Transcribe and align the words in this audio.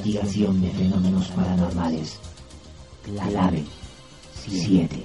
Investigación 0.00 0.62
de 0.62 0.70
fenómenos 0.70 1.28
paranormales. 1.28 2.18
Clave 3.04 3.64
7. 4.34 5.04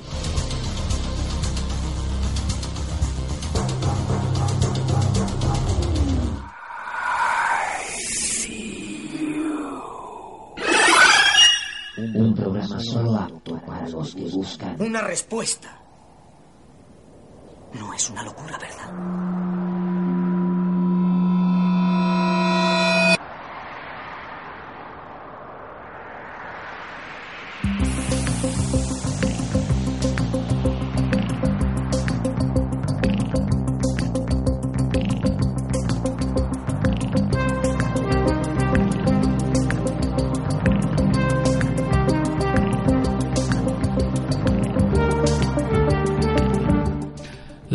Un 12.13 12.33
programa 12.33 12.80
solo 12.80 13.15
apto 13.15 13.59
para 13.65 13.89
los 13.89 14.15
que 14.15 14.30
buscan 14.30 14.81
Una 14.81 15.02
respuesta. 15.02 15.74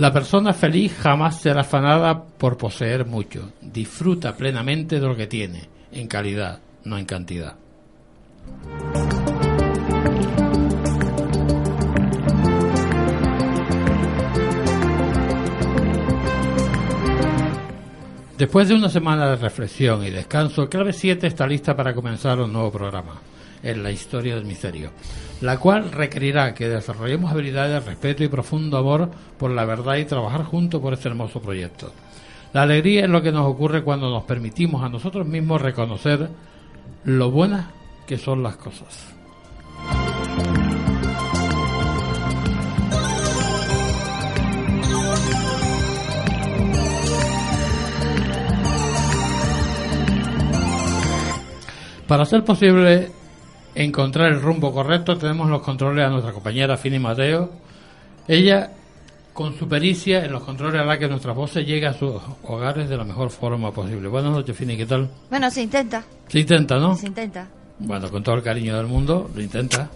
La 0.01 0.11
persona 0.11 0.55
feliz 0.55 0.97
jamás 0.99 1.43
será 1.43 1.61
afanada 1.61 2.25
por 2.25 2.57
poseer 2.57 3.05
mucho. 3.05 3.53
Disfruta 3.61 4.35
plenamente 4.35 4.99
de 4.99 5.07
lo 5.07 5.15
que 5.15 5.27
tiene, 5.27 5.69
en 5.93 6.09
calidad, 6.09 6.59
no 6.85 6.97
en 6.97 7.05
cantidad. 7.05 7.57
Después 18.39 18.69
de 18.69 18.75
una 18.77 18.89
semana 18.89 19.29
de 19.29 19.37
reflexión 19.37 20.03
y 20.03 20.09
descanso, 20.09 20.71
Clave 20.71 20.95
7 20.95 21.27
está 21.27 21.47
lista 21.47 21.77
para 21.77 21.95
comenzar 21.95 22.41
un 22.41 22.55
nuevo 22.55 22.73
programa, 22.73 23.21
en 23.63 23.83
la 23.83 23.91
historia 23.91 24.35
del 24.35 24.45
misterio, 24.45 24.91
la 25.41 25.59
cual 25.59 25.93
requerirá 25.93 26.55
que 26.55 26.69
desarrollemos 26.69 27.31
habilidades 27.31 27.73
de 27.73 27.91
respeto 27.91 28.25
y 28.25 28.29
profundo 28.29 28.77
amor 28.79 29.11
por 29.39 29.51
la 29.51 29.65
verdad 29.65 29.97
y 29.97 30.05
trabajar 30.05 30.45
juntos 30.45 30.81
por 30.81 30.93
este 30.93 31.09
hermoso 31.09 31.41
proyecto. 31.41 31.93
La 32.53 32.63
alegría 32.63 33.05
es 33.05 33.11
lo 33.11 33.23
que 33.23 33.33
nos 33.33 33.47
ocurre 33.47 33.83
cuando 33.83 34.11
nos 34.11 34.25
permitimos 34.25 34.83
a 34.83 34.89
nosotros 34.89 35.27
mismos 35.27 35.63
reconocer 35.63 36.29
lo 37.05 37.31
buenas 37.31 37.67
que 38.07 38.19
son 38.19 38.43
las 38.43 38.57
cosas. 38.57 39.15
Para 52.09 52.25
hacer 52.25 52.43
posible 52.43 53.13
encontrar 53.75 54.33
el 54.33 54.41
rumbo 54.41 54.73
correcto, 54.73 55.17
tenemos 55.17 55.49
los 55.49 55.63
controles 55.63 56.05
a 56.05 56.11
nuestra 56.11 56.33
compañera 56.33 56.77
Fini 56.77 56.99
Mateo. 56.99 57.51
Ella, 58.29 58.71
con 59.33 59.57
su 59.59 59.69
pericia 59.69 60.25
en 60.25 60.33
los 60.33 60.43
controles, 60.43 60.81
hará 60.81 60.99
que 60.99 61.09
nuestras 61.09 61.35
voces 61.35 61.67
lleguen 61.67 61.91
a 61.91 61.93
sus 61.95 62.15
hogares 62.45 62.89
de 62.89 62.97
la 62.97 63.05
mejor 63.05 63.31
forma 63.31 63.73
posible. 63.73 64.09
Buenas 64.09 64.33
noches, 64.33 64.57
Fini, 64.57 64.77
¿qué 64.77 64.87
tal? 64.87 65.09
Bueno, 65.31 65.51
se 65.51 65.63
intenta. 65.63 66.05
Se 66.29 66.41
intenta, 66.41 66.79
¿no? 66.79 66.95
Se 66.95 67.07
intenta. 67.07 67.49
Bueno, 67.79 68.11
con 68.11 68.23
todo 68.23 68.35
el 68.35 68.43
cariño 68.43 68.77
del 68.77 68.87
mundo, 68.87 69.31
lo 69.35 69.41
intenta. 69.41 69.91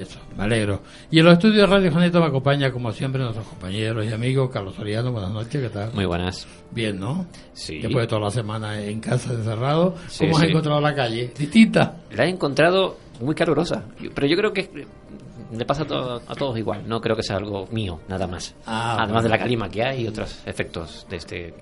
Eso, 0.00 0.20
me 0.36 0.44
alegro. 0.44 0.82
Y 1.10 1.18
en 1.18 1.24
los 1.24 1.34
estudios 1.34 1.56
de 1.56 1.66
Radio 1.66 1.90
Janito 1.92 2.20
me 2.20 2.26
acompaña, 2.26 2.70
como 2.70 2.92
siempre, 2.92 3.20
nuestros 3.20 3.46
compañeros 3.46 4.04
y 4.06 4.12
amigos. 4.12 4.50
Carlos 4.52 4.74
Soriano, 4.74 5.10
buenas 5.12 5.30
noches, 5.30 5.60
¿qué 5.60 5.68
tal? 5.70 5.92
Muy 5.92 6.04
buenas. 6.04 6.46
Bien, 6.70 6.98
¿no? 7.00 7.26
Sí. 7.52 7.78
Después 7.80 8.04
de 8.04 8.06
toda 8.06 8.20
la 8.22 8.30
semana 8.30 8.80
en 8.80 9.00
casa 9.00 9.32
encerrado, 9.32 9.96
Sí, 10.08 10.24
¿cómo 10.26 10.36
has 10.36 10.42
sí. 10.44 10.48
encontrado 10.50 10.80
la 10.80 10.94
calle? 10.94 11.32
¿Distinta? 11.36 11.96
La 12.12 12.26
he 12.26 12.28
encontrado 12.28 12.96
muy 13.20 13.34
calurosa, 13.34 13.84
pero 14.14 14.26
yo 14.28 14.36
creo 14.36 14.52
que 14.52 14.86
le 15.56 15.64
pasa 15.64 15.82
a, 15.82 15.86
to- 15.86 16.22
a 16.28 16.34
todos 16.36 16.56
igual. 16.58 16.82
No 16.86 17.00
creo 17.00 17.16
que 17.16 17.22
sea 17.24 17.36
algo 17.36 17.66
mío, 17.72 17.98
nada 18.08 18.26
más. 18.28 18.54
Ah, 18.66 18.92
Además 18.98 19.08
bueno. 19.08 19.22
de 19.22 19.28
la 19.30 19.38
calima 19.38 19.68
que 19.68 19.82
hay 19.82 20.02
y 20.04 20.06
otros 20.08 20.42
efectos 20.46 21.06
de 21.10 21.16
este 21.16 21.54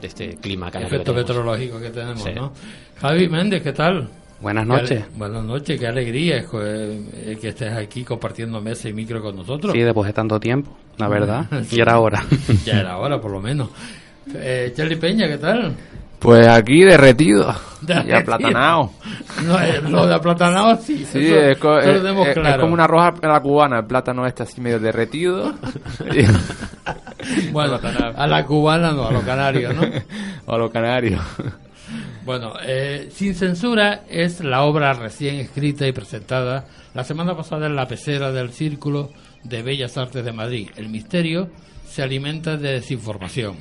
de 0.00 0.06
este 0.06 0.36
clima 0.36 0.68
efecto 0.68 1.12
que 1.12 1.20
meteorológico 1.20 1.80
que 1.80 1.88
tenemos, 1.90 2.22
Sí. 2.22 2.30
¿no? 2.34 2.52
Javi 3.00 3.28
Méndez, 3.28 3.62
¿qué 3.62 3.72
tal? 3.72 4.08
Buenas 4.40 4.66
noches. 4.66 5.04
Buenas 5.16 5.42
noches, 5.44 5.80
qué 5.80 5.86
alegría 5.88 6.36
es 6.38 6.46
eh, 6.54 7.36
que 7.40 7.48
estés 7.48 7.72
aquí 7.72 8.04
compartiendo 8.04 8.60
mesa 8.60 8.88
y 8.88 8.92
micro 8.92 9.20
con 9.20 9.34
nosotros. 9.36 9.72
Sí, 9.72 9.80
después 9.80 10.06
de 10.06 10.12
tanto 10.12 10.38
tiempo, 10.38 10.76
la 10.96 11.08
verdad. 11.08 11.46
Sí. 11.64 11.76
Y 11.76 11.80
era 11.80 11.98
hora. 11.98 12.22
Ya 12.64 12.80
era 12.80 12.98
hora, 12.98 13.20
por 13.20 13.32
lo 13.32 13.40
menos. 13.40 13.70
Eh, 14.34 14.72
Charlie 14.76 14.96
Peña, 14.96 15.26
¿qué 15.26 15.38
tal? 15.38 15.74
Pues 16.20 16.46
aquí 16.46 16.82
derretido. 16.84 17.52
Y 17.82 17.86
Derretido. 17.86 18.16
aplatanado. 18.18 18.90
No, 19.44 19.60
eh, 19.60 19.80
lo 19.88 20.06
de 20.06 20.14
aplatanado 20.14 20.76
sí. 20.82 21.04
Sí, 21.04 21.26
eso- 21.28 21.36
es, 21.40 21.58
co- 21.58 21.78
eso 21.78 21.88
lo 21.90 21.94
es- 21.96 22.02
tenemos 22.02 22.26
es- 22.28 22.36
es 22.36 22.42
claro. 22.42 22.60
como 22.62 22.74
una 22.74 22.86
roja 22.88 23.14
a 23.22 23.26
la 23.28 23.40
cubana. 23.40 23.78
El 23.78 23.86
plátano 23.86 24.26
este 24.26 24.42
así 24.44 24.60
medio 24.60 24.78
derretido. 24.80 25.54
Bueno, 27.52 27.78
a 28.16 28.26
la 28.26 28.44
cubana 28.44 28.92
no, 28.92 29.06
a 29.08 29.12
los 29.12 29.22
canarios, 29.24 29.74
¿no? 29.74 29.82
a 30.54 30.58
los 30.58 30.70
canarios. 30.72 31.20
Bueno, 32.24 32.54
eh, 32.62 33.08
Sin 33.10 33.34
Censura 33.34 34.02
es 34.08 34.40
la 34.40 34.62
obra 34.64 34.92
recién 34.92 35.36
escrita 35.36 35.86
y 35.86 35.92
presentada 35.92 36.66
la 36.94 37.04
semana 37.04 37.36
pasada 37.36 37.66
en 37.66 37.76
la 37.76 37.86
pecera 37.86 38.32
del 38.32 38.50
Círculo 38.50 39.10
de 39.44 39.62
Bellas 39.62 39.96
Artes 39.96 40.24
de 40.24 40.32
Madrid. 40.32 40.68
El 40.76 40.88
misterio 40.88 41.48
se 41.84 42.02
alimenta 42.02 42.56
de 42.56 42.72
desinformación. 42.72 43.56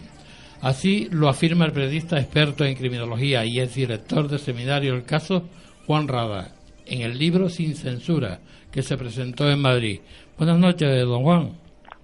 Así 0.62 1.08
lo 1.12 1.30
afirma 1.30 1.66
el 1.66 1.72
periodista 1.72 2.20
experto 2.20 2.66
en 2.66 2.76
criminología 2.76 3.46
y 3.46 3.60
es 3.60 3.76
director 3.76 4.28
del 4.28 4.40
seminario 4.40 4.96
El 4.96 5.04
Caso 5.06 5.44
Juan 5.86 6.08
Rada 6.08 6.50
en 6.86 7.02
el 7.02 7.18
libro 7.18 7.50
Sin 7.50 7.76
Censura 7.76 8.40
que 8.72 8.82
se 8.82 8.98
presentó 8.98 9.50
en 9.50 9.62
Madrid. 9.62 10.02
Buenas 10.38 10.58
noches, 10.58 11.06
don 11.06 11.24
Juan. 11.24 11.52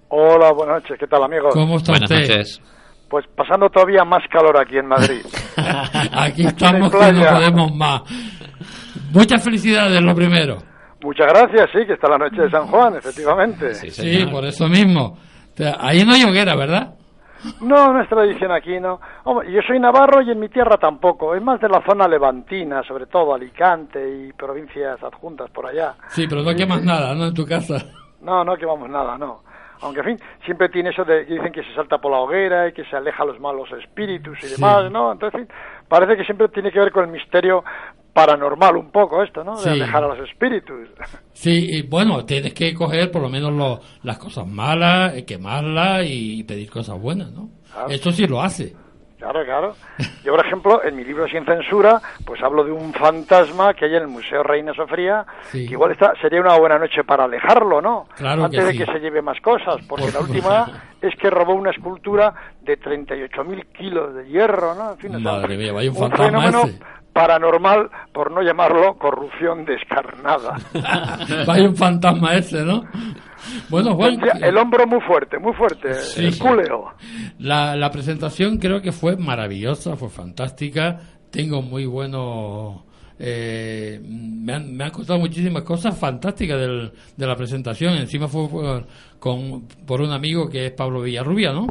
Hola, 0.08 0.52
buenas 0.52 0.82
noches. 0.82 0.96
¿Qué 0.98 1.06
tal, 1.06 1.24
amigos? 1.24 1.52
¿Cómo 1.52 1.76
está 1.76 1.92
Buenas 1.92 2.10
usted? 2.10 2.28
noches. 2.28 2.60
Pues 3.14 3.28
pasando 3.28 3.70
todavía 3.70 4.04
más 4.04 4.24
calor 4.28 4.60
aquí 4.60 4.76
en 4.76 4.88
Madrid. 4.88 5.24
Aquí 6.12 6.46
estamos 6.46 6.90
que 6.90 7.12
no 7.12 7.24
podemos 7.24 7.72
más. 7.72 8.02
Muchas 9.12 9.40
felicidades, 9.44 10.02
lo 10.02 10.16
primero. 10.16 10.58
Muchas 11.00 11.28
gracias, 11.28 11.70
sí, 11.70 11.86
que 11.86 11.92
está 11.92 12.08
la 12.08 12.18
noche 12.18 12.42
de 12.42 12.50
San 12.50 12.66
Juan, 12.66 12.96
efectivamente. 12.96 13.72
Sí, 13.74 14.26
por 14.26 14.44
eso 14.44 14.68
mismo. 14.68 15.16
Ahí 15.78 16.04
no 16.04 16.14
hay 16.14 16.24
hoguera, 16.24 16.56
¿verdad? 16.56 16.96
No, 17.60 17.92
no 17.92 18.02
es 18.02 18.08
tradición 18.08 18.50
aquí, 18.50 18.80
no. 18.80 18.98
Hombre, 19.22 19.52
yo 19.52 19.60
soy 19.64 19.78
navarro 19.78 20.20
y 20.20 20.32
en 20.32 20.40
mi 20.40 20.48
tierra 20.48 20.76
tampoco. 20.76 21.36
Es 21.36 21.40
más 21.40 21.60
de 21.60 21.68
la 21.68 21.84
zona 21.88 22.08
levantina, 22.08 22.82
sobre 22.82 23.06
todo 23.06 23.32
Alicante 23.32 24.26
y 24.26 24.32
provincias 24.32 25.00
adjuntas 25.04 25.48
por 25.50 25.66
allá. 25.66 25.94
Sí, 26.08 26.26
pero 26.28 26.42
no 26.42 26.52
quemas 26.52 26.82
nada, 26.82 27.14
¿no? 27.14 27.26
En 27.26 27.34
tu 27.34 27.46
casa. 27.46 27.76
No, 28.22 28.42
no 28.42 28.56
quemamos 28.56 28.90
nada, 28.90 29.16
no. 29.16 29.44
Aunque, 29.84 30.00
en 30.00 30.06
fin, 30.06 30.18
siempre 30.44 30.68
tiene 30.70 30.90
eso 30.90 31.04
de 31.04 31.26
que 31.26 31.34
dicen 31.34 31.52
que 31.52 31.62
se 31.62 31.74
salta 31.74 31.98
por 31.98 32.10
la 32.10 32.18
hoguera 32.18 32.68
y 32.68 32.72
que 32.72 32.84
se 32.86 32.96
aleja 32.96 33.22
a 33.22 33.26
los 33.26 33.38
malos 33.38 33.68
espíritus 33.80 34.38
y 34.42 34.48
demás, 34.48 34.90
¿no? 34.90 35.12
Entonces, 35.12 35.40
en 35.40 35.46
fin, 35.46 35.56
parece 35.88 36.16
que 36.16 36.24
siempre 36.24 36.48
tiene 36.48 36.72
que 36.72 36.78
ver 36.80 36.90
con 36.90 37.04
el 37.04 37.10
misterio 37.10 37.62
paranormal 38.12 38.76
un 38.76 38.90
poco 38.90 39.22
esto, 39.22 39.42
¿no? 39.44 39.56
De 39.56 39.62
Sí. 39.62 39.68
alejar 39.68 40.04
a 40.04 40.08
los 40.14 40.28
espíritus. 40.28 40.88
Sí, 41.32 41.66
y 41.70 41.82
bueno, 41.82 42.24
tienes 42.24 42.54
que 42.54 42.72
coger 42.74 43.10
por 43.10 43.22
lo 43.22 43.28
menos 43.28 43.52
lo- 43.52 43.80
las 44.04 44.18
cosas 44.18 44.46
malas, 44.46 45.14
eh, 45.16 45.24
quemarlas 45.24 46.04
y 46.06 46.44
pedir 46.44 46.70
cosas 46.70 47.00
buenas, 47.00 47.32
¿no? 47.32 47.48
Esto 47.88 48.12
sí 48.12 48.26
lo 48.26 48.40
hace. 48.40 48.72
Claro, 49.24 49.44
claro. 49.46 49.74
Yo, 50.22 50.32
por 50.36 50.44
ejemplo, 50.44 50.84
en 50.84 50.96
mi 50.96 51.02
libro 51.04 51.26
Sin 51.28 51.46
Censura, 51.46 51.98
pues 52.26 52.42
hablo 52.42 52.62
de 52.62 52.72
un 52.72 52.92
fantasma 52.92 53.72
que 53.72 53.86
hay 53.86 53.94
en 53.96 54.02
el 54.02 54.08
Museo 54.08 54.42
Reina 54.42 54.74
Sofía, 54.74 55.24
Sí. 55.50 55.66
que 55.66 55.72
igual 55.72 55.92
está, 55.92 56.12
sería 56.20 56.40
una 56.42 56.58
buena 56.58 56.78
noche 56.78 57.04
para 57.04 57.24
alejarlo, 57.24 57.80
¿no? 57.80 58.06
Claro 58.16 58.44
Antes 58.44 58.60
que 58.60 58.66
de 58.72 58.78
que 58.84 58.92
se 58.92 58.98
lleve 59.00 59.22
más 59.22 59.40
cosas, 59.40 59.76
porque 59.88 60.04
Por 60.06 60.14
la 60.14 60.20
última 60.20 60.66
es 61.00 61.14
que 61.16 61.30
robó 61.30 61.54
una 61.54 61.70
escultura 61.70 62.34
de 62.60 62.78
38.000 62.78 63.64
kilos 63.72 64.14
de 64.14 64.28
hierro, 64.28 64.74
¿no? 64.74 64.92
En 64.92 64.98
fin, 64.98 65.14
o 65.16 65.20
sea, 65.20 65.32
Madre 65.32 65.56
mía, 65.56 65.72
vaya 65.72 65.90
un 65.90 65.96
fantasma 65.96 66.26
fenómeno 66.26 66.62
ese. 66.64 66.78
Paranormal, 67.14 67.88
por 68.12 68.30
no 68.30 68.42
llamarlo 68.42 68.98
corrupción 68.98 69.64
descarnada. 69.64 70.56
Vaya 71.46 71.66
un 71.68 71.76
fantasma 71.76 72.34
ese, 72.34 72.62
¿no? 72.62 72.84
Bueno, 73.70 73.94
Juan, 73.94 74.18
el 74.42 74.56
hombro 74.58 74.86
muy 74.86 75.00
fuerte, 75.00 75.38
muy 75.38 75.52
fuerte, 75.54 75.94
Sí. 75.94 76.26
el 76.26 76.38
cúleo. 76.38 76.92
la, 77.38 77.76
la 77.76 77.90
presentación 77.90 78.58
creo 78.58 78.82
que 78.82 78.92
fue 78.92 79.16
maravillosa, 79.16 79.96
fue 79.96 80.08
fantástica. 80.10 80.98
Tengo 81.30 81.62
muy 81.62 81.86
buenos... 81.86 82.82
eh, 83.18 84.00
me, 84.02 84.52
han, 84.54 84.76
me 84.76 84.84
han 84.84 84.90
contado 84.90 85.18
muchísimas 85.18 85.62
cosas 85.62 85.98
fantásticas 85.98 86.58
del- 86.58 86.92
de 87.16 87.26
la 87.26 87.36
presentación. 87.36 87.94
Encima 87.94 88.28
fue 88.28 88.48
por, 88.48 88.86
con, 89.18 89.68
por 89.86 90.00
un 90.00 90.10
amigo 90.12 90.48
que 90.48 90.66
es 90.66 90.72
Pablo 90.72 91.00
Villarrubia, 91.02 91.52
¿no? 91.52 91.66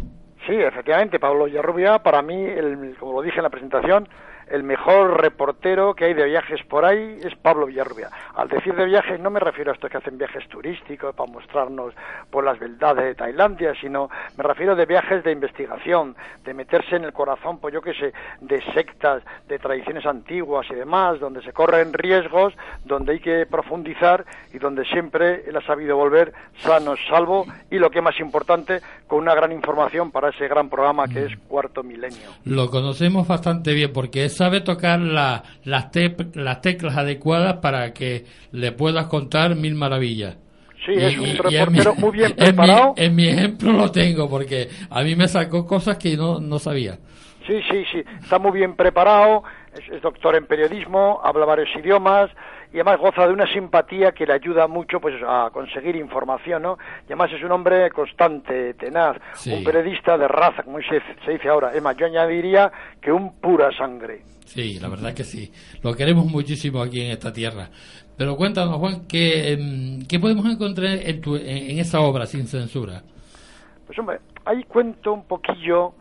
Sí, 0.46 0.54
efectivamente, 0.54 1.19
Pablo 1.19 1.46
Villarrubia, 1.46 2.00
para 2.00 2.22
mí, 2.22 2.36
el, 2.36 2.96
como 3.00 3.13
lo 3.13 3.22
dije 3.22 3.38
en 3.38 3.44
la 3.44 3.50
presentación, 3.50 4.07
el 4.48 4.63
mejor 4.63 5.22
reportero 5.22 5.94
que 5.94 6.06
hay 6.06 6.13
de 6.13 6.25
viajes 6.25 6.62
por 6.68 6.86
ahí 6.86 7.19
es 7.24 7.36
Pablo 7.36 7.66
Villarrubia. 7.66 8.10
Al 8.36 8.48
decir 8.48 8.75
de 8.75 8.86
viajes 8.86 9.19
no 9.19 9.30
me 9.30 9.40
refiero 9.40 9.72
a 9.72 9.74
estos 9.75 9.90
que 9.90 9.98
hacen 9.98 10.18
viajes 10.18 10.48
turísticos 10.50 11.16
para 11.16 11.31
mostrarnos 11.31 11.94
por 12.30 12.44
las 12.44 12.60
beldades 12.60 13.06
de 13.06 13.16
Tailandia, 13.16 13.74
sino 13.80 14.10
me 14.38 14.44
refiero 14.44 14.75
de 14.75 14.86
viajes 14.86 15.24
de 15.24 15.31
investigación, 15.31 16.16
de 16.44 16.54
meterse 16.54 16.95
en 16.95 17.04
el 17.04 17.13
corazón, 17.13 17.60
pues 17.60 17.74
yo 17.74 17.81
qué 17.81 17.94
sé, 17.94 18.13
de 18.42 18.62
sectas, 18.74 19.24
de 19.48 19.60
tradiciones 19.60 20.06
antiguas 20.06 20.66
y 20.69 20.75
demás, 20.75 21.19
donde 21.19 21.42
se 21.42 21.54
corren 21.54 21.94
riesgos, 21.94 22.54
donde 22.86 23.13
hay 23.13 23.19
que 23.19 23.46
profundizar 23.46 24.25
y 24.54 24.60
donde 24.60 24.86
siempre 24.86 25.44
él 25.48 25.56
ha 25.56 25.62
sabido 25.62 25.96
volver 25.98 26.34
sano, 26.60 26.96
salvo 27.10 27.46
y 27.69 27.78
lo 27.78 27.89
que 27.89 28.00
es 28.00 28.04
más 28.04 28.19
importante, 28.19 28.81
con 29.07 29.19
una 29.19 29.36
gran 29.36 29.51
información 29.51 30.12
para 30.12 30.30
ese 30.30 30.48
gran 30.48 30.69
programa 30.69 31.07
que 31.07 31.25
es 31.25 31.38
Cuarto 31.48 31.84
Milenio. 31.84 32.30
Lo 32.46 32.69
conocemos 32.69 33.28
bastante 33.28 33.74
bien 33.74 33.92
porque 33.94 34.25
sabe 34.44 34.60
tocar 34.62 35.00
la- 35.00 35.42
las, 35.63 35.90
tep- 35.92 36.36
las 36.36 36.60
teclas 36.62 36.98
adecuadas 36.98 37.56
para 37.62 37.94
que 37.94 38.25
le 38.51 38.72
puedas 38.74 39.06
contar 39.07 39.56
mil 39.56 39.74
maravillas. 39.75 40.36
Sí, 40.86 40.92
es 40.95 41.18
un 41.18 41.38
reportero 41.38 41.95
muy 41.95 42.12
bien 42.12 42.31
en 42.31 42.36
mi- 42.38 42.45
preparado. 42.45 42.94
En 42.98 43.16
mi, 43.16 43.28
ejemplo 43.30 43.72
lo 43.72 43.90
tengo 43.90 44.30
porque 44.30 44.68
a 44.90 45.01
mí 45.01 45.16
me 45.16 45.30
sacó 45.30 45.66
cosas 45.66 45.98
que 45.98 46.18
no, 46.18 46.40
no 46.42 46.60
sabía. 46.60 46.98
Sí, 47.48 47.60
sí, 47.72 47.84
sí, 47.92 48.04
está 48.22 48.38
muy 48.40 48.51
bien 48.51 48.75
preparado, 48.75 49.44
es, 49.74 49.88
es 49.95 50.01
doctor 50.01 50.36
en 50.36 50.46
periodismo, 50.46 51.22
habla 51.24 51.46
varios 51.46 51.69
idiomas 51.78 52.30
y 52.74 52.78
además 52.80 53.00
goza 53.00 53.28
de 53.28 53.34
una 53.34 53.46
simpatía 53.48 54.12
que 54.12 54.25
le 54.25 54.34
ayuda 54.34 54.68
mucho 54.68 55.00
pues 55.00 55.14
a 55.25 55.50
conseguir 55.54 55.96
información, 55.96 56.64
¿no? 56.64 56.78
Y 57.04 57.14
además 57.14 57.31
es 57.31 57.44
un 57.44 57.52
hombre 57.52 57.90
constante, 57.92 58.74
tenaz, 58.74 59.18
Sí. 59.36 59.54
un 59.54 59.64
periodista 59.64 60.18
de 60.18 60.28
raza, 60.28 60.64
como 60.64 60.80
se, 60.80 61.00
se 61.24 61.31
dice 61.31 61.48
ahora. 61.50 61.72
Es 61.74 61.81
más, 61.81 61.96
yo 61.98 62.06
añadiría 62.08 62.72
que 63.00 63.12
un 63.12 63.40
pura 63.40 63.72
sangre. 63.78 64.24
Sí, 64.46 64.80
la 64.80 64.90
verdad 64.90 65.14
que 65.14 65.24
sí. 65.24 65.52
Lo 65.84 65.94
queremos 65.94 66.25
muchísimo 66.25 66.81
aquí 66.81 67.02
en 67.02 67.12
esta 67.12 67.31
tierra. 67.31 67.70
Pero 68.18 68.36
cuéntanos, 68.36 68.78
Juan, 68.78 69.08
¿qué, 69.08 69.54
em, 69.54 70.06
qué 70.08 70.20
podemos 70.20 70.46
encontrar 70.46 70.98
en, 71.02 71.22
tu- 71.22 71.36
en- 71.36 71.48
en 71.72 71.80
esa 71.80 72.02
obra 72.02 72.25
sin 72.25 72.48
censura? 72.48 73.02
Pues 73.86 73.98
hombre, 74.00 74.20
ahí 74.46 74.64
cuento 74.64 75.14
un 75.14 75.25
poquillo 75.25 75.94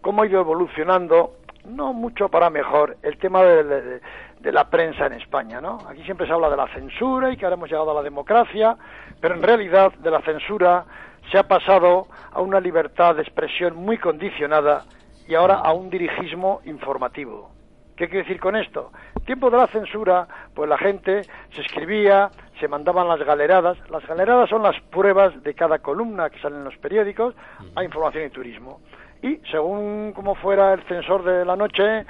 cómo 0.00 0.22
ha 0.22 0.26
ido 0.26 0.40
evolucionando, 0.40 1.36
no 1.68 1.92
mucho 1.92 2.28
para 2.28 2.48
mejor, 2.50 2.96
el 3.02 3.16
tema 3.18 3.42
de, 3.42 3.64
de- 3.64 4.00
de 4.40 4.52
la 4.52 4.68
prensa 4.68 5.06
en 5.06 5.14
España, 5.14 5.60
¿no? 5.60 5.78
Aquí 5.88 6.02
siempre 6.04 6.26
se 6.26 6.32
habla 6.32 6.50
de 6.50 6.56
la 6.56 6.68
censura 6.68 7.30
y 7.30 7.36
que 7.36 7.44
ahora 7.44 7.56
hemos 7.56 7.70
llegado 7.70 7.90
a 7.90 7.94
la 7.94 8.02
democracia, 8.02 8.76
pero 9.20 9.34
en 9.34 9.42
realidad 9.42 9.92
de 9.94 10.10
la 10.10 10.20
censura 10.22 10.84
se 11.30 11.38
ha 11.38 11.48
pasado 11.48 12.06
a 12.30 12.40
una 12.40 12.60
libertad 12.60 13.16
de 13.16 13.22
expresión 13.22 13.76
muy 13.76 13.98
condicionada 13.98 14.84
y 15.26 15.34
ahora 15.34 15.56
a 15.56 15.72
un 15.72 15.90
dirigismo 15.90 16.60
informativo. 16.64 17.50
¿Qué 17.96 18.08
quiere 18.08 18.24
decir 18.24 18.38
con 18.38 18.56
esto? 18.56 18.92
Tiempo 19.24 19.50
de 19.50 19.56
la 19.56 19.66
censura, 19.68 20.28
pues 20.54 20.68
la 20.68 20.76
gente 20.76 21.22
se 21.50 21.62
escribía, 21.62 22.30
se 22.60 22.68
mandaban 22.68 23.08
las 23.08 23.20
galeradas. 23.20 23.78
Las 23.88 24.06
galeradas 24.06 24.50
son 24.50 24.62
las 24.62 24.78
pruebas 24.90 25.42
de 25.42 25.54
cada 25.54 25.78
columna 25.78 26.28
que 26.28 26.38
salen 26.40 26.58
en 26.58 26.64
los 26.64 26.76
periódicos 26.76 27.34
a 27.74 27.82
información 27.82 28.26
y 28.26 28.30
turismo. 28.30 28.80
Y 29.22 29.40
según 29.50 30.12
como 30.14 30.34
fuera 30.34 30.74
el 30.74 30.82
censor 30.82 31.24
de 31.24 31.44
la 31.46 31.56
noche, 31.56 32.04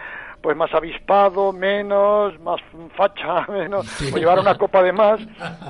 pues 0.46 0.56
más 0.56 0.72
avispado, 0.72 1.52
menos, 1.52 2.38
más 2.38 2.60
facha, 2.96 3.44
menos, 3.48 3.84
o 4.12 4.16
llevar 4.16 4.38
una 4.38 4.56
copa 4.56 4.80
de 4.80 4.92
más, 4.92 5.18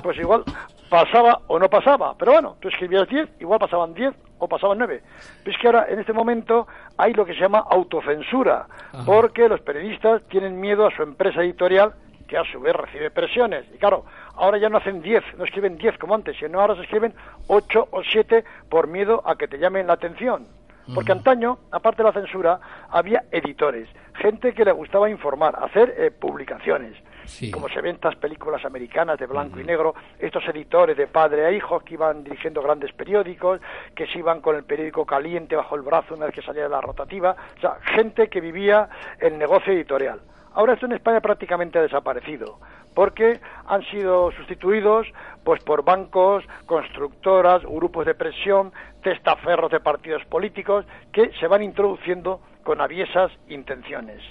pues 0.03 0.19
igual 0.19 0.43
pasaba 0.87 1.41
o 1.47 1.57
no 1.57 1.67
pasaba. 1.67 2.13
Pero 2.15 2.33
bueno, 2.33 2.57
tú 2.59 2.67
escribías 2.67 3.09
10, 3.09 3.27
igual 3.39 3.57
pasaban 3.57 3.95
10 3.95 4.13
o 4.37 4.47
pasaban 4.47 4.77
9. 4.77 5.01
Pero 5.43 5.55
es 5.55 5.59
que 5.59 5.65
ahora, 5.65 5.87
en 5.89 5.97
este 5.97 6.13
momento, 6.13 6.67
hay 6.95 7.11
lo 7.15 7.25
que 7.25 7.33
se 7.33 7.39
llama 7.39 7.65
autocensura, 7.67 8.67
Ajá. 8.93 9.03
porque 9.03 9.49
los 9.49 9.61
periodistas 9.61 10.21
tienen 10.29 10.61
miedo 10.61 10.85
a 10.85 10.95
su 10.95 11.01
empresa 11.01 11.41
editorial 11.41 11.95
que 12.27 12.37
a 12.37 12.43
su 12.43 12.59
vez 12.59 12.75
recibe 12.75 13.09
presiones. 13.09 13.65
Y 13.73 13.79
claro, 13.79 14.05
ahora 14.35 14.59
ya 14.59 14.69
no 14.69 14.77
hacen 14.77 15.01
10, 15.01 15.39
no 15.39 15.45
escriben 15.45 15.79
10 15.79 15.97
como 15.97 16.13
antes, 16.13 16.37
sino 16.37 16.61
ahora 16.61 16.75
se 16.75 16.83
escriben 16.83 17.15
8 17.47 17.87
o 17.89 18.03
7 18.03 18.43
por 18.69 18.85
miedo 18.85 19.23
a 19.25 19.37
que 19.37 19.47
te 19.47 19.57
llamen 19.57 19.87
la 19.87 19.93
atención. 19.93 20.45
Porque 20.93 21.11
antaño, 21.11 21.59
aparte 21.71 22.01
de 22.01 22.09
la 22.09 22.13
censura, 22.13 22.59
había 22.89 23.25
editores, 23.31 23.89
gente 24.15 24.53
que 24.53 24.63
le 24.63 24.71
gustaba 24.71 25.09
informar, 25.09 25.55
hacer 25.61 25.93
eh, 25.97 26.11
publicaciones. 26.11 26.93
Sí. 27.25 27.51
Como 27.51 27.67
se 27.67 27.81
ven 27.81 27.95
estas 27.95 28.15
películas 28.15 28.63
americanas 28.63 29.19
de 29.19 29.25
blanco 29.25 29.59
y 29.59 29.63
negro, 29.65 29.95
estos 30.17 30.47
editores 30.47 30.95
de 30.95 31.07
padre 31.07 31.45
a 31.45 31.51
hijo 31.51 31.81
que 31.81 31.95
iban 31.95 32.23
dirigiendo 32.23 32.61
grandes 32.61 32.93
periódicos, 32.93 33.59
que 33.93 34.07
se 34.07 34.19
iban 34.19 34.39
con 34.39 34.55
el 34.55 34.63
periódico 34.63 35.05
caliente 35.05 35.57
bajo 35.57 35.75
el 35.75 35.81
brazo 35.81 36.15
una 36.15 36.27
vez 36.27 36.35
que 36.35 36.41
salía 36.41 36.63
de 36.63 36.69
la 36.69 36.79
rotativa, 36.79 37.35
o 37.57 37.59
sea, 37.59 37.79
gente 37.81 38.29
que 38.29 38.39
vivía 38.39 38.87
el 39.19 39.37
negocio 39.37 39.73
editorial. 39.73 40.21
Ahora 40.53 40.73
esto 40.73 40.85
en 40.85 40.93
España 40.93 41.19
prácticamente 41.19 41.77
ha 41.77 41.81
desaparecido, 41.81 42.59
porque 42.97 43.39
han 43.67 43.83
sido 43.91 44.31
sustituidos 44.31 45.05
pues 45.43 45.63
por 45.63 45.83
bancos, 45.83 46.43
constructoras, 46.65 47.61
grupos 47.61 48.07
de 48.07 48.15
presión, 48.15 48.73
testaferros 49.03 49.69
de 49.69 49.79
partidos 49.79 50.25
políticos 50.25 50.83
que 51.13 51.31
se 51.39 51.45
van 51.45 51.61
introduciendo 51.61 52.39
con 52.63 52.81
aviesas 52.81 53.31
intenciones. 53.49 54.23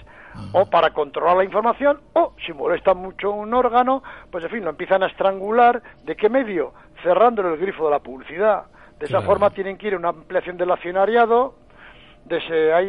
O 0.51 0.65
para 0.69 0.89
controlar 0.89 1.37
la 1.37 1.45
información, 1.45 2.01
o 2.11 2.33
si 2.45 2.51
molesta 2.51 2.93
mucho 2.93 3.31
un 3.31 3.53
órgano, 3.53 4.03
pues 4.29 4.43
en 4.43 4.49
fin, 4.49 4.65
lo 4.65 4.71
empiezan 4.71 5.01
a 5.01 5.07
estrangular. 5.07 5.81
¿De 6.03 6.17
qué 6.17 6.27
medio? 6.27 6.73
Cerrándole 7.03 7.53
el 7.53 7.57
grifo 7.57 7.85
de 7.85 7.91
la 7.91 7.99
publicidad. 7.99 8.65
De 8.99 9.05
esa 9.05 9.19
Claro. 9.19 9.27
forma 9.27 9.49
tienen 9.51 9.77
que 9.77 9.87
ir 9.87 9.93
a 9.93 9.97
una 9.97 10.09
ampliación 10.09 10.57
del 10.57 10.71
accionariado, 10.71 11.55
de 12.27 12.73
ahí 12.73 12.87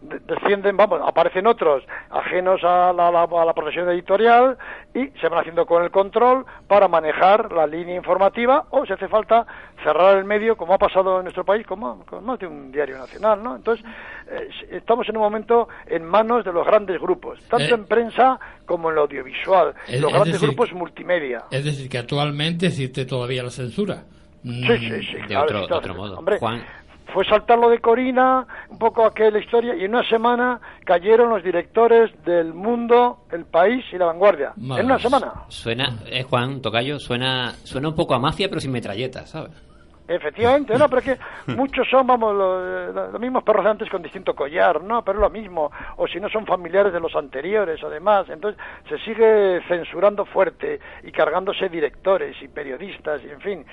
de- 0.00 0.18
descienden, 0.26 0.76
vamos, 0.76 1.00
aparecen 1.04 1.46
otros 1.46 1.84
ajenos 2.10 2.62
a 2.64 2.92
la, 2.92 3.10
la- 3.10 3.22
a 3.24 3.44
la 3.44 3.52
profesión 3.54 3.88
editorial 3.90 4.56
y 4.94 5.06
se 5.20 5.28
van 5.28 5.40
haciendo 5.40 5.66
con 5.66 5.82
el 5.84 5.90
control 5.90 6.44
para 6.66 6.88
manejar 6.88 7.52
la 7.52 7.66
línea 7.66 7.96
informativa 7.96 8.64
o 8.70 8.84
si 8.86 8.92
hace 8.92 9.08
falta 9.08 9.46
cerrar 9.82 10.16
el 10.16 10.24
medio 10.24 10.56
como 10.56 10.74
ha 10.74 10.78
pasado 10.78 11.18
en 11.18 11.24
nuestro 11.24 11.44
país 11.44 11.66
con 11.66 11.80
más, 11.80 11.96
con 12.06 12.24
más 12.24 12.38
de 12.38 12.46
un 12.46 12.72
diario 12.72 12.96
nacional, 12.98 13.42
¿no? 13.42 13.56
Entonces 13.56 13.84
eh, 14.30 14.48
estamos 14.70 15.08
en 15.08 15.16
un 15.16 15.22
momento 15.22 15.68
en 15.86 16.04
manos 16.04 16.44
de 16.44 16.52
los 16.52 16.66
grandes 16.66 17.00
grupos, 17.00 17.38
tanto 17.48 17.64
Eh, 17.74 17.78
en 17.78 17.84
prensa 17.86 18.38
como 18.66 18.88
en 18.88 18.94
lo 18.96 19.02
audiovisual, 19.02 19.74
es- 19.86 20.00
los 20.00 20.10
es 20.10 20.14
grandes 20.14 20.32
decir, 20.34 20.48
grupos 20.48 20.72
multimedia. 20.72 21.44
Es 21.50 21.64
decir, 21.64 21.88
que 21.88 21.98
actualmente 21.98 22.66
existe 22.66 23.04
todavía 23.04 23.42
la 23.42 23.50
censura. 23.50 24.04
Sí, 24.42 24.50
sí, 24.78 25.02
sí, 25.04 25.14
de 25.14 25.20
claro, 25.26 25.44
otro, 25.44 25.60
sí, 25.62 25.66
de 25.68 25.74
otro 25.74 25.94
modo. 25.94 26.18
Hombre, 26.18 26.38
Juan, 26.38 26.62
fue 27.12 27.24
saltar 27.24 27.58
lo 27.58 27.68
de 27.68 27.80
Corina, 27.80 28.46
un 28.68 28.78
poco 28.78 29.04
aquella 29.04 29.38
historia, 29.38 29.74
y 29.74 29.84
en 29.84 29.94
una 29.94 30.08
semana 30.08 30.60
cayeron 30.84 31.30
los 31.30 31.42
directores 31.42 32.10
del 32.24 32.54
Mundo, 32.54 33.24
El 33.30 33.44
País 33.44 33.84
y 33.92 33.98
La 33.98 34.06
Vanguardia. 34.06 34.52
En 34.56 34.86
una 34.86 34.98
semana. 34.98 35.32
Suena, 35.48 35.98
eh, 36.06 36.22
Juan 36.22 36.60
Tocayo, 36.60 36.98
suena, 36.98 37.52
suena 37.62 37.88
un 37.88 37.94
poco 37.94 38.14
a 38.14 38.18
mafia, 38.18 38.48
pero 38.48 38.60
sin 38.60 38.72
metralletas, 38.72 39.30
¿sabes? 39.30 39.52
Efectivamente, 40.06 40.76
no, 40.76 40.86
pero 40.88 40.98
es 40.98 41.04
que 41.04 41.18
muchos 41.52 41.88
son, 41.88 42.06
vamos, 42.06 42.34
los, 42.34 43.12
los 43.12 43.20
mismos 43.20 43.42
perros 43.42 43.64
de 43.64 43.70
antes 43.70 43.88
con 43.88 44.02
distinto 44.02 44.34
collar, 44.34 44.82
¿no? 44.82 45.02
Pero 45.02 45.18
es 45.18 45.22
lo 45.22 45.30
mismo, 45.30 45.70
o 45.96 46.06
si 46.06 46.20
no 46.20 46.28
son 46.28 46.44
familiares 46.44 46.92
de 46.92 47.00
los 47.00 47.14
anteriores 47.16 47.82
o 47.82 47.88
demás, 47.88 48.28
entonces 48.28 48.60
se 48.88 48.98
sigue 48.98 49.62
censurando 49.66 50.26
fuerte 50.26 50.78
y 51.02 51.10
cargándose 51.10 51.70
directores 51.70 52.36
y 52.42 52.48
periodistas 52.48 53.22
y 53.24 53.30
en 53.30 53.40
fin. 53.40 53.66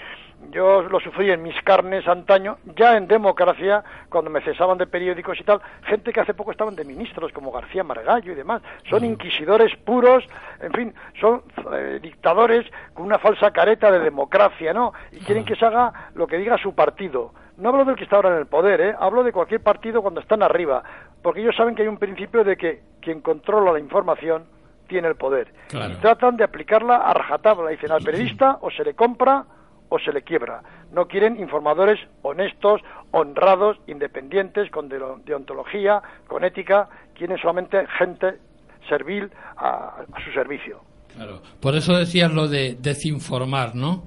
Yo 0.50 0.82
lo 0.82 1.00
sufrí 1.00 1.32
en 1.32 1.44
mis 1.44 1.56
carnes 1.62 2.08
antaño, 2.08 2.58
ya 2.76 2.98
en 2.98 3.08
democracia, 3.08 3.84
cuando 4.10 4.30
me 4.30 4.42
cesaban 4.42 4.78
de 4.78 4.88
periódicos 4.88 5.40
y 5.40 5.44
tal, 5.44 5.62
gente 5.84 6.12
que 6.12 6.20
hace 6.20 6.34
poco 6.34 6.52
estaban 6.52 6.76
de 6.76 6.84
ministros, 6.84 7.32
como 7.32 7.52
García 7.52 7.84
Margallo 7.84 8.32
y 8.32 8.36
demás. 8.36 8.62
Son 8.90 9.06
inquisidores 9.06 9.76
puros, 9.78 10.26
en 10.60 10.72
fin, 10.74 10.94
son 11.20 11.44
eh, 11.74 12.00
dictadores 12.02 12.66
con 12.94 13.06
una 13.06 13.20
falsa 13.20 13.52
careta 13.52 13.92
de 13.92 14.00
democracia, 14.00 14.74
¿no? 14.74 14.94
Y 15.12 15.20
quieren 15.20 15.46
que 15.46 15.56
se 15.56 15.66
haga 15.66 16.10
lo 16.16 16.28
que 16.28 16.38
diga 16.38 16.58
su 16.58 16.74
partido. 16.74 17.34
No 17.58 17.70
hablo 17.70 17.86
del 17.86 17.96
que 17.96 18.04
está 18.04 18.16
ahora 18.16 18.30
en 18.30 18.38
el 18.38 18.48
poder, 18.48 18.82
¿eh? 18.82 18.96
Hablo 19.00 19.24
de 19.24 19.32
cualquier 19.32 19.62
partido 19.62 20.02
cuando 20.02 20.20
están 20.20 20.42
arriba, 20.42 20.84
porque 21.22 21.42
ellos 21.42 21.56
saben 21.56 21.76
que 21.76 21.84
hay 21.84 21.88
un 21.88 21.98
principio 21.98 22.44
de 22.44 22.58
que 22.58 22.82
quien 23.00 23.22
controla 23.22 23.72
la 23.72 23.80
información 23.80 24.46
tiene 24.88 25.08
el 25.08 25.16
poder. 25.16 25.54
Claro. 25.70 25.94
Y 25.94 25.96
tratan 25.98 26.36
de 26.36 26.44
aplicarla 26.44 26.98
a 26.98 27.14
rajatabla. 27.14 27.70
Dicen 27.70 27.92
al 27.92 28.04
periodista 28.04 28.58
o 28.62 28.70
se 28.70 28.84
le 28.84 28.94
compra 28.96 29.46
o 29.94 30.00
se 30.00 30.14
le 30.14 30.22
quiebra. 30.22 30.62
No 30.94 31.06
quieren 31.08 31.38
informadores 31.38 32.00
honestos, 32.22 32.82
honrados, 33.12 33.78
independientes, 33.88 34.72
con 34.72 34.88
de- 34.88 35.00
deontología, 35.26 36.02
con 36.28 36.46
ética. 36.46 36.88
Quieren 37.14 37.38
solamente 37.38 37.86
gente 38.00 38.40
servil 38.88 39.30
a, 39.58 39.98
a 40.14 40.24
su 40.24 40.32
servicio. 40.32 40.80
Claro. 41.14 41.42
Por 41.62 41.76
eso 41.76 41.94
decías 41.98 42.32
lo 42.34 42.48
de 42.48 42.78
desinformar, 42.80 43.76
¿no? 43.76 44.04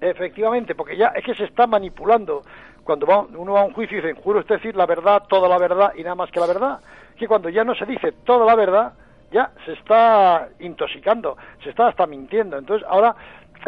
Efectivamente, 0.00 0.74
porque 0.74 0.96
ya 0.96 1.08
es 1.08 1.24
que 1.24 1.34
se 1.34 1.44
está 1.44 1.66
manipulando. 1.66 2.42
Cuando 2.84 3.06
va- 3.06 3.26
uno 3.36 3.54
va 3.54 3.62
a 3.62 3.64
un 3.64 3.72
juicio 3.72 3.98
y 3.98 4.02
dice, 4.02 4.20
juro 4.22 4.40
usted 4.40 4.56
decir 4.56 4.76
la 4.76 4.86
verdad, 4.86 5.22
toda 5.28 5.48
la 5.48 5.58
verdad 5.58 5.92
y 5.96 6.02
nada 6.02 6.14
más 6.14 6.30
que 6.30 6.40
la 6.40 6.46
verdad. 6.46 6.80
Que 7.16 7.26
cuando 7.26 7.48
ya 7.48 7.64
no 7.64 7.74
se 7.74 7.86
dice 7.86 8.12
toda 8.24 8.44
la 8.44 8.54
verdad, 8.54 8.92
ya 9.32 9.50
se 9.64 9.72
está 9.72 10.48
intoxicando, 10.60 11.36
se 11.62 11.70
está 11.70 11.88
hasta 11.88 12.06
mintiendo. 12.06 12.56
Entonces 12.58 12.86
ahora 12.88 13.16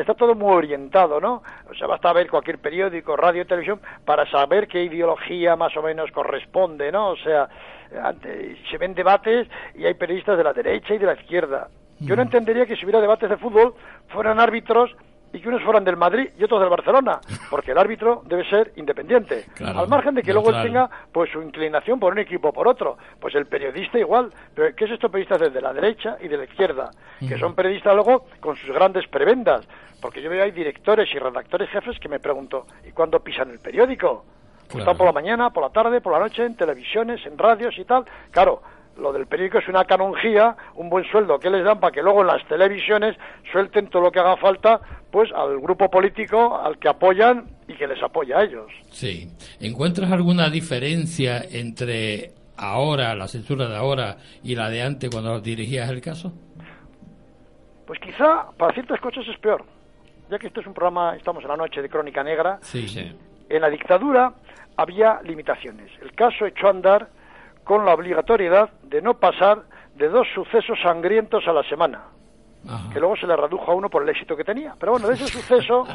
está 0.03 0.15
todo 0.15 0.35
muy 0.35 0.53
orientado, 0.55 1.21
¿no? 1.21 1.43
O 1.71 1.75
sea, 1.75 1.87
basta 1.87 2.13
ver 2.13 2.29
cualquier 2.31 2.59
periódico, 2.59 3.17
radio, 3.17 3.47
televisión, 3.47 3.81
para 4.05 4.29
saber 4.31 4.69
qué 4.69 4.83
ideología 4.85 5.57
más 5.57 5.77
o 5.77 5.83
menos 5.83 6.11
corresponde, 6.13 6.91
¿no? 6.93 7.11
O 7.11 7.17
sea, 7.17 7.49
ante- 8.03 8.57
se 8.71 8.79
ven 8.79 8.95
debates 8.95 9.49
y 9.75 9.87
hay 9.87 9.95
periodistas 9.95 10.37
de 10.37 10.45
la 10.45 10.53
derecha 10.53 10.95
y 10.95 10.99
de 10.99 11.07
la 11.07 11.15
izquierda. 11.15 11.69
Yo 11.99 12.15
no 12.15 12.23
entendería 12.23 12.67
que 12.67 12.77
si 12.77 12.85
hubiera 12.85 13.01
debates 13.01 13.31
de 13.31 13.39
fútbol 13.39 13.75
fueran 14.09 14.39
árbitros 14.39 14.95
y 15.33 15.41
que 15.41 15.49
unos 15.49 15.63
fueran 15.63 15.85
del 15.85 15.97
Madrid 15.97 16.29
y 16.39 16.45
otros 16.45 16.61
del 16.61 16.71
Barcelona, 16.71 17.21
porque 17.51 17.73
el 17.73 17.79
árbitro 17.79 18.23
debe 18.27 18.49
ser 18.49 18.73
independiente, 18.77 19.45
Claro, 19.55 19.81
al 19.81 19.89
margen 19.89 20.15
de 20.15 20.23
que 20.23 20.33
luego 20.33 20.51
él 20.51 20.63
tenga 20.63 20.89
pues 21.13 21.31
su 21.31 21.43
inclinación 21.43 21.99
por 22.01 22.13
un 22.13 22.19
equipo 22.19 22.49
o 22.49 22.53
por 22.53 22.69
otro, 22.69 22.97
pues 23.21 23.35
el 23.35 23.47
periodista 23.47 23.99
igual, 23.99 24.33
pero 24.55 24.75
¿qué 24.75 24.85
es 24.85 24.93
estos 24.93 25.11
periodistas 25.11 25.41
desde 25.41 25.61
la 25.61 25.73
derecha 25.73 26.17
y 26.21 26.29
de 26.29 26.37
la 26.37 26.45
izquierda? 26.45 26.91
Que 27.21 27.39
son 27.39 27.55
periodistas 27.55 27.95
luego 27.95 28.27
con 28.41 28.57
sus 28.57 28.71
grandes 28.71 29.07
prebendas, 29.09 29.67
porque 30.01 30.23
yo 30.23 30.31
veo 30.31 30.45
hay 30.45 30.53
directores 30.53 31.09
y 31.15 31.19
redactores 31.19 31.69
jefes 31.71 31.99
que 31.99 32.09
me 32.09 32.21
pregunto, 32.21 32.67
¿y 32.87 32.93
cuándo 32.93 33.21
pisan 33.21 33.51
el 33.51 33.59
periódico? 33.59 34.25
Pues 34.69 34.69
Claro. 34.69 34.81
están 34.93 34.97
por 34.97 35.07
la 35.07 35.13
mañana, 35.13 35.51
por 35.51 35.63
la 35.63 35.71
tarde, 35.71 36.01
por 36.01 36.13
la 36.13 36.19
noche, 36.19 36.45
en 36.45 36.57
televisiones, 36.57 37.25
en 37.25 37.39
radios 37.39 37.79
y 37.79 37.85
tal. 37.85 38.05
Claro, 38.33 38.61
lo 38.99 39.13
del 39.13 39.27
periódico 39.27 39.59
es 39.59 39.69
una 39.69 39.85
canonjía, 39.85 40.57
un 40.75 40.89
buen 40.89 41.05
sueldo 41.11 41.39
que 41.39 41.51
les 41.51 41.65
dan 41.65 41.81
para 41.81 41.93
que 41.93 42.03
luego 42.03 42.23
en 42.23 42.29
las 42.29 42.47
televisiones 42.49 43.17
suelten 43.53 43.89
todo 43.89 44.03
lo 44.03 44.11
que 44.13 44.21
haga 44.21 44.37
falta, 44.37 44.81
pues 45.11 45.31
al 45.33 45.59
grupo 45.61 45.91
político 45.91 46.59
al 46.59 46.79
que 46.79 46.89
apoyan 46.89 47.47
y 47.69 47.75
que 47.75 47.87
les 47.87 48.03
apoya 48.03 48.39
a 48.39 48.45
ellos. 48.45 48.71
Sí. 48.91 49.29
¿Encuentras 49.61 50.11
alguna 50.13 50.49
diferencia 50.51 51.43
entre 51.51 52.33
ahora, 52.57 53.15
la 53.15 53.29
censura 53.29 53.69
de 53.69 53.77
ahora, 53.77 54.17
y 54.43 54.55
la 54.55 54.71
de 54.71 54.83
antes 54.83 55.11
cuando 55.11 55.41
dirigías 55.41 55.91
el 55.91 56.01
caso? 56.01 56.33
Pues 57.87 58.01
quizá 58.01 58.47
para 58.57 58.73
ciertas 58.75 59.01
cosas 59.01 59.25
es 59.29 59.39
peor. 59.39 59.65
Ya 60.31 60.39
que 60.39 60.49
esto 60.49 60.61
es 60.61 60.67
un 60.67 60.75
programa, 60.75 61.15
estamos 61.17 61.43
en 61.45 61.51
la 61.51 61.57
noche 61.57 61.81
de 61.83 61.89
Crónica 61.89 62.25
Negra, 62.25 62.59
Sí. 62.63 62.87
en 63.49 63.61
la 63.61 63.71
dictadura 63.71 64.33
había 64.77 65.21
limitaciones. 65.23 65.91
El 66.03 66.13
caso 66.13 66.47
echó 66.47 66.67
a 66.67 66.71
andar 66.71 67.09
con 67.67 67.85
la 67.85 67.95
obligatoriedad 67.95 68.71
de 68.85 69.03
no 69.03 69.15
pasar 69.15 69.65
de 69.97 70.09
dos 70.09 70.29
sucesos 70.33 70.79
sangrientos 70.81 71.47
a 71.49 71.53
la 71.53 71.65
semana. 71.65 72.05
Ajá. 72.69 72.93
que 72.93 72.99
luego 72.99 73.15
se 73.15 73.29
le 73.29 73.37
redujo 73.37 73.71
a 73.71 73.75
uno 73.77 73.89
por 73.89 74.03
el 74.03 74.09
éxito 74.09 74.37
que 74.37 74.43
tenía. 74.43 74.75
Pero 74.81 74.93
bueno, 74.93 75.07
de 75.07 75.15
ese 75.15 75.29
suceso 75.29 75.87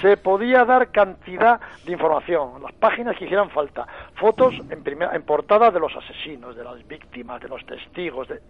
se 0.00 0.16
podía 0.16 0.64
dar 0.64 0.90
cantidad 0.90 1.60
de 1.84 1.92
información, 1.92 2.60
las 2.60 2.72
páginas 2.72 3.16
que 3.16 3.26
hicieran 3.26 3.48
falta, 3.50 3.86
fotos 4.16 4.54
en, 4.68 4.82
primera, 4.82 5.14
en 5.14 5.22
portada 5.22 5.70
de 5.70 5.78
los 5.78 5.94
asesinos, 5.94 6.56
de 6.56 6.64
las 6.64 6.84
víctimas, 6.88 7.40
de 7.40 7.48
los 7.48 7.64
testigos. 7.64 8.26
De... 8.26 8.40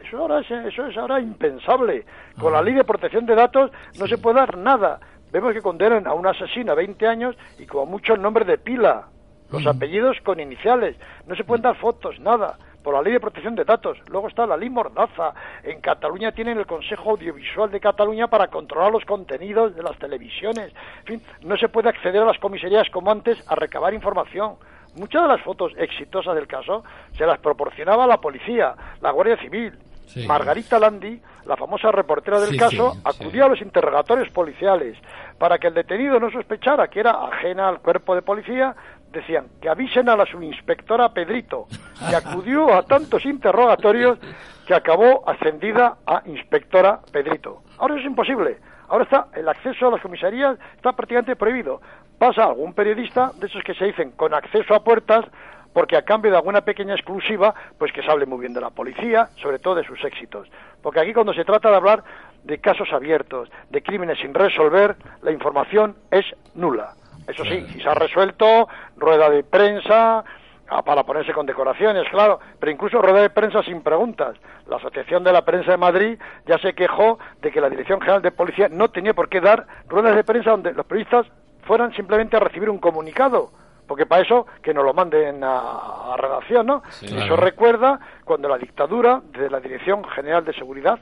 Eso, 0.00 0.18
ahora 0.18 0.38
es, 0.40 0.50
eso 0.50 0.86
es 0.86 0.96
ahora 0.96 1.18
impensable. 1.18 2.06
Con 2.38 2.52
la 2.52 2.62
ley 2.62 2.74
de 2.74 2.84
protección 2.84 3.26
de 3.26 3.34
datos 3.34 3.72
no 3.98 4.06
se 4.06 4.18
puede 4.18 4.36
dar 4.36 4.56
nada. 4.56 5.00
Vemos 5.32 5.52
que 5.52 5.60
condenan 5.60 6.06
a 6.06 6.14
un 6.14 6.26
asesino 6.26 6.70
a 6.70 6.76
20 6.76 7.04
años 7.04 7.36
y 7.58 7.66
como 7.66 7.86
mucho 7.86 8.14
el 8.14 8.22
nombre 8.22 8.44
de 8.44 8.58
pila, 8.58 9.08
los 9.50 9.66
apellidos 9.66 10.16
con 10.24 10.40
iniciales. 10.40 10.96
No 11.26 11.34
se 11.34 11.44
pueden 11.44 11.62
dar 11.62 11.76
fotos, 11.76 12.18
nada 12.20 12.56
por 12.82 12.94
la 12.94 13.02
ley 13.02 13.12
de 13.12 13.20
protección 13.20 13.54
de 13.54 13.64
datos. 13.64 13.98
Luego 14.08 14.28
está 14.28 14.46
la 14.46 14.56
ley 14.56 14.70
Mordaza. 14.70 15.34
En 15.62 15.80
Cataluña 15.80 16.32
tienen 16.32 16.58
el 16.58 16.66
Consejo 16.66 17.10
Audiovisual 17.10 17.70
de 17.70 17.80
Cataluña 17.80 18.28
para 18.28 18.48
controlar 18.48 18.92
los 18.92 19.04
contenidos 19.04 19.74
de 19.74 19.82
las 19.82 19.98
televisiones. 19.98 20.72
En 21.00 21.04
fin, 21.04 21.22
no 21.42 21.56
se 21.56 21.68
puede 21.68 21.88
acceder 21.88 22.22
a 22.22 22.26
las 22.26 22.38
comisarías 22.38 22.88
como 22.90 23.10
antes 23.10 23.42
a 23.50 23.54
recabar 23.54 23.92
información. 23.94 24.54
Muchas 24.94 25.22
de 25.22 25.28
las 25.28 25.42
fotos 25.42 25.72
exitosas 25.76 26.34
del 26.34 26.46
caso 26.46 26.82
se 27.12 27.26
las 27.26 27.38
proporcionaba 27.40 28.06
la 28.06 28.20
policía, 28.20 28.74
la 29.00 29.10
Guardia 29.10 29.36
Civil. 29.36 29.72
Sí. 30.06 30.26
Margarita 30.26 30.78
Landi, 30.78 31.20
la 31.44 31.54
famosa 31.56 31.92
reportera 31.92 32.40
del 32.40 32.50
Sí, 32.50 32.56
caso, 32.56 32.92
sí, 32.94 33.00
acudió 33.04 33.44
a 33.44 33.48
los 33.48 33.60
interrogatorios 33.60 34.30
policiales 34.30 34.96
para 35.38 35.58
que 35.58 35.66
el 35.66 35.74
detenido 35.74 36.18
no 36.18 36.30
sospechara 36.30 36.88
que 36.88 37.00
era 37.00 37.10
ajena 37.26 37.68
al 37.68 37.80
cuerpo 37.80 38.14
de 38.14 38.22
policía. 38.22 38.74
Decían 39.12 39.46
que 39.60 39.68
avisen 39.68 40.08
a 40.08 40.16
la 40.16 40.26
subinspectora 40.26 41.08
Pedrito 41.12 41.66
y 42.10 42.14
acudió 42.14 42.74
a 42.74 42.82
tantos 42.82 43.24
interrogatorios 43.24 44.18
que 44.66 44.74
acabó 44.74 45.28
ascendida 45.28 45.96
a 46.06 46.22
inspectora 46.26 47.00
Pedrito. 47.10 47.62
Ahora 47.78 47.98
es 47.98 48.04
imposible. 48.04 48.58
Ahora 48.88 49.04
está 49.04 49.28
el 49.34 49.48
acceso 49.48 49.88
a 49.88 49.90
las 49.92 50.00
comisarías 50.00 50.58
está 50.76 50.92
prácticamente 50.92 51.36
prohibido. 51.36 51.80
Pasa 52.18 52.44
algún 52.44 52.74
periodista 52.74 53.32
de 53.38 53.46
esos 53.46 53.62
que 53.62 53.74
se 53.74 53.86
dicen 53.86 54.10
con 54.12 54.34
acceso 54.34 54.74
a 54.74 54.82
puertas 54.82 55.24
porque 55.72 55.96
a 55.96 56.02
cambio 56.02 56.30
de 56.30 56.36
alguna 56.36 56.62
pequeña 56.62 56.94
exclusiva, 56.94 57.54
pues 57.78 57.92
que 57.92 58.02
se 58.02 58.10
hable 58.10 58.26
muy 58.26 58.40
bien 58.40 58.52
de 58.52 58.60
la 58.60 58.70
policía, 58.70 59.28
sobre 59.40 59.58
todo 59.58 59.76
de 59.76 59.84
sus 59.84 60.02
éxitos. 60.04 60.48
Porque 60.82 61.00
aquí 61.00 61.12
cuando 61.12 61.32
se 61.32 61.44
trata 61.44 61.70
de 61.70 61.76
hablar 61.76 62.02
de 62.44 62.58
casos 62.58 62.88
abiertos, 62.92 63.48
de 63.70 63.82
crímenes 63.82 64.18
sin 64.18 64.34
resolver, 64.34 64.96
la 65.22 65.30
información 65.30 65.96
es 66.10 66.24
nula. 66.54 66.94
Eso 67.28 67.44
sí, 67.44 67.66
si 67.72 67.80
se 67.80 67.88
ha 67.88 67.94
resuelto, 67.94 68.68
rueda 68.96 69.28
de 69.30 69.44
prensa, 69.44 70.24
ah, 70.68 70.82
para 70.82 71.04
ponerse 71.04 71.32
con 71.32 71.46
decoraciones, 71.46 72.08
claro, 72.10 72.40
pero 72.58 72.72
incluso 72.72 73.00
rueda 73.00 73.20
de 73.22 73.30
prensa 73.30 73.62
sin 73.62 73.82
preguntas. 73.82 74.36
La 74.66 74.76
Asociación 74.76 75.22
de 75.24 75.32
la 75.32 75.44
Prensa 75.44 75.70
de 75.72 75.76
Madrid 75.76 76.18
ya 76.46 76.58
se 76.58 76.74
quejó 76.74 77.18
de 77.40 77.50
que 77.52 77.60
la 77.60 77.70
Dirección 77.70 78.00
General 78.00 78.22
de 78.22 78.30
Policía 78.32 78.68
no 78.70 78.88
tenía 78.88 79.14
por 79.14 79.28
qué 79.28 79.40
dar 79.40 79.66
ruedas 79.88 80.16
de 80.16 80.24
prensa 80.24 80.50
donde 80.50 80.72
los 80.72 80.84
periodistas 80.86 81.26
fueran 81.62 81.92
simplemente 81.94 82.36
a 82.36 82.40
recibir 82.40 82.68
un 82.70 82.78
comunicado 82.78 83.50
porque 83.86 84.04
para 84.04 84.20
eso 84.20 84.46
que 84.62 84.74
nos 84.74 84.84
lo 84.84 84.92
manden 84.92 85.42
a, 85.42 86.12
a 86.12 86.16
redacción, 86.18 86.66
¿no? 86.66 86.82
Eso 86.90 87.06
Claro. 87.14 87.36
recuerda 87.36 87.98
cuando 88.24 88.46
la 88.46 88.58
dictadura 88.58 89.22
de 89.32 89.48
la 89.48 89.60
Dirección 89.60 90.04
General 90.04 90.44
de 90.44 90.52
Seguridad, 90.52 90.98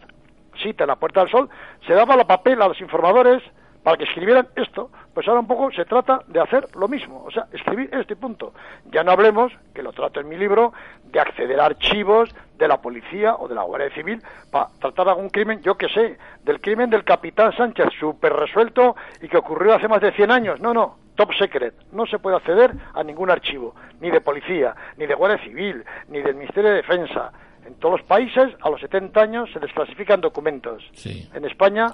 cita 0.62 0.84
en 0.84 0.88
la 0.88 0.94
Puerta 0.96 1.18
del 1.20 1.28
Sol, 1.30 1.48
se 1.84 1.94
daba 1.94 2.14
la 2.14 2.24
papel 2.28 2.62
a 2.62 2.68
los 2.68 2.80
informadores 2.80 3.42
para 3.82 3.96
que 3.96 4.04
escribieran 4.04 4.46
esto, 4.54 4.90
pues 5.16 5.26
ahora 5.28 5.40
un 5.40 5.46
poco 5.46 5.72
se 5.72 5.86
trata 5.86 6.20
de 6.26 6.38
hacer 6.38 6.66
lo 6.76 6.88
mismo, 6.88 7.24
o 7.24 7.30
sea, 7.30 7.46
escribir 7.50 7.88
este 7.90 8.16
punto. 8.16 8.52
Ya 8.92 9.02
no 9.02 9.12
hablemos, 9.12 9.50
que 9.74 9.82
lo 9.82 9.90
trato 9.94 10.20
en 10.20 10.28
mi 10.28 10.36
libro, 10.36 10.74
de 11.06 11.18
acceder 11.18 11.58
a 11.58 11.64
archivos 11.64 12.34
de 12.58 12.68
la 12.68 12.82
policía 12.82 13.34
o 13.34 13.48
de 13.48 13.54
la 13.54 13.62
Guardia 13.62 13.88
Civil 13.94 14.20
para 14.50 14.68
tratar 14.78 15.08
algún 15.08 15.30
crimen, 15.30 15.62
yo 15.62 15.74
que 15.74 15.88
sé, 15.88 16.18
del 16.44 16.60
crimen 16.60 16.90
del 16.90 17.02
capitán 17.02 17.56
Sánchez, 17.56 17.94
súper 17.98 18.34
resuelto 18.34 18.94
y 19.22 19.28
que 19.28 19.38
ocurrió 19.38 19.72
hace 19.72 19.88
más 19.88 20.02
de 20.02 20.12
100 20.12 20.30
años. 20.30 20.60
No, 20.60 20.74
no, 20.74 20.98
top 21.14 21.32
secret. 21.32 21.72
No 21.92 22.04
se 22.04 22.18
puede 22.18 22.36
acceder 22.36 22.72
a 22.92 23.02
ningún 23.02 23.30
archivo, 23.30 23.74
ni 24.02 24.10
de 24.10 24.20
policía, 24.20 24.76
ni 24.98 25.06
de 25.06 25.14
Guardia 25.14 25.42
Civil, 25.42 25.82
ni 26.08 26.20
del 26.20 26.34
Ministerio 26.34 26.68
de 26.68 26.76
Defensa. 26.76 27.32
En 27.64 27.76
todos 27.76 28.00
los 28.00 28.06
países, 28.06 28.52
a 28.60 28.68
los 28.68 28.82
70 28.82 29.18
años, 29.18 29.50
se 29.50 29.60
desclasifican 29.60 30.20
documentos. 30.20 30.86
Sí. 30.92 31.26
En 31.32 31.46
España, 31.46 31.86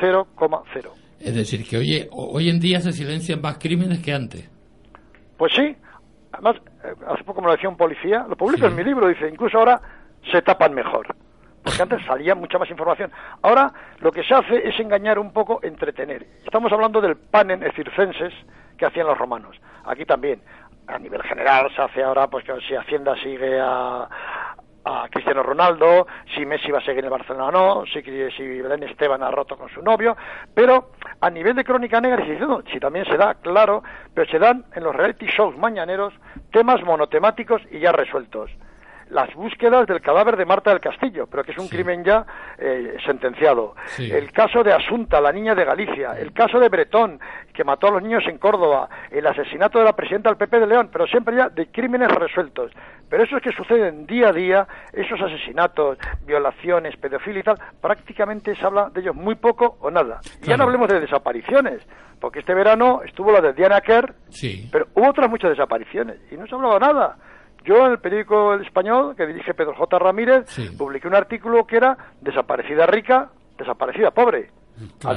0,0. 0.00 1.03
Es 1.24 1.34
decir, 1.34 1.66
que 1.66 1.78
hoy, 1.78 2.06
hoy 2.12 2.50
en 2.50 2.60
día 2.60 2.80
se 2.80 2.92
silencian 2.92 3.40
más 3.40 3.56
crímenes 3.58 4.00
que 4.00 4.12
antes. 4.12 4.50
Pues 5.38 5.52
sí, 5.54 5.74
además, 6.32 6.56
eh, 6.84 6.92
hace 7.08 7.24
poco 7.24 7.40
me 7.40 7.46
lo 7.46 7.54
decía 7.54 7.70
un 7.70 7.78
policía, 7.78 8.26
lo 8.28 8.36
publico 8.36 8.66
en 8.66 8.76
mi 8.76 8.84
libro, 8.84 9.08
dice, 9.08 9.28
incluso 9.28 9.58
ahora 9.58 9.80
se 10.30 10.42
tapan 10.42 10.74
mejor. 10.74 11.06
Porque 11.62 11.80
antes 11.80 12.04
salía 12.04 12.34
mucha 12.34 12.58
más 12.58 12.68
información. 12.68 13.10
Ahora 13.40 13.72
lo 14.00 14.12
que 14.12 14.22
se 14.22 14.34
hace 14.34 14.68
es 14.68 14.78
engañar 14.78 15.18
un 15.18 15.32
poco, 15.32 15.60
entretener. 15.62 16.26
Estamos 16.44 16.70
hablando 16.70 17.00
del 17.00 17.16
panen, 17.16 17.62
es 17.62 17.70
decir, 17.70 17.90
censes, 17.96 18.34
que 18.76 18.84
hacían 18.84 19.06
los 19.06 19.16
romanos. 19.16 19.56
Aquí 19.86 20.04
también, 20.04 20.42
a 20.86 20.98
nivel 20.98 21.22
general, 21.22 21.70
se 21.74 21.80
hace 21.80 22.02
ahora, 22.02 22.28
pues 22.28 22.44
que 22.44 22.52
si 22.68 22.74
Hacienda 22.74 23.16
sigue 23.16 23.58
a, 23.58 24.06
a 24.84 25.08
Cristiano 25.10 25.42
Ronaldo, 25.42 26.06
si 26.34 26.44
Messi 26.44 26.70
va 26.70 26.78
a 26.78 26.82
seguir 26.82 27.00
en 27.00 27.06
el 27.06 27.10
Barcelona 27.10 27.46
o 27.46 27.50
no, 27.50 27.84
si, 27.86 28.02
si 28.02 28.60
Belén 28.60 28.82
Esteban 28.82 29.22
ha 29.22 29.30
roto 29.30 29.56
con 29.56 29.68
su 29.70 29.82
novio, 29.82 30.16
pero 30.54 30.90
a 31.20 31.30
nivel 31.30 31.56
de 31.56 31.64
crónica 31.64 32.00
negra, 32.00 32.24
si, 32.24 32.36
si 32.72 32.80
también 32.80 33.04
se 33.06 33.16
da, 33.16 33.34
claro, 33.34 33.82
pero 34.12 34.30
se 34.30 34.38
dan 34.38 34.64
en 34.74 34.84
los 34.84 34.94
reality 34.94 35.26
shows 35.26 35.56
mañaneros 35.56 36.12
temas 36.50 36.82
monotemáticos 36.82 37.62
y 37.70 37.80
ya 37.80 37.92
resueltos 37.92 38.50
las 39.10 39.32
búsquedas 39.34 39.86
del 39.86 40.00
cadáver 40.00 40.36
de 40.36 40.44
Marta 40.44 40.70
del 40.70 40.80
Castillo, 40.80 41.26
pero 41.26 41.44
que 41.44 41.52
es 41.52 41.58
un 41.58 41.68
crimen 41.68 42.04
ya 42.04 42.24
eh, 42.58 42.96
sentenciado. 43.04 43.74
El 43.98 44.32
caso 44.32 44.62
de 44.62 44.72
Asunta, 44.72 45.20
la 45.20 45.32
niña 45.32 45.54
de 45.54 45.64
Galicia. 45.64 46.12
El 46.18 46.32
caso 46.32 46.58
de 46.58 46.68
Bretón, 46.68 47.20
que 47.52 47.64
mató 47.64 47.88
a 47.88 47.92
los 47.92 48.02
niños 48.02 48.24
en 48.26 48.38
Córdoba. 48.38 48.88
El 49.10 49.26
asesinato 49.26 49.78
de 49.78 49.84
la 49.84 49.94
presidenta 49.94 50.30
del 50.30 50.38
PP 50.38 50.60
de 50.60 50.66
León, 50.66 50.90
pero 50.92 51.06
siempre 51.06 51.36
ya 51.36 51.48
de 51.48 51.66
crímenes 51.66 52.08
resueltos. 52.08 52.72
Pero 53.08 53.22
eso 53.22 53.36
es 53.36 53.42
que 53.42 53.52
suceden 53.52 54.06
día 54.06 54.28
a 54.28 54.32
día, 54.32 54.66
esos 54.92 55.20
asesinatos, 55.20 55.98
violaciones, 56.26 56.96
pedofilia 56.96 57.40
y 57.40 57.42
tal, 57.42 57.58
prácticamente 57.80 58.56
se 58.56 58.64
habla 58.64 58.90
de 58.90 59.00
ellos 59.00 59.14
muy 59.14 59.34
poco 59.36 59.76
o 59.80 59.90
nada. 59.90 60.20
Y 60.42 60.46
ya 60.46 60.56
no 60.56 60.64
hablemos 60.64 60.88
de 60.88 61.00
desapariciones, 61.00 61.82
porque 62.20 62.40
este 62.40 62.54
verano 62.54 63.02
estuvo 63.04 63.30
la 63.30 63.40
de 63.40 63.52
Diana 63.52 63.80
Kerr, 63.80 64.14
pero 64.72 64.88
hubo 64.94 65.10
otras 65.10 65.30
muchas 65.30 65.50
desapariciones 65.50 66.16
y 66.30 66.36
no 66.36 66.46
se 66.46 66.54
ha 66.54 66.58
hablado 66.58 66.80
nada. 66.80 67.16
Yo 67.64 67.86
en 67.86 67.92
el 67.92 67.98
periódico 67.98 68.54
El 68.54 68.62
Español, 68.62 69.16
que 69.16 69.26
dirige 69.26 69.54
Pedro 69.54 69.74
J. 69.74 69.98
Ramírez, 69.98 70.44
publiqué 70.76 71.08
un 71.08 71.14
artículo 71.14 71.66
que 71.66 71.76
era 71.76 71.96
Desaparecida 72.20 72.86
rica, 72.86 73.30
desaparecida 73.58 74.10
pobre. 74.10 74.50
Claro. 74.98 75.16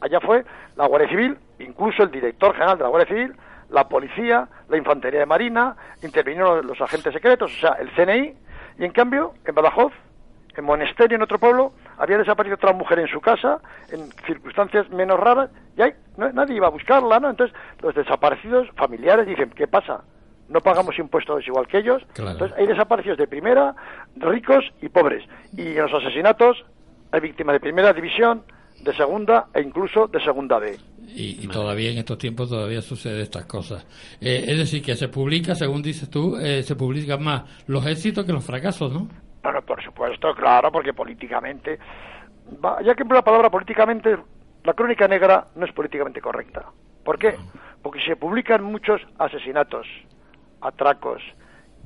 allá 0.00 0.20
fue 0.20 0.44
la 0.76 0.86
Guardia 0.86 1.08
Civil, 1.08 1.36
incluso 1.58 2.02
el 2.02 2.10
director 2.10 2.52
general 2.52 2.78
de 2.78 2.84
la 2.84 2.90
Guardia 2.90 3.14
Civil, 3.14 3.36
la 3.70 3.88
policía, 3.88 4.48
la 4.68 4.76
infantería 4.76 5.20
de 5.20 5.26
marina, 5.26 5.76
intervinieron 6.02 6.66
los 6.66 6.80
agentes 6.80 7.12
secretos, 7.12 7.52
o 7.52 7.60
sea, 7.60 7.72
el 7.72 7.90
CNI, 7.90 8.34
y 8.78 8.84
en 8.84 8.92
cambio, 8.92 9.34
en 9.44 9.54
Badajoz, 9.54 9.92
en 10.56 10.64
Monesterio, 10.64 11.16
en 11.16 11.22
otro 11.22 11.38
pueblo, 11.38 11.72
había 11.98 12.18
desaparecido 12.18 12.54
otra 12.54 12.72
mujer 12.72 13.00
en 13.00 13.08
su 13.08 13.20
casa, 13.20 13.58
en 13.90 14.10
circunstancias 14.26 14.88
menos 14.90 15.18
raras, 15.18 15.50
y 15.76 15.82
ahí 15.82 15.92
nadie 16.16 16.56
iba 16.56 16.68
a 16.68 16.70
buscarla, 16.70 17.18
¿no? 17.18 17.30
Entonces, 17.30 17.56
los 17.80 17.94
desaparecidos 17.94 18.68
familiares 18.76 19.26
dicen, 19.26 19.50
¿qué 19.50 19.66
pasa? 19.66 20.02
No 20.48 20.60
pagamos 20.60 20.98
impuestos 20.98 21.46
igual 21.46 21.66
que 21.66 21.78
ellos. 21.78 22.02
Entonces 22.16 22.52
hay 22.56 22.66
desaparecidos 22.66 23.18
de 23.18 23.26
primera, 23.26 23.74
ricos 24.16 24.64
y 24.82 24.88
pobres. 24.88 25.24
Y 25.56 25.68
en 25.68 25.82
los 25.82 25.94
asesinatos 25.94 26.64
hay 27.12 27.20
víctimas 27.20 27.54
de 27.54 27.60
primera 27.60 27.92
división, 27.92 28.42
de 28.82 28.94
segunda 28.94 29.46
e 29.54 29.62
incluso 29.62 30.06
de 30.08 30.20
segunda 30.20 30.58
B. 30.58 30.76
Y, 31.16 31.46
todavía 31.48 31.90
en 31.90 31.98
estos 31.98 32.18
tiempos 32.18 32.50
todavía 32.50 32.82
sucede 32.82 33.22
estas 33.22 33.46
cosas. 33.46 33.86
Eh, 34.20 34.44
es 34.48 34.58
decir, 34.58 34.82
que 34.82 34.96
se 34.96 35.08
publica, 35.08 35.54
según 35.54 35.82
dices 35.82 36.10
tú, 36.10 36.36
eh, 36.36 36.62
se 36.62 36.74
publican 36.74 37.22
más 37.22 37.64
los 37.68 37.86
éxitos 37.86 38.24
que 38.24 38.32
los 38.32 38.44
fracasos, 38.44 38.92
¿no? 38.92 39.08
Bueno, 39.42 39.62
por 39.62 39.82
supuesto, 39.82 40.34
claro, 40.34 40.72
porque 40.72 40.92
políticamente, 40.92 41.78
ya 42.84 42.94
que 42.94 43.04
la 43.04 43.22
palabra 43.22 43.50
políticamente, 43.50 44.16
la 44.64 44.72
crónica 44.72 45.06
negra 45.06 45.46
no 45.54 45.66
es 45.66 45.72
políticamente 45.72 46.20
correcta. 46.20 46.64
¿Por 47.04 47.18
qué? 47.18 47.36
Porque 47.82 48.00
se 48.00 48.16
publican 48.16 48.64
muchos 48.64 49.02
asesinatos, 49.18 49.86
atracos, 50.64 51.22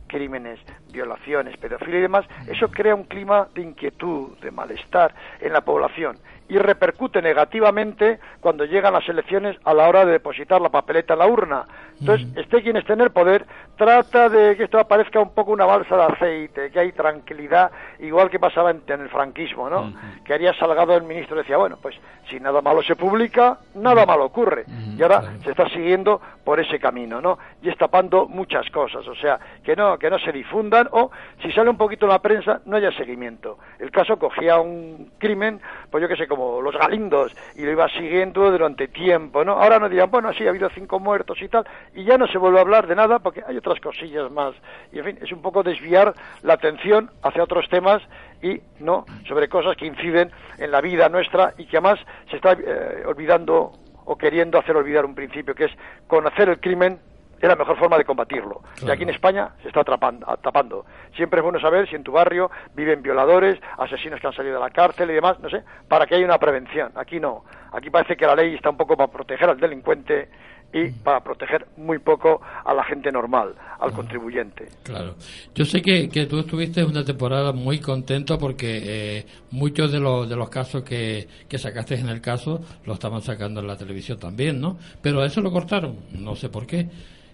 crímenes, 0.06 0.58
violaciones, 0.90 1.56
pedofilia 1.58 1.99
y 1.99 2.02
demás, 2.02 2.26
eso 2.49 2.68
crea 2.68 2.94
un 2.94 3.04
clima 3.04 3.49
de 3.54 3.62
inquietud, 3.62 4.38
de 4.38 4.50
malestar 4.50 5.14
en 5.40 5.52
la 5.52 5.61
población 5.61 6.18
y 6.49 6.59
repercute 6.59 7.21
negativamente 7.21 8.19
cuando 8.40 8.64
llegan 8.64 8.93
las 8.93 9.09
elecciones 9.09 9.57
a 9.64 9.75
la 9.75 9.88
hora 9.88 10.05
de 10.05 10.12
depositar 10.12 10.61
la 10.61 10.71
papeleta 10.71 11.14
en 11.14 11.19
la 11.19 11.26
urna. 11.26 11.64
Entonces, 12.00 12.28
esté 12.37 12.63
quien 12.63 12.76
esté 12.76 12.93
en 12.93 13.00
el 13.00 13.11
poder, 13.11 13.45
trata 13.76 14.28
de 14.28 14.56
que 14.56 14.65
esto 14.65 14.78
aparezca 14.78 15.21
un 15.21 15.34
poco 15.34 15.52
una 15.52 15.67
balsa 15.67 15.97
de 15.97 16.02
aceite, 16.04 16.71
que 16.71 16.78
hay 16.78 16.93
tranquilidad, 16.93 17.71
igual 17.99 18.30
que 18.30 18.39
pasaba 18.39 18.71
en, 18.71 18.82
el 18.87 19.08
franquismo, 19.08 19.69
¿no? 19.69 19.93
Que 20.25 20.34
haría 20.34 20.54
Salgado 20.54 20.95
el 20.97 21.02
ministro 21.02 21.37
decía, 21.37 21.56
bueno, 21.56 21.76
pues 21.80 21.97
si 22.28 22.39
nada 22.41 22.61
malo 22.61 22.82
se 22.82 22.97
publica, 22.97 23.58
nada 23.75 24.06
malo 24.06 24.26
ocurre. 24.26 24.65
Y 24.97 25.02
ahora 25.02 25.34
se 25.43 25.50
está 25.50 25.69
siguiendo 25.71 26.21
por 26.45 26.61
ese 26.61 26.78
camino, 26.78 27.21
¿no? 27.21 27.39
Y 27.63 27.69
estapando 27.69 28.26
muchas 28.26 28.69
cosas, 28.71 29.06
o 29.06 29.15
sea, 29.15 29.39
que 29.63 29.75
no, 29.76 29.99
que 29.99 30.08
no 30.11 30.19
se 30.19 30.32
difundan 30.32 30.89
o 30.93 31.11
si 31.43 31.50
sale 31.52 31.71
un 31.71 31.76
poquito 31.76 32.06
en 32.06 32.13
la 32.13 32.21
prensa, 32.21 32.61
no 32.65 32.76
haya 32.76 32.93
seguimiento. 32.93 33.58
El 33.78 33.91
caso 33.91 34.19
cogía 34.19 34.58
un 34.58 35.13
crimen, 35.19 35.61
pues 35.91 36.02
yo 36.02 36.08
qué 36.08 36.17
sé, 36.17 36.26
como 36.26 36.37
los 36.62 36.74
galindos, 36.76 37.34
y 37.56 37.62
lo 37.62 37.72
iba 37.72 37.88
siguiendo 37.88 38.50
durante 38.50 38.88
tiempo, 38.88 39.44
¿no? 39.44 39.52
Ahora 39.52 39.78
no 39.78 39.88
digan, 39.88 40.10
bueno, 40.10 40.32
sí, 40.32 40.46
ha 40.46 40.50
habido 40.50 40.68
cinco 40.70 40.98
muertos 40.98 41.40
y 41.42 41.48
tal, 41.48 41.66
y 41.94 42.04
ya 42.04 42.16
no 42.16 42.26
se 42.26 42.38
vuelve 42.38 42.58
a 42.58 42.62
hablar 42.62 42.86
de 42.86 42.94
nada 42.94 43.18
porque 43.18 43.42
hay 43.46 43.56
otras 43.56 43.80
cosillas 43.80 44.30
más. 44.30 44.54
Y 44.92 44.98
en 44.98 45.04
fin, 45.04 45.18
es 45.22 45.32
un 45.32 45.42
poco 45.42 45.62
desviar 45.62 46.14
la 46.42 46.54
atención 46.54 47.10
hacia 47.22 47.42
otros 47.42 47.68
temas 47.68 48.02
y 48.42 48.60
no 48.80 49.04
sobre 49.26 49.48
cosas 49.48 49.76
que 49.76 49.86
inciden 49.86 50.30
en 50.58 50.70
la 50.70 50.80
vida 50.80 51.08
nuestra 51.08 51.54
y 51.58 51.66
que 51.66 51.78
además 51.78 51.98
se 52.30 52.36
está 52.36 52.52
eh, 52.52 53.02
olvidando 53.06 53.72
o 54.04 54.16
queriendo 54.16 54.58
hacer 54.58 54.76
olvidar 54.76 55.04
un 55.04 55.14
principio 55.14 55.54
que 55.54 55.64
es 55.64 55.72
conocer 56.06 56.48
el 56.48 56.60
crimen 56.60 56.98
es 57.40 57.48
la 57.48 57.56
mejor 57.56 57.78
forma 57.78 57.98
de 57.98 58.04
combatirlo. 58.04 58.62
Y 58.84 58.90
aquí 58.90 59.02
en 59.02 59.10
España 59.10 59.50
se 59.62 59.68
está 59.68 59.80
atrapando, 59.80 60.26
tapando. 60.42 60.84
Siempre 61.16 61.40
es 61.40 61.44
bueno 61.44 61.60
saber 61.60 61.88
si 61.88 61.96
en 61.96 62.02
tu 62.02 62.12
barrio 62.12 62.50
viven 62.74 63.02
violadores, 63.02 63.58
asesinos 63.78 64.20
que 64.20 64.26
han 64.26 64.32
salido 64.32 64.54
de 64.54 64.60
la 64.60 64.70
cárcel 64.70 65.10
y 65.10 65.14
demás, 65.14 65.38
no 65.40 65.48
sé, 65.48 65.62
para 65.88 66.06
que 66.06 66.16
haya 66.16 66.24
una 66.24 66.38
prevención. 66.38 66.92
Aquí 66.96 67.20
no. 67.20 67.44
Aquí 67.72 67.90
parece 67.90 68.16
que 68.16 68.26
la 68.26 68.34
ley 68.34 68.54
está 68.54 68.70
un 68.70 68.76
poco 68.76 68.96
para 68.96 69.10
proteger 69.12 69.48
al 69.50 69.58
delincuente 69.58 70.28
y 70.72 70.90
para 70.90 71.20
proteger 71.20 71.66
muy 71.78 71.98
poco 71.98 72.40
a 72.64 72.74
la 72.74 72.84
gente 72.84 73.10
normal, 73.10 73.54
al 73.80 73.92
contribuyente. 73.92 74.68
Claro. 74.82 75.14
Yo 75.54 75.64
sé 75.64 75.80
que, 75.80 76.08
que, 76.08 76.26
tú 76.26 76.40
estuviste 76.40 76.84
una 76.84 77.04
temporada 77.04 77.52
muy 77.52 77.80
contento 77.80 78.38
porque 78.38 78.82
eh, 78.84 79.26
muchos 79.50 79.90
de 79.90 79.98
los, 79.98 80.28
de 80.28 80.36
los 80.36 80.50
casos 80.50 80.82
que, 80.82 81.26
que 81.48 81.58
sacaste 81.58 81.94
en 81.94 82.08
el 82.08 82.20
caso 82.20 82.60
lo 82.84 82.94
estaban 82.94 83.22
sacando 83.22 83.60
en 83.60 83.66
la 83.66 83.76
televisión 83.76 84.18
también, 84.18 84.60
¿no? 84.60 84.76
Pero 85.00 85.24
eso 85.24 85.40
lo 85.40 85.50
cortaron, 85.50 85.96
no 86.12 86.36
sé 86.36 86.50
por 86.50 86.66
qué. 86.66 86.86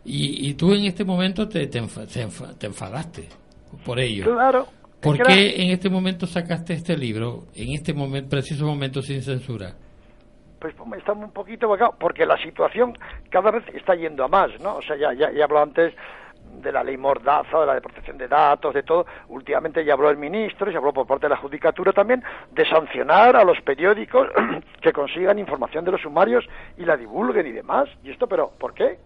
Y, 0.04 0.48
y 0.48 0.54
tú 0.54 0.72
en 0.72 0.84
este 0.84 1.04
momento 1.04 1.48
te, 1.48 1.66
te, 1.66 1.78
enfadaste 1.78 3.28
por 3.84 3.98
ello. 3.98 4.24
Claro. 4.24 4.66
¿Por 5.00 5.22
qué 5.22 5.62
en 5.62 5.70
este 5.70 5.90
momento 5.90 6.26
sacaste 6.26 6.72
este 6.72 6.96
libro, 6.96 7.44
en 7.54 7.72
este 7.72 7.92
momento, 7.92 8.30
preciso 8.30 8.64
momento 8.64 9.02
sin 9.02 9.22
censura? 9.22 9.74
pues, 10.64 10.74
pues 10.76 11.00
estamos 11.00 11.24
un 11.26 11.32
poquito 11.32 11.68
porque 12.00 12.24
la 12.24 12.38
situación 12.38 12.96
cada 13.28 13.50
vez 13.50 13.64
está 13.74 13.94
yendo 13.94 14.24
a 14.24 14.28
más, 14.28 14.48
¿no? 14.60 14.76
O 14.76 14.82
sea, 14.82 14.96
ya, 14.96 15.12
ya, 15.12 15.30
ya 15.30 15.44
habló 15.44 15.60
antes 15.60 15.92
de 16.62 16.72
la 16.72 16.82
ley 16.82 16.96
Mordaza, 16.96 17.60
de 17.60 17.66
la 17.66 17.74
de 17.74 17.82
protección 17.82 18.16
de 18.16 18.28
datos, 18.28 18.72
de 18.72 18.82
todo. 18.82 19.04
Últimamente 19.28 19.84
ya 19.84 19.92
habló 19.92 20.08
el 20.08 20.16
ministro, 20.16 20.70
y 20.70 20.74
habló 20.74 20.94
por 20.94 21.06
parte 21.06 21.26
de 21.26 21.34
la 21.34 21.36
Judicatura 21.36 21.92
también, 21.92 22.24
de 22.52 22.66
sancionar 22.66 23.36
a 23.36 23.44
los 23.44 23.60
periódicos 23.60 24.26
que 24.80 24.92
consigan 24.94 25.38
información 25.38 25.84
de 25.84 25.92
los 25.92 26.00
sumarios 26.00 26.46
y 26.78 26.86
la 26.86 26.96
divulguen 26.96 27.46
y 27.46 27.52
demás. 27.52 27.90
¿Y 28.02 28.10
esto, 28.10 28.26
pero 28.26 28.50
por 28.58 28.72
qué? 28.72 28.96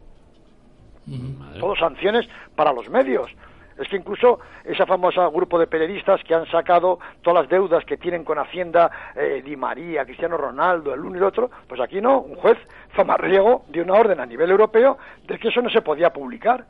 Todo 1.59 1.77
sanciones 1.77 2.29
para 2.55 2.73
los 2.73 2.88
medios. 2.88 3.31
Es 3.79 3.88
que 3.88 3.97
incluso 3.97 4.40
esa 4.64 4.87
famosa 4.87 5.29
grupo 5.29 5.59
de 5.59 5.68
periodistas 5.68 6.21
que 6.25 6.35
han 6.35 6.47
sacado 6.47 6.99
todas 7.23 7.42
las 7.42 7.49
deudas 7.49 7.85
que 7.85 7.97
tienen 7.97 8.25
con 8.25 8.38
Hacienda, 8.38 8.90
eh, 9.14 9.40
Di 9.44 9.57
María, 9.57 10.05
Cristiano 10.05 10.37
Ronaldo, 10.37 10.92
el 10.92 11.01
uno 11.01 11.14
y 11.14 11.18
el 11.18 11.25
otro, 11.25 11.51
pues 11.68 11.81
aquí 11.81 12.01
no, 12.01 12.21
un 12.21 12.35
juez 12.35 12.59
zamarriego 12.97 13.64
dio 13.68 13.85
una 13.85 13.94
orden 13.94 14.18
a 14.18 14.27
nivel 14.27 14.51
europeo 14.51 14.99
de 15.29 15.38
que 15.38 15.49
eso 15.49 15.62
no 15.62 15.71
se 15.71 15.83
podía 15.83 16.12
publicar. 16.12 16.64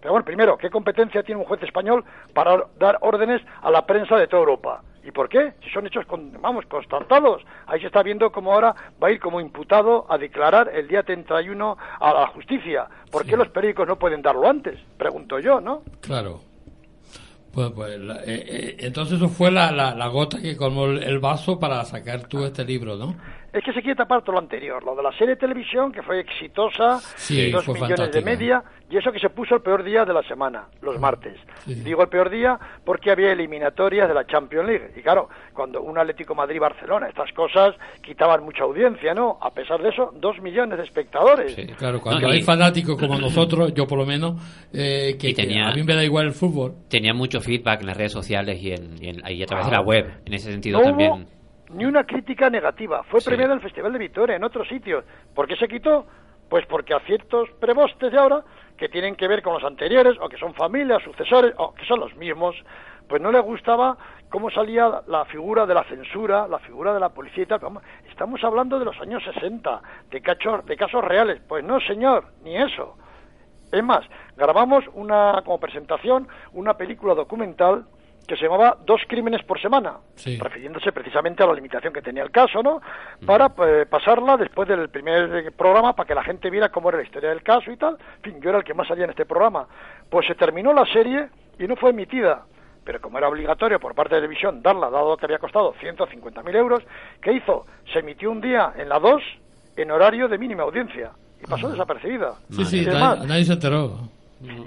Pero 0.00 0.12
bueno, 0.12 0.24
primero, 0.24 0.56
¿qué 0.56 0.70
competencia 0.70 1.22
tiene 1.22 1.40
un 1.40 1.46
juez 1.46 1.62
español 1.62 2.04
para 2.32 2.66
dar 2.78 2.98
órdenes 3.00 3.42
a 3.62 3.70
la 3.70 3.84
prensa 3.84 4.16
de 4.16 4.28
toda 4.28 4.40
Europa? 4.40 4.82
¿Y 5.04 5.10
por 5.10 5.28
qué? 5.28 5.52
Si 5.62 5.70
son 5.70 5.86
hechos, 5.86 6.06
con, 6.06 6.32
vamos, 6.40 6.64
constatados. 6.66 7.42
Ahí 7.66 7.80
se 7.80 7.86
está 7.86 8.02
viendo 8.02 8.32
cómo 8.32 8.52
ahora 8.52 8.74
va 9.02 9.08
a 9.08 9.10
ir 9.10 9.20
como 9.20 9.40
imputado 9.40 10.06
a 10.10 10.16
declarar 10.16 10.70
el 10.74 10.88
día 10.88 11.02
31 11.02 11.76
a 12.00 12.12
la 12.14 12.26
justicia. 12.28 12.86
¿Por 13.10 13.26
qué 13.26 13.36
los 13.36 13.48
periódicos 13.48 13.86
no 13.86 13.96
pueden 13.96 14.22
darlo 14.22 14.48
antes? 14.48 14.80
Pregunto 14.96 15.38
yo, 15.38 15.60
¿no? 15.60 15.82
Claro. 16.00 16.40
Pues, 17.52 17.70
pues 17.70 17.94
eh, 17.96 18.24
eh, 18.26 18.76
entonces 18.80 19.18
eso 19.18 19.28
fue 19.28 19.50
la, 19.50 19.70
la, 19.70 20.08
gota 20.08 20.40
que 20.40 20.56
colmó 20.56 20.86
el 20.86 21.18
vaso 21.20 21.60
para 21.60 21.84
sacar 21.84 22.26
tú 22.26 22.44
este 22.44 22.64
libro, 22.64 22.96
¿no? 22.96 23.14
Es 23.54 23.64
que 23.64 23.72
se 23.72 23.80
quiere 23.80 23.94
tapar 23.96 24.22
todo 24.22 24.32
lo 24.32 24.38
anterior, 24.40 24.82
lo 24.84 24.94
de 24.96 25.02
la 25.02 25.12
serie 25.12 25.28
de 25.34 25.36
televisión 25.36 25.92
que 25.92 26.02
fue 26.02 26.20
exitosa, 26.20 26.98
Sí, 27.16 27.50
dos 27.50 27.64
fue 27.64 27.74
millones 27.80 28.10
de 28.12 28.20
media, 28.22 28.62
y 28.90 28.96
eso 28.98 29.10
que 29.12 29.18
se 29.18 29.30
puso 29.30 29.54
el 29.54 29.62
peor 29.62 29.82
día 29.82 30.04
de 30.04 30.12
la 30.12 30.22
semana, 30.24 30.66
los 30.82 30.98
martes. 31.00 31.36
Sí, 31.64 31.74
sí. 31.74 31.80
Digo 31.84 32.02
el 32.02 32.08
peor 32.08 32.28
día 32.30 32.58
porque 32.84 33.10
había 33.10 33.32
eliminatorias 33.32 34.06
de 34.08 34.14
la 34.14 34.26
Champions 34.26 34.66
League, 34.66 34.92
y 34.96 35.00
claro, 35.02 35.28
cuando 35.52 35.80
un 35.82 35.96
Atlético 35.96 36.34
Madrid-Barcelona, 36.34 37.08
estas 37.08 37.32
cosas 37.32 37.74
quitaban 38.02 38.42
mucha 38.44 38.64
audiencia, 38.64 39.14
¿no? 39.14 39.38
A 39.40 39.50
pesar 39.54 39.80
de 39.80 39.88
eso, 39.90 40.12
dos 40.20 40.38
millones 40.42 40.76
de 40.78 40.84
espectadores. 40.84 41.54
Claro, 41.78 42.00
cuando 42.00 42.22
No, 42.22 42.34
y- 42.34 42.38
hay 42.38 42.42
fanáticos 42.42 42.98
como 42.98 43.18
nosotros, 43.18 43.72
yo 43.72 43.86
por 43.86 43.98
lo 43.98 44.04
menos, 44.06 44.34
eh, 44.72 45.16
que, 45.18 45.30
Y 45.30 45.34
tenía- 45.34 45.66
que 45.66 45.70
a 45.72 45.74
mí 45.76 45.82
me 45.84 45.94
da 45.94 46.04
igual 46.04 46.26
el 46.26 46.32
fútbol. 46.32 46.74
Tenía 46.90 47.14
mucho 47.14 47.40
feedback 47.40 47.80
en 47.80 47.86
las 47.86 47.96
redes 47.96 48.12
sociales 48.12 48.60
y, 48.60 48.72
en, 48.72 49.02
y, 49.02 49.08
en- 49.10 49.22
y 49.28 49.42
a 49.42 49.46
través 49.46 49.66
Ah. 49.66 49.70
de 49.70 49.76
la 49.76 49.82
web. 49.82 50.06
En 50.26 50.34
ese 50.34 50.50
sentido 50.50 50.78
No 50.80 50.84
también. 50.84 51.12
hubo 51.12 51.33
ni 51.74 51.84
una 51.84 52.04
crítica 52.04 52.48
negativa. 52.50 53.02
Fue 53.04 53.20
Sí. 53.20 53.28
premiado 53.28 53.52
en 53.52 53.58
el 53.58 53.62
Festival 53.62 53.92
de 53.92 53.98
Vitoria, 53.98 54.36
en 54.36 54.44
otros 54.44 54.68
sitios. 54.68 55.04
¿Por 55.34 55.46
qué 55.46 55.56
se 55.56 55.68
quitó? 55.68 56.06
Pues 56.48 56.64
porque 56.66 56.94
a 56.94 57.00
ciertos 57.00 57.50
prebostes 57.60 58.12
de 58.12 58.18
ahora, 58.18 58.42
que 58.76 58.88
tienen 58.88 59.16
que 59.16 59.28
ver 59.28 59.42
con 59.42 59.54
los 59.54 59.64
anteriores, 59.64 60.16
o 60.20 60.28
que 60.28 60.36
son 60.36 60.54
familias, 60.54 61.02
sucesores, 61.02 61.54
o 61.56 61.74
que 61.74 61.84
son 61.84 62.00
los 62.00 62.14
mismos, 62.16 62.54
pues 63.08 63.20
no 63.20 63.30
les 63.32 63.42
gustaba 63.42 63.96
cómo 64.30 64.50
salía 64.50 65.02
la 65.06 65.24
figura 65.26 65.66
de 65.66 65.74
la 65.74 65.84
censura, 65.84 66.48
la 66.48 66.58
figura 66.58 66.92
de 66.94 67.00
la 67.00 67.10
policía 67.10 67.44
y 67.44 67.46
tal. 67.46 67.60
Estamos 68.08 68.42
hablando 68.44 68.78
de 68.78 68.84
los 68.84 68.98
años 69.00 69.22
60, 69.24 69.82
de, 70.10 70.20
cachos, 70.20 70.64
de 70.66 70.76
casos 70.76 71.04
reales. 71.04 71.40
Pues 71.48 71.64
no, 71.64 71.80
señor, 71.80 72.26
ni 72.42 72.56
eso. 72.56 72.96
Es 73.72 73.82
más, 73.82 74.04
grabamos 74.36 74.84
una, 74.94 75.42
como 75.44 75.58
presentación, 75.58 76.28
una 76.52 76.74
película 76.76 77.14
documental 77.14 77.86
que 78.26 78.36
se 78.36 78.44
llamaba 78.44 78.76
Dos 78.84 79.02
crímenes 79.08 79.42
por 79.44 79.60
semana, 79.60 79.98
Sí. 80.14 80.38
refiriéndose 80.38 80.92
precisamente 80.92 81.42
a 81.42 81.46
la 81.46 81.54
limitación 81.54 81.92
que 81.92 82.02
tenía 82.02 82.22
el 82.22 82.30
caso, 82.30 82.62
¿no? 82.62 82.80
Para 83.26 83.52
eh, 83.66 83.86
pasarla 83.88 84.36
después 84.36 84.68
del 84.68 84.88
primer 84.88 85.34
eh, 85.46 85.50
programa 85.50 85.94
para 85.94 86.06
que 86.06 86.14
la 86.14 86.24
gente 86.24 86.50
viera 86.50 86.70
cómo 86.70 86.88
era 86.88 86.98
la 86.98 87.04
historia 87.04 87.30
del 87.30 87.42
caso 87.42 87.70
y 87.70 87.76
tal. 87.76 87.96
En 88.16 88.22
fin, 88.32 88.40
yo 88.42 88.48
era 88.50 88.58
el 88.58 88.64
que 88.64 88.74
más 88.74 88.88
salía 88.88 89.04
en 89.04 89.10
este 89.10 89.26
programa. 89.26 89.66
Pues 90.08 90.26
se 90.26 90.34
terminó 90.34 90.72
la 90.72 90.86
serie 90.86 91.28
y 91.58 91.66
no 91.66 91.76
fue 91.76 91.90
emitida. 91.90 92.44
Pero 92.84 93.00
como 93.00 93.16
era 93.18 93.28
obligatorio 93.28 93.80
por 93.80 93.94
parte 93.94 94.14
de 94.14 94.20
televisión 94.20 94.60
darla, 94.62 94.90
dado 94.90 95.16
que 95.16 95.24
había 95.24 95.38
costado 95.38 95.72
150.000 95.80 96.54
euros, 96.56 96.82
¿qué 97.22 97.32
hizo? 97.32 97.66
Se 97.92 98.00
emitió 98.00 98.30
un 98.30 98.40
día 98.42 98.72
en 98.76 98.88
la 98.90 98.98
2 98.98 99.22
en 99.76 99.90
horario 99.90 100.28
de 100.28 100.36
mínima 100.38 100.64
audiencia 100.64 101.12
y 101.42 101.46
pasó 101.46 101.70
desapercibida. 101.70 102.34
Sí, 102.50 102.64
sí, 102.64 102.86
nadie 102.86 103.44
se 103.44 103.54
enteró. 103.54 103.98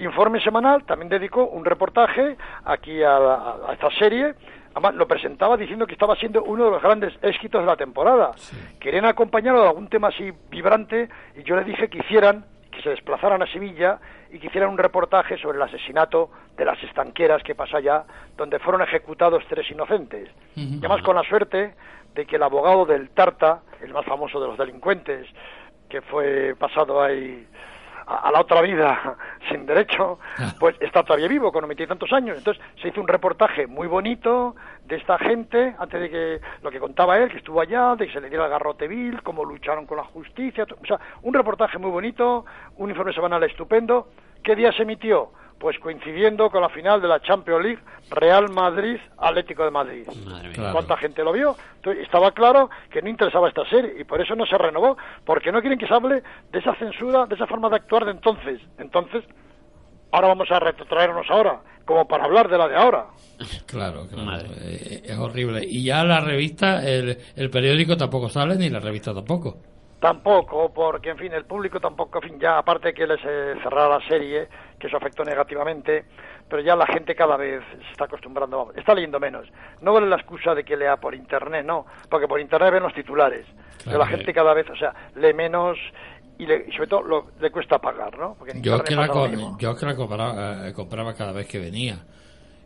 Informe 0.00 0.40
Semanal 0.40 0.84
también 0.84 1.08
dedicó 1.08 1.46
un 1.46 1.64
reportaje 1.64 2.36
aquí 2.64 3.02
a, 3.02 3.56
esta 3.72 3.90
serie. 3.98 4.34
Además, 4.72 4.94
lo 4.94 5.08
presentaba 5.08 5.56
diciendo 5.56 5.86
que 5.86 5.94
estaba 5.94 6.14
siendo 6.16 6.42
uno 6.44 6.66
de 6.66 6.70
los 6.72 6.82
grandes 6.82 7.14
éxitos 7.22 7.60
de 7.60 7.66
la 7.66 7.76
temporada. 7.76 8.32
Querían 8.78 9.06
acompañarlo 9.06 9.62
de 9.62 9.68
algún 9.68 9.88
tema 9.88 10.08
así 10.08 10.32
vibrante 10.50 11.08
y 11.36 11.42
yo 11.42 11.56
les 11.56 11.66
dije 11.66 11.88
que 11.88 11.98
hicieran, 11.98 12.44
que 12.70 12.82
se 12.82 12.90
desplazaran 12.90 13.42
a 13.42 13.46
Sevilla 13.46 13.98
y 14.30 14.38
que 14.38 14.48
hicieran 14.48 14.70
un 14.70 14.78
reportaje 14.78 15.38
sobre 15.38 15.56
el 15.56 15.62
asesinato 15.62 16.30
de 16.56 16.64
las 16.64 16.82
estanqueras 16.82 17.42
que 17.42 17.54
pasa 17.54 17.78
allá, 17.78 18.04
donde 18.36 18.58
fueron 18.58 18.82
ejecutados 18.82 19.42
tres 19.48 19.70
inocentes. 19.70 20.28
Y 20.54 20.78
además 20.78 21.02
con 21.02 21.16
la 21.16 21.22
suerte 21.22 21.74
de 22.14 22.26
que 22.26 22.36
el 22.36 22.42
abogado 22.42 22.84
del 22.84 23.10
Tarta, 23.10 23.62
el 23.80 23.92
más 23.92 24.04
famoso 24.04 24.40
de 24.40 24.48
los 24.48 24.58
delincuentes, 24.58 25.26
que 25.88 26.02
fue 26.02 26.54
pasado 26.58 27.02
ahí 27.02 27.46
a, 28.08 28.28
a 28.28 28.32
la 28.32 28.40
otra 28.40 28.62
vida 28.62 29.16
sin 29.48 29.66
derecho, 29.66 30.18
pues 30.58 30.76
está 30.80 31.02
todavía 31.02 31.28
vivo 31.28 31.52
con 31.52 31.62
noventa 31.62 31.82
y 31.82 31.86
tantos 31.86 32.12
años. 32.12 32.38
Entonces 32.38 32.62
se 32.80 32.88
hizo 32.88 33.00
un 33.00 33.08
reportaje 33.08 33.66
muy 33.66 33.86
bonito 33.86 34.56
de 34.86 34.96
esta 34.96 35.18
gente, 35.18 35.74
antes 35.78 36.00
de 36.00 36.10
que 36.10 36.40
lo 36.62 36.70
que 36.70 36.80
contaba 36.80 37.18
él, 37.18 37.30
que 37.30 37.38
estuvo 37.38 37.60
allá, 37.60 37.94
de 37.96 38.06
que 38.06 38.12
se 38.12 38.20
le 38.20 38.30
diera 38.30 38.46
el 38.46 38.50
garrote 38.50 38.88
vil, 38.88 39.22
cómo 39.22 39.44
lucharon 39.44 39.86
con 39.86 39.98
la 39.98 40.04
justicia. 40.04 40.66
O 40.82 40.86
sea, 40.86 40.98
un 41.22 41.34
reportaje 41.34 41.78
muy 41.78 41.90
bonito, 41.90 42.46
un 42.76 42.90
informe 42.90 43.12
semanal 43.12 43.42
estupendo. 43.44 44.08
¿Qué 44.42 44.56
día 44.56 44.72
se 44.72 44.82
emitió? 44.82 45.30
Pues 45.58 45.76
coincidiendo 45.80 46.50
con 46.50 46.62
la 46.62 46.68
final 46.68 47.02
de 47.02 47.08
la 47.08 47.20
Champions 47.20 47.62
League, 47.64 47.82
Real 48.10 48.48
Madrid, 48.48 48.96
Atlético 49.18 49.64
de 49.64 49.70
Madrid. 49.72 50.06
Madre 50.24 50.48
mía. 50.48 50.52
Claro. 50.54 50.72
¿Cuánta 50.72 50.96
gente 50.96 51.24
lo 51.24 51.32
vio? 51.32 51.56
Entonces, 51.76 52.04
estaba 52.04 52.30
claro 52.30 52.70
que 52.90 53.02
no 53.02 53.08
interesaba 53.08 53.48
esta 53.48 53.68
serie 53.68 53.94
y 53.98 54.04
por 54.04 54.20
eso 54.20 54.36
no 54.36 54.46
se 54.46 54.56
renovó, 54.56 54.96
porque 55.24 55.50
no 55.50 55.60
quieren 55.60 55.78
que 55.78 55.88
se 55.88 55.94
hable 55.94 56.22
de 56.52 56.58
esa 56.60 56.74
censura, 56.76 57.26
de 57.26 57.34
esa 57.34 57.46
forma 57.48 57.68
de 57.70 57.76
actuar 57.76 58.04
de 58.04 58.12
entonces. 58.12 58.60
Entonces, 58.78 59.24
ahora 60.12 60.28
vamos 60.28 60.48
a 60.50 60.60
retrotraernos 60.60 61.26
ahora, 61.28 61.60
como 61.84 62.06
para 62.06 62.24
hablar 62.24 62.48
de 62.48 62.56
la 62.58 62.68
de 62.68 62.76
ahora. 62.76 63.06
Claro, 63.66 64.06
claro. 64.08 64.24
Madre. 64.24 64.48
eh, 64.60 65.02
es 65.04 65.18
horrible. 65.18 65.62
Y 65.64 65.82
ya 65.84 66.04
la 66.04 66.20
revista, 66.20 66.88
el, 66.88 67.18
el 67.34 67.50
periódico 67.50 67.96
tampoco 67.96 68.28
sale, 68.28 68.56
ni 68.56 68.70
la 68.70 68.78
revista 68.80 69.12
tampoco. 69.12 69.58
Tampoco, 70.00 70.72
porque 70.72 71.10
en 71.10 71.18
fin, 71.18 71.32
el 71.32 71.44
público 71.44 71.80
tampoco, 71.80 72.20
en 72.22 72.30
fin, 72.30 72.38
ya 72.40 72.56
aparte 72.58 72.94
que 72.94 73.06
les 73.06 73.18
eh, 73.24 73.54
cerrara 73.62 73.98
la 73.98 74.06
serie, 74.08 74.46
que 74.78 74.86
eso 74.86 74.96
afectó 74.96 75.24
negativamente, 75.24 76.04
pero 76.48 76.62
ya 76.62 76.76
la 76.76 76.86
gente 76.86 77.16
cada 77.16 77.36
vez 77.36 77.62
se 77.84 77.90
está 77.90 78.04
acostumbrando, 78.04 78.58
vamos, 78.58 78.76
está 78.76 78.94
leyendo 78.94 79.18
menos. 79.18 79.48
No 79.80 79.92
vale 79.92 80.06
la 80.08 80.16
excusa 80.16 80.54
de 80.54 80.62
que 80.64 80.76
lea 80.76 80.96
por 80.98 81.14
internet, 81.16 81.66
no, 81.66 81.84
porque 82.08 82.28
por 82.28 82.40
internet 82.40 82.72
ven 82.72 82.82
los 82.84 82.94
titulares. 82.94 83.44
Pero 83.84 83.98
la 83.98 84.04
Claro. 84.04 84.16
gente 84.18 84.32
cada 84.32 84.54
vez, 84.54 84.70
o 84.70 84.76
sea, 84.76 84.94
lee 85.16 85.34
menos 85.34 85.76
y, 86.38 86.46
le- 86.46 86.66
y 86.68 86.72
sobre 86.72 86.86
todo 86.86 87.02
lo- 87.02 87.26
le 87.40 87.50
cuesta 87.50 87.78
pagar, 87.80 88.16
¿no? 88.16 88.34
Porque 88.38 88.52
en 88.52 88.62
Yo 88.62 88.76
internet 88.76 88.88
que 88.88 88.94
la, 88.94 89.06
yo 89.58 89.74
que 89.76 89.86
la 89.86 89.96
compraba, 89.96 90.68
eh, 90.68 90.72
compraba 90.72 91.14
cada 91.14 91.32
vez 91.32 91.48
que 91.48 91.58
venía. 91.58 91.98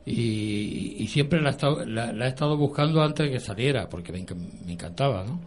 Y, 0.05 0.97
y 0.99 1.07
siempre 1.07 1.40
la 1.40 1.49
he, 1.51 1.53
estado, 1.53 1.85
la, 1.87 2.12
la 2.12 2.27
he 2.27 2.29
estado 2.29 2.57
buscando 2.57 3.03
antes 3.03 3.27
de 3.27 3.33
que 3.33 3.40
saliera, 3.40 3.88
porque 3.88 4.12
me, 4.12 4.18
me 4.66 4.73
encantaba, 4.73 5.25
¿no? 5.25 5.40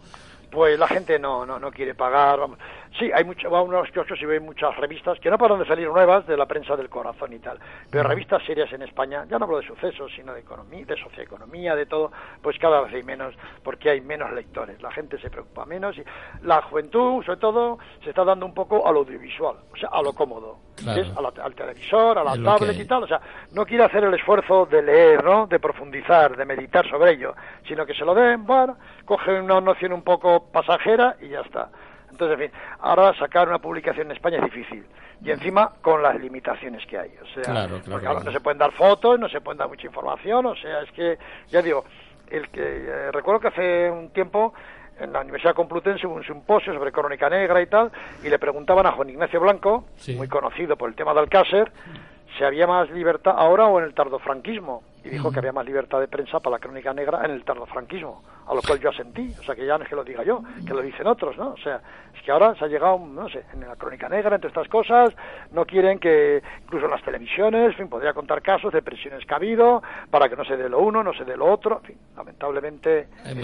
Pues 0.56 0.78
la 0.78 0.88
gente 0.88 1.18
no, 1.18 1.44
no, 1.44 1.58
no 1.58 1.70
quiere 1.70 1.94
pagar. 1.94 2.38
Vamos. 2.38 2.58
Sí, 2.98 3.10
hay 3.12 3.24
mucho, 3.24 3.50
va 3.50 3.60
a 3.60 3.64
los 3.64 3.90
kioscos 3.90 4.20
y 4.22 4.24
ve 4.24 4.40
muchas 4.40 4.74
revistas 4.76 5.18
que 5.20 5.28
no 5.30 5.36
paran 5.36 5.58
de 5.58 5.66
salir 5.66 5.86
nuevas 5.88 6.26
de 6.26 6.36
la 6.36 6.46
prensa 6.46 6.76
del 6.76 6.88
corazón 6.88 7.32
y 7.32 7.38
tal. 7.38 7.58
Pero 7.90 8.04
revistas 8.08 8.42
serias 8.44 8.72
en 8.72 8.80
España, 8.82 9.26
ya 9.28 9.38
no 9.38 9.44
hablo 9.44 9.58
de 9.60 9.66
sucesos, 9.66 10.10
sino 10.16 10.32
de 10.32 10.40
economía, 10.40 10.86
de 10.86 10.96
socioeconomía, 10.96 11.74
de 11.74 11.84
todo, 11.86 12.10
pues 12.40 12.58
cada 12.58 12.80
vez 12.80 12.94
hay 12.94 13.02
menos 13.02 13.34
porque 13.62 13.90
hay 13.90 14.00
menos 14.00 14.32
lectores. 14.32 14.80
La 14.80 14.90
gente 14.92 15.18
se 15.18 15.28
preocupa 15.28 15.66
menos 15.66 15.98
y 15.98 16.04
la 16.42 16.62
juventud, 16.62 17.22
sobre 17.24 17.38
todo, 17.38 17.78
se 18.02 18.10
está 18.10 18.24
dando 18.24 18.46
un 18.46 18.54
poco 18.54 18.86
al 18.88 18.96
audiovisual, 18.96 19.56
o 19.72 19.76
sea, 19.76 19.90
a 19.92 20.00
lo 20.02 20.12
cómodo. 20.14 20.58
Claro. 20.76 21.02
que 21.02 21.08
es 21.08 21.16
a 21.16 21.22
la- 21.22 21.32
al 21.42 21.54
televisor, 21.54 22.18
a 22.18 22.22
la 22.22 22.36
lo 22.36 22.44
tablet 22.44 22.76
que- 22.76 22.82
y 22.82 22.86
tal. 22.86 23.02
O 23.04 23.06
sea, 23.06 23.18
no 23.52 23.64
quiere 23.64 23.84
hacer 23.84 24.04
el 24.04 24.12
esfuerzo 24.12 24.66
de 24.66 24.82
leer, 24.82 25.24
¿no? 25.24 25.46
De 25.46 25.58
profundizar, 25.58 26.36
de 26.36 26.44
meditar 26.44 26.86
sobre 26.90 27.12
ello, 27.12 27.34
sino 27.66 27.86
que 27.86 27.94
se 27.94 28.04
lo 28.04 28.14
den, 28.14 28.44
bueno, 28.44 28.76
coge 29.06 29.40
una 29.40 29.58
noción 29.62 29.94
un 29.94 30.02
poco 30.02 30.50
pasajera 30.52 31.16
y 31.22 31.28
ya 31.28 31.40
está. 31.40 31.70
Entonces, 32.16 32.40
en 32.40 32.50
fin, 32.50 32.58
ahora 32.80 33.12
sacar 33.18 33.46
una 33.46 33.58
publicación 33.58 34.06
en 34.06 34.12
España 34.16 34.38
es 34.38 34.44
difícil. 34.44 34.86
Y 35.22 35.30
encima 35.30 35.70
con 35.82 36.02
las 36.02 36.18
limitaciones 36.18 36.84
que 36.86 36.98
hay. 36.98 37.10
O 37.22 37.26
sea, 37.26 37.42
Claro, 37.42 37.68
claro, 37.68 37.82
porque 37.90 38.06
ahora 38.06 38.20
no 38.24 38.32
se 38.32 38.40
pueden 38.40 38.58
dar 38.58 38.72
fotos, 38.72 39.18
no 39.20 39.28
se 39.28 39.40
pueden 39.42 39.58
dar 39.58 39.68
mucha 39.68 39.86
información. 39.86 40.46
O 40.46 40.54
sea, 40.56 40.80
es 40.80 40.90
que, 40.92 41.18
ya 41.48 41.60
digo, 41.62 41.84
el 42.30 42.48
que 42.48 42.62
eh, 42.62 43.12
recuerdo 43.12 43.40
que 43.40 43.48
hace 43.48 43.90
un 43.90 44.10
tiempo 44.10 44.54
en 44.98 45.12
la 45.12 45.20
Universidad 45.20 45.54
Complutense 45.54 46.06
hubo 46.06 46.14
un 46.16 46.24
simposio 46.24 46.72
sobre 46.72 46.90
crónica 46.90 47.28
negra 47.28 47.60
y 47.60 47.66
tal, 47.66 47.92
y 48.24 48.30
le 48.30 48.38
preguntaban 48.38 48.86
a 48.86 48.92
Juan 48.92 49.10
Ignacio 49.10 49.38
Blanco, 49.40 49.84
Sí. 49.96 50.16
muy 50.16 50.26
conocido 50.28 50.76
por 50.76 50.88
el 50.88 50.94
tema 50.96 51.12
de 51.12 51.20
Alcácer, 51.20 51.70
si 52.38 52.44
había 52.44 52.66
más 52.66 52.88
libertad 52.90 53.34
ahora 53.36 53.66
o 53.66 53.78
en 53.78 53.84
el 53.84 53.94
tardofranquismo. 53.94 54.82
Y 55.04 55.10
dijo 55.10 55.30
que 55.30 55.38
había 55.38 55.52
más 55.52 55.64
libertad 55.66 56.00
de 56.00 56.08
prensa 56.08 56.40
para 56.40 56.56
la 56.56 56.58
crónica 56.60 56.92
negra 56.94 57.20
en 57.24 57.30
el 57.30 57.44
tardofranquismo, 57.44 58.22
a 58.46 58.54
lo 58.54 58.62
cual 58.62 58.78
yo 58.80 58.90
asentí. 58.90 59.32
O 59.38 59.42
sea, 59.42 59.54
que 59.54 59.66
ya 59.66 59.76
no 59.76 59.84
es 59.84 59.90
que 59.90 59.96
lo 59.96 60.04
diga 60.04 60.22
yo, 60.24 60.40
que 60.66 60.72
lo 60.74 60.80
dicen 60.82 61.06
otros, 61.06 61.36
¿no? 61.36 61.50
O 61.50 61.56
sea, 61.58 61.80
es 62.14 62.22
que 62.22 62.30
ahora 62.32 62.54
se 62.54 62.64
ha 62.64 62.68
llegado, 62.68 62.98
no 62.98 63.28
sé, 63.28 63.42
en 63.52 63.60
la 63.60 63.76
crónica 63.76 64.08
negra, 64.08 64.34
entre 64.34 64.48
estas 64.48 64.68
cosas, 64.68 65.10
no 65.52 65.64
quieren 65.64 65.98
que, 65.98 66.42
incluso 66.64 66.86
en 66.86 66.90
las 66.92 67.02
televisiones, 67.02 67.72
en 67.72 67.76
fin, 67.76 67.88
podría 67.88 68.12
contar 68.12 68.42
casos 68.42 68.72
de 68.72 68.82
presiones 68.82 69.24
que 69.26 69.34
ha 69.34 69.36
habido 69.36 69.82
para 70.10 70.28
que 70.28 70.36
no 70.36 70.44
se 70.44 70.56
dé 70.56 70.68
lo 70.68 70.80
uno, 70.80 71.02
no 71.02 71.12
se 71.12 71.24
dé 71.24 71.36
lo 71.36 71.52
otro, 71.52 71.78
en 71.80 71.86
fin, 71.86 71.96
lamentablemente 72.16 73.08
Hay 73.24 73.32
es 73.32 73.36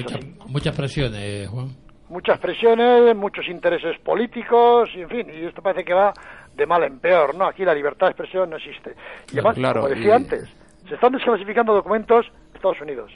muchas, 0.49 0.77
presiones, 0.77 1.49
Juan. 1.49 1.69
muchas 2.09 2.39
presiones, 2.39 3.17
muchos 3.17 3.47
intereses 3.49 3.99
políticos, 4.01 4.89
y 4.95 5.01
en 5.03 5.09
fin, 5.09 5.27
y 5.31 5.45
esto 5.47 5.63
parece 5.63 5.85
que 5.85 5.95
va 5.95 6.13
de 6.55 6.67
mal 6.67 6.83
en 6.85 6.99
peor, 7.01 7.35
¿no? 7.35 7.47
Aquí 7.47 7.65
la 7.65 7.75
libertad 7.75 8.07
de 8.07 8.11
expresión 8.13 8.51
no 8.51 8.57
existe. 8.57 8.95
Y 9.33 9.39
además, 9.39 9.57
Claro, 9.57 9.81
como 9.83 9.95
decía 9.95 10.09
y- 10.09 10.17
antes, 10.17 10.57
se 10.89 10.95
están 10.95 11.13
desclasificando 11.13 11.73
documentos 11.75 12.27
Estados 12.55 12.81
Unidos, 12.81 13.11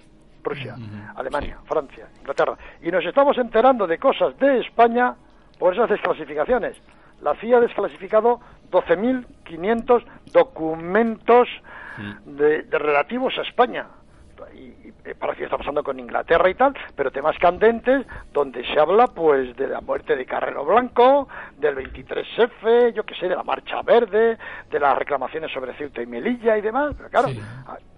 Rusia, 0.47 0.77
Alemania, 1.17 1.59
Francia, 1.67 2.07
Inglaterra, 2.21 2.57
y 2.81 2.91
nos 2.91 3.05
estamos 3.05 3.37
enterando 3.37 3.87
de 3.87 3.99
cosas 3.99 4.39
de 4.39 4.61
España 4.61 5.15
por 5.59 5.75
esas 5.75 5.91
desclasificaciones. 5.91 6.77
La 7.21 7.35
CIA 7.37 7.59
ha 7.59 7.61
desclasificado 7.61 8.41
12.500 8.71 10.05
documentos 10.33 11.49
de, 12.25 12.63
de 12.63 12.79
relativos 12.79 13.37
a 13.39 13.43
España 13.43 13.87
y, 14.55 14.88
y 14.88 14.92
parece 15.14 15.38
que 15.38 15.44
está 15.44 15.57
pasando 15.59 15.83
con 15.83 15.99
Inglaterra 15.99 16.49
y 16.51 16.55
tal, 16.55 16.75
pero 16.94 17.11
temas 17.11 17.37
candentes 17.38 18.07
donde 18.33 18.64
se 18.66 18.79
habla 18.79 19.07
pues 19.09 19.57
de 19.57 19.66
la 19.68 19.81
muerte 19.81 20.14
de 20.16 20.25
Carrero 20.27 20.64
Blanco, 20.64 21.29
del 21.59 21.77
23F, 21.77 22.92
yo 22.94 23.05
qué 23.05 23.14
sé, 23.14 23.29
de 23.29 23.37
la 23.37 23.42
Marcha 23.42 23.81
Verde, 23.83 24.37
de 24.70 24.81
las 24.81 24.96
reclamaciones 24.99 25.51
sobre 25.53 25.75
Ceuta 25.75 26.03
y 26.03 26.07
Melilla 26.07 26.57
y 26.59 26.61
demás, 26.61 26.94
pero 26.96 27.09
claro, 27.11 27.29
Sí. 27.29 27.40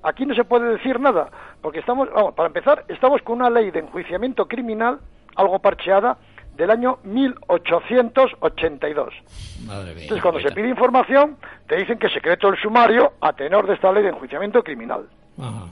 aquí 0.02 0.24
no 0.26 0.34
se 0.34 0.44
puede 0.44 0.68
decir 0.70 0.98
nada, 1.00 1.28
porque 1.62 1.78
estamos, 1.80 2.08
vamos, 2.12 2.34
para 2.34 2.46
empezar, 2.48 2.84
estamos 2.88 3.22
con 3.22 3.36
una 3.40 3.50
ley 3.50 3.70
de 3.70 3.80
enjuiciamiento 3.80 4.46
criminal 4.46 4.98
algo 5.36 5.58
parcheada, 5.60 6.18
del 6.56 6.70
año 6.72 6.98
1882. 7.04 9.14
Madre 9.66 9.94
mía. 9.94 10.02
Entonces, 10.02 10.22
cuando 10.22 10.40
se 10.40 10.50
pide 10.52 10.68
información, 10.68 11.36
te 11.68 11.76
dicen 11.76 11.98
que 11.98 12.08
secreto 12.08 12.48
el 12.48 12.56
sumario 12.60 13.12
a 13.20 13.32
tenor 13.32 13.66
de 13.66 13.74
esta 13.74 13.92
ley 13.92 14.02
de 14.02 14.10
enjuiciamiento 14.10 14.62
criminal. 14.62 15.06
Ajá. 15.38 15.66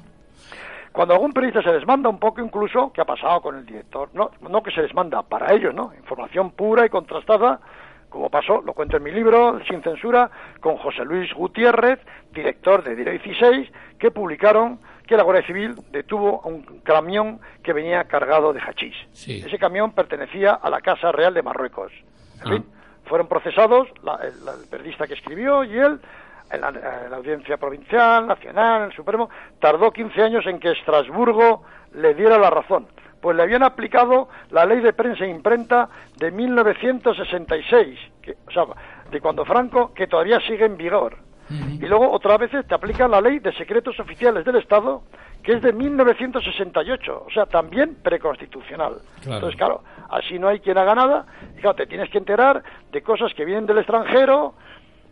Cuando 0.97 1.13
algún 1.13 1.35
periodista 1.35 1.63
se 1.63 1.73
les 1.77 1.87
manda 1.87 2.09
un 2.09 2.19
poco 2.19 2.41
incluso, 2.41 2.91
¿qué 2.91 3.03
ha 3.03 3.05
pasado 3.05 3.43
con 3.43 3.55
el 3.57 3.67
director? 3.67 4.09
No, 4.15 4.31
no 4.41 4.63
que 4.63 4.71
se 4.71 4.81
les 4.81 4.95
manda 4.95 5.23
para 5.23 5.53
ellos, 5.53 5.75
¿no? 5.75 5.93
Información 5.95 6.53
pura 6.53 6.87
y 6.87 6.89
contrastada, 6.89 7.61
como 8.09 8.31
pasó, 8.31 8.63
lo 8.63 8.73
cuento 8.73 8.97
en 8.97 9.03
mi 9.03 9.11
libro, 9.11 9.61
Sin 9.69 9.83
Censura, 9.83 10.31
con 10.59 10.79
José 10.79 11.05
Luis 11.05 11.31
Gutiérrez, 11.35 11.99
director 12.33 12.83
de 12.83 12.97
Diario 12.97 13.13
16, 13.21 13.71
que 13.99 14.11
publicaron 14.11 14.81
que 15.07 15.19
la 15.19 15.23
Guardia 15.23 15.47
Civil 15.47 15.75
detuvo 15.93 16.41
a 16.43 16.49
un 16.49 16.63
camión 16.83 17.41
que 17.63 17.75
venía 17.75 18.05
cargado 18.05 18.55
de 18.55 18.61
hachís. 18.63 18.95
Sí. 19.13 19.43
Ese 19.47 19.59
camión 19.59 19.93
pertenecía 19.93 20.53
a 20.55 20.71
la 20.71 20.81
Casa 20.81 21.13
Real 21.13 21.35
de 21.35 21.43
Marruecos. 21.43 21.93
En 22.41 22.41
Ah. 22.41 22.51
fin, 22.55 22.65
fueron 23.05 23.29
procesados 23.29 23.87
la- 24.03 24.19
el, 24.23 24.33
el 24.63 24.67
periodista 24.71 25.07
que 25.07 25.13
escribió 25.13 25.63
y 25.63 25.77
él 25.79 26.01
en 26.51 26.61
la, 26.61 26.69
en 26.69 27.11
la 27.11 27.17
audiencia 27.17 27.57
provincial, 27.57 28.27
nacional, 28.27 28.83
en 28.83 28.87
el 28.89 28.97
Supremo, 28.97 29.29
tardó 29.61 29.93
15 29.93 30.23
años 30.23 30.47
en 30.47 30.59
que 30.59 30.73
Estrasburgo 30.73 31.63
le 31.95 32.15
diera 32.15 32.39
la 32.39 32.51
razón. 32.51 32.87
Pues 33.21 33.37
le 33.37 33.43
habían 33.43 33.63
aplicado 33.63 34.29
la 34.51 34.65
ley 34.65 34.81
de 34.81 34.93
prensa 34.93 35.25
e 35.25 35.29
imprenta 35.29 35.89
de 36.17 36.31
1966, 36.31 37.99
que, 38.23 38.37
o 38.47 38.51
sea, 38.51 38.65
de 39.11 39.21
cuando 39.21 39.45
Franco, 39.45 39.93
que 39.95 40.07
todavía 40.07 40.41
sigue 40.41 40.65
en 40.65 40.77
vigor. 40.77 41.19
Y 41.49 41.87
luego 41.87 42.11
otras 42.11 42.41
veces 42.41 42.67
te 42.67 42.75
aplican 42.75 43.11
la 43.11 43.21
ley 43.21 43.39
de 43.39 43.53
secretos 43.53 44.01
oficiales 44.01 44.45
del 44.45 44.57
Estado, 44.57 45.03
que 45.45 45.53
es 45.53 45.63
de 45.63 45.73
1968, 45.73 47.25
o 47.25 47.31
sea, 47.31 47.47
también 47.47 47.95
preconstitucional. 48.03 48.95
Claro. 49.23 49.37
Entonces, 49.37 49.57
claro, 49.57 49.85
así 50.11 50.41
no 50.41 50.49
hay 50.49 50.59
quien 50.59 50.77
haga 50.77 50.97
nada, 50.97 51.27
y 51.57 51.61
claro, 51.61 51.77
te 51.77 51.87
tienes 51.87 52.11
que 52.11 52.19
enterar 52.19 52.65
de 52.91 53.01
cosas 53.01 53.33
que 53.35 53.45
vienen 53.45 53.65
del 53.65 53.79
extranjero, 53.79 54.55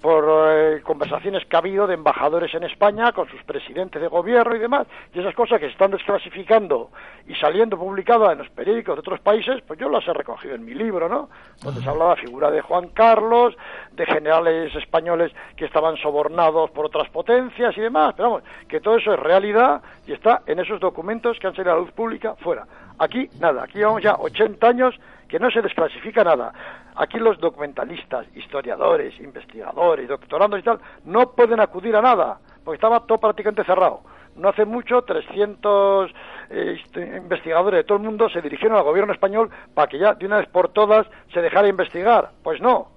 por 0.00 0.24
eh, 0.48 0.80
conversaciones 0.82 1.44
que 1.46 1.56
ha 1.56 1.60
habido 1.60 1.86
de 1.86 1.94
embajadores 1.94 2.52
en 2.54 2.64
España 2.64 3.12
con 3.12 3.28
sus 3.28 3.42
presidentes 3.44 4.00
de 4.00 4.08
gobierno 4.08 4.54
y 4.54 4.58
demás, 4.58 4.86
y 5.12 5.20
esas 5.20 5.34
cosas 5.34 5.60
que 5.60 5.66
se 5.66 5.72
están 5.72 5.90
desclasificando 5.90 6.90
y 7.26 7.34
saliendo 7.34 7.78
publicadas 7.78 8.32
en 8.32 8.38
los 8.38 8.50
periódicos 8.50 8.96
de 8.96 9.00
otros 9.00 9.20
países, 9.20 9.62
pues 9.66 9.78
yo 9.78 9.88
las 9.88 10.06
he 10.06 10.12
recogido 10.12 10.54
en 10.54 10.64
mi 10.64 10.74
libro, 10.74 11.08
¿no? 11.08 11.28
Donde 11.62 11.80
se 11.80 11.88
habla 11.88 12.04
de 12.04 12.10
la 12.10 12.16
figura 12.16 12.50
de 12.50 12.60
Juan 12.60 12.88
Carlos, 12.88 13.56
de 13.92 14.06
generales 14.06 14.74
españoles 14.74 15.32
que 15.56 15.64
estaban 15.64 15.96
sobornados 15.96 16.70
por 16.70 16.86
otras 16.86 17.08
potencias 17.10 17.76
y 17.76 17.80
demás, 17.80 18.14
pero 18.16 18.30
vamos, 18.30 18.44
que 18.68 18.80
todo 18.80 18.96
eso 18.96 19.14
es 19.14 19.20
realidad 19.20 19.82
y 20.06 20.12
está 20.12 20.42
en 20.46 20.58
esos 20.58 20.80
documentos 20.80 21.38
que 21.38 21.46
han 21.46 21.54
salido 21.54 21.72
a 21.72 21.76
la 21.76 21.80
luz 21.82 21.92
pública 21.92 22.34
fuera. 22.36 22.66
Aquí 22.98 23.28
nada, 23.40 23.64
aquí 23.64 23.78
llevamos 23.78 24.02
ya 24.02 24.14
80 24.14 24.66
años 24.66 24.94
que 25.28 25.38
no 25.38 25.50
se 25.50 25.62
desclasifica 25.62 26.22
nada. 26.22 26.52
Aquí 26.96 27.18
los 27.18 27.38
documentalistas, 27.38 28.26
historiadores, 28.36 29.18
investigadores, 29.18 30.08
doctorandos 30.08 30.60
y 30.60 30.62
tal, 30.62 30.78
no 31.04 31.32
pueden 31.32 31.60
acudir 31.60 31.96
a 31.96 32.02
nada, 32.02 32.38
porque 32.64 32.76
estaba 32.76 33.00
todo 33.00 33.18
prácticamente 33.18 33.64
cerrado. 33.64 34.00
No 34.36 34.48
hace 34.48 34.64
mucho, 34.64 35.02
300 35.02 36.10
eh, 36.50 36.76
investigadores 37.16 37.78
de 37.78 37.84
todo 37.84 37.98
el 37.98 38.04
mundo 38.04 38.28
se 38.28 38.42
dirigieron 38.42 38.76
al 38.76 38.84
gobierno 38.84 39.12
español 39.12 39.50
para 39.74 39.88
que 39.88 39.98
ya 39.98 40.14
de 40.14 40.26
una 40.26 40.38
vez 40.38 40.48
por 40.48 40.68
todas 40.70 41.06
se 41.32 41.40
dejara 41.40 41.68
investigar. 41.68 42.30
Pues 42.42 42.60
no. 42.60 42.88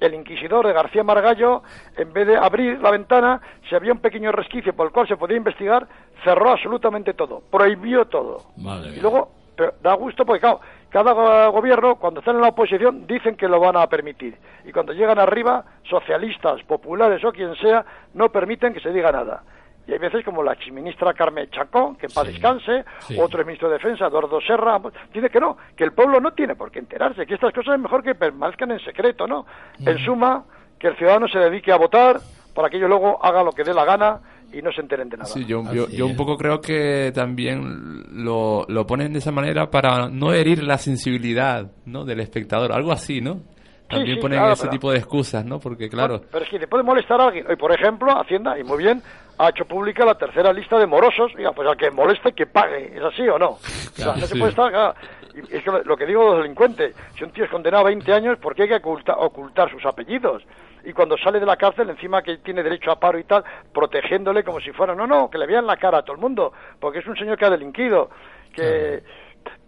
El 0.00 0.14
inquisidor 0.14 0.66
de 0.66 0.72
García 0.72 1.04
Margallo, 1.04 1.62
en 1.96 2.12
vez 2.12 2.26
de 2.26 2.36
abrir 2.36 2.80
la 2.80 2.90
ventana, 2.90 3.40
si 3.68 3.74
había 3.74 3.92
un 3.92 4.00
pequeño 4.00 4.32
resquicio 4.32 4.74
por 4.74 4.86
el 4.86 4.92
cual 4.92 5.06
se 5.06 5.16
podía 5.16 5.36
investigar, 5.36 5.86
cerró 6.24 6.50
absolutamente 6.50 7.14
todo, 7.14 7.40
prohibió 7.50 8.06
todo. 8.06 8.38
Madre 8.56 8.96
Y 8.96 9.00
luego, 9.00 9.30
pero 9.56 9.74
da 9.80 9.94
gusto 9.94 10.26
porque, 10.26 10.40
claro, 10.40 10.60
cada 10.92 11.12
go- 11.12 11.50
gobierno, 11.52 11.96
cuando 11.96 12.20
están 12.20 12.36
en 12.36 12.42
la 12.42 12.48
oposición, 12.48 13.06
dicen 13.06 13.36
que 13.36 13.48
lo 13.48 13.58
van 13.58 13.76
a 13.76 13.86
permitir. 13.86 14.36
Y 14.64 14.72
cuando 14.72 14.92
llegan 14.92 15.18
arriba, 15.18 15.64
socialistas, 15.88 16.62
populares 16.64 17.24
o 17.24 17.32
quien 17.32 17.54
sea, 17.56 17.84
no 18.14 18.30
permiten 18.30 18.74
que 18.74 18.80
se 18.80 18.92
diga 18.92 19.10
nada. 19.10 19.42
Y 19.86 19.92
hay 19.92 19.98
veces 19.98 20.24
como 20.24 20.42
la 20.44 20.52
exministra 20.52 21.12
Carmen 21.12 21.50
Chacón, 21.50 21.96
que 21.96 22.06
en 22.06 22.12
paz 22.12 22.26
Sí, 22.26 22.32
descanse, 22.32 22.84
sí. 23.00 23.18
otro 23.18 23.44
ministro 23.44 23.68
de 23.68 23.74
Defensa, 23.78 24.06
Eduardo 24.06 24.40
Serra, 24.40 24.80
dice 25.12 25.28
que 25.28 25.40
no, 25.40 25.56
que 25.76 25.82
el 25.84 25.92
pueblo 25.92 26.20
no 26.20 26.32
tiene 26.34 26.54
por 26.54 26.70
qué 26.70 26.78
enterarse, 26.78 27.26
que 27.26 27.34
estas 27.34 27.52
cosas 27.52 27.74
es 27.74 27.80
mejor 27.80 28.02
que 28.04 28.14
permanezcan 28.14 28.70
en 28.70 28.78
secreto, 28.80 29.26
¿no? 29.26 29.44
En 29.84 29.98
suma, 29.98 30.44
que 30.78 30.86
el 30.88 30.96
ciudadano 30.96 31.26
se 31.26 31.38
dedique 31.40 31.72
a 31.72 31.76
votar 31.78 32.18
para 32.54 32.70
que 32.70 32.76
ellos 32.76 32.88
luego 32.90 33.18
hagan 33.24 33.44
lo 33.44 33.52
que 33.52 33.64
dé 33.64 33.74
la 33.74 33.84
gana 33.84 34.20
y 34.52 34.62
no 34.62 34.70
se 34.72 34.80
enteren 34.80 35.08
de 35.08 35.16
nada. 35.18 35.28
Sí, 35.30 35.44
yo, 35.44 35.62
yo, 35.90 36.06
un 36.06 36.16
poco 36.16 36.36
creo 36.36 36.60
que 36.60 37.12
también 37.14 38.04
lo, 38.24 38.64
lo 38.68 38.86
ponen 38.86 39.12
de 39.12 39.18
esa 39.18 39.32
manera 39.32 39.70
para 39.70 40.08
no 40.08 40.32
herir 40.32 40.62
la 40.62 40.78
sensibilidad 40.78 41.70
¿no? 41.86 42.04
del 42.04 42.20
espectador, 42.20 42.72
algo 42.72 42.92
así, 42.92 43.20
¿no? 43.20 43.40
También 43.88 44.16
sí, 44.16 44.22
ponen 44.22 44.38
claro, 44.38 44.52
ese 44.54 44.62
pero- 44.62 44.70
tipo 44.72 44.90
de 44.92 44.98
excusas, 44.98 45.44
¿no? 45.44 45.58
Porque 45.60 45.88
claro, 45.90 46.22
pero 46.30 46.44
es 46.44 46.50
que 46.50 46.58
te 46.58 46.66
puede 46.66 46.82
molestar 46.82 47.20
a 47.20 47.26
alguien. 47.26 47.46
Hoy, 47.48 47.56
por 47.56 47.72
ejemplo, 47.72 48.10
Hacienda, 48.18 48.58
y 48.58 48.64
muy 48.64 48.78
bien, 48.78 49.02
ha 49.38 49.50
hecho 49.50 49.66
pública 49.66 50.04
la 50.06 50.14
tercera 50.14 50.50
lista 50.52 50.78
de 50.78 50.86
morosos. 50.86 51.30
Oiga, 51.36 51.52
pues 51.52 51.68
al 51.68 51.76
que 51.76 51.90
moleste, 51.90 52.32
que 52.32 52.46
pague. 52.46 52.96
¿Es 52.96 53.02
así 53.02 53.22
o 53.28 53.38
no? 53.38 53.50
O 53.50 53.58
sea, 53.58 54.04
Claro, 54.04 54.20
no 54.20 54.26
se 54.26 54.32
sí. 54.32 54.38
puede 54.38 54.50
estar... 54.50 54.70
claro. 54.70 54.94
Y 55.34 55.56
es 55.56 55.62
que 55.64 55.70
lo, 55.70 55.82
lo 55.84 55.96
que 55.96 56.06
digo 56.06 56.22
de 56.24 56.30
los 56.30 56.42
delincuentes, 56.42 56.94
si 57.18 57.24
un 57.24 57.30
tío 57.32 57.44
es 57.44 57.50
condenado 57.50 57.84
a 57.84 57.88
20 57.88 58.12
años, 58.14 58.38
¿por 58.38 58.54
qué 58.54 58.62
hay 58.62 58.68
que 58.68 58.76
oculta- 58.82 59.16
ocultar 59.18 59.70
sus 59.70 59.84
apellidos? 59.84 60.42
Y 60.84 60.92
cuando 60.92 61.16
sale 61.18 61.38
de 61.40 61.46
la 61.46 61.56
cárcel, 61.56 61.88
encima 61.90 62.22
que 62.22 62.38
tiene 62.38 62.62
derecho 62.62 62.90
a 62.90 62.98
paro 62.98 63.18
y 63.18 63.24
tal, 63.24 63.44
protegiéndole 63.72 64.42
como 64.44 64.60
si 64.60 64.72
fuera... 64.72 64.94
No, 64.94 65.06
no, 65.06 65.30
que 65.30 65.38
le 65.38 65.46
vean 65.46 65.66
la 65.66 65.76
cara 65.76 65.98
a 65.98 66.02
todo 66.02 66.14
el 66.16 66.20
mundo, 66.20 66.52
porque 66.80 66.98
es 67.00 67.06
un 67.06 67.16
señor 67.16 67.36
que 67.38 67.44
ha 67.44 67.50
delinquido, 67.50 68.10
que... 68.54 69.02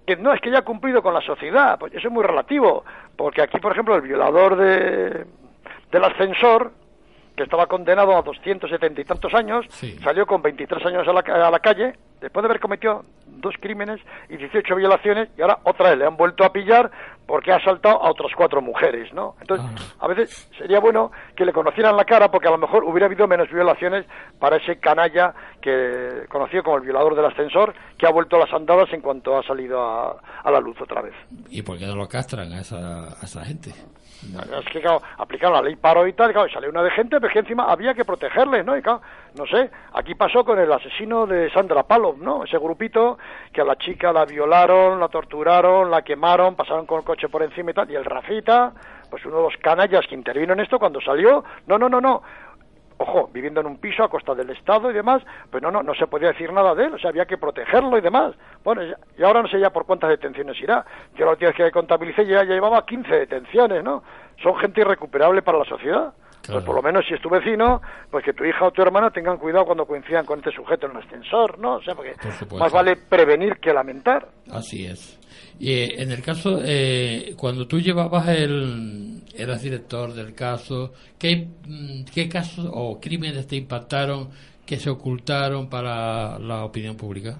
que 0.06 0.16
no 0.16 0.32
es 0.32 0.40
que 0.40 0.50
ya 0.50 0.58
ha 0.58 0.62
cumplido 0.62 1.02
con 1.02 1.14
la 1.14 1.20
sociedad, 1.20 1.78
pues 1.78 1.94
eso 1.94 2.08
es 2.08 2.12
muy 2.12 2.24
relativo, 2.24 2.84
porque 3.16 3.42
aquí, 3.42 3.58
por 3.58 3.72
ejemplo, 3.72 3.94
el 3.96 4.02
violador 4.02 4.56
de, 4.56 5.24
del 5.90 6.04
ascensor, 6.04 6.72
que 7.36 7.44
estaba 7.44 7.66
condenado 7.66 8.16
a 8.16 8.22
270 8.22 9.00
y 9.00 9.04
tantos 9.04 9.32
años, 9.34 9.64
Sí. 9.70 9.96
salió 10.04 10.26
con 10.26 10.42
23 10.42 10.84
años 10.86 11.08
a 11.08 11.12
la, 11.12 11.20
a 11.46 11.50
la 11.50 11.58
calle, 11.60 11.94
después 12.24 12.42
de 12.42 12.48
haber 12.48 12.60
cometido 12.60 13.04
dos 13.26 13.54
crímenes 13.60 14.00
y 14.28 14.36
18 14.36 14.74
violaciones, 14.76 15.28
y 15.36 15.42
ahora 15.42 15.58
otra 15.64 15.90
vez 15.90 15.98
le 15.98 16.06
han 16.06 16.16
vuelto 16.16 16.44
a 16.44 16.52
pillar 16.52 16.90
porque 17.26 17.52
ha 17.52 17.56
asaltado 17.56 18.02
a 18.02 18.10
otras 18.10 18.32
cuatro 18.36 18.60
mujeres, 18.60 19.12
¿no? 19.14 19.34
Entonces, 19.40 19.66
Ah. 19.66 20.04
a 20.04 20.08
veces 20.08 20.50
sería 20.58 20.78
bueno 20.80 21.10
que 21.36 21.44
le 21.44 21.52
conocieran 21.52 21.96
la 21.96 22.04
cara 22.04 22.30
porque 22.30 22.48
a 22.48 22.50
lo 22.50 22.58
mejor 22.58 22.84
hubiera 22.84 23.06
habido 23.06 23.26
menos 23.26 23.50
violaciones 23.50 24.04
para 24.38 24.56
ese 24.56 24.78
canalla 24.78 25.34
que 25.60 26.26
conocido 26.28 26.62
como 26.62 26.76
el 26.76 26.82
violador 26.82 27.14
del 27.16 27.24
ascensor, 27.26 27.74
que 27.98 28.06
ha 28.06 28.10
vuelto 28.10 28.36
a 28.36 28.40
las 28.40 28.52
andadas 28.52 28.92
en 28.92 29.00
cuanto 29.00 29.36
ha 29.38 29.42
salido 29.42 29.80
a, 29.82 30.16
a 30.42 30.50
la 30.50 30.60
luz 30.60 30.78
otra 30.80 31.00
vez. 31.02 31.14
¿Y 31.50 31.62
por 31.62 31.78
qué 31.78 31.86
no 31.86 31.94
lo 31.96 32.06
castran 32.08 32.52
a 32.52 32.60
esa, 32.60 33.08
a 33.08 33.24
esa 33.24 33.44
gente? 33.44 33.70
Es 34.22 34.64
que, 35.38 35.48
la 35.48 35.62
ley 35.62 35.76
paro 35.76 36.06
y 36.06 36.12
tal, 36.12 36.30
y, 36.30 36.32
claro, 36.32 36.48
y 36.48 36.52
salió 36.52 36.70
una 36.70 36.82
de 36.82 36.90
gente, 36.90 37.20
pero 37.20 37.32
que 37.32 37.40
encima 37.40 37.64
había 37.64 37.94
que 37.94 38.04
protegerles, 38.04 38.64
¿no? 38.64 38.76
Y 38.76 38.82
claro, 38.82 39.02
no 39.36 39.46
sé, 39.46 39.70
aquí 39.92 40.14
pasó 40.14 40.44
con 40.44 40.58
el 40.58 40.72
asesino 40.72 41.26
de 41.26 41.50
Sandra 41.50 41.82
Palov, 41.82 42.18
¿no? 42.18 42.44
Ese 42.44 42.58
grupito 42.58 43.18
que 43.52 43.60
a 43.60 43.64
la 43.64 43.76
chica 43.76 44.12
la 44.12 44.24
violaron, 44.24 44.98
la 44.98 45.08
torturaron, 45.08 45.90
la 45.90 46.02
quemaron, 46.02 46.54
pasaron 46.54 46.86
con 46.86 46.98
el 46.98 47.04
coche 47.04 47.28
por 47.28 47.42
encima 47.42 47.72
y 47.72 47.74
tal, 47.74 47.90
y 47.90 47.96
el 47.96 48.04
Rafita, 48.04 48.72
pues 49.10 49.24
uno 49.26 49.36
de 49.36 49.42
los 49.42 49.56
canallas 49.58 50.06
que 50.06 50.14
intervino 50.14 50.54
en 50.54 50.60
esto 50.60 50.78
cuando 50.78 51.00
salió, 51.00 51.44
no, 51.66 51.78
no, 51.78 51.88
no, 51.88 52.00
no, 52.00 52.22
ojo, 52.98 53.30
viviendo 53.32 53.60
en 53.60 53.66
un 53.66 53.78
piso 53.78 54.04
a 54.04 54.08
costa 54.08 54.34
del 54.34 54.50
Estado 54.50 54.90
y 54.90 54.94
demás, 54.94 55.22
pues 55.50 55.62
no, 55.62 55.70
no, 55.70 55.82
no 55.82 55.94
se 55.94 56.06
podía 56.06 56.28
decir 56.28 56.52
nada 56.52 56.74
de 56.74 56.86
él, 56.86 56.94
o 56.94 56.98
sea, 56.98 57.10
había 57.10 57.26
que 57.26 57.38
protegerlo 57.38 57.98
y 57.98 58.00
demás. 58.00 58.34
Bueno, 58.62 58.82
y 59.16 59.22
ahora 59.22 59.42
no 59.42 59.48
sé 59.48 59.58
ya 59.60 59.70
por 59.70 59.86
cuántas 59.86 60.10
detenciones 60.10 60.60
irá. 60.60 60.84
Yo 61.14 61.24
la 61.24 61.32
última 61.32 61.50
vez 61.50 61.56
que 61.56 61.70
contabilicé 61.70 62.26
ya, 62.26 62.44
ya 62.44 62.54
llevaba 62.54 62.84
15 62.84 63.14
detenciones, 63.14 63.82
¿no? 63.82 64.02
Son 64.42 64.56
gente 64.56 64.80
irrecuperable 64.80 65.42
para 65.42 65.58
la 65.58 65.64
sociedad. 65.64 66.14
Claro. 66.44 66.60
Pues 66.60 66.66
por 66.66 66.74
lo 66.76 66.82
menos 66.82 67.06
si 67.06 67.14
es 67.14 67.22
tu 67.22 67.30
vecino, 67.30 67.80
pues 68.10 68.22
que 68.22 68.34
tu 68.34 68.44
hija 68.44 68.66
o 68.66 68.70
tu 68.70 68.82
hermana 68.82 69.10
tengan 69.10 69.38
cuidado 69.38 69.64
cuando 69.64 69.86
coincidan 69.86 70.26
con 70.26 70.40
este 70.40 70.52
sujeto 70.52 70.86
en 70.86 70.92
un 70.92 71.02
ascensor, 71.02 71.58
¿no? 71.58 71.76
O 71.76 71.82
sea, 71.82 71.94
porque 71.94 72.14
más 72.58 72.70
vale 72.70 72.96
prevenir 72.96 73.56
que 73.56 73.72
lamentar. 73.72 74.28
Así 74.50 74.84
es. 74.84 75.18
Y 75.58 75.72
eh, 75.72 76.02
en 76.02 76.10
el 76.10 76.22
caso, 76.22 76.60
eh, 76.62 77.34
cuando 77.38 77.66
tú 77.66 77.80
llevabas 77.80 78.28
el, 78.28 79.22
eras 79.34 79.62
director 79.62 80.12
del 80.12 80.34
caso, 80.34 80.92
¿qué, 81.18 81.48
mm, 81.66 82.04
¿qué 82.12 82.28
casos 82.28 82.68
o 82.70 83.00
crímenes 83.00 83.46
te 83.46 83.56
impactaron 83.56 84.28
que 84.66 84.76
se 84.76 84.90
ocultaron 84.90 85.70
para 85.70 86.38
la 86.38 86.64
opinión 86.64 86.96
pública? 86.96 87.38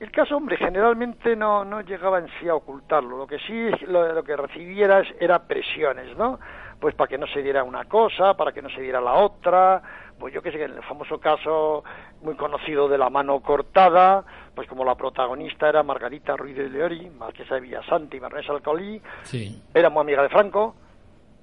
El 0.00 0.10
caso, 0.10 0.36
hombre, 0.36 0.56
generalmente 0.56 1.36
no, 1.36 1.64
no 1.64 1.82
llegaba 1.82 2.18
en 2.18 2.26
sí 2.40 2.48
a 2.48 2.54
ocultarlo. 2.54 3.18
Lo 3.18 3.26
que 3.26 3.38
sí, 3.38 3.86
lo, 3.86 4.12
lo 4.14 4.24
que 4.24 4.34
recibieras 4.34 5.06
era 5.20 5.46
presiones, 5.46 6.16
¿no? 6.16 6.40
Pues 6.82 6.96
para 6.96 7.06
que 7.06 7.16
no 7.16 7.28
se 7.28 7.42
diera 7.44 7.62
una 7.62 7.84
cosa, 7.84 8.34
para 8.34 8.50
que 8.50 8.60
no 8.60 8.68
se 8.68 8.80
diera 8.80 9.00
la 9.00 9.12
otra. 9.14 9.80
Pues 10.18 10.34
yo 10.34 10.42
que 10.42 10.50
sé, 10.50 10.60
en 10.64 10.72
el 10.72 10.82
famoso 10.82 11.20
caso 11.20 11.84
muy 12.22 12.34
conocido 12.34 12.88
de 12.88 12.98
la 12.98 13.08
mano 13.08 13.38
cortada, 13.38 14.24
pues 14.52 14.66
como 14.68 14.84
la 14.84 14.96
protagonista 14.96 15.68
era 15.68 15.84
Margarita 15.84 16.36
Ruiz 16.36 16.56
de 16.56 16.68
Leori, 16.68 17.08
marquesa 17.10 17.54
de 17.54 17.60
Villasanti 17.60 18.16
y 18.16 18.20
Marnés 18.20 18.50
Alcolí, 18.50 19.00
Sí. 19.22 19.62
era 19.72 19.90
muy 19.90 20.00
amiga 20.00 20.22
de 20.24 20.28
Franco, 20.28 20.74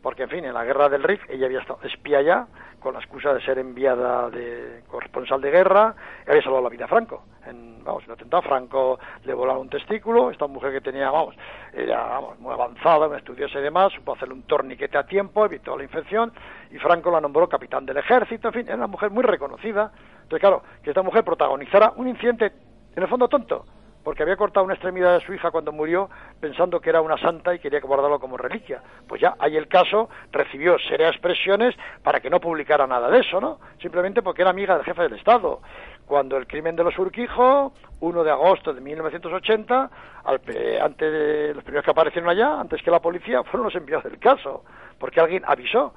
porque 0.04 0.23
en 0.23 0.30
fin, 0.30 0.43
en 0.43 0.54
la 0.54 0.65
guerra 0.65 0.89
del 0.89 1.04
Rif 1.04 1.21
ella 1.30 1.45
había 1.45 1.62
estado 1.62 1.80
espía 1.84 2.21
ya, 2.21 2.45
con 2.80 2.94
la 2.94 3.00
excusa 3.00 3.34
de 3.34 3.42
ser 3.42 3.58
enviada 3.60 4.30
de 4.30 4.84
corresponsal 4.88 5.42
de 5.42 5.52
guerra, 5.52 5.96
había 6.28 6.42
salvado 6.42 6.63
la 6.63 6.70
vida 6.70 6.86
a 6.86 6.88
Franco. 6.88 7.24
En, 7.46 7.84
vamos, 7.84 8.04
en 8.06 8.12
atentado, 8.12 8.42
Franco 8.44 9.00
le 9.24 9.34
volaron 9.34 9.63
un 9.63 9.70
testículo, 9.70 10.32
esta 10.32 10.48
mujer 10.48 10.72
que 10.72 10.82
tenía, 10.82 11.10
vamos, 11.12 11.36
era 11.74 12.04
vamos, 12.04 12.39
muy 12.39 12.54
avanzada, 12.54 13.08
una 13.08 13.18
estudiosa 13.18 13.60
y 13.60 13.63
demás, 13.63 13.94
supo 13.94 14.13
hacerle 14.13 14.34
un 14.34 14.44
torniquete 14.44 14.98
a 14.98 15.06
tiempo, 15.06 15.46
evitó 15.46 15.78
la 15.78 15.84
infección, 15.84 16.32
y 16.72 16.78
Franco 16.78 17.12
la 17.12 17.22
nombró 17.22 17.48
capitán 17.50 17.86
del 17.86 17.98
ejército, 17.98 18.50
en 18.50 18.54
fin, 18.54 18.65
era 18.68 18.76
una 18.76 18.88
mujer 18.88 19.12
muy 19.12 19.24
reconocida. 19.24 19.92
Entonces, 20.24 20.39
claro, 20.39 20.63
que 20.84 20.92
esta 20.92 21.02
mujer 21.02 21.24
protagonizara 21.24 21.94
un 21.96 22.08
incidente, 22.08 22.52
en 22.96 23.04
el 23.04 23.10
fondo 23.10 23.28
tonto, 23.28 23.65
porque 24.10 24.24
había 24.24 24.38
cortado 24.38 24.63
una 24.63 24.74
extremidad 24.74 25.19
de 25.19 25.24
su 25.24 25.36
hija 25.36 25.52
cuando 25.52 25.72
murió 25.72 26.10
pensando 26.39 26.80
que 26.82 26.89
era 26.89 27.00
una 27.00 27.15
santa 27.19 27.54
y 27.54 27.60
quería 27.60 27.80
guardarlo 27.80 28.19
como 28.19 28.38
reliquia. 28.38 28.82
Pues 29.08 29.22
ya 29.22 29.36
hay 29.38 29.56
el 29.56 29.67
caso, 29.67 30.10
recibió 30.32 30.80
serias 30.80 31.15
presiones 31.19 31.76
para 32.02 32.19
que 32.19 32.28
no 32.28 32.39
publicara 32.39 32.88
nada 32.88 33.08
de 33.12 33.19
eso, 33.19 33.39
¿no? 33.39 33.60
Simplemente 33.80 34.24
porque 34.24 34.41
era 34.41 34.50
amiga 34.50 34.76
del 34.76 34.84
jefe 34.84 35.04
del 35.04 35.13
Estado. 35.13 35.62
Cuando 36.08 36.38
el 36.38 36.48
crimen 36.48 36.76
de 36.76 36.86
los 36.86 36.98
Urquijo, 36.98 37.72
1 38.00 38.24
de 38.24 38.32
agosto 38.32 38.74
de 38.74 38.82
1980, 38.82 39.91
al, 40.24 40.41
antes 40.82 41.13
de 41.13 41.54
los 41.54 41.63
primeros 41.63 41.86
que 41.86 41.91
aparecieron 41.91 42.32
allá, 42.32 42.60
antes 42.60 42.82
que 42.82 42.89
la 42.89 43.02
policía, 43.02 43.43
fueron 43.52 43.65
los 43.65 43.76
enviados 43.76 44.06
del 44.06 44.17
caso, 44.17 44.63
porque 44.98 45.19
alguien 45.19 45.43
avisó. 45.45 45.93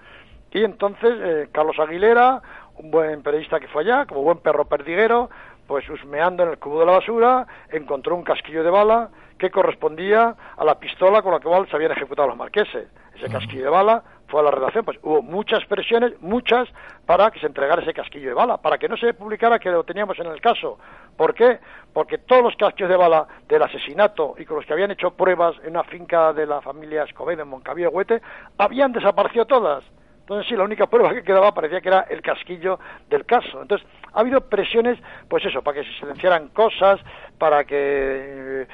Y 0.50 0.64
entonces 0.64 1.14
eh, 1.18 1.48
Carlos 1.50 1.78
Aguilera, 1.78 2.42
un 2.76 2.90
buen 2.90 3.22
periodista 3.22 3.58
que 3.58 3.68
fue 3.68 3.84
allá, 3.84 4.04
como 4.04 4.22
buen 4.22 4.38
perro 4.38 4.66
perdiguero, 4.66 5.30
pues 5.66 5.88
husmeando 5.88 6.42
en 6.42 6.50
el 6.50 6.58
cubo 6.58 6.80
de 6.80 6.86
la 6.86 6.92
basura, 6.92 7.46
encontró 7.70 8.14
un 8.14 8.22
casquillo 8.22 8.62
de 8.64 8.70
bala 8.70 9.10
que 9.38 9.50
correspondía 9.50 10.36
a 10.56 10.64
la 10.64 10.78
pistola 10.78 11.22
con 11.22 11.32
la 11.32 11.40
cual 11.40 11.68
se 11.68 11.76
habían 11.76 11.92
ejecutado 11.92 12.28
los 12.28 12.36
marqueses. 12.36 12.88
Ese 13.14 13.28
casquillo 13.28 13.64
de 13.64 13.70
bala 13.70 14.02
fue 14.28 14.40
a 14.40 14.44
la 14.44 14.50
redacción, 14.50 14.84
pues 14.84 14.98
hubo 15.02 15.20
muchas 15.20 15.64
presiones, 15.66 16.12
muchas, 16.22 16.68
para 17.04 17.30
que 17.30 17.40
se 17.40 17.46
entregara 17.46 17.82
ese 17.82 17.92
casquillo 17.92 18.28
de 18.28 18.34
bala, 18.34 18.56
para 18.56 18.78
que 18.78 18.88
no 18.88 18.96
se 18.96 19.12
publicara 19.12 19.58
que 19.58 19.70
lo 19.70 19.84
teníamos 19.84 20.18
en 20.18 20.26
el 20.26 20.40
caso. 20.40 20.78
¿Por 21.16 21.34
qué? 21.34 21.58
Porque 21.92 22.18
todos 22.18 22.42
los 22.42 22.56
casquillos 22.56 22.88
de 22.88 22.96
bala 22.96 23.26
del 23.48 23.62
asesinato 23.62 24.34
y 24.38 24.46
con 24.46 24.56
los 24.56 24.64
que 24.64 24.72
habían 24.72 24.90
hecho 24.90 25.10
pruebas 25.10 25.56
en 25.64 25.70
una 25.70 25.84
finca 25.84 26.32
de 26.32 26.46
la 26.46 26.62
familia 26.62 27.02
Escobedo 27.02 27.42
en 27.42 27.48
Moncavío 27.48 27.90
Huete, 27.90 28.22
habían 28.56 28.92
desaparecido 28.92 29.44
todas. 29.44 29.84
Entonces 30.22 30.48
sí, 30.48 30.56
la 30.56 30.64
única 30.64 30.86
prueba 30.86 31.12
que 31.12 31.22
quedaba 31.22 31.52
parecía 31.52 31.80
que 31.80 31.88
era 31.88 32.06
el 32.08 32.22
casquillo 32.22 32.78
del 33.10 33.26
caso. 33.26 33.60
Entonces 33.60 33.86
ha 34.12 34.20
habido 34.20 34.40
presiones, 34.40 34.98
pues 35.28 35.44
eso, 35.44 35.62
para 35.62 35.80
que 35.80 35.88
se 35.88 35.98
silenciaran 35.98 36.48
cosas, 36.48 37.00
para 37.38 37.64
que 37.64 37.76
eh, 37.76 38.66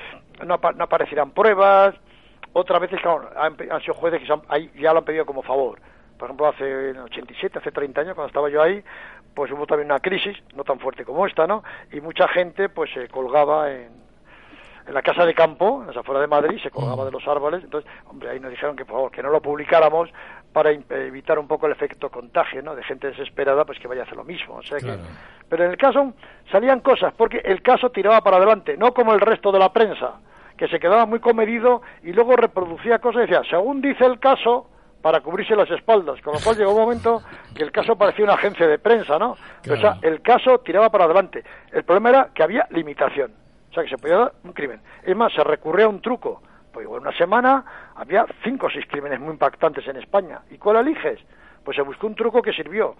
no, 0.46 0.54
aparecieran 0.54 1.30
pruebas. 1.30 1.94
Otras 2.52 2.80
veces, 2.80 3.00
claro, 3.00 3.30
han, 3.37 3.56
sido 3.80 3.94
jueces 3.94 4.20
que 4.20 4.34
ahí 4.48 4.70
ya 4.78 4.92
lo 4.92 4.98
han 4.98 5.04
pedido 5.04 5.24
como 5.24 5.42
favor. 5.42 5.80
Por 6.18 6.26
ejemplo, 6.26 6.48
hace 6.48 6.90
en 6.90 6.98
87, 6.98 7.58
hace 7.58 7.72
30 7.72 8.00
años, 8.00 8.14
cuando 8.14 8.28
estaba 8.28 8.50
yo 8.50 8.61
ahí, 8.61 8.82
pues 9.34 9.50
hubo 9.52 9.66
también 9.66 9.87
una 9.87 10.00
crisis, 10.00 10.37
no 10.54 10.64
tan 10.64 10.80
fuerte 10.80 11.04
como 11.04 11.26
esta, 11.26 11.46
¿no? 11.46 11.62
Y 11.92 12.00
mucha 12.00 12.28
gente 12.28 12.68
pues 12.68 12.90
se 12.92 13.08
colgaba 13.08 13.70
en, 13.70 14.08
en 14.88 14.94
la 14.94 15.03
casa 15.03 15.27
de 15.27 15.35
campo, 15.35 15.83
en 15.83 15.88
las 15.88 15.96
afueras 15.98 16.22
de 16.22 16.27
Madrid, 16.27 16.59
se 16.62 16.70
colgaba 16.70 17.05
de 17.05 17.11
los 17.11 17.29
árboles. 17.29 17.62
Entonces, 17.62 17.90
hombre, 18.07 18.31
ahí 18.31 18.40
nos 18.40 18.51
dijeron 18.51 18.74
que 18.74 18.87
por 18.87 18.96
favor, 18.96 19.11
que 19.11 19.22
no 19.22 19.29
lo 19.29 19.42
publicáramos 19.42 20.09
para 20.53 20.70
evitar 20.72 21.38
un 21.38 21.46
poco 21.46 21.66
el 21.66 21.72
efecto 21.72 22.11
contagio, 22.11 22.62
¿no? 22.62 22.74
De 22.74 22.83
gente 22.83 23.09
desesperada, 23.09 23.66
pues 23.66 23.79
que 23.79 23.87
vaya 23.87 24.01
a 24.01 24.05
hacer 24.05 24.16
lo 24.16 24.24
mismo. 24.24 24.57
O 24.57 24.62
sea 24.62 24.79
que... 24.79 24.98
Pero 25.48 25.64
en 25.64 25.70
el 25.70 25.77
caso 25.77 26.14
salían 26.51 26.81
cosas, 26.81 27.12
porque 27.16 27.38
el 27.44 27.62
caso 27.62 27.90
tiraba 27.90 28.22
para 28.22 28.38
adelante, 28.38 28.77
no 28.77 28.92
como 28.94 29.12
el 29.12 29.20
resto 29.20 29.53
de 29.53 29.59
la 29.59 29.72
prensa, 29.72 30.20
que 30.57 30.68
se 30.68 30.81
quedaba 30.81 31.07
muy 31.07 31.20
comedido 31.20 31.83
y 32.03 32.12
luego 32.12 32.35
reproducía 32.37 32.98
cosas 32.98 33.24
y 33.24 33.31
decía, 33.31 33.42
según 33.48 33.81
dice 33.83 34.05
el 34.07 34.18
caso, 34.18 34.68
para 35.03 35.20
cubrirse 35.20 35.55
las 35.55 35.70
espaldas, 35.70 36.20
con 36.22 36.35
lo 36.35 36.40
cual 36.40 36.57
llegó 36.57 36.72
un 36.72 36.81
momento 36.81 37.22
que 37.55 37.62
el 37.62 37.70
caso 37.70 37.96
parecía 37.96 38.24
una 38.24 38.35
agencia 38.35 38.66
de 38.66 38.79
prensa, 38.79 39.18
¿no? 39.18 39.37
O 39.70 39.77
sea, 39.77 39.98
el 40.03 40.20
caso 40.22 40.59
tiraba 40.59 40.90
para 40.90 41.05
adelante. 41.05 41.44
El 41.72 41.85
problema 41.85 42.09
era 42.09 42.31
que 42.35 42.42
había 42.42 42.66
limitación, 42.70 43.33
o 43.70 43.74
sea, 43.74 43.83
que 43.83 43.90
se 43.90 43.98
podía 43.98 44.18
dar 44.18 44.33
un 44.44 44.52
crimen. 44.52 44.81
Es 45.02 45.16
más, 45.16 45.33
se 45.33 45.44
recurría 45.44 45.87
a 45.87 45.88
un 45.88 46.00
truco 46.00 46.42
pues 46.72 46.87
en 46.87 46.92
una 46.92 47.12
semana 47.12 47.64
había 47.96 48.24
cinco 48.44 48.66
o 48.66 48.70
seis 48.70 48.87
crímenes 48.88 49.18
muy 49.18 49.33
impactantes 49.33 49.87
en 49.88 49.96
España. 49.96 50.42
¿Y 50.50 50.59
cuál 50.59 50.76
eliges? 50.76 51.18
Pues 51.64 51.76
se 51.76 51.83
buscó 51.83 52.07
un 52.07 52.14
truco 52.14 52.40
que 52.40 52.52
sirvió. 52.52 52.94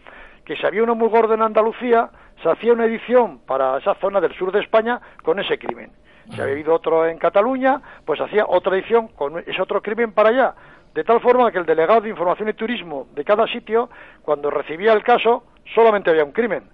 Que 0.44 0.57
si 0.57 0.66
había 0.66 0.83
uno 0.83 0.96
muy 0.96 1.09
gordo 1.09 1.35
en 1.35 1.42
Andalucía, 1.42 2.11
se 2.42 2.48
hacía 2.48 2.72
una 2.72 2.87
edición 2.87 3.38
para 3.46 3.78
esa 3.78 3.94
zona 3.96 4.20
del 4.20 4.35
sur 4.35 4.50
de 4.50 4.61
España 4.61 5.00
con 5.22 5.38
ese 5.38 5.59
crimen. 5.59 5.92
Si 6.31 6.40
había 6.40 6.54
habido 6.54 6.74
otro 6.74 7.07
en 7.07 7.18
Cataluña, 7.18 7.81
pues 8.04 8.20
hacía 8.20 8.44
otra 8.48 8.76
edición 8.76 9.09
con 9.09 9.38
ese 9.38 9.62
otro 9.62 9.81
crimen 9.81 10.12
para 10.12 10.31
allá. 10.31 10.54
De 10.92 11.04
tal 11.04 11.20
forma 11.20 11.52
que 11.52 11.59
el 11.59 11.64
delegado 11.64 12.00
de 12.00 12.11
Información 12.11 12.48
y 12.48 12.54
Turismo 12.54 13.07
de 13.14 13.24
cada 13.24 13.46
sitio, 13.46 13.88
cuando 14.22 14.50
recibía 14.50 14.92
el 14.92 15.04
caso, 15.04 15.44
solamente 15.72 16.11
había 16.11 16.24
un 16.24 16.33
crimen 16.33 16.64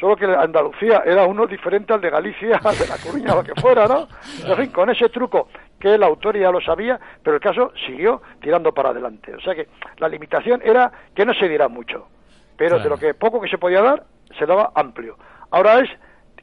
solo 0.00 0.16
que 0.16 0.24
Andalucía 0.24 1.02
era 1.04 1.26
uno 1.26 1.46
diferente 1.46 1.92
al 1.92 2.00
de 2.00 2.10
Galicia, 2.10 2.58
de 2.78 2.88
La 2.88 2.96
Coruña, 2.96 3.34
lo 3.34 3.44
que 3.44 3.54
fuera, 3.60 3.86
¿no? 3.86 4.08
En 4.44 4.56
fin, 4.56 4.70
con 4.70 4.88
ese 4.90 5.10
truco 5.10 5.48
que 5.78 5.96
la 5.98 6.06
autoría 6.06 6.50
lo 6.50 6.60
sabía, 6.60 6.98
pero 7.22 7.36
el 7.36 7.42
caso 7.42 7.72
siguió 7.86 8.22
tirando 8.40 8.72
para 8.72 8.90
adelante. 8.90 9.34
O 9.34 9.40
sea 9.40 9.54
que 9.54 9.68
la 9.98 10.08
limitación 10.08 10.60
era 10.64 10.90
que 11.14 11.24
no 11.24 11.34
se 11.34 11.48
diera 11.48 11.68
mucho, 11.68 12.08
pero 12.56 12.78
de 12.78 12.88
lo 12.88 12.98
que 12.98 13.14
poco 13.14 13.40
que 13.40 13.48
se 13.48 13.58
podía 13.58 13.82
dar, 13.82 14.04
se 14.38 14.46
daba 14.46 14.72
amplio. 14.74 15.16
Ahora 15.50 15.80
es 15.80 15.90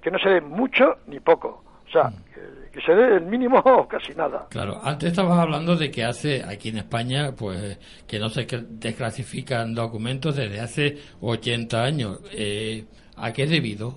que 0.02 0.12
no 0.12 0.20
se 0.20 0.30
dé 0.30 0.42
mucho 0.42 0.98
ni 1.08 1.20
poco. 1.20 1.64
O 1.88 1.92
sea, 1.92 2.06
mm. 2.10 2.72
que, 2.74 2.82
se 2.82 2.94
dé 2.94 3.16
el 3.16 3.26
mínimo 3.26 3.58
o 3.66 3.88
casi 3.88 4.14
nada. 4.14 4.48
Claro, 4.50 4.80
antes 4.84 5.10
estabas 5.10 5.40
hablando 5.40 5.76
de 5.76 5.90
que 5.90 6.04
hace 6.04 6.44
aquí 6.44 6.70
en 6.70 6.78
España, 6.78 7.32
pues 7.38 7.80
que 8.08 8.20
no 8.20 8.30
se 8.30 8.48
desclasifican 8.70 9.74
documentos 9.74 10.36
desde 10.36 10.60
hace 10.60 10.98
80 11.22 11.84
años. 11.84 12.20
Eh, 12.34 12.86
¿A 13.18 13.34
qué 13.34 13.44
es 13.44 13.50
debido? 13.50 13.96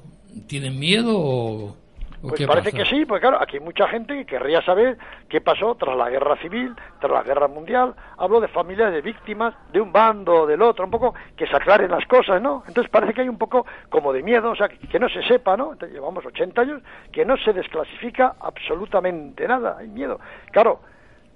¿Tienen 0.48 0.78
miedo 0.78 1.14
o.? 1.16 1.76
Pues 2.22 2.46
parece 2.46 2.72
que 2.72 2.85
sí, 2.85 3.06
porque 3.06 3.22
claro, 3.22 3.40
aquí 3.40 3.56
hay 3.56 3.64
mucha 3.64 3.88
gente 3.88 4.14
que 4.14 4.26
querría 4.26 4.61
saber 4.61 4.98
qué 5.30 5.40
pasó 5.40 5.74
tras 5.76 5.96
la 5.96 6.11
guerra 6.11 6.37
civil, 6.37 6.74
tras 7.00 7.12
la 7.12 7.22
guerra 7.22 7.48
mundial. 7.48 7.94
Hablo 8.18 8.40
de 8.40 8.48
familias 8.48 8.92
de 8.92 9.00
víctimas 9.00 9.54
de 9.72 9.80
un 9.80 9.90
bando 9.90 10.42
o 10.42 10.46
del 10.46 10.61
otro, 10.61 10.85
un 10.85 10.90
poco 10.90 11.14
que 11.35 11.46
se 11.46 11.56
aclaren 11.56 11.90
las 11.90 12.06
cosas, 12.06 12.42
¿no? 12.42 12.62
Entonces 12.68 12.90
parece 12.90 13.14
que 13.14 13.22
hay 13.22 13.28
un 13.28 13.38
poco 13.38 13.64
como 13.88 14.12
de 14.12 14.22
miedo, 14.22 14.50
o 14.50 14.54
sea, 14.56 14.68
que, 14.68 14.98
no 14.98 15.09
se 15.09 15.22
sepa, 15.22 15.56
¿no? 15.56 15.72
llevamos 15.74 16.26
80 16.26 16.61
años, 16.61 16.83
que 17.11 17.24
no 17.24 17.38
se 17.38 17.54
desclasifica 17.54 18.35
absolutamente 18.38 19.48
nada, 19.48 19.76
hay 19.78 19.88
miedo. 19.88 20.20
Claro, 20.52 20.80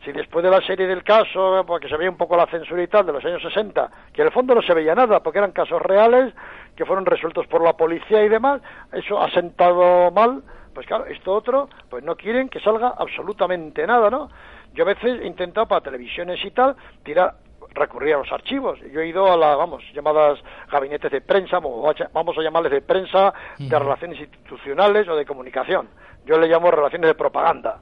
si 0.04 0.12
después 0.12 0.44
de 0.44 0.50
la 0.50 0.60
serie 0.60 0.86
del 0.86 1.02
caso, 1.02 1.64
porque 1.66 1.88
se 1.88 1.96
veía 1.96 2.10
un 2.10 2.16
poco 2.16 2.36
la 2.36 2.46
censura 2.46 2.82
y 2.82 2.88
tal 2.88 3.06
de 3.06 3.12
los 3.12 3.24
años 3.24 3.42
60, 3.42 3.90
que 4.12 4.20
en 4.20 4.26
el 4.26 4.32
fondo 4.32 4.54
no 4.54 4.62
se 4.62 4.74
veía 4.74 4.94
nada, 4.94 5.20
porque 5.20 5.38
eran 5.38 5.52
casos 5.52 5.80
reales 5.80 6.34
que 6.76 6.84
fueron 6.84 7.06
resueltos 7.06 7.46
por 7.46 7.62
la 7.62 7.74
policía 7.74 8.24
y 8.24 8.28
demás, 8.28 8.60
eso 8.92 9.20
ha 9.20 9.30
sentado 9.30 10.10
mal, 10.10 10.42
pues 10.74 10.86
claro, 10.86 11.06
esto 11.06 11.32
otro, 11.32 11.68
pues 11.88 12.04
no 12.04 12.16
quieren 12.16 12.48
que 12.48 12.60
salga 12.60 12.94
absolutamente 12.98 13.86
nada, 13.86 14.10
¿no? 14.10 14.28
Yo 14.74 14.82
a 14.82 14.88
veces 14.88 15.20
he 15.20 15.26
intentado 15.26 15.66
para 15.66 15.82
televisiones 15.82 16.44
y 16.44 16.50
tal 16.50 16.74
tirar 17.04 17.34
recurrir 17.72 18.14
a 18.14 18.18
los 18.18 18.32
archivos. 18.32 18.78
Yo 18.92 19.00
he 19.00 19.08
ido 19.08 19.32
a 19.32 19.36
las, 19.36 19.56
vamos, 19.56 19.82
llamadas 19.94 20.38
gabinetes 20.70 21.10
de 21.10 21.20
prensa, 21.20 21.58
vamos 21.60 22.38
a 22.38 22.42
llamarles 22.42 22.72
de 22.72 22.82
prensa, 22.82 23.32
de 23.58 23.78
relaciones 23.78 24.20
institucionales 24.20 25.08
o 25.08 25.16
de 25.16 25.24
comunicación. 25.24 25.88
Yo 26.26 26.38
le 26.38 26.48
llamo 26.48 26.70
relaciones 26.70 27.08
de 27.08 27.14
propaganda, 27.14 27.80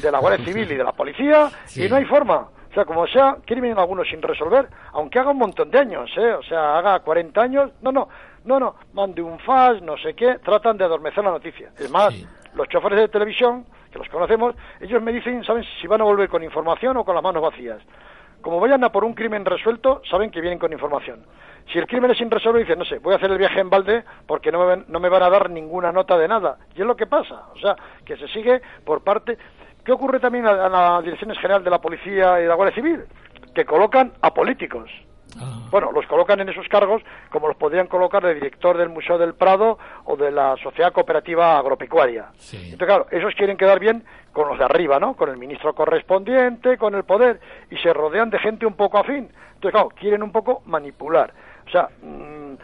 de 0.00 0.10
la 0.10 0.18
Guardia 0.18 0.44
Civil 0.46 0.70
y 0.70 0.76
de 0.76 0.84
la 0.84 0.92
Policía, 0.92 1.50
y 1.76 1.88
no 1.88 1.96
hay 1.96 2.04
forma. 2.04 2.48
O 2.70 2.74
sea, 2.74 2.84
como 2.84 3.06
sea, 3.06 3.36
crimen 3.46 3.78
algunos 3.78 4.08
sin 4.08 4.20
resolver, 4.20 4.68
aunque 4.94 5.20
haga 5.20 5.30
un 5.30 5.38
montón 5.38 5.70
de 5.70 5.78
años, 5.78 6.10
¿eh? 6.16 6.32
O 6.32 6.42
sea, 6.42 6.76
haga 6.78 6.98
40 6.98 7.40
años, 7.40 7.70
no, 7.82 7.92
no, 7.92 8.08
no, 8.44 8.58
no, 8.58 8.74
mande 8.94 9.22
un 9.22 9.38
fax, 9.38 9.80
no 9.80 9.96
sé 9.96 10.14
qué, 10.14 10.40
tratan 10.44 10.76
de 10.76 10.84
adormecer 10.84 11.22
la 11.22 11.30
noticia. 11.30 11.70
Es 11.78 11.88
más, 11.88 12.12
los 12.54 12.68
choferes 12.68 12.98
de 12.98 13.08
televisión, 13.08 13.64
que 13.92 13.98
los 14.00 14.08
conocemos, 14.08 14.56
ellos 14.80 15.00
me 15.00 15.12
dicen, 15.12 15.44
¿saben 15.44 15.64
si 15.80 15.86
van 15.86 16.00
a 16.00 16.04
volver 16.04 16.28
con 16.28 16.42
información 16.42 16.96
o 16.96 17.04
con 17.04 17.14
las 17.14 17.22
manos 17.22 17.42
vacías? 17.42 17.80
Como 18.44 18.60
vayan 18.60 18.84
a 18.84 18.92
por 18.92 19.04
un 19.04 19.14
crimen 19.14 19.46
resuelto, 19.46 20.02
saben 20.04 20.30
que 20.30 20.42
vienen 20.42 20.58
con 20.58 20.70
información. 20.70 21.24
Si 21.72 21.78
el 21.78 21.86
crimen 21.86 22.10
es 22.10 22.18
resolver, 22.28 22.60
dicen, 22.60 22.78
no 22.78 22.84
sé, 22.84 22.98
voy 22.98 23.14
a 23.14 23.16
hacer 23.16 23.30
el 23.30 23.38
viaje 23.38 23.58
en 23.58 23.70
balde 23.70 24.04
porque 24.26 24.52
no 24.52 24.66
me, 24.66 24.84
no 24.86 25.00
me 25.00 25.08
van 25.08 25.22
a 25.22 25.30
dar 25.30 25.48
ninguna 25.48 25.92
nota 25.92 26.18
de 26.18 26.28
nada. 26.28 26.58
Y 26.76 26.82
es 26.82 26.86
lo 26.86 26.94
que 26.94 27.06
pasa. 27.06 27.46
O 27.54 27.58
sea, 27.58 27.74
que 28.04 28.18
se 28.18 28.28
sigue 28.28 28.60
por 28.84 29.02
parte... 29.02 29.38
¿Qué 29.82 29.92
ocurre 29.92 30.20
también 30.20 30.46
a, 30.46 30.68
la 30.68 31.00
Dirección 31.00 31.34
General 31.34 31.64
de 31.64 31.70
la 31.70 31.80
Policía 31.80 32.38
y 32.38 32.42
de 32.42 32.48
la 32.48 32.54
Guardia 32.54 32.74
Civil? 32.74 33.04
Que 33.54 33.64
colocan 33.64 34.12
a 34.20 34.34
políticos. 34.34 34.90
Ah. 35.40 35.68
Bueno, 35.70 35.90
los 35.92 36.06
colocan 36.06 36.40
en 36.40 36.48
esos 36.48 36.68
cargos 36.68 37.02
como 37.30 37.48
los 37.48 37.56
podrían 37.56 37.86
colocar 37.86 38.24
de 38.24 38.34
director 38.34 38.76
del 38.76 38.88
Museo 38.88 39.18
del 39.18 39.34
Prado 39.34 39.78
o 40.04 40.16
de 40.16 40.30
la 40.30 40.56
Sociedad 40.62 40.92
Cooperativa 40.92 41.58
Agropecuaria. 41.58 42.28
Entonces, 42.52 42.78
claro, 42.78 43.06
esos 43.10 43.34
quieren 43.34 43.56
quedar 43.56 43.80
bien 43.80 44.04
con 44.32 44.48
los 44.48 44.58
de 44.58 44.64
arriba, 44.64 44.98
¿no? 44.98 45.14
Con 45.14 45.30
el 45.30 45.36
ministro 45.36 45.74
correspondiente, 45.74 46.76
con 46.76 46.94
el 46.94 47.04
poder, 47.04 47.40
y 47.70 47.76
se 47.78 47.92
rodean 47.92 48.30
de 48.30 48.38
gente 48.38 48.66
un 48.66 48.74
poco 48.74 48.98
afín. 48.98 49.30
Entonces, 49.54 49.72
claro, 49.72 49.88
quieren 49.88 50.22
un 50.22 50.32
poco 50.32 50.62
manipular. 50.66 51.32
O 51.66 51.70
sea, 51.70 51.88
mm, 52.02 52.54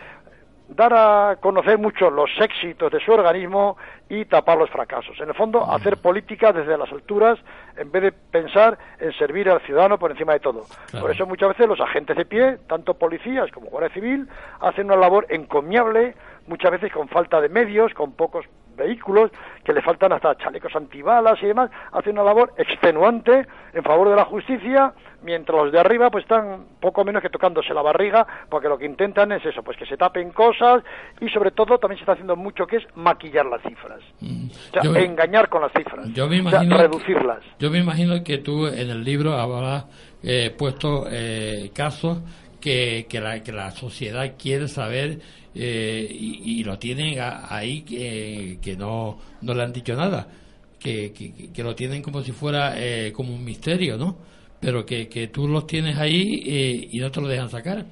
dar 0.71 0.95
a 0.95 1.37
conocer 1.41 1.79
mucho 1.79 2.11
los 2.11 2.31
éxitos 2.41 2.93
de 2.93 3.01
su 3.01 3.12
organismo 3.12 3.77
y 4.09 4.25
tapar 4.25 4.57
los 4.57 4.71
fracasos. 4.71 5.18
En 5.21 5.29
el 5.29 5.35
fondo, 5.35 5.71
hacer 5.71 5.97
política 5.97 6.53
desde 6.53 6.79
las 6.79 6.91
alturas 6.93 7.39
en 7.77 7.91
vez 7.91 8.03
de 8.03 8.12
pensar 8.12 8.79
en 8.99 9.12
servir 9.12 9.49
al 9.51 9.61
ciudadano 9.62 9.99
por 9.99 10.11
encima 10.11 10.33
de 10.33 10.41
todo. 10.41 10.64
Claro. 10.91 11.07
Por 11.07 11.14
eso 11.14 11.27
muchas 11.27 11.51
veces 11.51 11.68
los 11.68 11.81
agentes 11.81 12.16
de 12.16 12.25
pie, 12.25 12.59
tanto 12.68 12.95
policías 12.95 13.51
como 13.53 13.66
Guardia 13.68 13.93
Civil, 13.93 14.29
hacen 14.61 14.87
una 14.87 14.97
labor 14.97 15.27
encomiable, 15.29 16.14
muchas 16.47 16.71
veces 16.71 16.93
con 16.93 17.09
falta 17.09 17.41
de 17.41 17.49
medios, 17.49 17.93
con 17.95 18.12
pocos 18.12 18.47
vehículos, 18.77 19.31
que 19.64 19.73
le 19.73 19.83
faltan 19.83 20.12
hasta 20.12 20.37
chalecos 20.37 20.75
antibalas 20.75 21.39
y 21.43 21.47
demás, 21.47 21.71
hacen 21.93 22.12
una 22.12 22.25
labor 22.25 22.53
extenuante 22.57 23.47
en 23.73 23.83
favor 23.85 24.09
de 24.09 24.16
la 24.16 24.25
justicia, 24.25 24.93
mientras 25.23 25.64
los 25.64 25.73
de 25.73 25.79
arriba 25.79 26.11
pues 26.11 26.25
están 26.25 26.64
poco 26.81 27.05
menos 27.05 27.23
que 27.23 27.29
tocándose 27.29 27.75
la 27.75 27.83
barriga, 27.83 28.27
porque 28.49 28.68
lo 28.68 28.79
que 28.79 28.87
intentan 28.87 29.33
es 29.33 29.45
eso, 29.45 29.62
pues 29.62 29.77
que 29.77 29.87
se 29.87 29.97
tapen 29.97 30.31
cosas 30.31 30.83
y 31.21 31.29
sobre 31.29 31.51
todo 31.51 31.79
también 31.79 31.99
se 31.99 32.03
está 32.03 32.12
haciendo 32.12 32.37
mucho 32.37 32.66
que 32.66 32.77
es 32.77 32.85
maquillar 32.95 33.47
las 33.47 33.62
cifras. 33.62 34.01
O 34.23 34.73
sea, 34.73 34.83
Yo 34.83 34.95
engañar 34.97 35.49
con 35.49 35.62
las 35.62 35.73
cifras. 35.73 36.07
Yo 36.14 36.27
me 36.27 36.41
O 36.41 36.49
sea, 36.51 36.62
imagino. 36.64 36.79
reducirlas. 36.79 37.41
Yo 37.59 37.71
me 37.71 37.79
imagino 37.79 38.25
que 38.25 38.39
tú 38.39 38.66
en 38.66 38.91
el 38.91 39.05
libro 39.05 39.35
habrás 39.35 39.85
eh, 40.23 40.55
puesto 40.59 41.05
eh, 41.11 41.71
casos 41.75 42.18
que, 42.61 43.07
que, 43.09 43.21
la, 43.21 43.43
que 43.43 43.53
la 43.53 43.71
sociedad 43.71 44.33
quiere 44.39 44.68
saber 44.68 45.18
eh, 45.55 46.07
y, 46.11 46.61
y 46.61 46.64
lo 46.64 46.78
tienen 46.78 47.18
ahí 47.20 47.82
que, 47.82 48.59
que 48.62 48.76
no, 48.76 49.18
no 49.42 49.55
le 49.55 49.62
han 49.62 49.72
dicho 49.72 49.94
nada. 49.94 50.26
Que, 50.78 51.12
que, 51.12 51.62
lo 51.62 51.74
tienen 51.74 52.01
como 52.03 52.22
si 52.22 52.32
fuera 52.32 52.72
eh, 52.76 53.12
como 53.12 53.34
un 53.34 53.44
misterio, 53.44 53.98
¿no? 53.98 54.16
Pero 54.61 54.86
que, 54.86 55.11
que 55.11 55.28
tú 55.28 55.46
los 55.46 55.66
tienes 55.66 55.98
ahí 55.98 56.42
eh, 56.46 56.88
y 56.90 57.01
no 57.01 57.11
te 57.11 57.20
lo 57.20 57.28
dejan 57.28 57.51
sacar. 57.51 57.84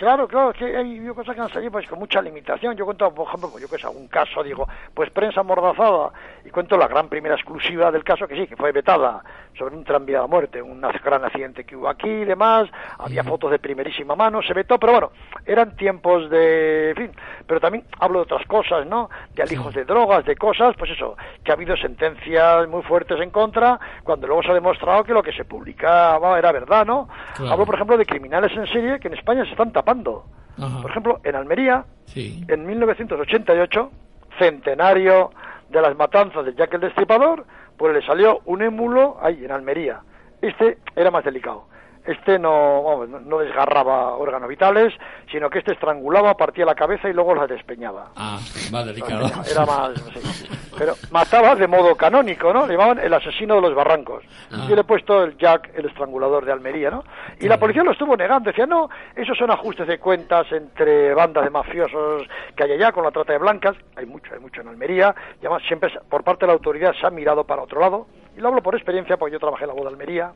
Claro, 0.00 0.26
claro, 0.26 0.50
que 0.54 0.64
hay 0.64 1.06
cosas 1.08 1.34
que 1.34 1.42
han 1.42 1.50
salido 1.50 1.72
pues 1.72 1.86
con 1.86 1.98
mucha 1.98 2.22
limitación. 2.22 2.74
Yo 2.74 2.86
cuento, 2.86 3.12
por 3.12 3.28
ejemplo, 3.28 3.50
pues, 3.50 3.62
yo 3.62 3.68
que 3.68 3.76
sé, 3.76 3.86
algún 3.86 4.08
caso, 4.08 4.42
digo, 4.42 4.66
pues 4.94 5.10
prensa 5.10 5.42
mordazada, 5.42 6.10
y 6.42 6.48
cuento 6.48 6.78
la 6.78 6.88
gran 6.88 7.10
primera 7.10 7.34
exclusiva 7.34 7.90
del 7.90 8.02
caso, 8.02 8.26
que 8.26 8.34
sí, 8.34 8.46
que 8.46 8.56
fue 8.56 8.72
vetada, 8.72 9.22
sobre 9.58 9.76
un 9.76 9.84
tranvía 9.84 10.16
de 10.16 10.22
la 10.22 10.26
muerte, 10.28 10.62
un 10.62 10.80
gran 10.80 11.24
accidente 11.24 11.64
que 11.64 11.76
hubo 11.76 11.88
aquí 11.88 12.08
y 12.08 12.24
demás, 12.24 12.68
había 12.98 13.22
fotos 13.24 13.50
de 13.50 13.58
primerísima 13.58 14.14
mano, 14.14 14.40
se 14.42 14.54
vetó, 14.54 14.78
pero 14.78 14.92
bueno, 14.92 15.10
eran 15.44 15.76
tiempos 15.76 16.30
de, 16.30 16.90
en 16.90 16.96
fin, 16.96 17.10
pero 17.46 17.60
también 17.60 17.84
hablo 17.98 18.20
de 18.20 18.22
otras 18.24 18.46
cosas, 18.46 18.86
¿no? 18.86 19.10
De 19.34 19.42
alijos 19.42 19.74
de 19.74 19.84
drogas, 19.84 20.24
de 20.24 20.36
cosas, 20.36 20.74
pues 20.78 20.90
eso, 20.92 21.16
que 21.44 21.50
ha 21.50 21.54
habido 21.54 21.76
sentencias 21.76 22.68
muy 22.68 22.82
fuertes 22.82 23.20
en 23.20 23.30
contra, 23.30 23.78
cuando 24.02 24.26
luego 24.26 24.42
se 24.42 24.50
ha 24.50 24.54
demostrado 24.54 25.04
que 25.04 25.12
lo 25.12 25.22
que 25.22 25.32
se 25.32 25.44
publicaba 25.44 26.38
era 26.38 26.52
verdad, 26.52 26.86
¿no? 26.86 27.08
Claro. 27.36 27.52
Hablo, 27.52 27.66
por 27.66 27.74
ejemplo, 27.74 27.96
de 27.98 28.06
criminales 28.06 28.52
en 28.56 28.66
serie 28.66 28.98
que 28.98 29.08
en 29.08 29.14
España 29.14 29.44
se 29.44 29.50
están 29.50 29.72
tapando. 29.72 30.24
Ajá. 30.58 30.82
Por 30.82 30.90
ejemplo, 30.90 31.20
en 31.24 31.34
Almería, 31.36 31.84
Sí. 32.06 32.44
en 32.48 32.66
1988, 32.66 33.90
centenario 34.38 35.30
de 35.68 35.80
las 35.80 35.96
matanzas 35.96 36.44
de 36.44 36.54
Jack 36.54 36.74
el 36.74 36.80
Destripador, 36.80 37.44
pues 37.80 37.94
le 37.94 38.02
salió 38.02 38.42
un 38.44 38.60
émulo 38.60 39.16
ahí 39.22 39.42
en 39.42 39.50
Almería. 39.50 40.02
Este 40.42 40.76
era 40.94 41.10
más 41.10 41.24
delicado. 41.24 41.64
Este 42.04 42.38
no, 42.38 42.82
vamos, 42.82 43.08
no- 43.08 43.38
desgarraba 43.38 44.16
órganos 44.16 44.48
vitales, 44.48 44.92
sino 45.30 45.50
que 45.50 45.58
este 45.58 45.72
estrangulaba, 45.72 46.34
partía 46.34 46.64
la 46.64 46.74
cabeza 46.74 47.08
y 47.08 47.12
luego 47.12 47.34
la 47.34 47.46
despeñaba. 47.46 48.10
Ah, 48.16 48.38
más 48.72 48.86
delicado. 48.86 49.26
Era 49.50 49.66
más, 49.66 49.92
sí. 50.14 50.48
Pero 50.78 50.94
mataba 51.10 51.54
de 51.56 51.66
modo 51.66 51.94
canónico, 51.96 52.52
¿no? 52.54 52.66
Le 52.66 52.72
llamaban 52.72 53.00
el 53.00 53.12
asesino 53.12 53.56
de 53.56 53.60
los 53.60 53.74
barrancos. 53.74 54.24
Ah. 54.50 54.64
Yo 54.68 54.74
le 54.74 54.80
he 54.80 54.84
puesto 54.84 55.22
el 55.24 55.36
Jack, 55.36 55.72
el 55.74 55.86
estrangulador 55.86 56.46
de 56.46 56.52
Almería, 56.52 56.90
¿no? 56.90 57.04
Y 57.38 57.48
la 57.48 57.58
policía 57.58 57.82
lo 57.84 57.92
estuvo 57.92 58.16
negando. 58.16 58.48
Decía, 58.50 58.66
no, 58.66 58.88
esos 59.14 59.36
son 59.36 59.50
ajustes 59.50 59.86
de 59.86 59.98
cuentas 59.98 60.50
entre 60.52 61.12
bandas 61.12 61.44
de 61.44 61.50
mafiosos 61.50 62.22
que 62.56 62.64
hay 62.64 62.72
allá 62.72 62.92
con 62.92 63.04
la 63.04 63.10
trata 63.10 63.32
de 63.34 63.38
blancas. 63.40 63.76
Hay 63.96 64.06
mucho, 64.06 64.32
hay 64.32 64.40
mucho 64.40 64.62
en 64.62 64.68
Almería. 64.68 65.14
Y 65.42 65.46
además 65.46 65.62
siempre 65.68 65.90
por 66.08 66.24
parte 66.24 66.46
de 66.46 66.46
la 66.46 66.54
autoridad 66.54 66.94
se 66.98 67.06
ha 67.06 67.10
mirado 67.10 67.44
para 67.44 67.62
otro 67.62 67.78
lado. 67.80 68.06
Y 68.36 68.40
lo 68.40 68.48
hablo 68.48 68.62
por 68.62 68.74
experiencia, 68.74 69.18
porque 69.18 69.34
yo 69.34 69.40
trabajé 69.40 69.64
en 69.64 69.68
la 69.68 69.74
boda 69.74 69.90
de 69.90 69.94
Almería. 69.94 70.32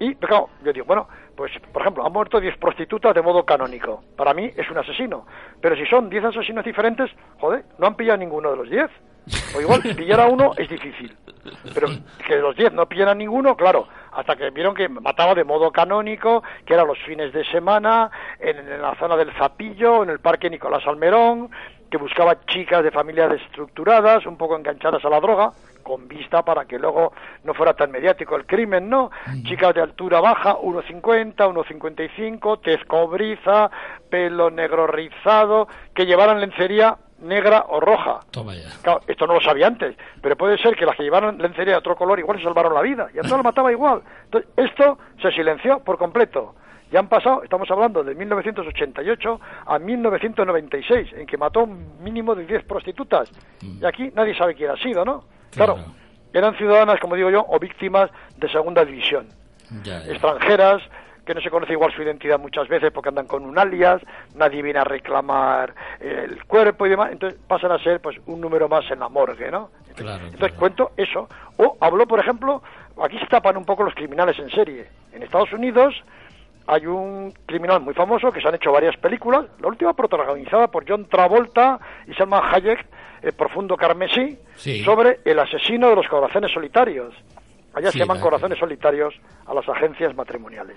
Y, 0.00 0.14
claro, 0.14 0.48
yo 0.64 0.72
digo, 0.72 0.86
bueno, 0.86 1.06
pues, 1.36 1.52
por 1.72 1.82
ejemplo, 1.82 2.04
han 2.04 2.12
muerto 2.12 2.40
10 2.40 2.56
prostitutas 2.56 3.14
de 3.14 3.20
modo 3.20 3.44
canónico. 3.44 4.02
Para 4.16 4.32
mí 4.32 4.50
es 4.56 4.68
un 4.70 4.78
asesino. 4.78 5.26
Pero 5.60 5.76
si 5.76 5.84
son 5.86 6.08
10 6.08 6.24
asesinos 6.24 6.64
diferentes, 6.64 7.10
joder, 7.38 7.64
no 7.78 7.86
han 7.86 7.94
pillado 7.94 8.16
ninguno 8.16 8.50
de 8.50 8.56
los 8.56 8.70
10. 8.70 8.90
O 9.54 9.60
igual, 9.60 9.82
pillar 9.82 10.20
a 10.20 10.26
uno 10.26 10.52
es 10.56 10.70
difícil. 10.70 11.14
Pero 11.74 11.88
que 12.26 12.36
los 12.36 12.56
10 12.56 12.72
no 12.72 12.86
pillan 12.86 13.08
a 13.08 13.14
ninguno, 13.14 13.54
claro, 13.56 13.88
hasta 14.12 14.36
que 14.36 14.48
vieron 14.50 14.74
que 14.74 14.88
mataba 14.88 15.34
de 15.34 15.44
modo 15.44 15.70
canónico, 15.70 16.42
que 16.64 16.72
era 16.72 16.84
los 16.84 16.98
fines 17.00 17.30
de 17.34 17.44
semana, 17.44 18.10
en 18.38 18.80
la 18.80 18.94
zona 18.96 19.16
del 19.16 19.32
Zapillo, 19.34 20.02
en 20.02 20.08
el 20.08 20.20
Parque 20.20 20.48
Nicolás 20.48 20.86
Almerón, 20.86 21.50
que 21.90 21.98
buscaba 21.98 22.40
chicas 22.46 22.82
de 22.82 22.90
familias 22.90 23.30
destructuradas, 23.30 24.24
un 24.26 24.36
poco 24.36 24.56
enganchadas 24.56 25.04
a 25.04 25.10
la 25.10 25.20
droga, 25.20 25.52
con 25.82 26.06
vista 26.06 26.42
para 26.42 26.66
que 26.66 26.78
luego 26.78 27.12
no 27.44 27.54
fuera 27.54 27.74
tan 27.74 27.90
mediático 27.90 28.36
el 28.36 28.46
crimen, 28.46 28.88
¿no? 28.88 29.10
Chicas 29.42 29.74
de 29.74 29.82
altura 29.82 30.20
baja, 30.20 30.56
1,50, 30.56 31.34
1,55, 31.34 32.60
tez 32.60 32.84
cobriza, 32.84 33.70
pelo 34.08 34.50
negro 34.50 34.86
rizado, 34.86 35.66
que 35.94 36.06
llevaran 36.06 36.40
lencería 36.40 36.96
negra 37.20 37.66
o 37.68 37.80
roja. 37.80 38.20
Toma 38.30 38.54
ya. 38.54 38.68
Claro, 38.82 39.00
esto 39.06 39.26
no 39.26 39.34
lo 39.34 39.40
sabía 39.40 39.66
antes, 39.66 39.96
pero 40.22 40.36
puede 40.36 40.58
ser 40.58 40.76
que 40.76 40.86
las 40.86 40.96
que 40.96 41.02
llevaron 41.02 41.38
lencería 41.38 41.74
de 41.74 41.78
otro 41.78 41.96
color 41.96 42.18
igual 42.18 42.38
se 42.38 42.44
salvaron 42.44 42.74
la 42.74 42.82
vida 42.82 43.08
y 43.14 43.18
a 43.18 43.22
todos 43.22 43.36
lo 43.38 43.42
mataba 43.42 43.72
igual. 43.72 44.02
Entonces, 44.24 44.50
esto 44.56 44.98
se 45.20 45.30
silenció 45.32 45.80
por 45.80 45.98
completo. 45.98 46.54
Ya 46.90 46.98
han 46.98 47.08
pasado, 47.08 47.42
estamos 47.44 47.70
hablando 47.70 48.02
de 48.02 48.14
1988 48.16 49.40
a 49.66 49.78
1996, 49.78 51.12
en 51.14 51.26
que 51.26 51.36
mató 51.36 51.64
un 51.64 52.02
mínimo 52.02 52.34
de 52.34 52.44
10 52.46 52.64
prostitutas. 52.64 53.30
Y 53.62 53.84
aquí 53.84 54.10
nadie 54.14 54.34
sabe 54.36 54.54
quién 54.54 54.70
ha 54.70 54.76
sido, 54.76 55.04
¿no? 55.04 55.24
Claro, 55.52 55.74
Claro. 55.76 55.92
eran 56.32 56.56
ciudadanas, 56.56 56.98
como 57.00 57.14
digo 57.14 57.30
yo, 57.30 57.44
o 57.48 57.58
víctimas 57.58 58.10
de 58.36 58.48
segunda 58.48 58.84
división 58.84 59.28
Ya, 59.84 60.00
ya. 60.04 60.12
extranjeras 60.12 60.82
que 61.24 61.34
no 61.34 61.40
se 61.40 61.50
conoce 61.50 61.72
igual 61.74 61.92
su 61.92 62.02
identidad 62.02 62.40
muchas 62.40 62.66
veces 62.66 62.90
porque 62.90 63.10
andan 63.10 63.26
con 63.26 63.44
un 63.44 63.56
alias, 63.56 64.02
nadie 64.34 64.62
viene 64.62 64.80
a 64.80 64.84
reclamar 64.84 65.72
el 66.00 66.42
cuerpo 66.44 66.86
y 66.86 66.90
demás, 66.90 67.12
entonces 67.12 67.38
pasan 67.46 67.70
a 67.70 67.78
ser 67.78 68.00
pues 68.00 68.16
un 68.26 68.40
número 68.40 68.68
más 68.68 68.90
en 68.90 68.98
la 68.98 69.08
morgue, 69.08 69.48
¿no? 69.50 69.70
Claro, 69.94 70.24
Entonces 70.24 70.38
claro. 70.38 70.56
cuento 70.56 70.90
eso. 70.96 71.28
O 71.58 71.76
habló, 71.80 72.06
por 72.08 72.18
ejemplo, 72.18 72.62
aquí 73.00 73.16
se 73.18 73.26
tapan 73.26 73.56
un 73.56 73.64
poco 73.64 73.84
los 73.84 73.94
criminales 73.94 74.36
en 74.40 74.50
serie. 74.50 74.88
En 75.12 75.22
Estados 75.22 75.52
Unidos 75.52 75.94
hay 76.72 76.86
un 76.86 77.32
criminal 77.46 77.80
muy 77.80 77.94
famoso 77.94 78.30
que 78.30 78.40
se 78.40 78.46
han 78.46 78.54
hecho 78.54 78.70
varias 78.70 78.96
películas, 78.96 79.46
la 79.60 79.66
última 79.68 79.92
protagonizada 79.92 80.68
por 80.68 80.88
John 80.88 81.06
Travolta 81.08 81.80
y 82.06 82.14
Salma 82.14 82.48
Hayek, 82.52 82.86
El 83.22 83.32
profundo 83.34 83.76
carmesí, 83.76 84.38
Sí. 84.54 84.82
sobre 84.82 85.20
el 85.26 85.38
asesino 85.38 85.90
de 85.90 85.96
los 85.96 86.08
corazones 86.08 86.50
solitarios. 86.52 87.12
Allá 87.74 87.88
Sí, 87.90 87.98
se 87.98 88.04
llaman 88.04 88.16
la- 88.16 88.22
corazones 88.22 88.58
solitarios 88.58 89.14
a 89.46 89.52
las 89.52 89.68
agencias 89.68 90.14
matrimoniales. 90.14 90.76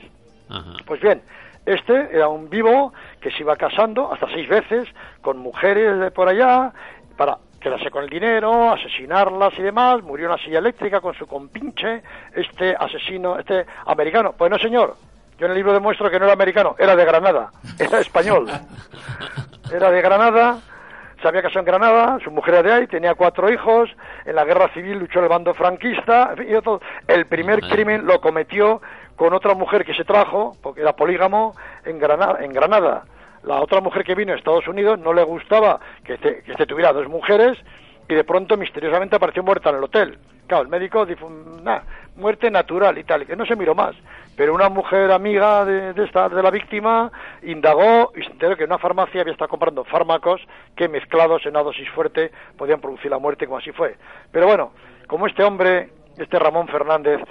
Ajá. 0.49 0.73
Pues 0.85 0.99
bien, 0.99 1.21
este 1.65 1.93
era 2.13 2.27
un 2.27 2.49
vivo 2.49 2.91
que 3.21 3.31
se 3.31 3.43
iba 3.43 3.55
casando 3.55 4.11
hasta 4.11 4.27
seis 4.27 4.49
veces 4.49 4.89
con 5.21 5.37
mujeres 5.37 5.97
de 5.99 6.11
por 6.11 6.27
allá 6.27 6.73
para 7.15 7.37
quedarse 7.61 7.89
con 7.89 8.03
el 8.03 8.09
dinero, 8.09 8.71
asesinarlas 8.73 9.53
y 9.57 9.61
demás. 9.61 10.03
Murió 10.03 10.25
en 10.25 10.33
una 10.33 10.43
silla 10.43 10.59
eléctrica 10.59 10.99
con 10.99 11.13
su 11.13 11.25
compinche, 11.25 12.01
este 12.35 12.75
asesino, 12.77 13.39
este 13.39 13.65
americano. 13.85 14.33
Pues 14.37 14.51
no, 14.51 14.57
señor. 14.59 14.95
Yo 15.37 15.45
en 15.45 15.51
el 15.51 15.57
libro 15.57 15.73
demuestro 15.73 16.09
que 16.09 16.19
no 16.19 16.25
era 16.25 16.33
americano, 16.33 16.75
era 16.77 16.95
de 16.95 17.05
Granada, 17.05 17.51
era 17.79 17.99
español. 17.99 18.47
Era 19.71 19.89
de 19.89 20.01
Granada, 20.01 20.59
se 21.21 21.27
había 21.27 21.41
casado 21.41 21.61
en 21.61 21.65
Granada, 21.65 22.19
su 22.23 22.29
mujer 22.31 22.55
era 22.55 22.63
de 22.63 22.73
ahí, 22.73 22.87
tenía 22.87 23.15
cuatro 23.15 23.51
hijos, 23.51 23.89
en 24.25 24.35
la 24.35 24.43
guerra 24.43 24.69
civil 24.73 24.99
luchó 24.99 25.19
en 25.19 25.25
el 25.25 25.29
bando 25.29 25.53
franquista, 25.53 26.35
y 26.37 26.61
todo. 26.61 26.81
el 27.07 27.25
primer 27.25 27.61
crimen 27.61 28.05
lo 28.05 28.19
cometió 28.19 28.81
con 29.15 29.33
otra 29.33 29.53
mujer 29.53 29.85
que 29.85 29.93
se 29.93 30.03
trajo, 30.03 30.55
porque 30.61 30.81
era 30.81 30.95
polígamo, 30.95 31.55
en 31.85 31.97
Granada. 31.97 32.43
En 32.43 32.51
Granada. 32.51 33.05
La 33.43 33.61
otra 33.61 33.81
mujer 33.81 34.03
que 34.03 34.15
vino 34.15 34.33
a 34.33 34.35
Estados 34.35 34.67
Unidos 34.67 34.99
no 34.99 35.13
le 35.13 35.23
gustaba 35.23 35.79
que 36.03 36.13
este, 36.15 36.43
que 36.43 36.51
este 36.51 36.65
tuviera 36.65 36.93
dos 36.93 37.07
mujeres 37.07 37.57
y 38.07 38.15
de 38.15 38.23
pronto 38.23 38.57
misteriosamente 38.57 39.15
apareció 39.15 39.43
muerta 39.43 39.69
en 39.69 39.77
el 39.77 39.83
hotel. 39.83 40.17
Claro, 40.47 40.63
el 40.63 40.69
médico 40.69 41.05
dijo, 41.05 41.29
nah, 41.61 41.79
muerte 42.15 42.49
natural 42.51 42.97
y 42.97 43.03
tal, 43.03 43.25
que 43.25 43.35
no 43.35 43.45
se 43.45 43.55
miró 43.55 43.75
más. 43.75 43.95
Pero 44.35 44.53
una 44.53 44.69
mujer 44.69 45.11
amiga 45.11 45.63
de, 45.65 45.93
de 45.93 46.03
esta, 46.05 46.27
de 46.29 46.41
la 46.41 46.49
víctima 46.49 47.11
indagó 47.43 48.11
y 48.15 48.23
se 48.23 48.31
enteró 48.31 48.57
que 48.57 48.63
en 48.63 48.69
una 48.69 48.79
farmacia 48.79 49.21
había 49.21 49.33
estado 49.33 49.49
comprando 49.49 49.83
fármacos 49.83 50.41
que 50.75 50.87
mezclados 50.87 51.45
en 51.45 51.51
una 51.51 51.63
dosis 51.63 51.89
fuerte 51.89 52.31
podían 52.57 52.81
producir 52.81 53.11
la 53.11 53.19
muerte, 53.19 53.45
como 53.45 53.59
así 53.59 53.71
fue. 53.71 53.95
Pero 54.31 54.47
bueno, 54.47 54.71
como 55.07 55.27
este 55.27 55.43
hombre, 55.43 55.89
este 56.17 56.39
Ramón 56.39 56.67
Fernández, 56.67 57.21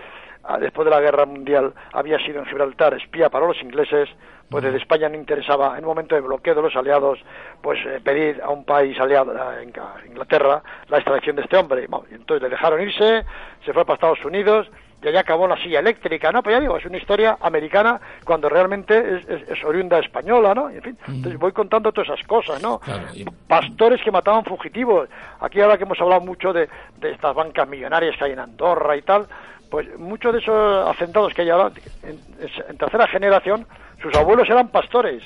ah, 0.45 0.59
después 0.59 0.85
de 0.85 0.91
la 0.91 1.01
guerra 1.01 1.27
mundial 1.27 1.73
había 1.93 2.19
sido 2.19 2.41
en 2.41 2.47
Gibraltar 2.47 2.95
espía 2.95 3.29
para 3.31 3.47
los 3.47 3.61
ingleses, 3.61 4.09
pues 4.53 4.63
desde 4.63 4.79
España 4.79 5.09
no 5.09 5.17
interesaba, 5.17 5.77
en 5.77 5.85
un 5.85 5.89
momento 5.89 6.15
de 6.15 6.21
bloqueo 6.21 6.55
de 6.55 6.63
los 6.63 6.77
aliados, 6.77 7.19
pues 7.61 7.81
eh, 7.85 8.01
pedir 8.05 8.41
a 8.43 8.51
un 8.51 8.65
país 8.65 8.99
aliado, 9.01 9.33
a 9.33 9.65
Inglaterra, 10.07 10.63
la 10.89 10.99
extracción 10.99 11.35
de 11.37 11.43
este 11.43 11.57
hombre. 11.57 11.87
Bueno, 11.89 12.07
y 12.11 12.15
entonces 12.15 12.43
le 12.43 12.49
dejaron 12.51 12.81
irse, 12.81 13.25
se 13.65 13.73
fue 13.73 13.85
para 13.85 13.95
Estados 13.95 14.25
Unidos 14.25 14.71
y 15.03 15.09
allá 15.09 15.21
acabó 15.21 15.49
la 15.49 15.57
silla 15.57 15.81
eléctrica, 15.81 16.31
¿no? 16.31 16.45
Pues 16.45 16.55
ya 16.55 16.61
digo, 16.61 16.77
es 16.77 16.85
una 16.87 16.97
historia 16.97 17.37
americana 17.41 18.01
cuando 18.25 18.49
realmente 18.49 18.97
es, 19.17 19.29
es- 19.29 19.49
es 19.51 19.65
oriunda 19.65 19.99
española, 19.99 20.55
¿no? 20.55 20.71
Y 20.71 20.77
en 20.77 20.83
fin, 20.83 20.99
entonces 21.09 21.41
voy 21.41 21.51
contando 21.51 21.91
todas 21.91 22.09
esas 22.11 22.25
cosas, 22.27 22.63
¿no? 22.63 22.79
Claro, 22.79 23.03
y- 23.13 23.25
Pastores 23.49 24.01
que 24.03 24.13
mataban 24.13 24.45
fugitivos. 24.45 25.09
Aquí 25.41 25.61
ahora 25.61 25.77
que 25.77 25.83
hemos 25.85 26.01
hablado 26.01 26.21
mucho 26.21 26.53
de, 26.53 26.69
de 27.01 27.11
estas 27.11 27.35
bancas 27.35 27.69
millonarias 27.69 28.17
que 28.17 28.25
hay 28.27 28.33
en 28.33 28.39
Andorra 28.39 28.97
y 28.97 29.03
tal, 29.03 29.27
pues 29.71 29.89
muchos 29.99 30.33
de 30.35 30.39
esos 30.39 30.89
hacendados 30.89 31.35
que 31.35 31.43
hay 31.43 31.51
ahora, 31.51 31.73
en, 32.05 32.21
en 32.69 32.77
tercera 32.79 33.09
generación, 33.09 33.67
sus 34.03 34.15
abuelos 34.15 34.49
eran 34.51 34.69
pastores. 34.69 35.23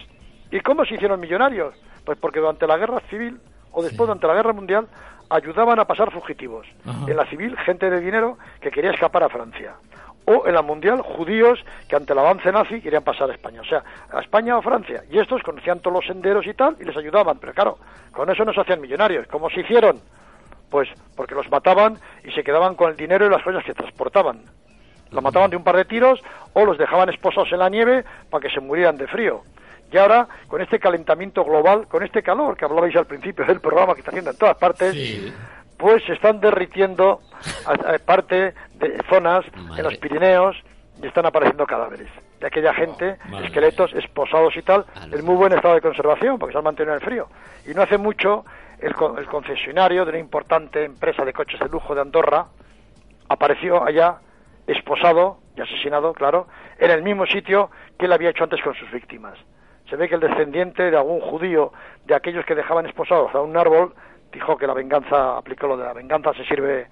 ¿Y 0.51 0.61
cómo 0.61 0.85
se 0.85 0.95
hicieron 0.95 1.18
millonarios? 1.18 1.74
Pues 2.05 2.18
porque 2.18 2.41
durante 2.41 2.66
la 2.66 2.77
guerra 2.77 3.01
civil 3.11 3.41
o 3.72 3.83
después 3.83 4.07
durante 4.07 4.27
la 4.27 4.35
guerra 4.35 4.53
mundial 4.53 4.87
ayudaban 5.29 5.79
a 5.81 5.87
pasar 5.87 6.12
fugitivos. 6.12 6.66
Ajá. 6.87 7.11
En 7.11 7.16
la 7.16 7.27
civil, 7.27 7.57
gente 7.59 7.91
de 7.91 8.01
dinero 8.01 8.39
que 8.61 8.70
quería 8.70 8.93
escapar 8.93 9.24
a 9.24 9.29
Francia. 9.29 9.74
O 10.24 10.47
en 10.47 10.55
la 10.55 10.62
mundial, 10.62 11.03
judíos 11.03 11.64
que 11.89 11.97
ante 11.97 12.12
el 12.12 12.18
avance 12.18 12.51
nazi 12.51 12.81
querían 12.81 13.03
pasar 13.03 13.31
a 13.31 13.35
España. 13.35 13.61
O 13.61 13.64
sea, 13.64 13.83
a 14.11 14.20
España 14.20 14.57
o 14.59 14.62
Francia. 14.62 15.05
Y 15.11 15.18
estos 15.18 15.43
conocían 15.43 15.81
todos 15.81 15.95
los 15.95 16.07
senderos 16.07 16.47
y 16.47 16.55
tal 16.55 16.77
y 16.81 16.85
les 16.85 16.97
ayudaban. 16.97 17.39
Pero 17.39 17.55
claro, 17.55 17.79
con 18.12 18.29
eso 18.31 18.45
no 18.45 18.53
se 18.53 18.61
hacían 18.61 18.81
millonarios. 18.81 19.27
¿Cómo 19.29 19.49
se 19.51 19.61
hicieron? 19.61 20.01
Pues 20.70 20.89
porque 21.16 21.35
los 21.35 21.49
mataban 21.51 21.99
y 22.24 22.33
se 22.33 22.43
quedaban 22.43 22.74
con 22.74 22.91
el 22.91 22.97
dinero 22.97 23.27
y 23.27 23.31
las 23.31 23.43
cosas 23.43 23.64
que 23.64 23.74
transportaban. 23.74 24.43
Los 25.11 25.23
mataban 25.23 25.51
de 25.51 25.57
un 25.57 25.65
par 25.65 25.77
de 25.77 25.85
tiros 25.85 26.21
o 26.53 26.65
los 26.65 26.79
dejaban 26.79 27.09
esposados 27.09 27.51
en 27.53 27.59
la 27.61 27.69
nieve 27.69 28.05
para 28.31 28.43
que 28.43 28.51
se 28.53 28.61
murieran 28.61 28.97
de 28.97 29.07
frío. 29.07 29.43
Y 29.93 29.97
ahora, 29.99 30.27
con 30.49 30.61
este 30.61 30.81
calentamiento 30.81 31.45
global, 31.45 31.87
con 31.87 32.03
este 32.03 32.23
calor 32.23 32.57
que 32.57 32.65
hablabais 32.65 32.97
al 32.97 33.07
principio 33.07 33.45
del 33.45 33.61
programa 33.61 33.95
que 33.95 34.01
está 34.01 34.11
haciendo 34.11 34.31
en 34.33 34.37
todas 34.39 34.57
partes, 34.57 34.93
Sí. 34.93 35.33
pues 35.79 36.03
se 36.05 36.15
están 36.15 36.41
derritiendo 36.41 37.21
a- 37.67 37.95
a 37.95 37.99
parte 38.01 38.53
de 38.75 39.03
zonas 39.09 39.45
Madre. 39.55 39.79
en 39.79 39.85
los 39.85 39.97
Pirineos 39.99 40.57
y 41.01 41.07
están 41.07 41.27
apareciendo 41.27 41.67
cadáveres 41.67 42.09
de 42.41 42.47
aquella 42.47 42.75
gente, 42.75 43.17
Oh, 43.27 43.29
madre 43.29 43.47
esqueletos 43.47 43.93
esposados 43.95 44.57
y 44.57 44.63
tal, 44.63 44.85
en 45.13 45.25
muy 45.25 45.37
buen 45.37 45.53
estado 45.53 45.75
de 45.75 45.81
conservación 45.83 46.39
porque 46.39 46.53
se 46.53 46.59
han 46.59 46.65
mantenido 46.65 46.95
en 46.95 47.01
el 47.01 47.07
frío. 47.07 47.29
Y 47.67 47.73
no 47.75 47.83
hace 47.83 47.97
mucho 47.97 48.45
el, 48.81 48.95
el 49.19 49.27
concesionario 49.27 50.05
de 50.05 50.11
una 50.11 50.19
importante 50.19 50.85
empresa 50.85 51.25
de 51.25 51.33
coches 51.33 51.61
de 51.61 51.69
lujo 51.69 51.95
de 51.95 52.01
Andorra 52.01 52.47
apareció 53.29 53.85
allá 53.85 54.17
esposado 54.67 55.39
y 55.57 55.61
asesinado, 55.61 56.12
claro, 56.12 56.47
en 56.79 56.91
el 56.91 57.03
mismo 57.03 57.27
sitio 57.27 57.71
que 57.99 58.07
él 58.07 58.12
había 58.12 58.31
hecho 58.31 58.45
antes 58.45 58.61
con 58.62 58.75
sus 58.75 58.91
víctimas. 58.91 59.39
Se 59.89 59.97
ve 59.97 60.09
que 60.09 60.17
el 60.17 60.21
descendiente 60.21 60.91
de 60.91 60.97
algún 60.97 61.21
judío 61.21 61.73
de 62.05 62.14
aquellos 62.14 62.45
que 62.45 62.55
dejaban 62.55 62.87
esposados 62.87 63.35
a 63.35 63.41
un 63.41 63.57
árbol 63.57 63.95
dijo 64.33 64.57
que 64.57 64.67
la 64.67 64.75
venganza, 64.75 65.39
aplicó 65.39 65.67
lo 65.67 65.77
de 65.77 65.85
la 65.85 65.93
venganza 65.93 66.35
se 66.35 66.45
sirve 66.45 66.87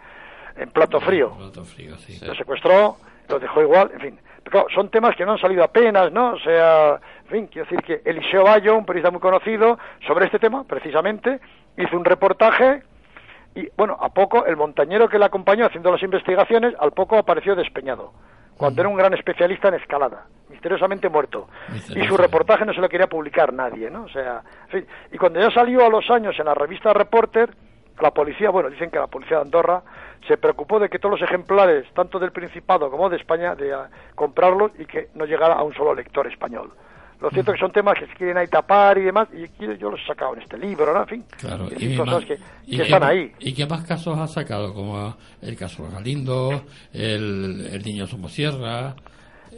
en 0.56 0.70
plato 0.70 1.00
frío. 1.00 1.32
Plato 1.36 1.64
frío, 1.64 1.96
sí. 1.96 2.24
Lo 2.24 2.34
secuestró, 2.34 2.96
lo 3.28 3.38
dejó 3.38 3.62
igual, 3.62 3.90
en 3.94 4.00
fin. 4.00 4.20
Pero 4.44 4.66
son 4.74 4.90
temas 4.90 5.16
que 5.16 5.24
no 5.24 5.32
han 5.32 5.38
salido 5.38 5.64
apenas, 5.64 6.12
¿no? 6.12 6.34
O 6.34 6.38
sea, 6.38 7.00
en 7.24 7.30
fin, 7.30 7.46
quiero 7.48 7.68
decir 7.68 7.82
que 7.82 8.08
Eliseo 8.08 8.44
Bayo, 8.44 8.76
un 8.76 8.84
periodista 8.84 9.10
muy 9.10 9.20
conocido 9.20 9.78
sobre 10.06 10.26
este 10.26 10.38
tema, 10.38 10.64
precisamente, 10.64 11.40
hizo 11.76 11.96
un 11.96 12.04
reportaje 12.04 12.82
y, 13.54 13.68
bueno, 13.76 13.96
a 14.00 14.08
poco, 14.08 14.46
el 14.46 14.56
montañero 14.56 15.08
que 15.08 15.18
le 15.18 15.24
acompañó 15.24 15.66
haciendo 15.66 15.92
las 15.92 16.02
investigaciones, 16.02 16.74
al 16.78 16.92
poco 16.92 17.16
apareció 17.16 17.54
despeñado, 17.54 18.12
cuando 18.56 18.82
era 18.82 18.88
un 18.88 18.96
gran 18.96 19.14
especialista 19.14 19.68
en 19.68 19.74
escalada, 19.74 20.26
misteriosamente 20.50 21.08
muerto. 21.08 21.48
Y 21.94 22.04
su 22.06 22.16
reportaje 22.16 22.64
no 22.64 22.74
se 22.74 22.80
lo 22.80 22.88
quería 22.88 23.06
publicar 23.06 23.52
nadie, 23.52 23.90
¿no? 23.90 24.04
O 24.04 24.08
sea, 24.08 24.42
y 25.12 25.18
cuando 25.18 25.40
ya 25.40 25.50
salió 25.50 25.84
a 25.86 25.88
los 25.88 26.10
años 26.10 26.34
en 26.38 26.46
la 26.46 26.54
revista 26.54 26.92
Reporter, 26.92 27.54
la 28.00 28.10
policía, 28.10 28.50
bueno, 28.50 28.70
dicen 28.70 28.90
que 28.90 28.98
la 28.98 29.06
policía 29.06 29.36
de 29.36 29.42
Andorra 29.44 29.82
se 30.26 30.36
preocupó 30.36 30.80
de 30.80 30.88
que 30.88 30.98
todos 30.98 31.20
los 31.20 31.28
ejemplares, 31.28 31.86
tanto 31.94 32.18
del 32.18 32.32
Principado 32.32 32.90
como 32.90 33.08
de 33.08 33.16
España, 33.16 33.54
de 33.54 33.72
ah, 33.72 33.88
comprarlos 34.14 34.72
y 34.78 34.86
que 34.86 35.08
no 35.14 35.26
llegara 35.26 35.54
a 35.54 35.62
un 35.62 35.74
solo 35.74 35.94
lector 35.94 36.26
español. 36.26 36.72
Lo 37.20 37.30
cierto 37.30 37.52
es 37.52 37.56
que 37.56 37.60
son 37.60 37.72
temas 37.72 37.94
que 37.98 38.06
se 38.06 38.14
quieren 38.14 38.36
ahí 38.36 38.48
tapar 38.48 38.98
y 38.98 39.02
demás, 39.02 39.28
y 39.32 39.46
yo 39.78 39.90
los 39.90 40.00
he 40.00 40.06
sacado 40.06 40.34
en 40.34 40.42
este 40.42 40.58
libro, 40.58 40.92
¿no? 40.92 41.00
En 41.02 41.08
fin, 41.08 41.24
Claro, 41.38 41.68
y 41.76 41.96
cosas 41.96 42.24
que, 42.24 42.34
y 42.66 42.72
que 42.72 42.76
qué 42.76 42.82
están 42.82 43.02
ahí. 43.02 43.32
¿Y 43.38 43.54
qué 43.54 43.66
más 43.66 43.84
casos 43.84 44.18
ha 44.18 44.26
sacado? 44.26 44.74
Como 44.74 45.16
el 45.40 45.56
caso 45.56 45.88
Galindo, 45.90 46.64
el, 46.92 47.68
el 47.72 47.82
niño 47.82 48.06
Somosierra. 48.06 48.94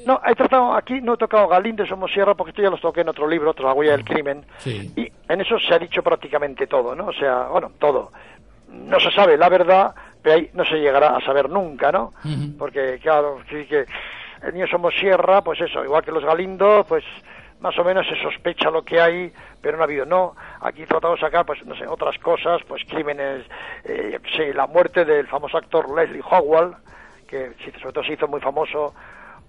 No, 0.06 0.20
he 0.24 0.34
tratado, 0.34 0.74
aquí 0.74 1.00
no 1.00 1.14
he 1.14 1.16
tocado 1.16 1.48
Galindo 1.48 1.82
y 1.82 1.88
Somosierra 1.88 2.34
porque 2.34 2.50
esto 2.50 2.62
ya 2.62 2.70
los 2.70 2.80
toqué 2.80 3.00
en 3.00 3.08
otro 3.08 3.26
libro, 3.28 3.50
otro 3.50 3.66
La 3.66 3.74
huella 3.74 3.92
del 3.92 4.04
crimen. 4.04 4.44
Sí. 4.58 4.92
Y 4.94 5.10
en 5.28 5.40
eso 5.40 5.58
se 5.58 5.74
ha 5.74 5.78
dicho 5.78 6.02
prácticamente 6.02 6.66
todo, 6.66 6.94
¿no? 6.94 7.06
O 7.06 7.12
sea, 7.12 7.48
bueno, 7.48 7.72
todo. 7.80 8.12
No 8.68 9.00
se 9.00 9.10
sabe 9.10 9.36
la 9.36 9.48
verdad, 9.48 9.94
pero 10.22 10.36
ahí 10.36 10.50
no 10.52 10.64
se 10.64 10.76
llegará 10.76 11.16
a 11.16 11.20
saber 11.24 11.48
nunca, 11.48 11.90
¿no? 11.90 12.12
Porque, 12.58 12.98
claro, 13.02 13.38
sí 13.48 13.64
que 13.66 13.86
el 14.42 14.54
niño 14.54 14.66
Somosierra, 14.68 15.42
pues 15.42 15.60
eso, 15.60 15.82
igual 15.84 16.04
que 16.04 16.12
los 16.12 16.24
Galindo, 16.24 16.84
pues 16.88 17.04
más 17.60 17.78
o 17.78 17.84
menos 17.84 18.06
se 18.06 18.20
sospecha 18.22 18.70
lo 18.70 18.82
que 18.82 19.00
hay, 19.00 19.32
pero 19.60 19.76
no 19.76 19.82
ha 19.82 19.86
habido, 19.86 20.06
no. 20.06 20.34
Aquí 20.60 20.82
he 20.82 20.86
tratado 20.86 21.14
de 21.14 21.20
sacar, 21.20 21.46
pues, 21.46 21.64
no 21.64 21.74
sé, 21.76 21.86
otras 21.86 22.18
cosas, 22.18 22.62
pues 22.68 22.82
crímenes, 22.88 23.44
eh, 23.84 24.18
sé, 24.36 24.52
la 24.54 24.66
muerte 24.66 25.04
del 25.04 25.26
famoso 25.26 25.56
actor 25.56 25.94
Leslie 25.94 26.22
Howell, 26.28 26.74
que 27.26 27.52
sí, 27.64 27.72
sobre 27.80 27.92
todo 27.92 28.04
se 28.04 28.12
hizo 28.12 28.28
muy 28.28 28.40
famoso 28.40 28.94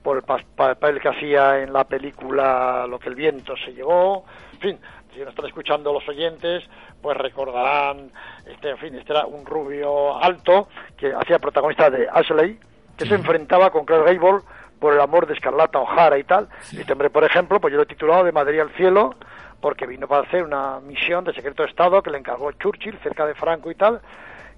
por 0.01 0.17
el 0.17 0.23
papel 0.23 1.01
que 1.01 1.09
hacía 1.09 1.61
en 1.61 1.73
la 1.73 1.83
película 1.83 2.85
Lo 2.87 2.97
que 2.97 3.09
el 3.09 3.15
viento 3.15 3.55
se 3.57 3.73
llevó. 3.73 4.25
En 4.53 4.59
fin, 4.59 4.79
si 5.13 5.19
nos 5.19 5.29
están 5.29 5.47
escuchando 5.47 5.91
los 5.91 6.07
oyentes, 6.07 6.63
pues 7.01 7.17
recordarán, 7.17 8.11
este, 8.45 8.69
en 8.69 8.77
fin, 8.77 8.95
este 8.95 9.13
era 9.13 9.25
un 9.25 9.45
rubio 9.45 10.17
alto 10.23 10.69
que 10.95 11.13
hacía 11.13 11.39
protagonista 11.39 11.89
de 11.89 12.07
Ashley, 12.09 12.59
que 12.97 13.05
se 13.05 13.15
enfrentaba 13.15 13.69
con 13.69 13.85
Clark 13.85 14.05
Gable 14.05 14.41
por 14.79 14.93
el 14.93 15.01
amor 15.01 15.27
de 15.27 15.33
Escarlata 15.33 15.79
O'Hara 15.79 16.17
y 16.17 16.23
tal. 16.23 16.49
Este 16.77 16.91
hombre, 16.93 17.09
por 17.09 17.23
ejemplo, 17.23 17.59
pues 17.59 17.71
yo 17.71 17.77
lo 17.77 17.83
he 17.83 17.87
titulado 17.87 18.23
De 18.23 18.31
Madrid 18.31 18.59
al 18.59 18.71
cielo, 18.71 19.15
porque 19.61 19.87
vino 19.87 20.07
para 20.07 20.23
hacer 20.23 20.43
una 20.43 20.79
misión 20.79 21.23
de 21.23 21.33
secreto 21.33 21.63
de 21.63 21.69
Estado 21.69 22.01
que 22.01 22.11
le 22.11 22.17
encargó 22.19 22.51
Churchill 22.53 22.97
cerca 22.99 23.25
de 23.25 23.35
Franco 23.35 23.71
y 23.71 23.75
tal. 23.75 24.01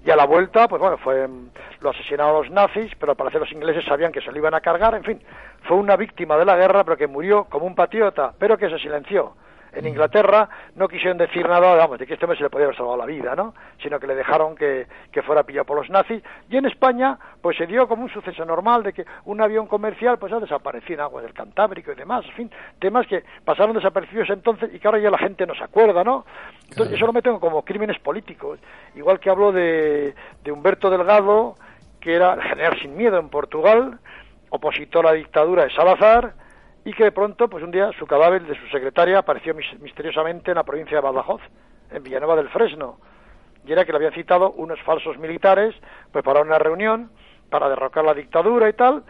Y 0.04 0.10
a 0.10 0.16
la 0.16 0.24
vuelta, 0.24 0.66
pues 0.66 0.80
bueno, 0.80 0.96
fue 0.96 1.28
mm, 1.28 1.50
lo 1.80 1.90
asesinaron 1.90 2.42
los 2.42 2.50
nazis, 2.50 2.92
pero 2.98 3.12
al 3.12 3.16
parecer 3.16 3.40
los 3.40 3.52
ingleses 3.52 3.84
sabían 3.84 4.12
que 4.12 4.20
se 4.20 4.30
lo 4.30 4.38
iban 4.38 4.54
a 4.54 4.60
cargar, 4.60 4.94
en 4.94 5.04
fin, 5.04 5.22
fue 5.62 5.76
una 5.76 5.96
víctima 5.96 6.36
de 6.38 6.46
la 6.46 6.56
guerra, 6.56 6.84
pero 6.84 6.96
que 6.96 7.06
murió 7.06 7.44
como 7.44 7.66
un 7.66 7.74
patriota, 7.74 8.32
pero 8.38 8.56
que 8.56 8.70
se 8.70 8.78
silenció. 8.78 9.34
En 9.72 9.86
Inglaterra 9.86 10.48
no 10.74 10.88
quisieron 10.88 11.18
decir 11.18 11.48
nada, 11.48 11.74
vamos, 11.74 11.98
de 11.98 12.06
que 12.06 12.14
este 12.14 12.24
hombre 12.24 12.36
se 12.36 12.44
le 12.44 12.50
podía 12.50 12.66
haber 12.66 12.76
salvado 12.76 12.96
la 12.96 13.06
vida, 13.06 13.34
¿no? 13.36 13.54
Sino 13.82 14.00
que 14.00 14.06
le 14.06 14.14
dejaron 14.14 14.56
que, 14.56 14.86
que 15.12 15.22
fuera 15.22 15.44
pillado 15.44 15.66
por 15.66 15.76
los 15.76 15.90
nazis. 15.90 16.22
Y 16.48 16.56
en 16.56 16.66
España, 16.66 17.18
pues 17.40 17.56
se 17.56 17.66
dio 17.66 17.86
como 17.86 18.02
un 18.04 18.10
suceso 18.10 18.44
normal 18.44 18.82
de 18.82 18.92
que 18.92 19.04
un 19.24 19.40
avión 19.40 19.66
comercial, 19.66 20.18
pues 20.18 20.32
ha 20.32 20.40
desaparecido 20.40 20.94
en 20.94 21.00
aguas 21.00 21.24
del 21.24 21.34
Cantábrico 21.34 21.92
y 21.92 21.94
demás. 21.94 22.24
En 22.26 22.32
fin, 22.32 22.50
temas 22.78 23.06
que 23.06 23.24
pasaron 23.44 23.74
desaparecidos 23.74 24.30
entonces 24.30 24.70
y 24.72 24.78
que 24.78 24.88
ahora 24.88 24.98
ya 24.98 25.10
la 25.10 25.18
gente 25.18 25.46
no 25.46 25.54
se 25.54 25.64
acuerda, 25.64 26.02
¿no? 26.02 26.24
Entonces, 26.68 26.96
eso 26.96 27.06
lo 27.06 27.12
meten 27.12 27.38
como 27.38 27.64
crímenes 27.64 27.98
políticos. 27.98 28.58
Igual 28.94 29.20
que 29.20 29.30
hablo 29.30 29.52
de, 29.52 30.14
de 30.42 30.52
Humberto 30.52 30.90
Delgado, 30.90 31.54
que 32.00 32.14
era 32.14 32.34
el 32.34 32.42
general 32.42 32.78
sin 32.80 32.96
miedo 32.96 33.18
en 33.18 33.28
Portugal, 33.28 33.98
opositor 34.50 35.06
a 35.06 35.10
la 35.10 35.16
dictadura 35.16 35.64
de 35.64 35.70
Salazar, 35.70 36.34
y 36.84 36.92
que 36.92 37.04
de 37.04 37.12
pronto, 37.12 37.48
pues 37.48 37.62
un 37.62 37.70
día, 37.70 37.90
su 37.98 38.06
cadáver 38.06 38.42
de 38.42 38.54
su 38.58 38.66
secretaria 38.68 39.18
apareció 39.18 39.54
mis- 39.54 39.78
misteriosamente 39.80 40.50
en 40.50 40.56
la 40.56 40.64
provincia 40.64 40.96
de 40.96 41.02
Badajoz, 41.02 41.42
en 41.90 42.02
Villanueva 42.02 42.36
del 42.36 42.48
Fresno. 42.48 42.98
Y 43.66 43.72
era 43.72 43.84
que 43.84 43.92
le 43.92 43.96
habían 43.96 44.14
citado 44.14 44.52
unos 44.52 44.80
falsos 44.82 45.18
militares, 45.18 45.74
pues 46.12 46.24
para 46.24 46.40
una 46.40 46.58
reunión, 46.58 47.10
para 47.50 47.68
derrocar 47.68 48.04
la 48.04 48.14
dictadura 48.14 48.68
y 48.68 48.72
tal, 48.72 49.02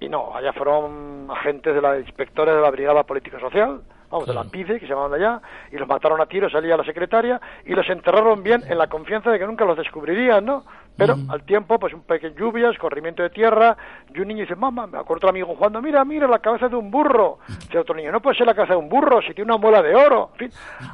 y 0.00 0.08
no, 0.08 0.34
allá 0.34 0.52
fueron 0.52 1.28
agentes 1.30 1.74
de 1.74 1.80
la 1.80 1.98
inspectores 1.98 2.54
de 2.54 2.60
la 2.60 2.70
Brigada 2.70 3.04
Político-Social, 3.04 3.80
vamos, 4.10 4.26
de 4.26 4.34
la. 4.34 4.44
PIDE, 4.44 4.74
que 4.78 4.86
se 4.86 4.92
llamaban 4.92 5.14
allá, 5.14 5.40
y 5.70 5.76
los 5.76 5.88
mataron 5.88 6.20
a 6.20 6.26
tiros, 6.26 6.52
salía 6.52 6.76
la 6.76 6.84
secretaria, 6.84 7.40
y 7.64 7.74
los 7.74 7.88
enterraron 7.88 8.42
bien 8.42 8.62
en 8.68 8.78
la 8.78 8.86
confianza 8.86 9.30
de 9.30 9.38
que 9.38 9.46
nunca 9.46 9.64
los 9.64 9.76
descubrirían, 9.76 10.44
¿no? 10.44 10.64
Pero 10.96 11.14
al 11.28 11.42
tiempo, 11.42 11.78
pues 11.78 11.92
un 11.92 12.02
pequeño 12.02 12.34
lluvia, 12.36 12.70
escorrimiento 12.70 13.22
de 13.22 13.28
tierra, 13.28 13.76
y 14.14 14.18
un 14.18 14.28
niño 14.28 14.40
dice, 14.40 14.56
mamá, 14.56 14.86
me 14.86 14.98
acuerdo 14.98 15.16
otro 15.16 15.28
amigo 15.28 15.48
jugando, 15.54 15.82
mira, 15.82 16.04
mira, 16.04 16.26
la 16.26 16.38
cabeza 16.38 16.68
de 16.68 16.76
un 16.76 16.90
burro. 16.90 17.38
Dice 17.46 17.78
otro 17.78 17.94
niño, 17.94 18.10
no 18.10 18.20
puede 18.20 18.36
ser 18.36 18.46
la 18.46 18.54
cabeza 18.54 18.72
de 18.72 18.78
un 18.78 18.88
burro 18.88 19.20
si 19.20 19.34
tiene 19.34 19.52
una 19.52 19.60
muela 19.60 19.82
de 19.82 19.94
oro. 19.94 20.30
En 20.32 20.38
fin, 20.38 20.50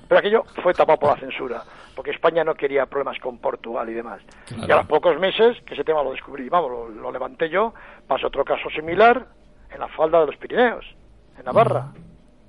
pero 0.08 0.18
aquello 0.18 0.44
fue 0.60 0.74
tapado 0.74 0.98
por 0.98 1.10
la 1.10 1.20
censura, 1.20 1.62
porque 1.94 2.10
España 2.10 2.42
no 2.42 2.54
quería 2.54 2.86
problemas 2.86 3.20
con 3.20 3.38
Portugal 3.38 3.88
y 3.90 3.94
demás. 3.94 4.20
Claro. 4.46 4.66
Y 4.66 4.72
a 4.72 4.76
los 4.76 4.86
pocos 4.86 5.18
meses 5.20 5.56
que 5.64 5.74
ese 5.74 5.84
tema 5.84 6.02
lo 6.02 6.10
descubrí, 6.10 6.48
vamos, 6.48 6.70
lo, 6.70 6.88
lo 6.88 7.12
levanté 7.12 7.48
yo, 7.48 7.72
pasó 8.08 8.26
otro 8.26 8.44
caso 8.44 8.70
similar 8.70 9.24
en 9.70 9.78
la 9.78 9.88
falda 9.88 10.20
de 10.20 10.26
los 10.26 10.36
Pirineos, 10.36 10.84
en 11.38 11.44
Navarra, 11.44 11.92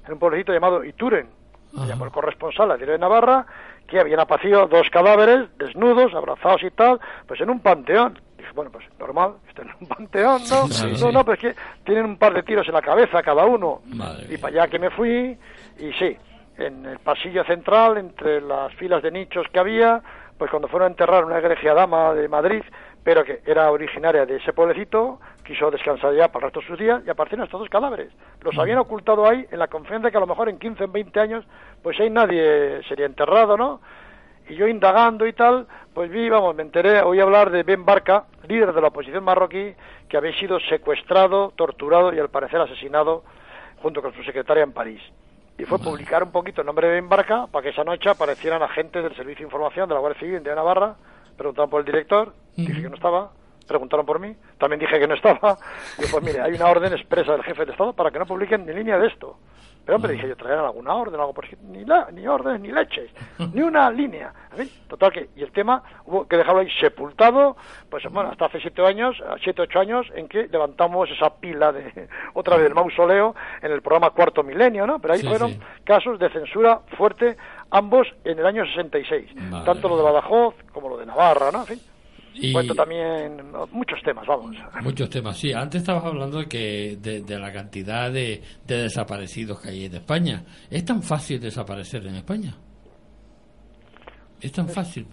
en 0.06 0.14
un 0.14 0.20
pueblecito 0.20 0.54
llamado 0.54 0.84
Ituren. 0.84 1.28
Llamó 1.74 2.06
el 2.06 2.12
corresponsal 2.12 2.70
al 2.70 2.78
diario 2.78 2.94
de 2.94 3.00
Navarra 3.00 3.46
que 3.88 4.00
habían 4.00 4.20
aparecido 4.20 4.68
dos 4.68 4.90
cadáveres 4.90 5.50
desnudos, 5.58 6.14
abrazados 6.14 6.64
y 6.64 6.72
tal, 6.72 7.00
pues 7.28 7.42
en 7.42 7.50
un 7.50 7.60
panteón. 7.60 8.20
Dije, 8.38 8.52
bueno, 8.54 8.72
pues 8.72 8.86
normal, 9.00 9.36
estén 9.48 9.70
en 9.70 9.76
un 9.82 9.88
panteón, 9.88 10.42
¿no? 10.50 10.68
Sí, 10.68 10.88
no, 10.92 10.96
sí. 10.96 11.12
no, 11.12 11.26
pues 11.26 11.40
que 11.40 11.56
tienen 11.84 12.06
un 12.06 12.18
par 12.18 12.34
de 12.34 12.44
tiros 12.44 12.68
en 12.68 12.74
la 12.74 12.82
cabeza 12.82 13.24
cada 13.24 13.46
uno. 13.46 13.82
Madre 13.86 14.26
y 14.26 14.30
mía. 14.30 14.38
para 14.42 14.62
allá 14.62 14.68
que 14.68 14.80
me 14.80 14.90
fui, 14.92 15.38
y 15.80 15.94
sí, 15.94 16.18
en 16.58 16.86
el 16.86 17.00
pasillo 17.00 17.44
central, 17.44 17.98
entre 17.98 18.42
las 18.42 18.74
filas 18.76 19.02
de 19.02 19.12
nichos 19.12 19.46
que 19.52 19.60
había, 19.60 20.02
pues 20.38 20.50
cuando 20.50 20.68
fueron 20.68 20.88
a 20.88 20.92
enterrar 20.92 21.26
una 21.26 21.40
egregia 21.40 21.74
dama 21.74 22.14
de 22.14 22.28
Madrid, 22.28 22.64
pero 23.04 23.24
que 23.24 23.42
era 23.46 23.70
originaria 23.72 24.26
de 24.26 24.38
ese 24.38 24.54
pueblecito, 24.54 25.20
quiso 25.46 25.70
descansar 25.70 26.14
ya 26.16 26.30
para 26.30 26.48
el 26.48 26.54
resto 26.54 26.62
de 26.62 26.68
sus 26.68 26.80
días 26.80 27.02
y 27.06 27.10
aparecieron 27.10 27.46
estos 27.46 27.60
dos 27.60 27.70
cadáveres. 27.70 28.12
Los 28.42 28.58
habían 28.58 28.78
ocultado 28.78 29.28
ahí 29.28 29.46
en 29.52 29.60
la 29.60 29.68
confianza 29.68 30.08
de 30.08 30.12
que 30.12 30.18
a 30.18 30.22
lo 30.22 30.28
mejor 30.28 30.50
en 30.50 30.58
15 30.58 30.86
o 30.86 30.88
20 30.88 31.20
años, 31.20 31.46
pues 31.82 32.00
ahí 32.00 32.10
nadie 32.10 32.82
sería 32.88 33.06
enterrado, 33.06 33.58
¿no? 33.58 33.82
Y 34.48 34.56
yo 34.56 34.68
indagando 34.68 35.26
y 35.26 35.34
tal, 35.34 35.68
pues 35.94 36.10
vi, 36.10 36.30
vamos, 36.30 36.56
me 36.56 36.64
enteré, 36.64 37.02
oí 37.02 37.20
hablar 37.20 37.50
de 37.50 37.64
Ben 37.64 37.86
Barca, 37.86 38.26
líder 38.48 38.74
de 38.74 38.82
la 38.82 38.88
oposición 38.88 39.24
marroquí, 39.24 39.74
que 40.08 40.18
había 40.18 40.38
sido 40.38 40.60
secuestrado, 40.60 41.54
torturado 41.56 42.14
y 42.14 42.20
al 42.20 42.30
parecer 42.30 42.60
asesinado 42.60 43.24
junto 43.82 44.02
con 44.02 44.14
su 44.14 44.24
secretaria 44.24 44.64
en 44.64 44.74
París. 44.74 45.02
Y 45.58 45.66
fue 45.66 45.78
publicar 45.80 46.24
un 46.24 46.32
poquito 46.32 46.62
el 46.62 46.68
nombre 46.68 46.88
de 46.88 46.96
Ben 46.96 47.10
Barca 47.10 47.48
para 47.48 47.64
que 47.64 47.70
esa 47.70 47.84
noche 47.84 48.10
aparecieran 48.10 48.64
agentes 48.64 49.04
del 49.04 49.16
Servicio 49.16 49.46
de 49.46 49.48
Información 49.48 49.88
de 49.88 49.96
la 49.96 50.02
Guardia 50.02 50.20
Civil 50.20 50.44
de 50.44 50.56
Navarra, 50.56 50.96
preguntaron 51.38 51.70
por 51.70 51.82
el 51.82 51.86
director, 51.86 52.34
dije 52.56 52.82
que 52.82 52.90
no 52.90 52.96
estaba, 52.96 53.32
preguntaron 53.68 54.06
por 54.06 54.20
mí, 54.20 54.36
también 54.58 54.80
dije 54.80 55.00
que 55.00 55.08
no 55.08 55.16
estaba, 55.16 55.58
y 56.00 56.06
pues 56.12 56.24
mire, 56.24 56.42
hay 56.42 56.54
una 56.54 56.68
orden 56.68 56.94
expresa 56.94 57.32
del 57.34 57.44
jefe 57.44 57.66
de 57.66 57.72
Estado 57.72 57.94
para 57.94 58.12
que 58.12 58.20
no 58.20 58.26
publiquen 58.26 58.66
ni 58.66 58.74
línea 58.74 58.98
de 58.98 59.08
esto. 59.08 59.38
Pero 59.86 59.98
hombre, 59.98 60.14
dije 60.14 60.30
yo, 60.30 60.38
traerán 60.38 60.64
alguna 60.64 60.94
orden, 60.96 61.20
algo 61.20 61.34
por 61.34 61.46
ni, 61.64 61.84
la, 61.84 62.08
ni 62.10 62.26
órdenes, 62.26 62.62
ni 62.62 62.72
leches, 62.72 63.12
ni 63.52 63.62
una 63.62 63.92
línea. 63.92 64.34
En 64.54 64.60
fin, 64.60 64.70
total 64.88 65.12
que, 65.12 65.30
y 65.36 65.44
el 65.44 65.52
tema 65.52 65.84
hubo 66.06 66.26
que 66.26 66.38
dejarlo 66.38 66.62
ahí 66.62 66.70
sepultado, 66.80 67.58
pues 67.90 68.02
bueno, 68.10 68.30
hasta 68.30 68.46
hace 68.46 68.62
siete 68.62 68.82
años, 68.86 69.22
siete, 69.44 69.62
ocho 69.62 69.82
años, 69.82 70.08
en 70.16 70.30
que 70.30 70.48
levantamos 70.48 71.10
esa 71.10 71.32
pila 71.36 71.74
de, 71.74 72.08
otra 72.34 72.56
vez 72.56 72.64
del 72.64 72.76
mausoleo 72.76 73.36
en 73.62 73.74
el 73.74 73.82
programa 73.82 74.12
Cuarto 74.12 74.42
Milenio, 74.42 74.88
¿no? 74.88 75.00
Pero 75.00 75.16
ahí 75.16 75.20
Sí, 75.20 75.28
fueron 75.28 75.50
sí. 75.50 75.60
casos 75.84 76.18
de 76.18 76.30
censura 76.30 76.80
fuerte, 76.98 77.36
ambos 77.70 78.08
en 78.24 78.40
el 78.40 78.46
año 78.46 78.66
66. 78.66 79.36
Madre 79.36 79.66
Tanto 79.66 79.90
lo 79.90 79.98
de 79.98 80.04
Badajoz 80.04 80.56
como 80.72 80.88
lo 80.88 80.98
de 80.98 81.08
Navarra, 81.08 81.52
¿no? 81.52 81.60
En 81.60 81.66
fin, 81.66 81.80
Y 82.36 82.52
cuento 82.52 82.74
también 82.74 83.42
muchos 83.72 84.02
temas, 84.04 84.26
vamos. 84.26 84.56
muchos 84.82 85.10
temas, 85.10 85.38
sí. 85.38 85.54
Antes 85.54 85.82
estabas 85.82 86.06
hablando 86.06 86.40
de, 86.40 86.48
que, 86.48 86.98
de, 87.00 87.22
de 87.22 87.40
la 87.40 87.52
cantidad 87.54 88.12
de, 88.12 88.42
de 88.66 88.78
desaparecidos 88.84 89.62
que 89.62 89.70
hay 89.70 89.86
en 89.86 89.96
España. 89.96 90.44
¿Es 90.70 90.84
tan 90.84 91.04
fácil 91.04 91.40
desaparecer 91.40 92.06
en 92.08 92.16
España? 92.16 92.56
Es 94.42 94.52
tan 94.52 94.68
fácil. 94.68 95.08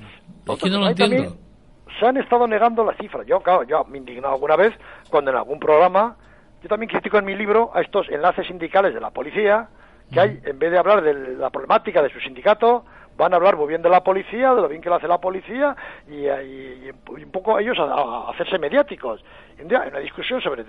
Es 0.47 0.59
que 0.63 0.71
no 0.71 0.81
lo 0.81 0.89
entiendo. 0.89 1.37
se 1.99 2.07
han 2.07 2.17
estado 2.17 2.47
negando 2.49 2.85
las 2.85 2.97
cifras. 2.97 3.27
Yo, 3.27 3.41
claro, 3.41 3.63
yo 3.65 3.85
me 3.85 3.99
he 3.99 4.01
indignado 4.01 4.35
alguna 4.35 4.57
vez 4.57 4.73
cuando 5.09 5.31
en 5.31 5.37
algún 5.37 5.61
programa, 5.61 6.17
yo 6.63 6.69
también 6.69 6.91
critico 6.91 7.19
en 7.19 7.27
mi 7.27 7.37
libro 7.37 7.71
a 7.75 7.81
estos 7.81 8.09
enlaces 8.09 8.47
sindicales 8.47 8.93
de 8.95 9.01
la 9.01 9.11
policía, 9.11 9.69
que 10.11 10.19
hay, 10.19 10.41
en 10.43 10.59
vez 10.59 10.73
de 10.73 10.79
hablar 10.79 11.03
de 11.03 11.37
la 11.37 11.51
problemática 11.51 12.03
de 12.03 12.11
su 12.11 12.19
sindicato, 12.19 12.85
van 13.21 13.33
a 13.33 13.37
hablar 13.37 13.57
muy 13.57 13.69
bien 13.69 13.83
de 13.83 13.89
la 13.89 14.03
policía, 14.03 14.53
de 14.55 14.63
lo 14.63 14.69
bien 14.69 14.81
que 14.83 14.89
lo 14.89 14.97
hace 14.97 15.07
la 15.07 15.19
policía, 15.19 15.77
y, 16.09 16.27
y- 16.27 16.91
y 17.19 17.23
un 17.25 17.31
poco 17.31 17.59
ellos 17.59 17.79
a, 17.79 17.85
a 17.85 18.31
hacerse 18.31 18.59
mediáticos. 18.59 19.23
Un 19.61 19.69
día, 19.69 19.83
en 19.83 19.91
una 19.91 19.99
discusión 19.99 20.41
sobre, 20.41 20.65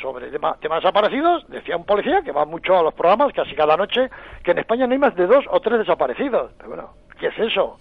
sobre 0.00 0.30
tema- 0.30 0.56
temas 0.60 0.82
desaparecidos, 0.82 1.46
decía 1.48 1.76
un 1.76 1.84
policía 1.84 2.22
que 2.22 2.32
va 2.32 2.44
mucho 2.44 2.76
a 2.78 2.82
los 2.82 2.94
programas, 2.94 3.32
casi 3.32 3.54
cada 3.54 3.76
noche, 3.76 4.08
que 4.42 4.52
en 4.52 4.58
España 4.58 4.86
no 4.86 4.92
hay 4.94 4.98
más 4.98 5.14
de 5.14 5.26
dos 5.26 5.44
o 5.50 5.60
tres 5.60 5.78
desaparecidos. 5.80 6.52
Pero 6.56 6.68
bueno, 6.70 6.90
¿qué 7.20 7.26
es 7.28 7.38
eso? 7.38 7.76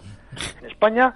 En 0.62 0.66
España 0.70 1.14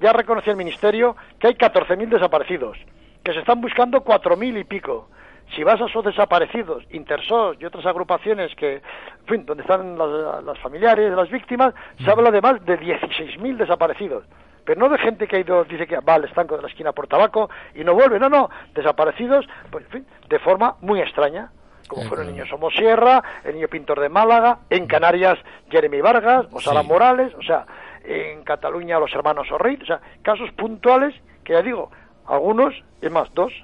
ya 0.00 0.12
reconoció 0.12 0.50
el 0.52 0.58
Ministerio 0.58 1.14
que 1.38 1.48
hay 1.48 1.54
14.000 1.54 2.08
desaparecidos, 2.08 2.78
que 3.22 3.32
se 3.32 3.40
están 3.40 3.60
buscando 3.60 4.02
4.000 4.02 4.58
y 4.60 4.64
pico. 4.64 5.08
Si 5.54 5.64
vas 5.64 5.80
a 5.80 5.86
esos 5.86 6.04
desaparecidos, 6.04 6.84
Intersos 6.90 7.56
y 7.60 7.64
otras 7.64 7.86
agrupaciones 7.86 8.54
que, 8.54 8.74
en 8.74 9.26
fin, 9.26 9.46
donde 9.46 9.62
están 9.62 9.96
las, 9.96 10.44
las 10.44 10.58
familiares 10.58 11.10
de 11.10 11.16
las 11.16 11.30
víctimas, 11.30 11.74
se 12.04 12.10
habla 12.10 12.30
de 12.30 12.40
más 12.40 12.64
de 12.64 12.78
16.000 12.78 13.56
desaparecidos. 13.56 14.24
Pero 14.64 14.80
no 14.80 14.88
de 14.90 14.98
gente 14.98 15.26
que 15.26 15.36
ha 15.36 15.40
ido, 15.40 15.64
dice 15.64 15.86
que 15.86 15.98
va 16.00 16.14
al 16.14 16.24
estanco 16.24 16.54
de 16.56 16.62
la 16.62 16.68
esquina 16.68 16.92
por 16.92 17.06
tabaco 17.06 17.48
y 17.74 17.82
no 17.84 17.94
vuelve, 17.94 18.18
no, 18.18 18.28
no, 18.28 18.50
desaparecidos, 18.74 19.48
pues, 19.70 19.84
en 19.86 19.90
fin, 19.90 20.06
de 20.28 20.38
forma 20.40 20.76
muy 20.82 21.00
extraña. 21.00 21.50
Como 21.88 22.02
Sí, 22.02 22.08
fueron 22.08 22.26
el 22.26 22.32
niño 22.34 22.46
Somosierra, 22.46 23.22
el 23.44 23.54
niño 23.54 23.68
Pintor 23.68 24.00
de 24.00 24.10
Málaga, 24.10 24.58
en 24.68 24.86
Canarias 24.86 25.38
Jeremy 25.70 26.02
Vargas, 26.02 26.46
o 26.52 26.60
Sara 26.60 26.82
Sí. 26.82 26.86
Morales, 26.88 27.32
o 27.34 27.42
sea, 27.42 27.64
en 28.04 28.44
Cataluña 28.44 28.98
los 28.98 29.14
hermanos 29.14 29.50
Orriz, 29.50 29.80
o 29.82 29.86
sea, 29.86 30.00
casos 30.20 30.50
puntuales 30.52 31.14
que 31.44 31.54
ya 31.54 31.62
digo, 31.62 31.90
algunos, 32.26 32.74
es 33.00 33.10
más, 33.10 33.32
dos, 33.32 33.54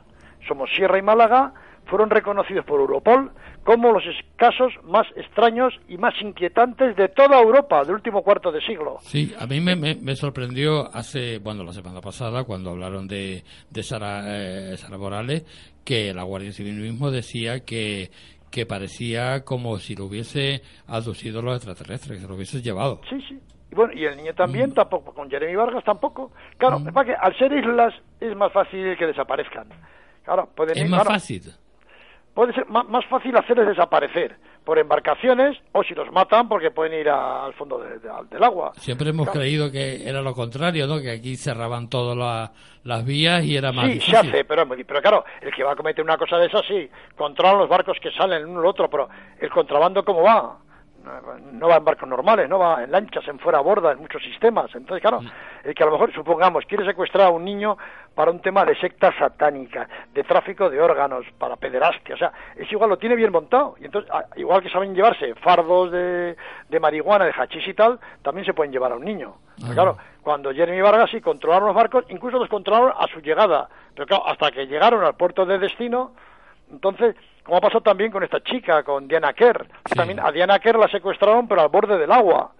Somosierra 0.49 0.97
y 0.97 1.03
Málaga, 1.03 1.53
fueron 1.87 2.11
reconocidos 2.11 2.65
por 2.65 2.81
Europol 2.81 3.31
como 3.65 3.93
los 3.93 4.03
casos 4.37 4.73
más 4.85 5.07
extraños 5.17 5.73
y 5.89 5.97
más 5.97 6.15
inquietantes 6.21 6.97
de 6.97 7.09
toda 7.09 7.41
Europa 7.41 7.83
del 7.85 7.95
último 7.95 8.23
cuarto 8.23 8.53
de 8.53 8.61
siglo. 8.61 8.99
Sí, 9.01 9.35
a 9.39 9.47
mí 9.47 9.61
me, 9.61 9.75
me- 9.75 9.95
me 9.95 10.17
sorprendió 10.17 10.95
hace, 10.95 11.39
bueno, 11.39 11.65
la 11.65 11.73
semana 11.73 12.01
pasada, 12.01 12.45
cuando 12.45 12.71
hablaron 12.71 13.09
de, 13.09 13.43
de 13.71 13.83
Sara, 13.83 14.23
eh, 14.27 14.77
Sara 14.77 14.99
Morales, 14.99 15.45
que 15.85 16.13
la 16.13 16.25
Guardia 16.25 16.53
Civil 16.53 16.75
mismo 16.75 17.11
decía 17.11 17.61
que, 17.65 18.11
que 18.51 18.67
parecía 18.67 19.45
como 19.45 19.79
si 19.79 19.95
lo 19.97 20.05
hubiese 20.05 20.61
aducido 20.87 21.41
los 21.41 21.57
extraterrestres, 21.57 22.19
que 22.19 22.23
se 22.23 22.29
lo 22.29 22.35
hubiese 22.35 22.61
llevado. 22.63 23.01
Sí, 23.09 23.19
sí. 23.29 23.39
Y 23.73 23.75
bueno, 23.75 23.93
y 23.95 24.05
el 24.05 24.17
niño 24.17 24.35
también 24.35 24.71
Mm. 24.71 24.75
tampoco, 24.75 25.15
con 25.15 25.29
Jeremy 25.31 25.57
Vargas 25.57 25.83
tampoco. 25.85 26.33
Claro, 26.59 26.79
es 26.87 26.93
para 26.93 27.07
que 27.07 27.15
al 27.21 27.37
ser 27.39 27.51
islas 27.53 27.95
es 28.21 28.37
más 28.37 28.53
fácil 28.53 28.95
que 28.99 29.07
desaparezcan. 29.07 29.69
Claro, 30.23 30.49
pueden 30.55 30.77
Es 30.77 30.85
ir- 30.85 30.89
más 30.91 31.01
claro, 31.03 31.11
fácil. 31.19 31.43
Puede 32.35 32.53
ser 32.53 32.67
más, 32.69 33.05
fácil 33.07 33.37
hacerles 33.37 33.69
desaparecer 33.69 34.37
por 34.65 34.79
embarcaciones 34.79 35.59
o 35.73 35.83
si 35.85 35.95
los 35.95 36.11
matan 36.11 36.49
porque 36.49 36.71
pueden 36.71 36.99
ir 36.99 37.09
a- 37.09 37.45
al 37.45 37.53
fondo 37.55 37.79
de- 37.79 37.99
de- 37.99 38.09
al- 38.11 38.29
del 38.29 38.43
agua. 38.43 38.73
Siempre 38.77 39.11
hemos 39.11 39.27
Claro. 39.27 39.41
creído 39.41 39.71
que 39.71 40.09
era 40.09 40.23
lo 40.23 40.33
contrario, 40.35 40.87
¿no? 40.87 41.01
Que 41.01 41.11
aquí 41.11 41.37
cerraban 41.37 41.89
todas 41.91 42.17
la- 42.17 42.51
las 42.83 43.05
vías 43.05 43.45
y 43.45 43.57
era 43.57 43.73
más 43.73 43.87
Sí, 43.87 43.93
difícil. 43.95 44.15
se 44.15 44.21
hace, 44.29 44.45
pero, 44.45 44.67
pero 44.69 45.01
claro, 45.03 45.25
el 45.43 45.53
que 45.55 45.63
va 45.63 45.73
a 45.73 45.77
cometer 45.77 46.03
una 46.05 46.17
cosa 46.17 46.39
de 46.39 46.47
esas, 46.47 46.63
sí, 46.67 46.89
controlan 47.17 47.59
los 47.59 47.69
barcos 47.69 47.99
que 48.01 48.11
salen 48.13 48.47
uno 48.47 48.61
al 48.61 48.67
otro, 48.67 48.89
pero 48.89 49.09
el 49.39 49.51
contrabando, 49.51 50.03
¿cómo 50.05 50.23
va? 50.23 50.59
No, 51.53 51.69
va 51.69 51.77
en 51.77 51.85
barcos 51.85 52.09
normales, 52.09 52.49
no 52.49 52.59
va 52.59 52.83
en 52.83 52.91
lanchas, 52.91 53.27
en 53.29 53.39
fuera 53.39 53.59
a 53.59 53.61
borda, 53.61 53.93
en 53.93 53.99
muchos 53.99 54.23
sistemas. 54.23 54.75
Entonces, 54.75 55.03
claro, 55.03 55.21
el 55.63 55.75
que 55.75 55.83
a 55.83 55.87
lo 55.87 55.93
mejor, 55.93 56.13
supongamos, 56.13 56.65
quiere 56.67 56.85
secuestrar 56.87 57.27
a 57.27 57.31
un 57.31 57.45
niño 57.45 57.77
para 58.15 58.31
un 58.31 58.41
tema 58.41 58.65
de 58.65 58.75
secta 58.77 59.13
satánica, 59.19 59.89
de 60.15 60.23
tráfico 60.25 60.71
de 60.71 60.81
órganos, 60.81 61.27
para 61.39 61.57
pederastia, 61.57 62.15
o 62.15 62.19
sea, 62.19 62.33
es 62.57 62.71
igual, 62.73 62.89
lo 62.91 62.97
tiene 62.97 63.17
bien 63.17 63.33
montado. 63.33 63.75
Y 63.81 63.85
entonces, 63.85 64.11
igual 64.37 64.63
que 64.63 64.71
saben 64.71 64.95
llevarse 64.95 65.35
fardos 65.37 65.91
de, 65.93 66.37
de 66.69 66.81
marihuana, 66.81 67.27
de 67.27 67.33
hachís 67.33 67.67
y 67.69 67.75
tal, 67.75 67.99
también 68.23 68.47
se 68.47 68.55
pueden 68.55 68.73
llevar 68.73 68.93
a 68.93 68.97
un 68.97 69.05
niño. 69.05 69.35
Pero 69.57 69.71
Ah. 69.71 69.75
claro, 69.75 69.97
cuando 70.23 70.53
Jeremy 70.55 70.81
Vargas 70.81 71.11
sí 71.11 71.21
controlaron 71.21 71.67
los 71.69 71.77
barcos, 71.77 72.05
incluso 72.09 72.39
los 72.39 72.49
controlaron 72.49 72.93
a 72.99 73.07
su 73.09 73.21
llegada. 73.21 73.69
Pero 73.95 74.07
claro, 74.07 74.27
hasta 74.27 74.51
que 74.53 74.67
llegaron 74.67 75.05
al 75.05 75.15
puerto 75.17 75.45
de 75.45 75.59
destino, 75.59 76.13
entonces, 76.71 77.15
como 77.45 77.59
ha 77.59 77.61
pasado 77.61 77.83
también 77.83 78.11
con 78.11 78.23
esta 78.23 78.43
chica, 78.43 78.83
con 78.83 79.07
Diana 79.07 79.33
Kerr, 79.33 79.67
Sí. 79.87 79.95
también 79.95 80.19
a 80.21 80.33
Diana 80.33 80.59
Kerr 80.59 80.79
la 80.79 80.89
secuestraron, 80.89 81.47
pero 81.47 81.61
al 81.61 81.69
borde 81.69 81.99
del 81.99 82.11
agua. 82.11 82.53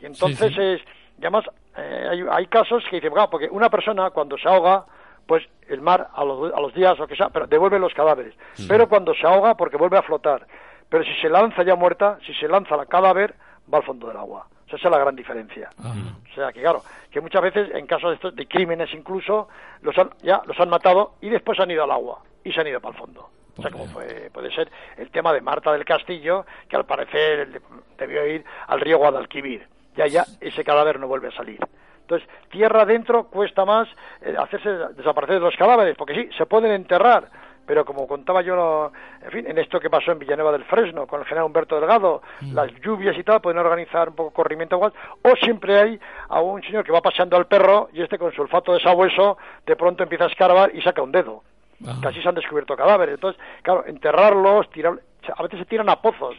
Y 0.00 0.06
entonces 0.06 0.48
Sí, 0.48 0.54
sí. 0.54 0.60
es, 0.62 0.80
y 1.18 1.22
además, 1.22 1.44
eh, 1.76 2.08
hay, 2.10 2.24
hay 2.30 2.46
casos 2.46 2.84
que 2.88 2.96
dicen, 2.96 3.12
claro, 3.12 3.28
porque 3.30 3.48
una 3.50 3.68
persona 3.68 4.10
cuando 4.10 4.38
se 4.38 4.48
ahoga, 4.48 4.84
pues 5.26 5.44
el 5.68 5.80
mar 5.82 6.08
a 6.14 6.24
los, 6.24 6.54
a 6.54 6.60
los 6.60 6.72
días 6.72 6.98
o 7.00 7.06
que 7.06 7.16
sea, 7.16 7.28
pero 7.28 7.46
devuelve 7.46 7.78
los 7.78 7.92
cadáveres. 7.92 8.34
Pero 8.68 8.88
cuando 8.88 9.12
se 9.14 9.26
ahoga, 9.26 9.56
porque 9.56 9.76
vuelve 9.76 9.98
a 9.98 10.02
flotar. 10.02 10.46
Pero 10.88 11.04
si 11.04 11.12
se 11.20 11.28
lanza 11.28 11.62
ya 11.64 11.74
muerta, 11.74 12.18
si 12.24 12.32
se 12.34 12.48
lanza 12.48 12.76
la 12.76 12.86
cadáver, 12.86 13.34
va 13.72 13.78
al 13.78 13.84
fondo 13.84 14.06
del 14.08 14.16
agua. 14.16 14.46
O 14.64 14.68
sea, 14.70 14.78
esa 14.78 14.88
es 14.88 14.92
la 14.92 14.98
gran 14.98 15.16
diferencia. 15.16 15.68
Ajá. 15.78 15.92
O 16.30 16.34
sea, 16.34 16.52
que 16.52 16.60
claro, 16.62 16.82
que 17.10 17.20
muchas 17.20 17.42
veces 17.42 17.68
en 17.74 17.86
casos 17.86 18.10
de, 18.10 18.14
estos, 18.14 18.36
de 18.36 18.46
crímenes 18.46 18.88
incluso, 18.94 19.48
los 19.82 19.98
han, 19.98 20.10
ya 20.22 20.40
los 20.46 20.58
han 20.60 20.70
matado 20.70 21.14
y 21.20 21.28
después 21.28 21.58
han 21.60 21.70
ido 21.70 21.84
al 21.84 21.90
agua 21.90 22.20
y 22.44 22.52
se 22.52 22.60
han 22.60 22.66
ido 22.68 22.80
para 22.80 22.92
el 22.94 22.98
fondo. 23.00 23.28
O 23.58 23.62
sea, 23.62 23.70
como 23.70 23.86
fue, 23.86 24.30
puede 24.32 24.50
ser 24.54 24.70
el 24.96 25.10
tema 25.10 25.32
de 25.32 25.40
Marta 25.40 25.72
del 25.72 25.84
Castillo, 25.84 26.46
que 26.68 26.76
al 26.76 26.86
parecer 26.86 27.48
de- 27.52 27.60
debió 27.98 28.26
ir 28.26 28.44
al 28.68 28.80
río 28.80 28.98
Guadalquivir. 28.98 29.66
Ya, 29.96 30.06
ya, 30.06 30.24
ese 30.40 30.62
cadáver 30.62 31.00
no 31.00 31.08
vuelve 31.08 31.28
a 31.28 31.32
salir. 31.32 31.58
Entonces, 32.02 32.26
tierra 32.50 32.82
adentro 32.82 33.24
cuesta 33.24 33.64
más 33.64 33.88
eh, 34.22 34.34
hacerse 34.38 34.70
desaparecer 34.96 35.40
los 35.40 35.56
cadáveres, 35.56 35.96
porque 35.96 36.14
sí, 36.14 36.30
se 36.38 36.46
pueden 36.46 36.70
enterrar, 36.70 37.28
pero 37.66 37.84
como 37.84 38.06
contaba 38.06 38.40
yo, 38.40 38.90
en 39.22 39.30
fin, 39.30 39.44
en 39.46 39.58
esto 39.58 39.78
que 39.78 39.90
pasó 39.90 40.12
en 40.12 40.18
Villanueva 40.20 40.52
del 40.52 40.64
Fresno 40.64 41.06
con 41.06 41.20
el 41.20 41.26
general 41.26 41.44
Humberto 41.46 41.78
Delgado, 41.78 42.22
las 42.54 42.72
lluvias 42.80 43.18
y 43.18 43.24
tal, 43.24 43.42
pueden 43.42 43.58
organizar 43.58 44.08
un 44.08 44.14
poco 44.14 44.30
corrimiento 44.30 44.76
igual, 44.76 44.94
o 45.22 45.36
siempre 45.36 45.78
hay 45.78 46.00
a 46.30 46.40
un 46.40 46.62
señor 46.62 46.82
que 46.84 46.92
va 46.92 47.02
paseando 47.02 47.36
al 47.36 47.46
perro 47.46 47.90
y 47.92 48.00
este 48.02 48.16
con 48.18 48.32
su 48.32 48.40
olfato 48.40 48.72
de 48.72 48.80
sabueso 48.80 49.36
de 49.66 49.76
pronto 49.76 50.02
empieza 50.04 50.24
a 50.24 50.28
escarbar 50.28 50.70
y 50.74 50.80
saca 50.80 51.02
un 51.02 51.12
dedo. 51.12 51.42
Ajá. 51.86 52.00
Casi 52.02 52.20
se 52.22 52.28
han 52.28 52.34
descubierto 52.34 52.76
cadáveres. 52.76 53.14
Entonces, 53.14 53.40
claro, 53.62 53.84
enterrarlos, 53.86 54.68
tirar, 54.70 55.00
a 55.36 55.42
veces 55.42 55.60
se 55.60 55.64
tiran 55.66 55.88
a 55.88 56.00
pozos, 56.00 56.36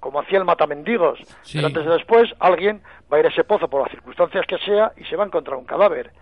como 0.00 0.20
hacía 0.20 0.38
el 0.38 0.44
matamendigos. 0.44 1.18
Sí. 1.42 1.58
Pero 1.58 1.68
antes 1.68 1.86
o 1.86 1.92
después 1.92 2.34
alguien 2.40 2.82
va 3.12 3.16
a 3.16 3.20
ir 3.20 3.26
a 3.26 3.30
ese 3.30 3.44
pozo 3.44 3.68
por 3.68 3.82
las 3.82 3.90
circunstancias 3.90 4.46
que 4.46 4.58
sea 4.58 4.92
y 4.96 5.04
se 5.04 5.16
va 5.16 5.24
a 5.24 5.26
encontrar 5.26 5.56
un 5.56 5.64
cadáver. 5.64 6.12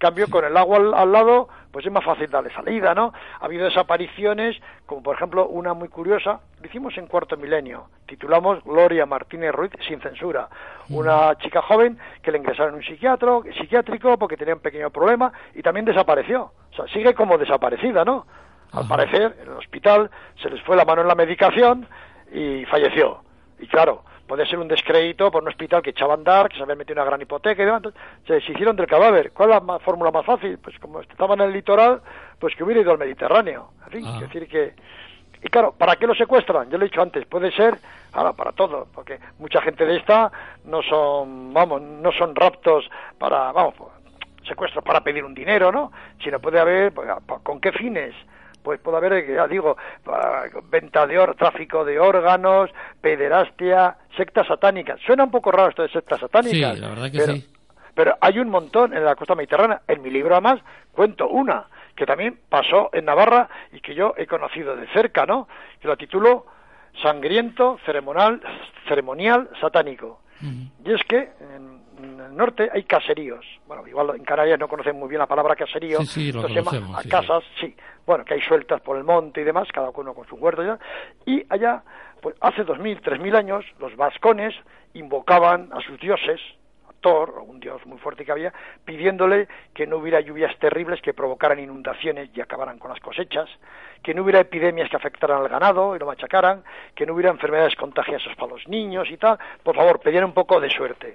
Cambio, 0.00 0.28
con 0.28 0.44
el 0.44 0.56
agua 0.56 0.78
al, 0.78 0.94
al 0.94 1.12
lado, 1.12 1.48
pues 1.70 1.86
es 1.86 1.92
más 1.92 2.04
fácil 2.04 2.28
darle 2.28 2.52
salida, 2.52 2.94
¿no? 2.94 3.12
Ha 3.40 3.44
habido 3.44 3.66
desapariciones, 3.66 4.56
como 4.86 5.02
por 5.02 5.14
ejemplo 5.14 5.46
una 5.46 5.74
muy 5.74 5.88
curiosa, 5.88 6.40
lo 6.60 6.66
hicimos 6.66 6.96
en 6.98 7.06
cuarto 7.06 7.36
milenio, 7.36 7.86
titulamos 8.06 8.64
Gloria 8.64 9.06
Martínez 9.06 9.52
Ruiz 9.52 9.70
sin 9.86 10.00
censura. 10.00 10.48
Una 10.88 11.36
chica 11.38 11.62
joven 11.62 11.98
que 12.22 12.32
le 12.32 12.38
ingresaron 12.38 12.70
en 12.70 12.78
un 12.78 12.84
psiquiatro, 12.84 13.44
psiquiátrico 13.56 14.18
porque 14.18 14.36
tenía 14.36 14.54
un 14.54 14.60
pequeño 14.60 14.90
problema 14.90 15.32
y 15.54 15.62
también 15.62 15.84
desapareció. 15.84 16.50
O 16.72 16.74
sea, 16.74 16.86
sigue 16.88 17.14
como 17.14 17.38
desaparecida, 17.38 18.04
¿no? 18.04 18.26
Al 18.72 18.88
parecer, 18.88 19.36
en 19.42 19.48
el 19.50 19.56
hospital 19.56 20.10
se 20.40 20.48
les 20.48 20.62
fue 20.62 20.76
la 20.76 20.84
mano 20.84 21.02
en 21.02 21.08
la 21.08 21.14
medicación 21.14 21.86
y 22.32 22.64
falleció. 22.66 23.22
Y 23.58 23.66
claro, 23.66 24.02
puede 24.30 24.46
ser 24.46 24.60
un 24.60 24.68
descrédito 24.68 25.28
por 25.28 25.42
un 25.42 25.48
hospital 25.48 25.82
que 25.82 25.90
echaba 25.90 26.14
a 26.14 26.16
andar, 26.16 26.48
que 26.48 26.56
se 26.56 26.62
había 26.62 26.76
metido 26.76 26.94
una 27.02 27.04
gran 27.04 27.20
hipoteca 27.20 27.60
y 27.60 27.66
demás. 27.66 27.82
Entonces, 27.84 28.00
se, 28.28 28.40
se 28.42 28.52
hicieron 28.52 28.76
del 28.76 28.86
cadáver. 28.86 29.32
¿Cuál 29.32 29.50
es 29.50 29.60
la 29.66 29.78
fórmula 29.80 30.12
más 30.12 30.24
fácil? 30.24 30.56
Pues 30.58 30.78
como 30.78 31.00
estaba 31.00 31.34
en 31.34 31.40
el 31.40 31.52
litoral, 31.52 32.00
pues 32.38 32.54
que 32.54 32.62
hubiera 32.62 32.80
ido 32.80 32.92
al 32.92 32.98
Mediterráneo. 32.98 33.72
En 33.86 33.90
fin, 33.90 34.04
Ah. 34.06 34.12
es 34.14 34.20
decir 34.20 34.46
que... 34.48 34.72
Y 35.42 35.48
claro, 35.48 35.72
¿para 35.76 35.96
qué 35.96 36.06
lo 36.06 36.14
secuestran? 36.14 36.70
Yo 36.70 36.78
lo 36.78 36.84
he 36.84 36.88
dicho 36.88 37.02
antes, 37.02 37.26
puede 37.26 37.50
ser 37.50 37.74
ahora 38.12 38.32
para 38.32 38.52
todo, 38.52 38.86
porque 38.94 39.18
mucha 39.40 39.60
gente 39.62 39.84
de 39.84 39.96
esta 39.96 40.30
no 40.64 40.80
son, 40.82 41.52
vamos, 41.52 41.82
no 41.82 42.12
son 42.12 42.36
raptos 42.36 42.88
para, 43.18 43.50
vamos, 43.50 43.74
secuestros 44.46 44.84
para 44.84 45.00
pedir 45.00 45.24
un 45.24 45.34
dinero, 45.34 45.72
¿no? 45.72 45.90
Sino 46.22 46.38
puede 46.38 46.60
haber, 46.60 46.92
pues, 46.92 47.08
¿con 47.42 47.60
qué 47.60 47.72
fines? 47.72 48.14
Pues 48.62 48.80
puede 48.80 48.98
haber, 48.98 49.26
ya 49.34 49.46
digo, 49.46 49.76
venta 50.70 51.06
de 51.06 51.18
oro, 51.18 51.34
tráfico 51.34 51.84
de 51.84 51.98
órganos, 51.98 52.70
pederastia, 53.00 53.96
sectas 54.16 54.46
satánicas. 54.46 55.00
Suena 55.00 55.24
un 55.24 55.30
poco 55.30 55.50
raro 55.50 55.70
esto 55.70 55.82
de 55.82 55.88
sectas 55.88 56.20
satánicas. 56.20 56.76
Sí, 56.76 56.80
la 56.80 56.88
verdad 56.88 57.10
que 57.10 57.18
pero, 57.18 57.32
sí. 57.32 57.48
pero 57.94 58.16
hay 58.20 58.38
un 58.38 58.50
montón 58.50 58.94
en 58.94 59.04
la 59.04 59.14
costa 59.14 59.34
mediterránea. 59.34 59.82
En 59.88 60.02
mi 60.02 60.10
libro, 60.10 60.34
además, 60.34 60.60
cuento 60.92 61.28
una 61.28 61.66
que 61.96 62.06
también 62.06 62.38
pasó 62.48 62.90
en 62.92 63.04
Navarra 63.04 63.48
y 63.72 63.80
que 63.80 63.94
yo 63.94 64.14
he 64.16 64.26
conocido 64.26 64.76
de 64.76 64.86
cerca, 64.88 65.26
¿no? 65.26 65.48
Que 65.80 65.88
la 65.88 65.96
titulo 65.96 66.46
Sangriento 67.02 67.78
ceremonial, 67.86 68.40
ceremonial 68.88 69.48
satánico. 69.60 70.20
Y 70.84 70.92
es 70.92 71.02
que 71.04 71.30
en, 71.54 71.79
norte 72.00 72.68
hay 72.72 72.84
caseríos. 72.84 73.44
Bueno, 73.66 73.86
igual 73.86 74.16
en 74.16 74.24
Canarias 74.24 74.58
no 74.58 74.68
conocen 74.68 74.96
muy 74.96 75.08
bien 75.08 75.18
la 75.18 75.26
palabra 75.26 75.56
caserío. 75.56 76.00
Sí, 76.00 76.06
sí, 76.06 76.32
lo 76.32 76.48
llama 76.48 76.70
conocemos, 76.70 76.98
a 76.98 77.02
sí, 77.02 77.08
casas, 77.08 77.44
sí. 77.60 77.76
Bueno, 78.06 78.24
que 78.24 78.34
hay 78.34 78.40
sueltas 78.40 78.80
por 78.80 78.96
el 78.96 79.04
monte 79.04 79.40
y 79.40 79.44
demás, 79.44 79.68
cada 79.72 79.90
uno 79.90 80.14
con 80.14 80.26
su 80.26 80.36
huerto 80.36 80.62
ya. 80.62 80.78
Y 81.26 81.44
allá, 81.48 81.82
pues 82.20 82.34
hace 82.40 82.64
dos 82.64 82.78
mil, 82.78 83.00
tres 83.00 83.20
mil 83.20 83.36
años, 83.36 83.64
los 83.78 83.94
vascones 83.96 84.54
invocaban 84.94 85.70
a 85.72 85.80
sus 85.80 85.98
dioses, 86.00 86.40
a 86.88 86.92
Thor, 87.00 87.34
o 87.38 87.42
un 87.42 87.60
dios 87.60 87.84
muy 87.86 87.98
fuerte 87.98 88.24
que 88.24 88.32
había, 88.32 88.52
pidiéndole 88.84 89.48
que 89.74 89.86
no 89.86 89.98
hubiera 89.98 90.20
lluvias 90.20 90.56
terribles 90.58 91.00
que 91.02 91.14
provocaran 91.14 91.60
inundaciones 91.60 92.30
y 92.34 92.40
acabaran 92.40 92.78
con 92.78 92.90
las 92.90 93.00
cosechas, 93.00 93.48
que 94.02 94.14
no 94.14 94.22
hubiera 94.22 94.40
epidemias 94.40 94.88
que 94.90 94.96
afectaran 94.96 95.42
al 95.42 95.48
ganado 95.48 95.94
y 95.94 95.98
lo 95.98 96.06
machacaran, 96.06 96.64
que 96.94 97.06
no 97.06 97.14
hubiera 97.14 97.30
enfermedades 97.30 97.76
contagiosas 97.76 98.34
para 98.36 98.52
los 98.52 98.66
niños 98.66 99.08
y 99.10 99.16
tal. 99.16 99.38
Por 99.62 99.76
favor, 99.76 100.00
pedían 100.00 100.24
un 100.24 100.32
poco 100.32 100.60
de 100.60 100.70
suerte. 100.70 101.14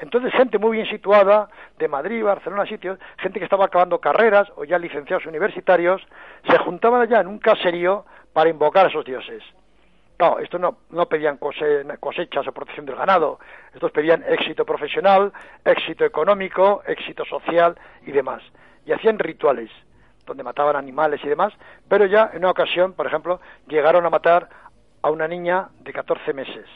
Entonces, 0.00 0.32
gente 0.32 0.58
muy 0.58 0.76
bien 0.78 0.88
situada, 0.88 1.48
de 1.78 1.88
Madrid, 1.88 2.22
Barcelona, 2.22 2.66
sitios, 2.66 2.98
gente 3.18 3.38
que 3.38 3.44
estaba 3.44 3.64
acabando 3.66 3.98
carreras 4.00 4.48
o 4.56 4.64
ya 4.64 4.78
licenciados 4.78 5.26
universitarios, 5.26 6.00
se 6.48 6.56
juntaban 6.58 7.02
allá 7.02 7.20
en 7.20 7.26
un 7.26 7.38
caserío 7.38 8.04
para 8.32 8.48
invocar 8.50 8.86
a 8.86 8.88
esos 8.88 9.04
dioses. 9.04 9.42
No, 10.20 10.38
estos 10.40 10.60
no, 10.60 11.06
pedían 11.06 11.36
cose- 11.38 11.84
cosechas 12.00 12.46
o 12.46 12.52
protección 12.52 12.86
del 12.86 12.96
ganado, 12.96 13.38
estos 13.72 13.92
pedían 13.92 14.24
éxito 14.28 14.64
profesional, 14.64 15.32
éxito 15.64 16.04
económico, 16.04 16.82
éxito 16.86 17.24
social 17.24 17.76
y 18.04 18.10
demás. 18.12 18.42
Y 18.84 18.92
hacían 18.92 19.18
rituales, 19.18 19.70
donde 20.26 20.42
mataban 20.42 20.76
animales 20.76 21.20
y 21.24 21.28
demás, 21.28 21.52
pero 21.88 22.06
ya 22.06 22.30
en 22.32 22.38
una 22.38 22.50
ocasión, 22.50 22.92
por 22.94 23.06
ejemplo, 23.06 23.40
llegaron 23.68 24.04
a 24.06 24.10
matar 24.10 24.48
a 25.02 25.10
una 25.10 25.28
niña 25.28 25.68
de 25.80 25.92
14 25.92 26.32
meses, 26.32 26.66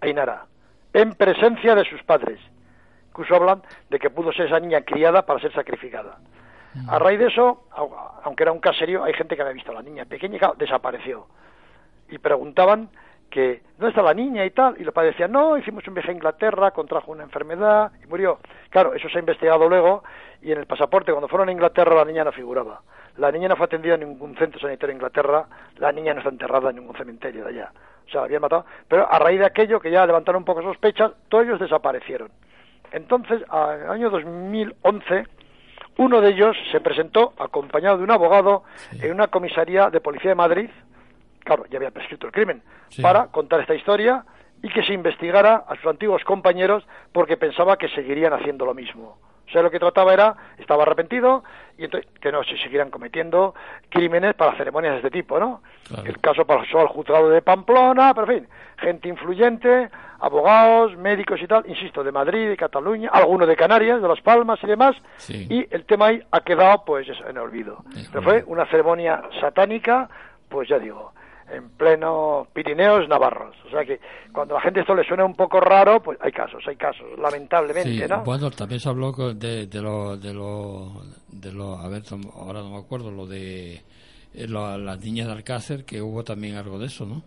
Ainara, 0.00 0.46
en 0.92 1.14
presencia 1.14 1.74
de 1.76 1.84
sus 1.84 2.02
padres. 2.02 2.40
Incluso 3.18 3.34
hablan 3.34 3.62
de 3.90 3.98
que 3.98 4.10
pudo 4.10 4.30
ser 4.32 4.46
esa 4.46 4.60
niña 4.60 4.82
criada 4.82 5.26
para 5.26 5.40
ser 5.40 5.52
sacrificada. 5.52 6.18
A 6.88 7.00
raíz 7.00 7.18
de 7.18 7.26
eso, 7.26 7.64
au- 7.72 7.90
aunque 8.22 8.44
era 8.44 8.52
un 8.52 8.60
caserío, 8.60 9.02
hay 9.02 9.12
gente 9.12 9.34
que 9.34 9.42
había 9.42 9.54
visto 9.54 9.72
a 9.72 9.74
la 9.74 9.82
niña 9.82 10.04
pequeña 10.04 10.36
y 10.36 10.38
claro, 10.38 10.54
desapareció. 10.56 11.26
Y 12.10 12.18
preguntaban 12.18 12.90
que, 13.28 13.62
¿dónde 13.76 13.88
está 13.90 14.02
la 14.02 14.14
niña 14.14 14.44
y 14.44 14.50
tal? 14.50 14.76
Y 14.80 14.84
los 14.84 14.94
padres 14.94 15.14
decían, 15.14 15.32
no, 15.32 15.58
hicimos 15.58 15.86
un 15.88 15.94
viaje 15.94 16.12
a 16.12 16.14
Inglaterra, 16.14 16.70
contrajo 16.70 17.10
una 17.10 17.24
enfermedad 17.24 17.90
y 18.04 18.06
murió. 18.06 18.38
Claro, 18.70 18.94
eso 18.94 19.08
se 19.08 19.16
ha 19.16 19.20
investigado 19.20 19.68
luego 19.68 20.04
y 20.40 20.52
en 20.52 20.58
el 20.58 20.66
pasaporte, 20.66 21.10
cuando 21.10 21.26
fueron 21.26 21.48
a 21.48 21.52
Inglaterra, 21.52 21.96
la 21.96 22.04
niña 22.04 22.22
no 22.22 22.30
figuraba. 22.30 22.82
La 23.16 23.32
niña 23.32 23.48
no 23.48 23.56
fue 23.56 23.66
atendida 23.66 23.94
en 23.94 24.00
ningún 24.00 24.36
centro 24.36 24.60
sanitario 24.60 24.92
en 24.92 24.98
Inglaterra, 24.98 25.44
la 25.78 25.90
niña 25.90 26.12
no 26.14 26.20
está 26.20 26.30
enterrada 26.30 26.70
en 26.70 26.76
ningún 26.76 26.96
cementerio 26.96 27.42
de 27.42 27.50
allá. 27.50 27.72
O 28.06 28.10
sea, 28.10 28.20
la 28.20 28.26
habían 28.26 28.42
matado. 28.42 28.64
Pero 28.86 29.10
a 29.12 29.18
raíz 29.18 29.40
de 29.40 29.46
aquello, 29.46 29.80
que 29.80 29.90
ya 29.90 30.06
levantaron 30.06 30.42
un 30.42 30.44
poco 30.44 30.62
sospechas, 30.62 31.10
todos 31.28 31.44
ellos 31.44 31.58
desaparecieron. 31.58 32.30
Entonces, 32.92 33.42
en 33.52 33.82
el 33.84 33.90
año 33.90 34.10
2011, 34.10 35.24
uno 35.98 36.20
de 36.20 36.30
ellos 36.30 36.56
se 36.70 36.80
presentó 36.80 37.34
acompañado 37.38 37.98
de 37.98 38.04
un 38.04 38.10
abogado 38.10 38.62
en 39.00 39.12
una 39.12 39.28
comisaría 39.28 39.90
de 39.90 40.00
policía 40.00 40.30
de 40.30 40.34
Madrid, 40.36 40.70
claro, 41.40 41.64
ya 41.70 41.78
había 41.78 41.90
prescrito 41.90 42.26
el 42.26 42.32
crimen, 42.32 42.62
Sí. 42.88 43.02
para 43.02 43.26
contar 43.26 43.60
esta 43.60 43.74
historia 43.74 44.24
y 44.62 44.68
que 44.68 44.82
se 44.82 44.92
investigara 44.92 45.64
a 45.68 45.76
sus 45.76 45.86
antiguos 45.86 46.22
compañeros 46.24 46.86
porque 47.12 47.36
pensaba 47.36 47.76
que 47.76 47.88
seguirían 47.88 48.32
haciendo 48.32 48.64
lo 48.64 48.74
mismo. 48.74 49.18
O 49.48 49.50
sea, 49.50 49.62
lo 49.62 49.70
que 49.70 49.78
trataba 49.78 50.12
era, 50.12 50.36
estaba 50.58 50.82
arrepentido 50.82 51.42
y 51.78 51.84
entonces 51.84 52.10
que 52.20 52.30
no 52.30 52.42
se 52.44 52.56
siguieran 52.58 52.90
cometiendo 52.90 53.54
crímenes 53.88 54.34
para 54.34 54.56
ceremonias 54.56 54.92
de 54.92 54.98
este 54.98 55.10
tipo, 55.10 55.38
¿no? 55.38 55.62
Claro. 55.86 56.02
El 56.04 56.18
caso 56.20 56.44
pasó 56.44 56.80
al 56.80 56.88
juzgado 56.88 57.30
de 57.30 57.40
Pamplona, 57.40 58.12
pero 58.14 58.30
en 58.32 58.40
fin, 58.40 58.48
gente 58.78 59.08
influyente, 59.08 59.88
abogados, 60.20 60.96
médicos 60.96 61.40
y 61.40 61.46
tal, 61.46 61.64
insisto, 61.66 62.04
de 62.04 62.12
Madrid, 62.12 62.48
de 62.48 62.56
Cataluña, 62.56 63.08
algunos 63.12 63.48
de 63.48 63.56
Canarias, 63.56 64.02
de 64.02 64.08
Las 64.08 64.20
Palmas 64.20 64.58
y 64.62 64.66
demás, 64.66 64.96
Sí. 65.16 65.46
y 65.48 65.66
el 65.74 65.84
tema 65.86 66.06
ahí 66.08 66.22
ha 66.30 66.40
quedado 66.40 66.84
pues 66.84 67.06
en 67.26 67.38
olvido. 67.38 67.84
Eh, 67.96 68.04
Pero 68.12 68.22
fue 68.22 68.44
una 68.46 68.66
ceremonia 68.66 69.22
satánica, 69.40 70.08
pues 70.48 70.68
ya 70.68 70.78
digo, 70.78 71.12
en 71.50 71.70
pleno 71.70 72.46
Pirineos 72.52 73.08
navarros. 73.08 73.54
O 73.66 73.70
sea 73.70 73.84
que 73.84 74.00
cuando 74.32 74.54
a 74.54 74.58
la 74.58 74.62
gente 74.64 74.80
esto 74.80 74.94
le 74.94 75.04
suena 75.04 75.24
un 75.24 75.34
poco 75.34 75.60
raro, 75.60 76.00
pues 76.00 76.18
hay 76.20 76.32
casos, 76.32 76.62
hay 76.66 76.76
casos, 76.76 77.06
lamentablemente, 77.18 77.90
Sí, 77.90 78.04
¿no? 78.08 78.22
bueno, 78.24 78.50
también 78.50 78.80
se 78.80 78.88
habló 78.88 79.12
de, 79.12 79.66
de 79.66 79.82
lo, 79.82 80.16
de 80.16 80.34
lo, 80.34 81.02
de 81.28 81.52
lo, 81.52 81.76
a 81.78 81.88
ver, 81.88 82.02
ahora 82.34 82.60
no 82.60 82.70
me 82.70 82.78
acuerdo, 82.78 83.10
lo 83.10 83.26
de 83.26 83.74
eh, 84.34 84.46
lo- 84.48 84.76
las 84.78 85.00
niñas 85.00 85.26
de 85.26 85.32
Alcácer, 85.32 85.84
que 85.84 86.02
hubo 86.02 86.22
también 86.24 86.56
algo 86.56 86.78
de 86.78 86.86
eso, 86.86 87.06
¿no? 87.06 87.22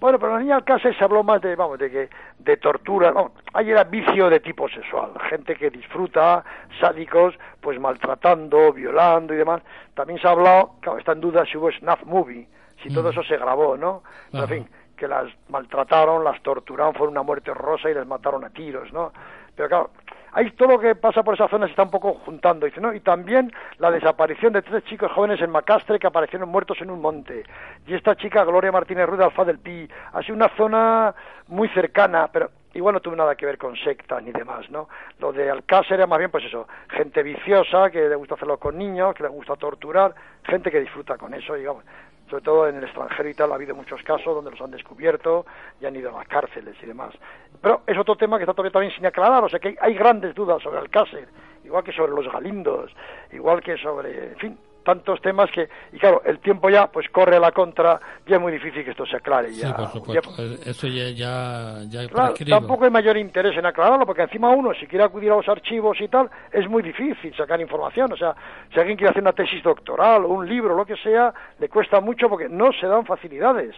Bueno, 0.00 0.18
pero 0.18 0.32
en 0.32 0.38
la 0.38 0.42
niña 0.42 0.56
Alcácer 0.56 0.98
se 0.98 1.04
habló 1.04 1.22
más 1.22 1.40
de, 1.40 1.54
vamos, 1.54 1.78
de 1.78 1.88
que 1.88 2.08
de 2.40 2.56
tortura, 2.56 3.12
vamos, 3.12 3.30
ahí 3.52 3.70
era 3.70 3.84
vicio 3.84 4.28
de 4.28 4.40
tipo 4.40 4.68
sexual, 4.68 5.12
gente 5.30 5.54
que 5.54 5.70
disfruta, 5.70 6.44
sádicos, 6.80 7.34
pues 7.60 7.78
maltratando, 7.78 8.72
violando 8.72 9.32
y 9.32 9.36
demás. 9.36 9.62
También 9.94 10.18
se 10.20 10.26
ha 10.26 10.32
hablado, 10.32 10.72
claro, 10.80 10.98
está 10.98 11.12
en 11.12 11.20
duda 11.20 11.44
si 11.46 11.56
hubo 11.56 11.70
snuff 11.70 12.02
movie, 12.04 12.48
si 12.82 12.92
todo 12.92 13.10
eso 13.10 13.22
se 13.22 13.36
grabó, 13.36 13.76
¿no? 13.76 14.02
Pero, 14.30 14.44
en 14.44 14.48
fin, 14.48 14.68
que 14.96 15.08
las 15.08 15.26
maltrataron, 15.48 16.24
las 16.24 16.40
torturaron, 16.42 16.94
fue 16.94 17.08
una 17.08 17.22
muerte 17.22 17.50
horrorosa 17.50 17.90
y 17.90 17.94
les 17.94 18.06
mataron 18.06 18.44
a 18.44 18.50
tiros, 18.50 18.92
¿no? 18.92 19.12
Pero 19.54 19.68
claro, 19.68 19.90
ahí 20.32 20.50
todo 20.52 20.72
lo 20.72 20.78
que 20.78 20.94
pasa 20.94 21.22
por 21.22 21.34
esa 21.34 21.48
zona 21.48 21.66
se 21.66 21.72
está 21.72 21.82
un 21.82 21.90
poco 21.90 22.14
juntando, 22.24 22.66
dice, 22.66 22.80
¿no? 22.80 22.92
Y 22.92 23.00
también 23.00 23.52
la 23.78 23.90
desaparición 23.90 24.52
de 24.52 24.62
tres 24.62 24.84
chicos 24.84 25.12
jóvenes 25.12 25.40
en 25.40 25.50
Macastre 25.50 25.98
que 25.98 26.06
aparecieron 26.06 26.48
muertos 26.48 26.80
en 26.80 26.90
un 26.90 27.00
monte. 27.00 27.44
Y 27.86 27.94
esta 27.94 28.16
chica, 28.16 28.44
Gloria 28.44 28.72
Martínez 28.72 29.06
Ruiz 29.06 29.18
de 29.18 29.24
Alfa 29.24 29.44
del 29.44 29.58
Pi, 29.58 29.88
ha 30.12 30.22
sido 30.22 30.36
una 30.36 30.48
zona 30.56 31.14
muy 31.48 31.68
cercana, 31.68 32.28
pero 32.32 32.50
igual 32.74 32.94
no 32.94 33.00
tuvo 33.00 33.16
nada 33.16 33.34
que 33.34 33.44
ver 33.44 33.58
con 33.58 33.76
sectas 33.76 34.22
ni 34.22 34.32
demás, 34.32 34.70
¿no? 34.70 34.88
Lo 35.18 35.32
de 35.32 35.50
Alcácer 35.50 35.94
era 35.94 36.06
más 36.06 36.18
bien, 36.18 36.30
pues 36.30 36.44
eso, 36.44 36.66
gente 36.88 37.22
viciosa, 37.22 37.90
que 37.90 38.08
le 38.08 38.14
gusta 38.14 38.34
hacerlo 38.34 38.58
con 38.58 38.78
niños, 38.78 39.14
que 39.14 39.24
le 39.24 39.28
gusta 39.28 39.56
torturar, 39.56 40.14
gente 40.44 40.70
que 40.70 40.80
disfruta 40.80 41.18
con 41.18 41.34
eso, 41.34 41.54
digamos. 41.54 41.84
Sobre 42.32 42.44
todo 42.44 42.66
en 42.66 42.76
el 42.76 42.84
extranjero 42.84 43.28
y 43.28 43.34
tal, 43.34 43.52
ha 43.52 43.56
habido 43.56 43.74
muchos 43.74 44.02
casos 44.04 44.34
donde 44.34 44.52
los 44.52 44.60
han 44.62 44.70
descubierto 44.70 45.44
y 45.78 45.84
han 45.84 45.94
ido 45.94 46.08
a 46.08 46.20
las 46.20 46.28
cárceles 46.28 46.74
y 46.82 46.86
demás. 46.86 47.14
Pero 47.60 47.82
es 47.86 47.98
otro 47.98 48.16
tema 48.16 48.38
que 48.38 48.44
está 48.44 48.54
todavía 48.54 48.72
también 48.72 48.90
sin 48.94 49.04
aclarar, 49.04 49.44
o 49.44 49.50
sea 49.50 49.58
que 49.58 49.76
hay, 49.78 49.92
grandes 49.92 50.34
dudas 50.34 50.62
sobre 50.62 50.78
Alcácer, 50.78 51.28
igual 51.62 51.84
que 51.84 51.92
sobre 51.92 52.12
los 52.12 52.32
galindos, 52.32 52.90
igual 53.32 53.60
que 53.60 53.76
sobre, 53.76 54.28
en 54.28 54.36
fin, 54.38 54.58
tantos 54.82 55.20
temas 55.20 55.50
que, 55.50 55.68
y 55.92 55.98
claro, 55.98 56.22
el 56.24 56.38
tiempo 56.40 56.68
ya 56.70 56.86
pues 56.88 57.08
corre 57.10 57.36
a 57.36 57.40
la 57.40 57.52
contra, 57.52 58.00
ya 58.26 58.36
es 58.36 58.42
muy 58.42 58.52
difícil 58.52 58.84
que 58.84 58.90
esto 58.90 59.06
se 59.06 59.16
aclare. 59.16 59.50
Sí, 59.52 59.60
ya, 59.62 59.76
por 59.76 59.88
supuesto. 59.90 60.30
ya- 60.36 60.42
Eh, 60.42 60.58
Eso 60.66 60.86
ya, 60.86 61.08
ya, 61.10 61.78
ya 61.88 62.08
Claro, 62.08 62.34
tampoco 62.50 62.84
hay 62.84 62.90
mayor 62.90 63.16
interés 63.16 63.56
en 63.56 63.66
aclararlo, 63.66 64.04
porque 64.06 64.22
encima 64.22 64.50
uno, 64.50 64.72
si 64.74 64.86
quiere 64.86 65.04
acudir 65.04 65.30
a 65.32 65.36
los 65.36 65.48
archivos 65.48 66.00
y 66.00 66.08
tal, 66.08 66.28
es 66.52 66.68
muy 66.68 66.82
difícil 66.82 67.34
sacar 67.36 67.60
información. 67.60 68.12
O 68.12 68.16
sea, 68.16 68.34
si 68.72 68.78
alguien 68.80 68.96
quiere 68.96 69.10
hacer 69.10 69.22
una 69.22 69.32
tesis 69.32 69.62
doctoral 69.62 70.24
o 70.24 70.28
un 70.28 70.48
libro, 70.48 70.76
lo 70.76 70.84
que 70.84 70.96
sea, 70.96 71.32
le 71.58 71.68
cuesta 71.68 72.00
mucho 72.00 72.28
porque 72.28 72.48
no 72.48 72.72
se 72.72 72.86
dan 72.86 73.04
facilidades. 73.06 73.74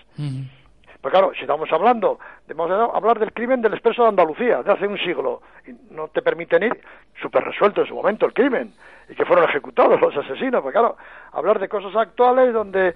Pues 1.01 1.13
claro, 1.13 1.33
si 1.35 1.43
estamos 1.43 1.71
hablando, 1.73 2.19
vamos 2.55 2.71
a 2.71 2.97
hablar 2.97 3.19
del 3.19 3.33
crimen 3.33 3.61
del 3.61 3.75
expreso 3.75 4.03
de 4.03 4.09
Andalucía, 4.09 4.63
de 4.63 4.73
hace 4.73 4.87
un 4.87 4.99
siglo, 4.99 5.43
y 5.67 5.73
no 5.95 6.09
te 6.09 6.23
permiten 6.23 6.63
ir, 6.63 6.81
súper 7.21 7.45
resuelto 7.45 7.83
en 7.83 7.87
su 7.87 7.95
momento 7.95 8.27
el 8.27 8.33
crimen, 8.33 8.73
y 9.09 9.15
que 9.15 9.25
fueron 9.25 9.45
ejecutados 9.49 10.01
los 10.01 10.17
asesinos, 10.17 10.63
pues 10.63 10.73
claro, 10.73 10.97
hablar 11.33 11.59
de 11.59 11.69
cosas 11.69 11.95
actuales 11.95 12.55
donde, 12.55 12.95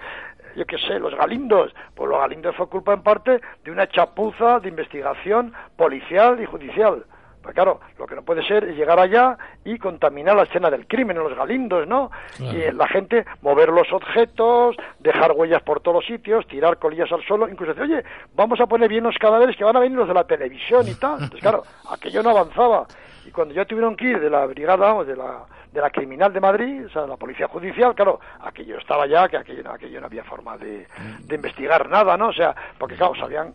yo 0.57 0.65
qué 0.65 0.79
sé, 0.79 0.99
los 0.99 1.15
galindos, 1.15 1.75
pues 1.95 2.09
los 2.09 2.19
galindos 2.19 2.57
fue 2.57 2.69
culpa 2.69 2.95
en 2.95 3.03
parte 3.03 3.41
de 3.63 3.71
una 3.71 3.87
chapuza 3.89 4.61
de 4.61 4.69
investigación 4.69 5.53
policial 5.77 6.41
y 6.41 6.47
judicial. 6.47 7.05
Pues 7.43 7.55
claro, 7.55 7.81
lo 7.99 8.07
que 8.07 8.15
no 8.15 8.23
puede 8.23 8.43
ser 8.47 8.65
es 8.65 8.77
llegar 8.77 8.99
allá 8.99 9.39
y 9.65 9.79
contaminar 9.79 10.37
la 10.37 10.43
escena 10.43 10.71
del 10.71 10.87
crimen 10.87 11.17
en 11.17 11.23
los 11.23 11.35
galindos, 11.37 11.87
¿no? 11.87 12.11
Claro. 12.37 12.59
Y 12.59 12.73
la 12.73 12.87
gente 12.89 13.25
mover 13.43 13.71
los 13.71 13.91
objetos, 13.93 14.77
dejar 14.99 15.33
huellas 15.33 15.63
por 15.63 15.81
todos 15.81 15.97
los 15.97 16.05
sitios, 16.07 16.47
tirar 16.49 16.79
colillas 16.79 17.11
al 17.13 17.23
suelo, 17.25 17.49
incluso 17.49 17.75
decir, 17.75 17.95
oye, 17.95 18.05
vamos 18.35 18.61
a 18.61 18.67
poner 18.67 18.89
bien 18.89 19.05
los 19.05 19.17
cadáveres 19.19 19.57
que 19.57 19.65
van 19.65 19.77
a 19.77 19.81
venir 19.81 19.97
los 19.97 20.09
de 20.09 20.15
la 20.15 20.25
televisión 20.25 20.87
y 20.89 20.95
tal. 20.95 21.15
Entonces, 21.15 21.41
claro, 21.41 21.63
aquello 21.91 22.23
no 22.23 22.31
avanzaba. 22.31 22.87
Y 23.27 23.31
cuando 23.31 23.55
ya 23.55 23.65
tuvieron 23.65 23.95
que 23.97 24.07
ir 24.07 24.21
de 24.21 24.31
la 24.31 24.45
brigada, 24.47 24.95
o 24.95 25.05
de 25.05 25.15
la, 25.17 25.45
de 25.73 25.81
la 25.81 25.91
criminal 25.91 26.33
de 26.33 26.41
Madrid, 26.41 26.87
o 26.87 26.91
sea, 26.91 27.03
de 27.03 27.09
la 27.09 27.17
policía 27.17 27.47
judicial, 27.49 27.95
claro, 27.95 28.21
aquello 28.41 28.79
estaba 28.79 29.07
ya, 29.07 29.29
que 29.29 29.37
aquello, 29.37 29.63
no- 29.63 29.73
aquello 29.73 30.01
no 30.01 30.07
había 30.07 30.25
forma 30.25 30.57
de, 30.59 30.87
de 31.21 31.35
investigar 31.35 31.89
nada, 31.89 32.17
¿no? 32.17 32.29
O 32.29 32.33
sea, 32.33 32.55
porque 32.79 32.97
claro, 32.97 33.15
se 33.15 33.23
habían 33.23 33.55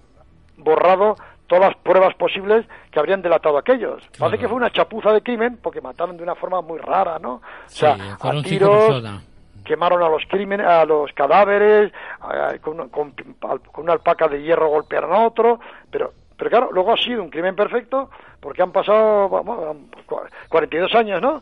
borrado 0.58 1.16
todas 1.56 1.70
las 1.74 1.76
pruebas 1.84 2.14
posibles 2.16 2.66
que 2.92 3.00
habrían 3.00 3.22
delatado 3.22 3.58
a 3.58 3.60
aquellos. 3.62 4.02
Parece 4.18 4.38
que 4.40 4.48
fue 4.48 4.58
una 4.58 4.72
chapuza 4.72 5.12
de 5.12 5.22
crimen 5.22 5.58
porque 5.62 5.82
mataron 5.82 6.18
de 6.18 6.24
una 6.24 6.36
forma 6.36 6.62
muy 6.62 6.80
rara, 6.80 7.20
¿no? 7.20 7.34
O 7.36 7.42
sea, 7.68 7.96
a 8.14 8.18
tiros, 8.44 8.90
quemaron 9.64 10.02
a 10.04 10.10
los 10.10 10.24
crímenes, 10.28 10.66
a 10.68 10.86
los 10.86 11.12
cadáveres, 11.14 11.92
a- 12.22 12.54
con, 12.62 12.90
con- 12.90 13.12
con 13.12 13.84
una 13.84 13.94
alpaca 13.94 14.28
de 14.28 14.42
hierro 14.42 14.68
golpearon 14.70 15.14
a 15.14 15.26
otro, 15.28 15.60
pero 15.92 16.12
pero 16.36 16.50
claro, 16.50 16.70
luego 16.74 16.92
ha 16.94 16.98
sido 16.98 17.22
un 17.24 17.30
crimen 17.30 17.56
perfecto 17.56 18.10
porque 18.42 18.62
han 18.64 18.72
pasado 18.72 19.30
vamos, 19.30 19.78
cua- 20.08 20.28
42 20.50 20.94
años, 20.96 21.22
¿no? 21.22 21.42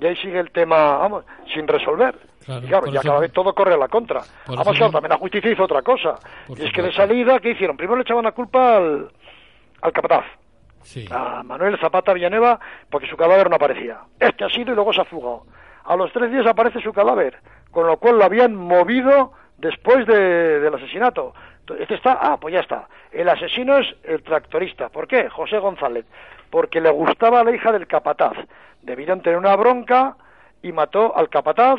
Y 0.00 0.06
ahí 0.06 0.16
sigue 0.16 0.38
el 0.38 0.50
tema, 0.52 0.96
vamos, 0.98 1.24
sin 1.52 1.66
resolver. 1.66 2.14
Claro, 2.46 2.64
y 2.64 2.68
claro, 2.68 2.86
ya 2.86 3.00
eso- 3.00 3.08
cada 3.08 3.20
vez 3.20 3.32
todo 3.32 3.52
corre 3.52 3.74
a 3.74 3.76
la 3.76 3.88
contra. 3.88 4.20
Claro, 4.46 4.60
mismo- 4.86 4.92
también 4.92 5.10
la 5.10 5.18
justicia 5.18 5.50
hizo 5.50 5.64
otra 5.64 5.82
cosa. 5.82 6.14
Y 6.56 6.64
es 6.64 6.72
que 6.72 6.80
de 6.82 6.92
salida, 6.92 7.40
¿qué 7.40 7.50
hicieron? 7.50 7.76
Primero 7.76 7.96
le 7.96 8.02
echaban 8.02 8.24
la 8.24 8.32
culpa 8.32 8.76
al, 8.76 9.10
al 9.82 9.92
capataz 9.92 10.24
Sí. 10.82 11.06
a 11.10 11.42
Manuel 11.42 11.78
Zapata 11.78 12.12
Villanueva 12.12 12.58
porque 12.90 13.06
su 13.08 13.16
cadáver 13.16 13.50
no 13.50 13.56
aparecía. 13.56 13.98
Este 14.18 14.44
ha 14.44 14.48
sido 14.48 14.72
y 14.72 14.74
luego 14.74 14.92
se 14.92 15.00
ha 15.02 15.04
fugado. 15.04 15.44
A 15.84 15.96
los 15.96 16.12
tres 16.12 16.30
días 16.30 16.46
aparece 16.46 16.80
su 16.80 16.92
cadáver, 16.92 17.38
con 17.70 17.86
lo 17.86 17.96
cual 17.98 18.18
lo 18.18 18.24
habían 18.24 18.54
movido 18.54 19.32
después 19.58 20.06
de- 20.06 20.60
del 20.60 20.74
asesinato. 20.74 21.34
Este 21.78 21.94
está, 21.96 22.18
ah, 22.20 22.38
pues 22.40 22.54
ya 22.54 22.60
está. 22.60 22.88
El 23.12 23.28
asesino 23.28 23.76
es 23.78 23.86
el 24.04 24.22
tractorista. 24.22 24.88
¿Por 24.88 25.06
qué? 25.06 25.28
José 25.28 25.58
González. 25.58 26.06
Porque 26.50 26.80
le 26.80 26.90
gustaba 26.90 27.40
a 27.40 27.44
la 27.44 27.50
hija 27.54 27.72
del 27.72 27.86
capataz. 27.86 28.32
Debieron 28.80 29.20
tener 29.20 29.38
una 29.38 29.54
bronca 29.56 30.16
y 30.62 30.72
mató 30.72 31.14
al 31.14 31.28
capataz 31.28 31.78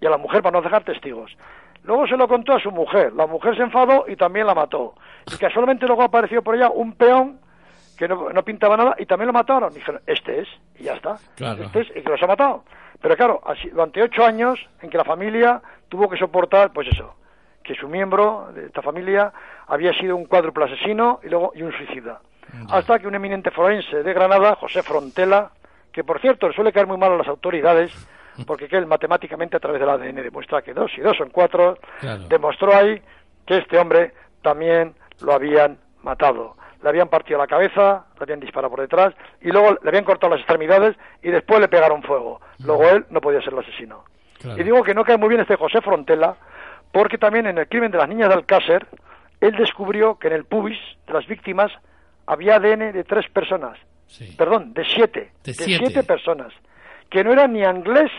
y 0.00 0.06
a 0.06 0.10
la 0.10 0.16
mujer 0.16 0.42
para 0.42 0.54
no 0.58 0.62
dejar 0.62 0.82
testigos. 0.82 1.36
Luego 1.84 2.06
se 2.06 2.16
lo 2.16 2.28
contó 2.28 2.54
a 2.54 2.60
su 2.60 2.70
mujer. 2.70 3.12
La 3.14 3.26
mujer 3.26 3.56
se 3.56 3.62
enfadó 3.62 4.04
y 4.06 4.16
también 4.16 4.46
la 4.46 4.54
mató. 4.54 4.94
Y 5.32 5.36
casualmente 5.36 5.86
luego 5.86 6.02
apareció 6.02 6.42
por 6.42 6.54
ella 6.54 6.70
un 6.70 6.92
peón 6.94 7.40
que 7.96 8.08
no, 8.08 8.30
no 8.30 8.42
pintaba 8.44 8.76
nada 8.76 8.96
y 8.98 9.06
también 9.06 9.26
lo 9.26 9.32
mataron. 9.32 9.72
Dijeron, 9.72 10.00
este 10.06 10.40
es, 10.40 10.48
y 10.78 10.84
ya 10.84 10.94
está. 10.94 11.16
Claro. 11.36 11.64
Este 11.64 11.80
es, 11.80 11.90
y 11.90 12.02
que 12.02 12.10
los 12.10 12.22
ha 12.22 12.26
matado. 12.26 12.64
Pero 13.00 13.16
claro, 13.16 13.40
así, 13.46 13.68
durante 13.70 14.02
ocho 14.02 14.24
años 14.24 14.58
en 14.82 14.90
que 14.90 14.98
la 14.98 15.04
familia 15.04 15.60
tuvo 15.88 16.08
que 16.08 16.18
soportar, 16.18 16.72
pues 16.72 16.88
eso, 16.88 17.14
que 17.62 17.74
su 17.74 17.88
miembro 17.88 18.50
de 18.54 18.66
esta 18.66 18.82
familia 18.82 19.32
había 19.66 19.92
sido 19.94 20.16
un 20.16 20.26
cuádruple 20.26 20.64
asesino 20.64 21.20
y 21.22 21.28
luego 21.28 21.52
y 21.54 21.62
un 21.62 21.72
suicida. 21.72 22.20
Hasta 22.68 22.98
que 22.98 23.06
un 23.06 23.14
eminente 23.14 23.50
forense 23.50 24.02
de 24.02 24.12
Granada, 24.12 24.56
José 24.56 24.82
Frontela, 24.82 25.50
que 25.92 26.02
por 26.02 26.20
cierto 26.20 26.48
le 26.48 26.54
suele 26.54 26.72
caer 26.72 26.86
muy 26.86 26.96
mal 26.96 27.12
a 27.12 27.16
las 27.16 27.28
autoridades, 27.28 27.92
porque 28.46 28.68
que 28.68 28.76
él 28.76 28.86
matemáticamente 28.86 29.56
a 29.56 29.60
través 29.60 29.80
del 29.80 29.88
ADN 29.90 30.16
demuestra 30.22 30.62
que 30.62 30.72
dos 30.74 30.90
y 30.96 31.00
dos 31.00 31.16
son 31.16 31.30
cuatro, 31.30 31.78
Claro. 32.00 32.22
demostró 32.28 32.74
ahí 32.74 33.00
que 33.46 33.58
este 33.58 33.78
hombre 33.78 34.12
también 34.42 34.94
lo 35.22 35.32
habían 35.32 35.78
matado. 36.02 36.56
Le 36.82 36.88
habían 36.88 37.08
partido 37.08 37.38
la 37.38 37.46
cabeza, 37.46 38.06
le 38.18 38.22
habían 38.22 38.40
disparado 38.40 38.70
por 38.70 38.80
detrás 38.80 39.12
y 39.42 39.48
luego 39.50 39.76
le 39.82 39.88
habían 39.88 40.04
cortado 40.04 40.30
las 40.32 40.40
extremidades 40.40 40.96
y 41.22 41.30
después 41.30 41.60
le 41.60 41.68
pegaron 41.68 42.02
fuego. 42.02 42.40
Luego 42.64 42.88
él 42.88 43.04
no 43.10 43.20
podía 43.20 43.42
ser 43.42 43.52
el 43.52 43.58
asesino. 43.58 44.04
Claro. 44.40 44.58
Y 44.58 44.64
digo 44.64 44.82
que 44.82 44.94
no 44.94 45.04
cae 45.04 45.18
muy 45.18 45.28
bien 45.28 45.42
este 45.42 45.56
José 45.56 45.82
Frontela 45.82 46.36
porque 46.92 47.18
también 47.18 47.46
en 47.46 47.58
el 47.58 47.68
crimen 47.68 47.90
de 47.90 47.98
las 47.98 48.08
niñas 48.08 48.28
de 48.30 48.34
Alcácer 48.36 48.86
él 49.42 49.54
descubrió 49.56 50.18
que 50.18 50.28
en 50.28 50.34
el 50.34 50.44
pubis 50.44 50.78
de 51.06 51.12
las 51.12 51.26
víctimas 51.26 51.70
había 52.26 52.56
ADN 52.56 52.92
de 52.92 53.04
tres 53.04 53.28
personas. 53.30 53.78
Sí. 54.06 54.34
Perdón, 54.36 54.72
de 54.72 54.84
siete. 54.84 55.32
De 55.44 55.52
siete. 55.54 55.84
siete 55.86 56.02
personas. 56.04 56.52
Que 57.10 57.24
no 57.24 57.32
eran 57.32 57.52
ni 57.52 57.64
Anglés 57.64 58.10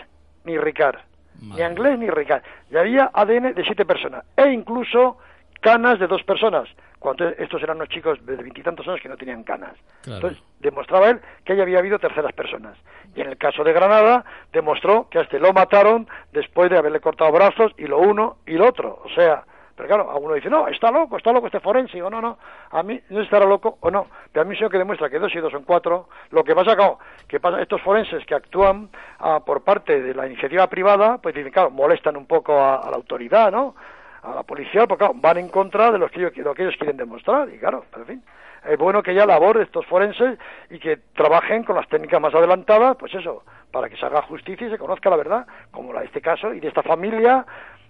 ni 0.44 0.58
Ricard. 0.58 0.98
Ni. 1.40 1.60
Anglés 1.62 1.98
ni 1.98 2.08
Ricard. 2.08 2.42
Y 2.70 2.76
había 2.76 3.10
ADN 3.12 3.54
de 3.54 3.64
siete 3.64 3.84
personas. 3.84 4.24
E 4.36 4.50
incluso 4.50 5.18
canas 5.60 5.98
de 5.98 6.06
dos 6.06 6.22
personas. 6.22 6.68
Cuando 6.98 7.28
estos 7.30 7.60
eran 7.62 7.76
unos 7.76 7.88
chicos 7.88 8.24
de 8.24 8.36
veintitantos 8.36 8.86
años 8.86 9.00
que 9.00 9.08
no 9.08 9.16
tenían 9.16 9.42
canas. 9.42 9.74
Claro. 10.02 10.18
Entonces, 10.18 10.42
demostraba 10.60 11.10
él 11.10 11.20
que 11.44 11.54
ahí 11.54 11.60
había 11.60 11.78
habido 11.78 11.98
terceras 11.98 12.32
personas. 12.32 12.76
Y 13.16 13.22
en 13.22 13.28
el 13.28 13.36
caso 13.36 13.64
de 13.64 13.72
Granada, 13.72 14.24
demostró 14.52 15.08
que 15.08 15.18
a 15.18 15.22
este 15.22 15.40
lo 15.40 15.52
mataron 15.52 16.06
después 16.32 16.70
de 16.70 16.78
haberle 16.78 17.00
cortado 17.00 17.32
brazos 17.32 17.72
y 17.76 17.86
lo 17.86 17.98
uno 17.98 18.36
y 18.46 18.52
lo 18.52 18.68
otro. 18.68 19.02
O 19.04 19.08
sea, 19.10 19.44
pero 19.76 19.88
claro, 19.88 20.10
alguno 20.10 20.34
dice, 20.34 20.50
no, 20.50 20.68
está 20.68 20.90
loco, 20.90 21.16
está 21.16 21.32
loco 21.32 21.46
este 21.46 21.60
forense. 21.60 22.02
O 22.02 22.10
no, 22.10 22.20
no, 22.20 22.38
a 22.70 22.82
mí 22.82 23.00
no 23.10 23.20
estará 23.20 23.46
loco 23.46 23.78
o 23.80 23.90
no. 23.90 24.06
Pero 24.30 24.42
a 24.42 24.44
mí 24.44 24.56
sí 24.56 24.64
que 24.70 24.78
demuestra 24.78 25.08
que 25.08 25.18
dos 25.18 25.34
y 25.34 25.38
dos 25.38 25.52
son 25.52 25.64
cuatro. 25.64 26.08
Lo 26.30 26.44
que 26.44 26.54
pasa, 26.54 26.76
claro, 26.76 26.98
que 27.26 27.40
pasa, 27.40 27.60
estos 27.60 27.80
forenses 27.82 28.24
que 28.26 28.34
actúan 28.34 28.88
ah, 29.18 29.40
por 29.44 29.62
parte 29.62 30.00
de 30.00 30.14
la 30.14 30.26
iniciativa 30.26 30.66
privada, 30.66 31.18
pues 31.18 31.34
dicen, 31.34 31.52
claro, 31.52 31.70
molestan 31.70 32.16
un 32.16 32.26
poco 32.26 32.52
a, 32.52 32.88
la 32.90 32.96
autoridad, 32.96 33.50
¿no? 33.50 33.74
A 34.22 34.34
la 34.36 34.42
policía, 34.42 34.86
porque 34.86 35.04
claro, 35.04 35.14
van 35.16 35.38
en 35.38 35.48
contra 35.48 35.90
de 35.90 35.98
lo 35.98 36.08
que, 36.08 36.30
lo 36.42 36.54
que 36.54 36.62
ellos 36.62 36.76
quieren 36.76 36.96
demostrar. 36.96 37.48
Y 37.48 37.58
claro, 37.58 37.84
pero 37.90 38.02
en 38.02 38.08
fin 38.08 38.22
es 38.68 38.78
bueno 38.78 39.02
que 39.02 39.10
haya 39.10 39.26
labor 39.26 39.58
de 39.58 39.64
estos 39.64 39.84
forenses 39.86 40.38
y 40.70 40.78
que 40.78 40.98
trabajen 41.14 41.64
con 41.64 41.76
las 41.76 41.88
técnicas 41.88 42.20
más 42.20 42.34
adelantadas, 42.34 42.96
pues 42.96 43.12
eso, 43.14 43.42
para 43.70 43.88
que 43.88 43.96
se 43.96 44.06
haga 44.06 44.22
justicia 44.22 44.66
y 44.66 44.70
se 44.70 44.78
conozca 44.78 45.10
la 45.10 45.16
verdad, 45.16 45.46
como 45.70 45.92
la 45.92 46.00
de 46.00 46.06
este 46.06 46.20
caso 46.20 46.54
y 46.54 46.60
de 46.60 46.68
esta 46.68 46.82
familia, 46.82 47.44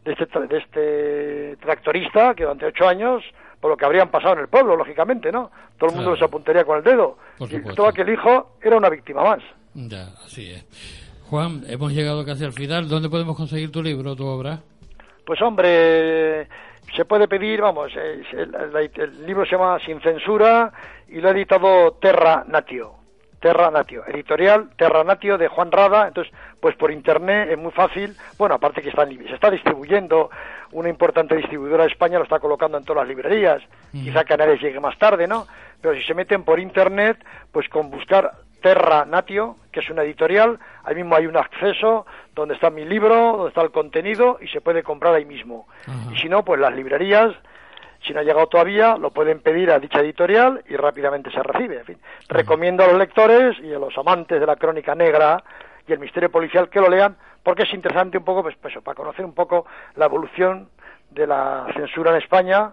de 0.04 0.12
este, 0.12 0.26
de 0.48 0.58
este 0.58 1.56
tractorista 1.64 2.34
que 2.34 2.42
durante 2.44 2.66
ocho 2.66 2.88
años, 2.88 3.22
por 3.60 3.70
lo 3.70 3.76
que 3.76 3.84
habrían 3.84 4.10
pasado 4.10 4.34
en 4.34 4.40
el 4.40 4.48
pueblo, 4.48 4.76
lógicamente, 4.76 5.30
¿no? 5.30 5.50
Todo 5.78 5.90
el 5.90 5.96
mundo 5.96 6.10
Claro. 6.10 6.14
les 6.14 6.22
apuntaría 6.22 6.64
con 6.64 6.78
el 6.78 6.84
dedo. 6.84 7.18
Y 7.40 7.74
todo 7.74 7.86
aquel 7.88 8.08
hijo 8.08 8.56
era 8.60 8.76
una 8.76 8.88
víctima 8.90 9.22
más. 9.22 9.40
Ya, 9.74 10.08
así 10.24 10.50
es. 10.50 10.66
Juan, 11.30 11.62
hemos 11.68 11.92
llegado 11.92 12.24
casi 12.26 12.44
al 12.44 12.52
final. 12.52 12.88
¿Dónde 12.88 13.08
podemos 13.08 13.36
conseguir 13.36 13.70
tu 13.70 13.82
libro, 13.82 14.14
tu 14.16 14.26
obra? 14.26 14.58
Pues 15.24 15.40
hombre, 15.40 16.48
se 16.96 17.04
puede 17.06 17.28
pedir, 17.28 17.60
vamos, 17.60 17.92
el- 17.96 18.90
el 18.96 19.26
libro 19.26 19.44
se 19.46 19.52
llama 19.52 19.78
Sin 19.86 20.00
Censura 20.00 20.72
y 21.08 21.20
lo 21.20 21.28
ha 21.28 21.32
editado 21.32 21.92
Terra 22.00 22.44
Natio. 22.48 22.94
Terra 23.42 23.70
Natio, 23.72 24.04
editorial 24.06 24.70
Terra 24.76 25.02
Natio 25.02 25.36
de 25.36 25.48
Juan 25.48 25.72
Rada, 25.72 26.06
entonces 26.06 26.32
pues 26.60 26.76
por 26.76 26.92
internet 26.92 27.50
es 27.50 27.58
muy 27.58 27.72
fácil, 27.72 28.16
bueno, 28.38 28.54
aparte 28.54 28.80
que 28.80 28.88
está, 28.88 29.04
se 29.04 29.34
está 29.34 29.50
distribuyendo, 29.50 30.30
una 30.70 30.88
importante 30.88 31.36
distribuidora 31.36 31.82
de 31.82 31.90
España 31.90 32.18
lo 32.18 32.24
está 32.24 32.38
colocando 32.38 32.78
en 32.78 32.84
todas 32.84 33.02
las 33.02 33.08
librerías, 33.08 33.60
quizá 33.90 34.24
Canarias 34.24 34.60
llegue 34.60 34.78
más 34.78 34.96
tarde, 34.96 35.26
¿no? 35.26 35.46
Pero 35.80 35.94
si 35.96 36.02
se 36.04 36.14
meten 36.14 36.44
por 36.44 36.60
internet, 36.60 37.18
pues 37.50 37.68
con 37.68 37.90
buscar 37.90 38.30
Terra 38.62 39.04
Natio, 39.04 39.56
que 39.72 39.80
es 39.80 39.90
una 39.90 40.02
editorial, 40.04 40.60
ahí 40.84 40.94
mismo 40.94 41.16
hay 41.16 41.26
un 41.26 41.36
acceso 41.36 42.06
donde 42.36 42.54
está 42.54 42.70
mi 42.70 42.84
libro, 42.84 43.32
donde 43.32 43.48
está 43.48 43.62
el 43.62 43.72
contenido 43.72 44.38
y 44.40 44.46
se 44.46 44.60
puede 44.60 44.84
comprar 44.84 45.14
ahí 45.14 45.24
mismo. 45.24 45.66
Y 46.12 46.16
si 46.18 46.28
no, 46.28 46.44
pues 46.44 46.60
las 46.60 46.72
librerías, 46.72 47.34
si 48.04 48.12
no 48.12 48.20
ha 48.20 48.22
llegado 48.22 48.46
todavía, 48.46 48.96
lo 48.96 49.10
pueden 49.10 49.40
pedir 49.40 49.70
a 49.70 49.78
dicha 49.78 50.00
editorial 50.00 50.62
y 50.68 50.76
rápidamente 50.76 51.30
se 51.30 51.42
recibe. 51.42 51.78
En 51.78 51.84
fin, 51.84 51.98
recomiendo 52.28 52.84
a 52.84 52.88
los 52.88 52.98
lectores 52.98 53.58
y 53.60 53.72
a 53.72 53.78
los 53.78 53.96
amantes 53.96 54.40
de 54.40 54.46
la 54.46 54.56
crónica 54.56 54.94
negra 54.94 55.42
y 55.86 55.92
el 55.92 55.98
misterio 55.98 56.30
policial 56.30 56.68
que 56.68 56.80
lo 56.80 56.88
lean, 56.88 57.16
porque 57.42 57.62
es 57.64 57.74
interesante 57.74 58.18
un 58.18 58.24
poco, 58.24 58.42
pues, 58.42 58.56
pues, 58.60 58.74
para 58.82 58.94
conocer 58.94 59.24
un 59.24 59.34
poco 59.34 59.66
la 59.96 60.06
evolución 60.06 60.68
de 61.10 61.26
la 61.26 61.66
censura 61.74 62.10
en 62.12 62.18
España, 62.18 62.72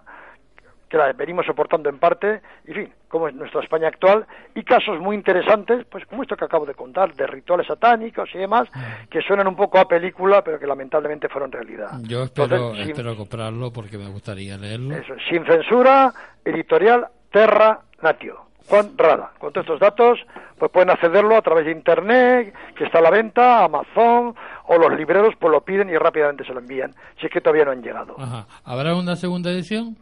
que 0.90 0.98
la 0.98 1.12
venimos 1.12 1.46
soportando 1.46 1.88
en 1.88 1.98
parte, 1.98 2.42
y 2.66 2.72
en 2.72 2.74
fin, 2.76 2.92
cómo 3.08 3.28
es 3.28 3.34
nuestra 3.34 3.62
España 3.62 3.86
actual, 3.88 4.26
y 4.56 4.64
casos 4.64 4.98
muy 5.00 5.14
interesantes, 5.16 5.86
pues 5.88 6.04
como 6.06 6.22
esto 6.22 6.36
que 6.36 6.44
acabo 6.44 6.66
de 6.66 6.74
contar, 6.74 7.14
de 7.14 7.26
rituales 7.28 7.68
satánicos 7.68 8.28
y 8.34 8.38
demás, 8.38 8.68
que 9.08 9.22
suenan 9.22 9.46
un 9.46 9.54
poco 9.56 9.78
a 9.78 9.86
película, 9.86 10.42
pero 10.42 10.58
que 10.58 10.66
lamentablemente 10.66 11.28
fueron 11.28 11.52
realidad. 11.52 11.90
Yo 12.02 12.24
espero, 12.24 12.56
Entonces, 12.56 12.78
sin- 12.82 12.90
espero 12.90 13.16
comprarlo 13.16 13.72
porque 13.72 13.96
me 13.98 14.08
gustaría 14.08 14.58
leerlo. 14.58 14.94
eso, 14.96 15.14
sin 15.28 15.46
censura, 15.46 16.12
editorial 16.44 17.06
Terra 17.30 17.80
Natio. 18.02 18.46
Juan 18.68 18.90
Rada. 18.96 19.32
Con 19.38 19.52
todos 19.52 19.64
estos 19.66 19.80
datos, 19.80 20.18
pues 20.56 20.70
pueden 20.70 20.90
accederlo 20.90 21.34
a 21.36 21.42
través 21.42 21.64
de 21.64 21.72
internet, 21.72 22.54
que 22.76 22.84
está 22.84 22.98
a 22.98 23.02
la 23.02 23.10
venta, 23.10 23.64
Amazon, 23.64 24.34
o 24.66 24.78
los 24.78 24.92
libreros 24.96 25.34
pues 25.40 25.50
lo 25.50 25.60
piden 25.62 25.90
y 25.90 25.96
rápidamente 25.96 26.44
se 26.44 26.52
lo 26.52 26.60
envían, 26.60 26.94
si 27.18 27.26
es 27.26 27.32
que 27.32 27.40
todavía 27.40 27.64
no 27.64 27.72
han 27.72 27.82
llegado. 27.82 28.14
Ajá. 28.18 28.46
¿Habrá 28.64 28.94
una 28.94 29.16
segunda 29.16 29.50
edición? 29.50 29.96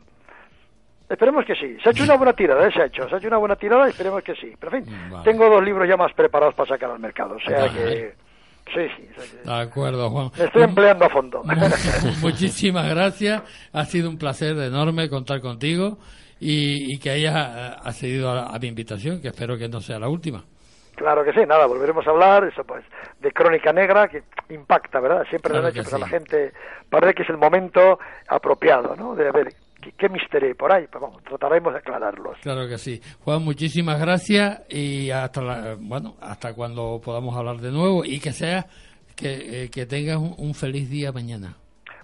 Esperemos 1.08 1.44
que 1.46 1.54
sí. 1.54 1.76
Se 1.82 1.88
ha 1.88 1.92
hecho 1.92 2.04
una 2.04 2.16
buena 2.16 2.32
tirada, 2.34 2.66
¿eh? 2.66 2.70
se 2.72 2.82
ha 2.82 2.86
hecho. 2.86 3.08
Se 3.08 3.14
ha 3.14 3.18
hecho 3.18 3.28
una 3.28 3.38
buena 3.38 3.56
tirada 3.56 3.86
y 3.86 3.90
esperemos 3.90 4.22
que 4.22 4.34
sí. 4.34 4.52
Pero 4.60 4.76
en 4.76 4.84
fin, 4.84 4.94
vale. 5.10 5.24
tengo 5.24 5.48
dos 5.48 5.62
libros 5.64 5.88
ya 5.88 5.96
más 5.96 6.12
preparados 6.12 6.54
para 6.54 6.68
sacar 6.68 6.90
al 6.90 6.98
mercado. 6.98 7.36
O 7.36 7.40
sea 7.40 7.60
Vale. 7.60 7.72
que... 7.72 8.14
Sí, 8.74 8.86
sí. 8.98 9.36
De 9.46 9.54
acuerdo, 9.54 10.10
Juan. 10.10 10.30
Me 10.36 10.44
estoy 10.44 10.62
empleando 10.64 11.06
a 11.06 11.08
fondo. 11.08 11.42
Mu- 11.42 11.68
Muchísimas 12.20 12.86
gracias. 12.90 13.42
Ha 13.72 13.84
sido 13.86 14.10
un 14.10 14.18
placer 14.18 14.58
enorme 14.58 15.08
contar 15.08 15.40
contigo 15.40 15.96
y, 16.38 16.94
y 16.94 16.98
que 16.98 17.08
hayas 17.10 17.34
eh, 17.34 17.76
accedido 17.84 18.30
a, 18.30 18.54
a 18.54 18.58
mi 18.58 18.68
invitación, 18.68 19.22
que 19.22 19.28
espero 19.28 19.56
que 19.56 19.68
no 19.70 19.80
sea 19.80 19.98
la 19.98 20.10
última. 20.10 20.44
Claro 20.96 21.24
que 21.24 21.32
sí, 21.32 21.40
nada, 21.46 21.64
volveremos 21.66 22.06
a 22.06 22.10
hablar, 22.10 22.44
eso 22.44 22.62
pues, 22.64 22.84
de 23.20 23.30
Crónica 23.32 23.72
Negra, 23.72 24.08
que 24.08 24.22
impacta, 24.52 24.98
¿verdad? 25.00 25.24
Siempre 25.30 25.52
Claro 25.52 25.66
noche 25.68 25.76
que 25.78 25.82
pues, 25.84 25.94
a 25.94 25.96
sí. 25.96 26.02
la 26.02 26.08
gente 26.08 26.52
parece 26.90 27.14
que 27.14 27.22
es 27.22 27.30
el 27.30 27.36
momento 27.38 27.98
apropiado, 28.28 28.96
¿no? 28.96 29.14
De 29.14 29.30
ver 29.30 29.48
qué, 29.90 29.96
qué 29.98 30.08
misterio 30.08 30.48
hay 30.48 30.54
por 30.54 30.72
ahí, 30.72 30.86
pues 30.90 31.00
vamos, 31.02 31.22
trataremos 31.24 31.72
de 31.72 31.78
aclararlos. 31.78 32.36
Claro 32.42 32.68
que 32.68 32.78
sí. 32.78 33.00
Juan, 33.24 33.42
muchísimas 33.44 34.00
gracias 34.00 34.62
y 34.68 35.10
hasta 35.10 35.40
la- 35.42 35.76
bueno, 35.78 36.16
hasta 36.20 36.54
cuando 36.54 37.00
podamos 37.04 37.36
hablar 37.36 37.58
de 37.58 37.70
nuevo 37.72 38.04
y 38.04 38.20
que 38.20 38.32
sea 38.32 38.66
que, 39.16 39.64
eh, 39.64 39.70
que 39.70 39.86
tengas 39.86 40.16
un, 40.18 40.34
un 40.38 40.54
feliz 40.54 40.88
día 40.90 41.10
mañana. 41.12 41.56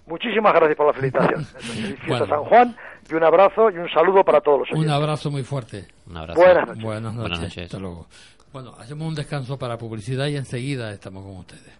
Muchísimas 0.07 0.53
gracias 0.53 0.77
por 0.77 0.87
la 0.89 0.93
felicitación. 0.93 1.45
Feliz 1.59 1.99
fiesta 2.01 2.07
Bueno. 2.09 2.27
San 2.27 2.45
Juan 2.45 2.77
y 3.11 3.15
un 3.15 3.25
abrazo 3.25 3.71
y 3.71 3.79
un 3.79 3.89
saludo 3.89 4.23
para 4.23 4.41
todos 4.43 4.69
los 4.69 4.79
Un 4.79 4.91
abrazo 4.91 5.31
muy 5.31 5.43
fuerte. 5.45 5.87
Un 6.07 6.17
abrazo. 6.19 6.39
Buenas 6.41 6.67
noches. 6.69 6.83
Buenas 6.85 7.03
noches. 7.15 7.21
Buenas 7.21 7.41
noches. 7.41 7.65
Hasta 7.65 7.79
luego. 7.79 8.07
Bueno, 8.53 8.75
hacemos 8.79 9.09
un 9.09 9.15
descanso 9.15 9.59
para 9.59 9.79
publicidad 9.79 10.27
y 10.27 10.37
enseguida 10.37 10.93
estamos 10.93 11.25
con 11.25 11.37
ustedes. 11.39 11.73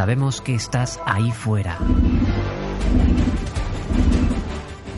Sabemos 0.00 0.40
que 0.40 0.54
estás 0.54 0.98
ahí 1.04 1.30
fuera. 1.30 1.76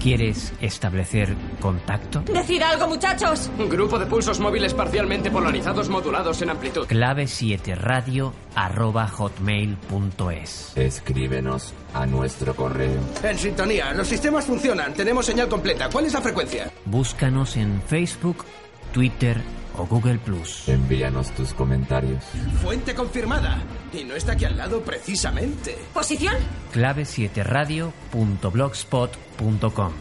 ¿Quieres 0.01 0.53
establecer 0.61 1.35
contacto? 1.59 2.21
Decid 2.21 2.63
algo, 2.63 2.87
muchachos. 2.87 3.51
Grupo 3.69 3.99
de 3.99 4.07
pulsos 4.07 4.39
móviles 4.39 4.75
parcialmente 4.75 5.33
polarizados 5.33 5.89
modulados 5.89 6.41
en 6.43 6.51
amplitud. 6.51 6.87
Clave 6.87 7.27
7 7.27 7.75
radio 7.75 8.33
arroba 8.55 9.09
hotmail.es. 9.09 10.77
Escríbenos 10.77 11.75
a 11.95 12.07
nuestro 12.07 12.55
correo. 12.55 13.01
En 13.25 13.37
sintonía, 13.37 13.93
los 13.95 14.07
sistemas 14.07 14.45
funcionan. 14.45 14.95
Tenemos 14.95 15.27
señal 15.27 15.49
completa. 15.49 15.89
¿Cuál 15.91 16.07
es 16.07 16.13
la 16.13 16.21
frecuencia? 16.21 16.71
Búscanos 16.85 17.57
en 17.57 17.83
Facebook, 17.83 18.45
Twitter 18.93 19.43
o 19.79 19.87
Google 19.87 20.19
Plus. 20.19 20.69
Envíanos 20.69 21.31
tus 21.33 21.55
comentarios. 21.55 22.23
Fuente 22.63 22.95
confirmada. 22.95 23.59
Y 23.93 24.05
no 24.05 24.15
está 24.15 24.33
aquí 24.33 24.45
al 24.45 24.57
lado 24.57 24.83
precisamente. 24.83 25.77
¿Posición? 25.93 26.37
Clave 26.73 27.05
7 27.05 27.43
radio.blogspot.com. 27.43 29.93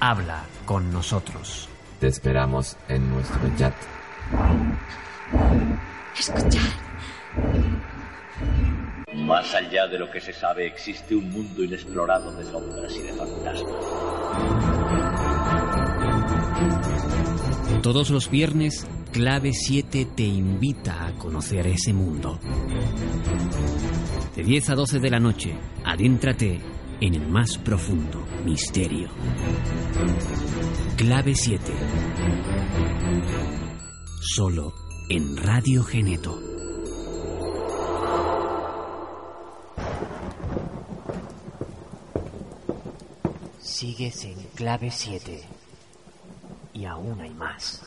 Habla 0.00 0.44
con 0.64 0.92
nosotros. 0.92 1.68
Te 2.00 2.08
esperamos 2.08 2.76
en 2.88 3.08
nuestro 3.10 3.40
chat. 3.56 3.74
Escuchad. 6.18 6.60
Más 9.14 9.54
allá 9.54 9.86
de 9.88 9.98
lo 9.98 10.10
que 10.10 10.20
se 10.20 10.32
sabe, 10.32 10.66
existe 10.66 11.14
un 11.16 11.30
mundo 11.30 11.62
inexplorado 11.64 12.32
de 12.32 12.44
sombras 12.44 12.94
y 12.94 13.02
de 13.02 13.12
fantasmas. 13.14 14.75
Todos 17.86 18.10
los 18.10 18.28
viernes, 18.30 18.84
Clave 19.12 19.52
7 19.52 20.08
te 20.16 20.24
invita 20.24 21.06
a 21.06 21.12
conocer 21.12 21.68
ese 21.68 21.92
mundo. 21.92 22.36
De 24.34 24.42
10 24.42 24.70
a 24.70 24.74
12 24.74 24.98
de 24.98 25.08
la 25.08 25.20
noche, 25.20 25.54
adéntrate 25.84 26.60
en 27.00 27.14
el 27.14 27.28
más 27.28 27.58
profundo 27.58 28.26
misterio. 28.44 29.08
Clave 30.96 31.36
7. 31.36 31.62
Solo 34.20 34.74
en 35.08 35.36
Radio 35.36 35.84
Geneto. 35.84 36.40
Sigues 43.60 44.24
en 44.24 44.34
Clave 44.56 44.90
7. 44.90 45.65
Y 46.76 46.84
aún 46.84 47.18
hay 47.22 47.30
más. 47.30 47.80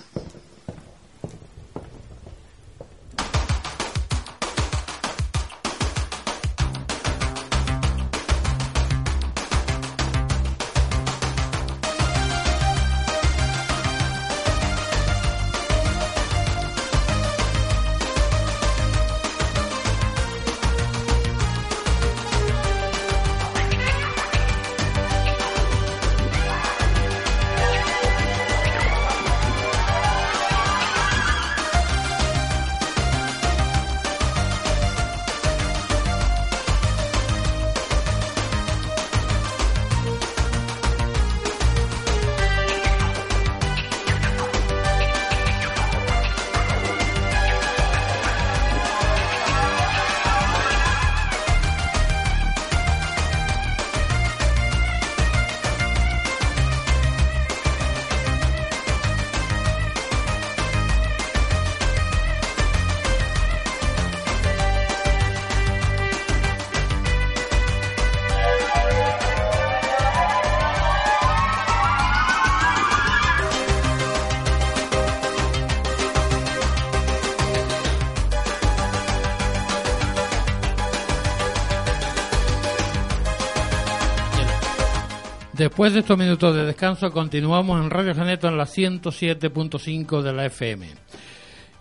Después 85.79 85.93
de 85.93 85.99
estos 86.01 86.17
minutos 86.17 86.53
de 86.53 86.65
descanso, 86.65 87.09
continuamos 87.09 87.81
en 87.81 87.89
Radio 87.89 88.13
Geneto 88.13 88.49
en 88.49 88.57
la 88.57 88.65
107.5 88.65 90.21
de 90.21 90.33
la 90.33 90.45
FM. 90.47 90.87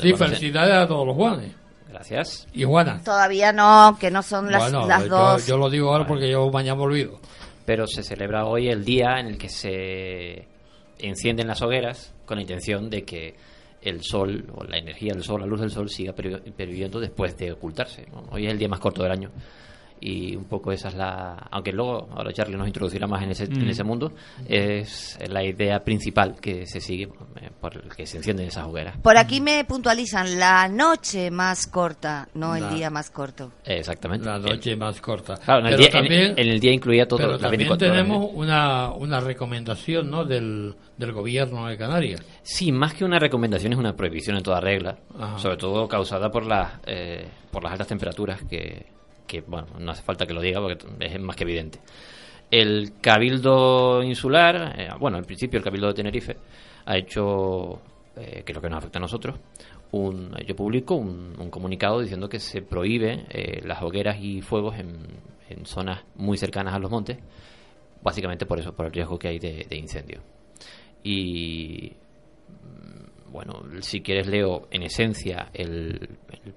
Sí, 0.00 0.12
felicidades 0.14 0.74
a 0.76 0.86
todos 0.86 1.06
los 1.06 1.16
Juanes. 1.16 1.52
Gracias. 1.88 2.46
Y 2.52 2.64
Juana. 2.64 3.00
Todavía 3.02 3.50
no, 3.52 3.96
que 3.98 4.10
no 4.10 4.22
son 4.22 4.50
las, 4.52 4.60
bueno, 4.70 4.86
las 4.86 5.04
yo, 5.04 5.08
dos. 5.08 5.46
yo 5.46 5.56
lo 5.56 5.70
digo 5.70 5.90
ahora 5.90 6.06
porque 6.06 6.30
yo 6.30 6.50
mañana 6.50 6.76
me 6.76 6.82
olvido. 6.82 7.18
Pero 7.64 7.86
se 7.86 8.02
celebra 8.02 8.44
hoy 8.44 8.68
el 8.68 8.84
día 8.84 9.18
en 9.18 9.26
el 9.26 9.38
que 9.38 9.48
se 9.48 10.46
encienden 10.98 11.46
las 11.48 11.62
hogueras 11.62 12.12
con 12.28 12.36
la 12.36 12.42
intención 12.42 12.88
de 12.90 13.02
que 13.04 13.34
el 13.80 14.02
sol 14.02 14.44
o 14.54 14.62
la 14.64 14.76
energía 14.78 15.14
del 15.14 15.24
sol, 15.24 15.40
la 15.40 15.46
luz 15.46 15.60
del 15.60 15.70
sol 15.70 15.88
siga 15.88 16.14
pervi- 16.14 16.52
perviviendo 16.52 17.00
después 17.00 17.36
de 17.38 17.52
ocultarse. 17.52 18.06
Hoy 18.30 18.46
es 18.46 18.52
el 18.52 18.58
día 18.58 18.68
más 18.68 18.80
corto 18.80 19.02
del 19.02 19.12
año 19.12 19.30
y 20.00 20.36
un 20.36 20.44
poco 20.44 20.72
esa 20.72 20.88
es 20.88 20.94
la 20.94 21.34
aunque 21.50 21.72
luego 21.72 22.08
ahora 22.14 22.32
Charlie 22.32 22.56
nos 22.56 22.66
introducirá 22.66 23.06
más 23.06 23.22
en 23.22 23.30
ese, 23.30 23.44
en 23.44 23.64
Mm. 23.66 23.70
ese 23.70 23.84
mundo 23.84 24.12
es 24.48 25.18
la 25.28 25.44
idea 25.44 25.82
principal 25.84 26.36
que 26.40 26.66
se 26.66 26.80
sigue 26.80 27.04
eh, 27.40 27.50
por 27.60 27.74
el 27.76 27.88
que 27.94 28.06
se 28.06 28.18
encienden 28.18 28.46
esas 28.48 28.66
hogueras 28.66 28.96
Por 28.98 29.16
aquí 29.16 29.40
me 29.40 29.64
puntualizan 29.64 30.38
la 30.38 30.68
noche 30.68 31.30
más 31.30 31.66
corta, 31.66 32.28
no 32.34 32.54
el 32.56 32.62
La- 32.62 32.70
día 32.74 32.90
más 32.90 33.10
corto. 33.10 33.52
exactamente 33.64 34.26
La 34.26 34.38
noche 34.38 34.76
más 34.76 35.00
corta. 35.00 35.34
Claro, 35.36 35.60
en 35.60 35.72
el, 35.72 35.76
día, 35.78 35.86
en- 35.86 35.92
también- 35.92 36.34
en 36.38 36.48
el 36.48 36.60
día 36.60 36.72
incluía 36.72 37.06
todo 37.06 37.18
Pero 37.18 37.38
también 37.38 37.58
24 37.68 37.86
horas. 37.88 38.02
tenemos 38.02 38.30
una, 38.34 38.92
una 38.92 39.20
recomendación 39.20 40.10
¿no? 40.10 40.24
del, 40.24 40.74
del 40.96 41.12
gobierno 41.12 41.66
de 41.66 41.76
Canarias. 41.76 42.22
Sí, 42.42 42.72
más 42.72 42.94
que 42.94 43.04
una 43.04 43.18
recomendación 43.18 43.72
es 43.72 43.78
una 43.78 43.94
prohibición 43.96 44.36
en 44.36 44.42
toda 44.42 44.60
regla, 44.60 44.98
Ajá. 45.18 45.38
sobre 45.38 45.56
todo 45.56 45.86
causada 45.88 46.30
por 46.30 46.46
las 46.46 46.72
eh, 46.86 47.26
por 47.50 47.62
las 47.62 47.72
altas 47.72 47.86
temperaturas 47.88 48.42
que, 48.48 48.86
que, 49.28 49.42
bueno, 49.42 49.68
no 49.78 49.92
hace 49.92 50.02
falta 50.02 50.26
que 50.26 50.34
lo 50.34 50.40
diga 50.40 50.60
porque 50.60 50.78
es 50.98 51.20
más 51.20 51.36
que 51.36 51.44
evidente. 51.44 51.78
El 52.50 52.94
Cabildo 53.00 54.02
Insular, 54.02 54.74
eh, 54.76 54.88
bueno, 54.98 55.18
al 55.18 55.24
principio 55.24 55.58
el 55.58 55.64
Cabildo 55.64 55.88
de 55.88 55.94
Tenerife 55.94 56.36
ha 56.86 56.96
hecho, 56.96 57.80
eh, 58.16 58.42
que 58.44 58.52
es 58.52 58.56
lo 58.56 58.62
que 58.62 58.70
nos 58.70 58.78
afecta 58.78 58.98
a 58.98 59.02
nosotros, 59.02 59.38
un, 59.92 60.34
yo 60.46 60.56
publico 60.56 60.94
un, 60.94 61.34
un 61.38 61.50
comunicado 61.50 62.00
diciendo 62.00 62.28
que 62.28 62.40
se 62.40 62.62
prohíbe 62.62 63.26
eh, 63.30 63.60
las 63.64 63.82
hogueras 63.82 64.18
y 64.20 64.40
fuegos 64.40 64.78
en, 64.78 64.96
en 65.48 65.66
zonas 65.66 66.04
muy 66.16 66.36
cercanas 66.36 66.74
a 66.74 66.78
los 66.78 66.90
montes, 66.90 67.18
básicamente 68.02 68.46
por 68.46 68.58
eso, 68.58 68.74
por 68.74 68.86
el 68.86 68.92
riesgo 68.92 69.18
que 69.18 69.28
hay 69.28 69.38
de, 69.38 69.66
de 69.68 69.76
incendio. 69.76 70.20
Y 71.04 71.92
bueno, 73.30 73.62
si 73.80 74.00
quieres 74.00 74.26
leo 74.26 74.68
en 74.70 74.82
esencia 74.82 75.48
el, 75.52 76.08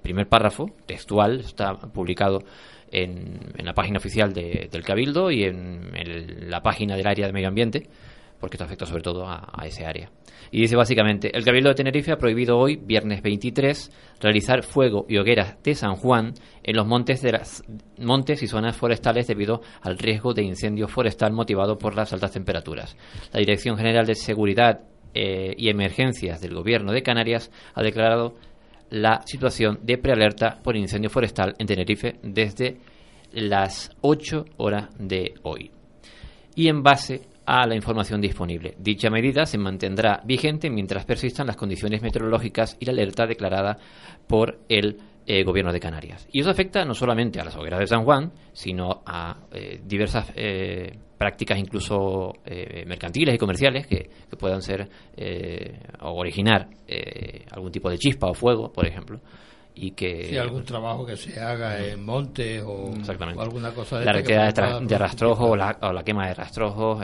primer 0.02 0.28
párrafo 0.28 0.66
textual, 0.86 1.40
está 1.40 1.74
publicado 1.74 2.40
en, 2.90 3.38
en 3.56 3.64
la 3.66 3.74
página 3.74 3.98
oficial 3.98 4.32
de- 4.32 4.68
del 4.70 4.82
Cabildo 4.84 5.30
y 5.30 5.44
en, 5.44 6.50
la 6.50 6.60
página 6.62 6.96
del 6.96 7.06
área 7.06 7.26
de 7.26 7.32
medio 7.32 7.48
ambiente, 7.48 7.88
porque 8.40 8.56
esto 8.56 8.64
afecta 8.64 8.86
sobre 8.86 9.02
todo 9.02 9.26
a, 9.26 9.48
a 9.52 9.66
ese 9.66 9.86
área. 9.86 10.10
Y 10.50 10.60
dice 10.60 10.76
básicamente, 10.76 11.34
el 11.34 11.44
Cabildo 11.44 11.68
de 11.70 11.76
Tenerife 11.76 12.12
ha 12.12 12.16
prohibido 12.18 12.58
hoy, 12.58 12.76
viernes 12.76 13.22
23, 13.22 13.90
realizar 14.20 14.62
fuego 14.64 15.06
y 15.08 15.16
hogueras 15.16 15.62
de 15.62 15.74
San 15.74 15.94
Juan 15.94 16.34
en 16.62 16.76
los 16.76 16.86
montes, 16.86 17.22
de 17.22 17.32
las, 17.32 17.62
montes 17.98 18.42
y 18.42 18.46
zonas 18.48 18.76
forestales 18.76 19.26
debido 19.28 19.62
al 19.80 19.96
riesgo 19.96 20.34
de 20.34 20.42
incendio 20.42 20.88
forestal 20.88 21.32
motivado 21.32 21.78
por 21.78 21.94
las 21.94 22.12
altas 22.12 22.32
temperaturas. 22.32 22.96
La 23.32 23.40
Dirección 23.40 23.76
General 23.78 24.04
de 24.04 24.14
Seguridad 24.16 24.80
eh, 25.14 25.54
y 25.56 25.68
Emergencias 25.68 26.40
del 26.40 26.54
Gobierno 26.54 26.92
de 26.92 27.02
Canarias 27.02 27.50
ha 27.74 27.82
declarado 27.82 28.34
la 28.90 29.22
situación 29.24 29.80
de 29.82 29.98
prealerta 29.98 30.58
por 30.62 30.76
incendio 30.76 31.10
forestal 31.10 31.54
en 31.58 31.66
Tenerife 31.66 32.16
desde 32.22 32.76
las 33.32 33.90
8 34.02 34.44
horas 34.58 34.88
de 34.98 35.34
hoy. 35.42 35.70
Y 36.54 36.68
en 36.68 36.82
base 36.82 37.22
a 37.46 37.66
la 37.66 37.74
información 37.74 38.20
disponible, 38.20 38.74
dicha 38.78 39.10
medida 39.10 39.46
se 39.46 39.58
mantendrá 39.58 40.20
vigente 40.24 40.70
mientras 40.70 41.04
persistan 41.04 41.46
las 41.46 41.56
condiciones 41.56 42.02
meteorológicas 42.02 42.76
y 42.78 42.84
la 42.84 42.92
alerta 42.92 43.26
declarada 43.26 43.78
por 44.26 44.58
el 44.68 44.98
eh, 45.26 45.44
Gobierno 45.44 45.72
de 45.72 45.80
Canarias. 45.80 46.28
Y 46.32 46.40
eso 46.40 46.50
afecta 46.50 46.84
no 46.84 46.94
solamente 46.94 47.40
a 47.40 47.44
las 47.44 47.56
hogueras 47.56 47.80
de 47.80 47.86
San 47.86 48.04
Juan, 48.04 48.32
sino 48.52 49.02
a 49.06 49.36
eh, 49.52 49.80
diversas 49.84 50.32
eh, 50.34 50.96
prácticas 51.22 51.58
incluso 51.58 52.32
eh, 52.44 52.84
mercantiles 52.86 53.34
y 53.34 53.38
comerciales 53.38 53.86
que, 53.86 54.10
que 54.28 54.36
puedan 54.36 54.60
ser 54.60 54.88
eh, 55.16 55.78
o 56.00 56.14
originar 56.14 56.68
eh, 56.88 57.46
algún 57.52 57.70
tipo 57.70 57.88
de 57.88 57.98
chispa 57.98 58.26
o 58.26 58.34
fuego, 58.34 58.72
por 58.72 58.86
ejemplo, 58.86 59.20
y 59.74 59.92
que 59.92 60.24
Si 60.24 60.36
algún 60.36 60.64
trabajo 60.64 61.06
que 61.06 61.16
se 61.16 61.40
haga 61.40 61.78
en 61.78 62.04
montes 62.04 62.62
o, 62.66 62.90
alguna 63.38 63.72
cosa 63.72 64.00
de 64.00 64.04
la 64.04 64.18
esta 64.18 64.62
que 64.62 64.80
de, 64.80 64.86
de 64.86 64.98
rastrojos 64.98 65.50
o 65.50 65.56
la, 65.56 65.78
o 65.80 65.92
la 65.92 66.02
quema 66.02 66.26
de 66.26 66.34
rastrojos. 66.34 67.00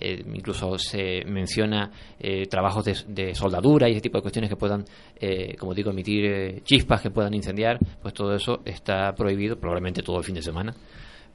Eh, 0.00 0.24
incluso 0.34 0.78
se 0.78 1.24
menciona 1.26 1.90
eh, 2.18 2.46
trabajos 2.46 2.84
de, 2.84 2.96
de 3.08 3.34
soldadura 3.34 3.88
y 3.88 3.92
ese 3.92 4.00
tipo 4.00 4.18
de 4.18 4.22
cuestiones 4.22 4.48
que 4.50 4.56
puedan, 4.56 4.84
eh, 5.20 5.56
como 5.58 5.74
digo, 5.74 5.90
emitir 5.90 6.24
eh, 6.26 6.60
chispas 6.64 7.00
que 7.00 7.10
puedan 7.10 7.34
incendiar. 7.34 7.78
Pues 8.00 8.14
todo 8.14 8.34
eso 8.34 8.60
está 8.64 9.14
prohibido, 9.14 9.56
probablemente 9.58 10.02
todo 10.02 10.18
el 10.18 10.24
fin 10.24 10.34
de 10.34 10.42
semana, 10.42 10.74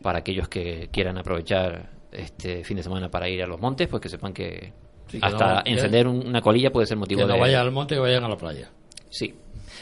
para 0.02 0.20
aquellos 0.20 0.48
que 0.50 0.90
quieran 0.92 1.18
aprovechar 1.18 1.90
este 2.12 2.64
fin 2.64 2.78
de 2.78 2.84
semana 2.84 3.10
para 3.10 3.28
ir 3.30 3.42
a 3.44 3.48
los 3.48 3.60
montes, 3.60 3.88
pues 3.88 4.02
que 4.02 4.10
sepan 4.10 4.34
que 4.34 4.72
Sí, 5.08 5.20
que 5.20 5.26
hasta 5.26 5.56
no- 5.56 5.62
encender 5.66 6.08
un- 6.08 6.26
una 6.28 6.42
colilla 6.42 6.72
puede 6.72 6.88
ser 6.88 6.98
motivo 6.98 7.22
Que 7.22 7.28
no 7.28 7.34
de 7.34 7.40
vayan 7.40 7.62
al 7.62 7.72
monte, 7.72 7.96
que 7.96 8.02
vayan 8.02 8.24
a 8.24 8.30
la 8.30 8.38
playa. 8.38 8.70
Sí. 9.10 9.34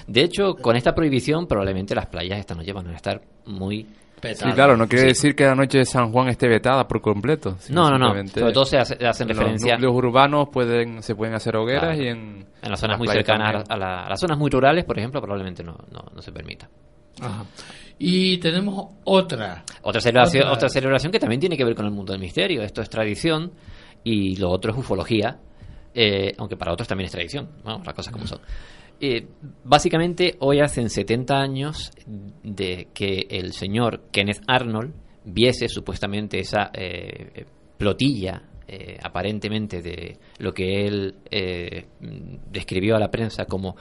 De 0.08 0.22
hecho, 0.24 0.56
con 0.56 0.76
esta 0.76 0.96
prohibición, 0.96 1.46
probablemente 1.48 1.94
las 1.94 2.08
playas 2.08 2.40
esta 2.40 2.56
noche 2.56 2.74
van 2.74 2.88
a 2.88 2.96
estar 2.96 3.22
muy. 3.46 3.86
Sí, 4.22 4.52
claro, 4.54 4.78
no 4.78 4.88
quiere 4.88 5.08
decir 5.08 5.36
que 5.36 5.46
la 5.46 5.56
noche 5.56 5.80
de 5.80 5.86
San 5.86 6.12
Juan 6.12 6.28
esté 6.30 6.48
vetada 6.48 6.88
por 6.88 7.02
completo. 7.02 7.56
sino 7.60 7.90
No, 7.90 7.98
no, 7.98 8.14
no. 8.14 8.28
Sobre 8.28 8.54
todo 8.54 8.66
se 8.66 8.78
hace- 8.78 9.06
hacen 9.06 9.30
en 9.30 9.36
referencia- 9.36 9.74
Los 9.74 9.82
núcleos 9.82 9.96
urbanos 10.12 10.50
pueden, 10.52 11.02
se 11.04 11.16
pueden 11.16 11.34
hacer 11.36 11.56
hogueras 11.56 11.96
Claro. 11.96 12.04
y 12.04 12.08
en, 12.08 12.46
En 12.62 12.70
las 12.70 12.80
zonas 12.80 12.98
muy 12.98 13.08
cercanas 13.08 13.64
a, 13.68 13.78
la- 13.78 14.04
a 14.06 14.10
las 14.10 14.20
zonas 14.20 14.38
muy 14.38 14.50
rurales, 14.50 14.86
por 14.86 14.98
ejemplo, 15.00 15.20
probablemente 15.22 15.64
no, 15.64 15.76
no, 15.92 16.06
no 16.14 16.22
se 16.22 16.32
permita. 16.32 16.70
Ajá. 17.22 17.46
Y 18.00 18.38
tenemos 18.38 18.94
otra. 19.04 19.64
Otra 19.82 20.02
celebración, 20.02 20.44
Otra- 20.44 20.54
otra 20.56 20.70
celebración 20.70 21.12
que 21.12 21.20
también 21.20 21.40
tiene 21.40 21.58
que 21.58 21.64
ver 21.66 21.76
con 21.76 21.86
el 21.86 21.92
mundo 21.92 22.14
del 22.14 22.22
misterio. 22.22 22.62
Esto 22.64 22.82
es 22.82 22.90
tradición 22.90 23.52
y 24.04 24.36
lo 24.38 24.50
otro 24.50 24.72
es 24.72 24.78
ufología, 24.78 25.38
eh, 25.94 26.34
aunque 26.38 26.58
para 26.58 26.74
otros 26.74 26.88
también 26.88 27.06
es 27.06 27.12
tradición. 27.12 27.50
Vamos, 27.64 27.86
las 27.86 27.94
cosas 27.96 28.12
como 28.14 28.26
son. 28.26 28.40
Eh, 29.04 29.26
básicamente, 29.64 30.36
hoy 30.40 30.60
hacen 30.60 30.90
70 30.90 31.36
años 31.36 31.92
de 32.44 32.90
que 32.94 33.26
el 33.32 33.52
señor 33.52 34.02
Kenneth 34.12 34.44
Arnold 34.48 34.94
viese 35.26 35.68
supuestamente 35.68 36.38
esa 36.40 36.70
eh, 36.72 37.46
plotilla, 37.80 38.44
eh, 38.68 39.00
aparentemente, 39.02 39.82
de 39.82 40.18
lo 40.38 40.54
que 40.54 40.86
él 40.86 41.16
describió 42.52 42.96
a 42.96 43.00
la 43.00 43.10
prensa 43.10 43.46
como 43.46 43.76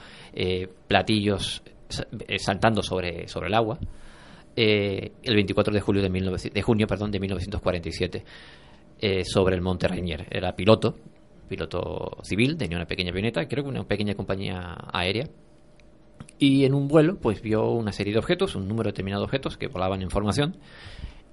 platillos 0.87 1.61
sa- 1.87 2.07
saltando 2.39 2.81
sobre, 2.81 3.27
sobre 3.27 3.47
el 3.47 3.53
agua 3.53 3.77
el 4.55 5.35
24 5.35 5.73
de 5.73 5.79
julio 5.81 6.01
de, 6.01 6.09
19 6.09 6.49
de 6.51 6.61
junio 6.61 6.85
perdón, 6.87 7.09
de 7.11 7.19
1947 7.19 8.23
eh, 8.99 9.23
sobre 9.23 9.55
el 9.55 9.61
Monte 9.61 9.87
Rainier. 9.87 10.27
Era 10.29 10.55
piloto, 10.55 10.95
piloto 11.51 12.17
civil, 12.23 12.57
tenía 12.57 12.77
una 12.77 12.87
pequeña 12.87 13.11
avioneta, 13.11 13.47
creo 13.47 13.63
que 13.63 13.69
una 13.69 13.83
pequeña 13.83 14.15
compañía 14.15 14.75
aérea. 14.91 15.27
Y 16.39 16.65
en 16.65 16.73
un 16.73 16.87
vuelo, 16.87 17.17
pues 17.19 17.41
vio 17.41 17.69
una 17.69 17.91
serie 17.91 18.13
de 18.13 18.19
objetos, 18.19 18.55
un 18.55 18.67
número 18.67 18.89
determinado 18.89 19.21
de 19.21 19.25
objetos 19.25 19.57
que 19.57 19.67
volaban 19.67 20.01
en 20.01 20.09
formación. 20.09 20.57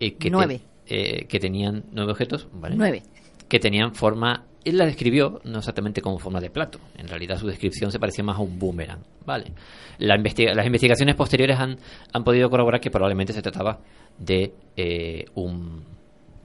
eh, 0.01 0.13
que 0.13 0.29
te- 0.29 0.31
Nueve. 0.31 0.61
eh, 0.87 1.25
que 1.29 1.41
tenían 1.41 1.85
nueve 1.93 2.13
objetos, 2.13 2.47
¿vale? 2.53 2.77
Nueve. 2.77 3.03
Que 3.49 3.59
tenían 3.59 3.95
forma. 3.95 4.45
Él 4.65 4.77
la 4.77 4.85
describió 4.87 5.41
no 5.45 5.59
exactamente 5.59 6.01
como 6.03 6.19
forma 6.19 6.41
de 6.41 6.51
plato. 6.51 6.79
En 6.97 7.09
realidad 7.09 7.39
su 7.39 7.47
descripción 7.49 7.91
se 7.91 7.99
parecía 7.99 8.23
más 8.23 8.37
a 8.37 8.41
un 8.43 8.59
boomerang, 8.59 9.01
¿vale? 9.27 9.53
La 9.99 10.15
investiga- 10.15 10.55
las 10.55 10.67
investigaciones 10.67 11.15
posteriores 11.17 11.59
han, 11.59 11.79
han 12.13 12.23
podido 12.25 12.49
corroborar 12.51 12.81
que 12.81 12.91
probablemente 12.91 13.33
se 13.33 13.43
trataba 13.43 13.81
de 14.19 14.53
eh, 14.77 15.25
un, 15.35 15.83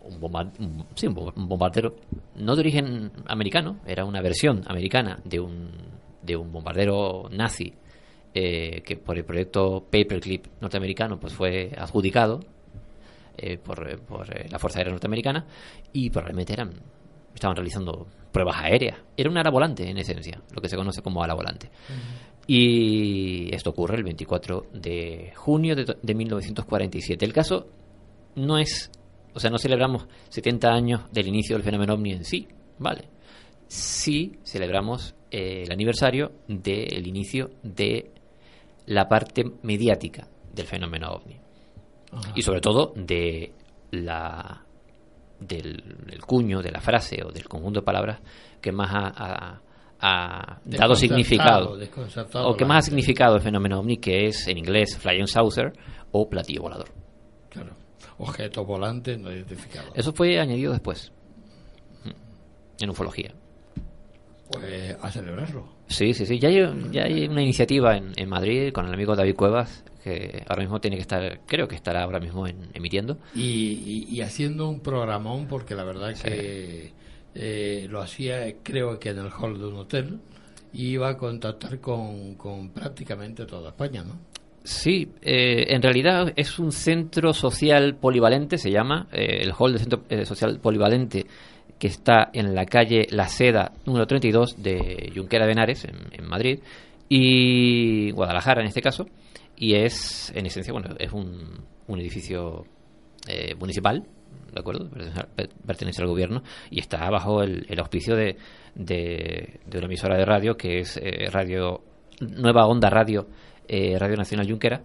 un, 0.04 0.20
bomba- 0.20 0.52
un- 0.60 0.86
sí, 0.96 1.08
un 1.08 1.16
bombardero, 1.48 1.96
no 2.36 2.56
de 2.56 2.60
origen 2.62 3.12
americano, 3.28 3.78
era 3.86 4.06
una 4.06 4.22
versión 4.22 4.64
americana 4.68 5.20
de 5.24 5.40
un, 5.40 5.70
de 6.22 6.36
un 6.36 6.52
bombardero 6.52 7.30
nazi 7.32 7.74
eh, 8.34 8.82
que 8.86 8.96
por 8.98 9.18
el 9.18 9.26
proyecto 9.26 9.82
Paperclip 9.90 10.46
norteamericano 10.62 11.20
pues 11.20 11.34
fue 11.34 11.72
adjudicado 11.78 12.40
eh, 13.38 13.58
por, 13.58 13.90
eh, 13.90 13.98
por, 13.98 14.30
eh, 14.36 14.48
la 14.50 14.60
Fuerza 14.60 14.80
Aérea 14.80 14.92
Norteamericana 14.92 15.46
y 15.92 16.10
probablemente 16.10 16.54
eran 16.54 16.72
estaban 17.34 17.56
realizando 17.56 18.06
pruebas 18.32 18.58
aéreas. 18.58 18.98
Era 19.18 19.30
un 19.30 19.38
ala 19.38 19.50
volante 19.50 19.90
en 19.90 19.98
esencia, 19.98 20.40
lo 20.54 20.62
que 20.62 20.70
se 20.70 20.76
conoce 20.76 21.02
como 21.02 21.24
ala 21.24 21.34
volante. 21.34 21.70
Y 22.46 23.54
esto 23.56 23.70
ocurre 23.72 23.96
el 23.98 24.04
24 24.04 24.68
de 24.74 25.32
junio 25.36 25.76
de, 25.76 25.96
de 26.02 26.14
1947. 26.14 27.24
El 27.26 27.34
caso 27.34 27.68
no 28.36 28.58
es, 28.58 28.92
o 29.34 29.40
sea, 29.40 29.50
no 29.50 29.58
celebramos 29.58 30.08
70 30.30 30.70
años 30.70 31.02
del 31.12 31.28
inicio 31.28 31.56
del 31.56 31.64
fenómeno 31.64 31.94
ovni 31.94 32.12
en 32.14 32.24
sí, 32.26 32.48
¿vale? 32.80 33.10
Sí 33.68 34.38
celebramos 34.44 35.16
eh, 35.32 35.64
el 35.66 35.72
aniversario 35.72 36.32
del 36.48 37.08
inicio 37.08 37.52
de 37.64 38.12
la 38.86 39.08
parte 39.08 39.44
mediática 39.64 40.28
del 40.54 40.68
fenómeno 40.68 41.12
ovni. 41.14 41.38
Y 42.36 42.42
sobre 42.44 42.62
todo 42.62 42.94
de 42.96 43.54
la 43.92 44.64
del, 45.40 45.82
del 46.06 46.22
cuño, 46.22 46.62
de 46.62 46.72
la 46.72 46.80
frase 46.80 47.24
o 47.26 47.32
del 47.32 47.48
conjunto 47.50 47.80
de 47.80 47.86
palabras 47.86 48.22
que 48.62 48.72
más 48.72 48.92
ha, 48.94 49.08
ha- 49.16 49.62
ha 50.00 50.60
dado 50.78 50.94
significado 50.96 51.76
o 52.48 52.56
que 52.56 52.66
más 52.66 52.78
ha 52.78 52.82
significado 52.84 53.36
el 53.36 53.42
fenómeno 53.42 53.80
ovni 53.80 53.98
que 53.98 54.26
es 54.28 54.48
en 54.48 54.58
inglés 54.60 54.98
flying 54.98 55.26
saucer 55.28 55.74
o 56.12 56.30
platillo 56.30 56.62
volador. 56.62 56.90
Claro. 57.50 57.72
Objeto 58.24 58.64
volante 58.66 59.18
no 59.18 59.32
identificado. 59.32 59.92
Eso 59.96 60.14
fue 60.14 60.40
añadido 60.40 60.72
después 60.72 61.12
en 62.80 62.90
ufología. 62.90 63.34
Pues 64.52 64.96
a 65.02 65.12
celebrarlo. 65.12 65.68
Sí, 65.88 66.14
sí, 66.14 66.26
sí. 66.26 66.40
Ya 66.40 66.50
hay, 66.50 66.62
ya 66.92 67.04
hay 67.04 67.28
una 67.28 67.42
iniciativa 67.42 67.96
en, 67.98 68.12
en 68.16 68.30
Madrid 68.30 68.72
con 68.72 68.86
el 68.88 68.94
amigo 68.94 69.16
David 69.16 69.36
Cuevas 69.36 69.84
que 70.04 70.44
ahora 70.50 70.62
mismo 70.64 70.82
tiene 70.82 70.98
que 70.98 71.02
estar, 71.02 71.40
creo 71.46 71.68
que 71.68 71.76
estará 71.76 72.04
ahora 72.04 72.20
mismo 72.20 72.46
en- 72.46 72.70
emitiendo. 72.74 73.18
Y, 73.34 74.06
y- 74.12 74.16
y 74.16 74.22
haciendo 74.22 74.68
un 74.68 74.82
programón, 74.82 75.48
porque 75.48 75.76
la 75.76 75.86
verdad 75.86 76.14
que 76.14 76.92
eh, 77.36 77.88
lo 77.90 78.02
hacía, 78.02 78.54
creo 78.64 79.00
que 79.00 79.10
en 79.10 79.20
el 79.20 79.30
hall 79.32 79.58
de 79.58 79.66
un 79.66 79.76
hotel, 79.78 80.20
y 80.74 80.88
iba 80.88 81.08
a 81.08 81.18
contactar 81.18 81.80
con, 81.80 82.36
con 82.36 82.70
prácticamente 82.72 83.46
toda 83.46 83.70
España, 83.70 84.04
¿no? 84.04 84.20
Sí, 84.64 85.10
eh, 85.22 85.66
en 85.70 85.82
realidad 85.82 86.32
es 86.38 86.58
un 86.58 86.72
centro 86.72 87.34
social 87.34 87.96
polivalente, 87.96 88.58
se 88.58 88.72
llama, 88.72 89.08
eh, 89.12 89.40
el 89.42 89.52
hall 89.58 89.74
del 89.74 89.82
centro 89.82 90.04
eh, 90.10 90.26
social 90.26 90.60
polivalente 90.62 91.26
que 91.78 91.88
está 91.88 92.30
en 92.32 92.56
la 92.56 92.66
calle 92.66 93.08
La 93.10 93.28
Seda 93.28 93.74
número 93.86 94.08
32 94.08 94.64
de 94.64 95.12
Junquera 95.14 95.46
de 95.46 95.52
Henares, 95.52 95.84
en, 95.84 95.96
en 96.14 96.26
Madrid, 96.26 96.60
y 97.10 98.12
Guadalajara 98.12 98.62
en 98.62 98.68
este 98.68 98.82
caso, 98.82 99.06
y 99.58 99.76
es, 99.76 100.32
en 100.34 100.46
esencia, 100.46 100.72
bueno, 100.72 100.96
es 100.98 101.12
un, 101.12 101.60
un 101.88 102.00
edificio 102.00 102.64
eh, 103.28 103.56
municipal, 103.56 104.04
¿de 104.54 104.60
acuerdo? 104.60 104.90
Pertenece- 104.90 105.28
per- 105.36 105.50
Pertenece 105.66 106.02
al 106.02 106.08
gobierno 106.08 106.42
y 106.72 106.80
está 106.80 107.10
bajo 107.10 107.44
el, 107.44 107.66
el 107.68 107.80
auspicio 107.80 108.16
de, 108.16 108.38
de, 108.76 109.60
de 109.66 109.78
una 109.78 109.88
emisora 109.88 110.18
de 110.18 110.24
radio 110.26 110.56
que 110.56 110.80
es 110.80 111.00
Radio 111.32 111.82
Nueva 112.22 112.66
Onda 112.68 112.90
Radio, 112.90 113.28
eh, 113.68 113.98
Radio 114.00 114.16
Nacional 114.18 114.48
Junquera, 114.50 114.84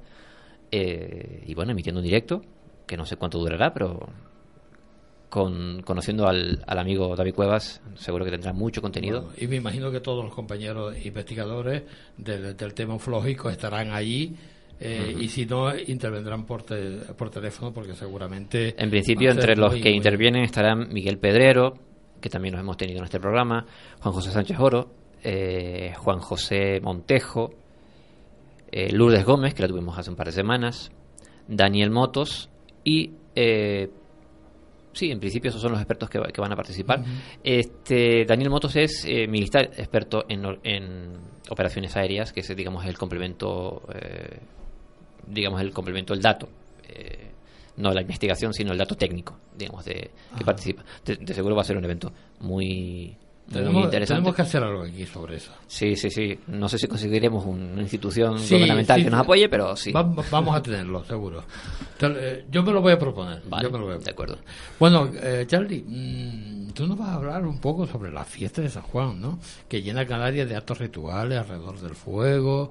eh, 0.70 1.42
y 1.46 1.54
bueno, 1.54 1.72
emitiendo 1.72 2.00
un 2.00 2.04
directo, 2.06 2.42
que 2.86 2.96
no 2.96 3.04
sé 3.06 3.16
cuánto 3.16 3.38
durará, 3.38 3.72
pero 3.72 4.08
con, 5.28 5.82
conociendo 5.82 6.26
al, 6.26 6.62
al 6.66 6.78
amigo 6.78 7.14
David 7.14 7.34
Cuevas, 7.34 7.82
seguro 7.96 8.24
que 8.24 8.30
tendrá 8.30 8.52
mucho 8.52 8.80
contenido. 8.80 9.22
Bueno, 9.22 9.36
y 9.38 9.46
me 9.46 9.56
imagino 9.56 9.90
que 9.90 10.00
todos 10.00 10.24
los 10.24 10.34
compañeros 10.34 10.94
investigadores 11.04 11.82
del, 12.16 12.56
del 12.56 12.74
tema 12.74 12.94
ufológico 12.94 13.50
estarán 13.50 13.90
allí. 13.92 14.34
eh. 14.80 15.14
Y 15.18 15.28
si 15.28 15.44
no, 15.44 15.76
intervendrán 15.76 16.46
por, 16.46 16.62
te- 16.62 17.00
por 17.16 17.28
teléfono 17.30 17.72
porque 17.74 17.92
seguramente... 17.94 18.74
En 18.82 18.88
principio, 18.90 19.30
entre 19.30 19.54
los 19.56 19.74
que 19.74 19.90
intervienen 19.90 20.44
estarán 20.44 20.88
Miguel 20.92 21.18
Pedrero, 21.18 21.74
que 22.22 22.30
también 22.30 22.52
los 22.54 22.60
hemos 22.62 22.76
tenido 22.78 22.98
en 23.00 23.04
este 23.04 23.20
programa, 23.20 23.66
Juan 24.00 24.14
José 24.14 24.30
Sánchez 24.30 24.56
Oro, 24.58 24.90
eh, 25.22 25.92
Juan 25.98 26.20
José 26.20 26.80
Montejo, 26.80 27.50
eh, 28.72 28.90
Lourdes 28.92 29.24
Gómez, 29.24 29.54
que 29.54 29.62
la 29.62 29.68
tuvimos 29.68 29.98
hace 29.98 30.10
un 30.10 30.16
par 30.16 30.26
de 30.26 30.32
semanas, 30.32 30.90
Daniel 31.46 31.90
Motos 31.90 32.50
y... 32.84 33.12
eh, 33.34 33.90
sí, 34.92 35.10
en 35.10 35.20
principio 35.20 35.50
esos 35.50 35.62
son 35.62 35.72
los 35.72 35.80
expertos 35.80 36.10
que, 36.10 36.18
va- 36.18 36.28
que 36.28 36.40
van 36.40 36.52
a 36.52 36.56
participar. 36.56 37.02
Este 37.44 38.24
Daniel 38.26 38.50
Motos 38.50 38.74
es 38.76 39.04
eh, 39.06 39.26
militar 39.28 39.70
experto 39.76 40.24
en, 40.28 40.44
en 40.64 41.12
operaciones 41.50 41.96
aéreas, 41.96 42.32
que 42.32 42.40
es 42.40 42.56
digamos 42.56 42.84
el 42.84 42.98
complemento, 42.98 43.82
eh, 43.94 44.38
digamos 45.26 45.60
el 45.60 45.72
complemento 45.72 46.14
del 46.14 46.22
dato, 46.22 46.48
eh, 46.88 47.30
no 47.76 47.92
la 47.92 48.00
investigación, 48.02 48.52
sino 48.52 48.72
el 48.72 48.78
dato 48.78 48.96
técnico, 48.96 49.38
digamos 49.56 49.84
de 49.84 50.10
que 50.36 50.44
participa. 50.44 50.82
De, 51.04 51.16
de 51.16 51.32
seguro 51.34 51.54
va 51.54 51.62
a 51.62 51.64
ser 51.64 51.76
un 51.76 51.84
evento 51.84 52.12
muy 52.40 53.16
muy 53.48 53.54
Tenemos, 53.64 53.84
interesante. 53.84 54.18
tenemos 54.20 54.36
que 54.36 54.42
hacer 54.42 54.62
algo 54.62 54.82
aquí 54.82 55.06
sobre 55.06 55.36
eso. 55.36 55.52
Sí, 55.66 55.96
sí, 55.96 56.10
sí. 56.10 56.38
No 56.48 56.68
sé 56.68 56.78
si 56.78 56.86
conseguiremos 56.86 57.46
una 57.46 57.80
institución 57.80 58.38
Sí, 58.38 58.54
gubernamental 58.56 58.98
sí, 58.98 59.04
que 59.04 59.10
nos 59.10 59.20
apoye, 59.20 59.48
pero 59.48 59.74
sí. 59.74 59.90
Va- 59.90 60.02
vamos 60.02 60.54
a 60.54 60.62
tenerlo, 60.62 61.02
seguro. 61.04 61.44
Eh, 62.00 62.44
Yo 62.50 62.62
me 62.62 62.72
lo 62.72 62.82
voy 62.82 62.92
a 62.92 62.98
proponer. 62.98 63.42
Vale, 63.48 63.62
yo 63.64 63.70
me 63.70 63.78
lo 63.78 63.86
voy 63.86 63.94
a 63.94 63.98
de 63.98 64.10
acuerdo. 64.10 64.38
Bueno, 64.78 65.08
eh, 65.14 65.44
Charlie, 65.48 65.82
mm, 65.86 66.72
tú 66.72 66.86
nos 66.86 66.98
vas 66.98 67.08
a 67.08 67.14
hablar 67.14 67.46
un 67.46 67.58
poco 67.58 67.86
sobre 67.86 68.12
la 68.12 68.24
fiesta 68.24 68.60
de 68.60 68.68
San 68.68 68.82
Juan, 68.82 69.20
¿no? 69.20 69.38
Que 69.68 69.80
llena 69.82 70.06
Canarias 70.06 70.48
de 70.48 70.54
actos 70.56 70.78
rituales 70.78 71.38
alrededor 71.38 71.80
del 71.80 71.94
fuego, 71.94 72.70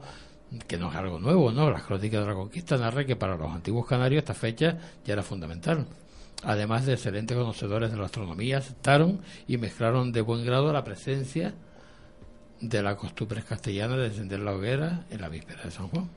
que 0.68 0.78
no 0.78 0.90
es 0.90 0.96
algo 0.96 1.20
nuevo, 1.20 1.52
¿no? 1.52 1.70
Las 1.72 1.84
crónicas 1.84 2.22
de 2.22 2.28
la 2.28 2.34
conquista 2.36 2.78
narran 2.78 3.06
que 3.06 3.16
para 3.16 3.36
los 3.36 3.52
antiguos 3.52 3.86
canarios 3.88 4.20
esta 4.20 4.34
fecha 4.34 4.78
ya 5.04 5.14
era 5.14 5.24
fundamental. 5.24 5.86
Además 6.44 6.86
de 6.86 6.94
excelentes 6.94 7.36
conocedores 7.36 7.92
de 7.92 7.98
la 7.98 8.06
astronomía, 8.06 8.60
aceptaron 8.60 9.22
y 9.48 9.58
mezclaron 9.58 10.12
de 10.12 10.22
buen 10.22 10.46
grado 10.46 10.72
la 10.72 10.84
presencia 10.84 11.56
de 12.62 12.84
la 12.84 12.96
costumbre 12.96 13.42
castellana 13.42 13.98
de 13.98 14.08
encender 14.08 14.40
la 14.42 14.54
hoguera 14.54 15.06
en 15.10 15.22
la 15.22 15.30
víspera 15.30 15.64
de 15.64 15.72
San 15.72 15.88
Juan. 15.88 16.10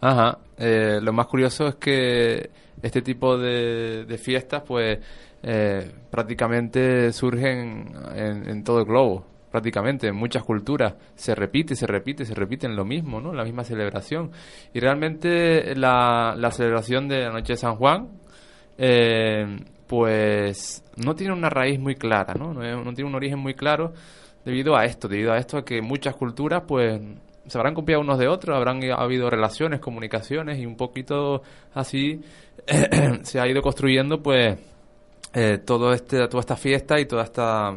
Ajá. 0.00 0.38
Eh, 0.56 1.00
lo 1.02 1.12
más 1.12 1.26
curioso 1.26 1.66
es 1.66 1.74
que 1.76 2.50
este 2.80 3.02
tipo 3.02 3.36
de, 3.36 4.04
de 4.04 4.18
fiestas, 4.18 4.62
pues, 4.66 4.98
eh, 5.42 5.92
prácticamente 6.10 7.12
surgen 7.12 7.92
en, 8.14 8.48
en 8.48 8.64
todo 8.64 8.78
el 8.80 8.84
globo. 8.84 9.26
Prácticamente, 9.50 10.08
en 10.08 10.16
muchas 10.16 10.42
culturas. 10.42 10.94
Se 11.14 11.34
repite, 11.34 11.74
se 11.74 11.86
repite, 11.86 12.24
se 12.24 12.34
repite 12.34 12.66
en 12.66 12.76
lo 12.76 12.84
mismo, 12.84 13.20
¿no? 13.20 13.32
La 13.32 13.42
misma 13.42 13.64
celebración. 13.64 14.30
Y 14.74 14.80
realmente 14.80 15.74
la 15.74 16.50
celebración 16.52 17.08
de 17.08 17.20
la 17.20 17.30
noche 17.30 17.54
de 17.54 17.56
San 17.56 17.76
Juan, 17.76 18.10
eh, 18.78 19.58
pues, 19.86 20.84
no 20.96 21.14
tiene 21.14 21.32
una 21.32 21.50
raíz 21.50 21.78
muy 21.78 21.94
clara, 21.94 22.34
¿no? 22.34 22.52
No, 22.52 22.94
tiene 22.94 23.08
un 23.08 23.14
origen 23.14 23.38
muy 23.38 23.54
claro 23.54 23.92
debido 24.44 24.76
a 24.76 24.84
esto, 24.84 25.08
debido 25.08 25.32
a 25.32 25.38
esto 25.38 25.58
a 25.58 25.64
que 25.64 25.82
muchas 25.82 26.14
culturas, 26.14 26.62
pues, 26.66 27.00
se 27.46 27.58
habrán 27.58 27.74
copiado 27.74 28.00
unos 28.00 28.18
de 28.18 28.28
otros, 28.28 28.56
habrán 28.56 28.80
habido 28.92 29.30
relaciones, 29.30 29.80
comunicaciones 29.80 30.58
y 30.58 30.66
un 30.66 30.76
poquito 30.76 31.42
así 31.74 32.20
se 33.22 33.40
ha 33.40 33.48
ido 33.48 33.62
construyendo, 33.62 34.22
pues, 34.22 34.58
eh, 35.34 35.58
todo 35.58 35.92
este, 35.92 36.28
toda 36.28 36.40
esta 36.40 36.56
fiesta 36.56 36.98
y 36.98 37.06
toda 37.06 37.24
esta 37.24 37.76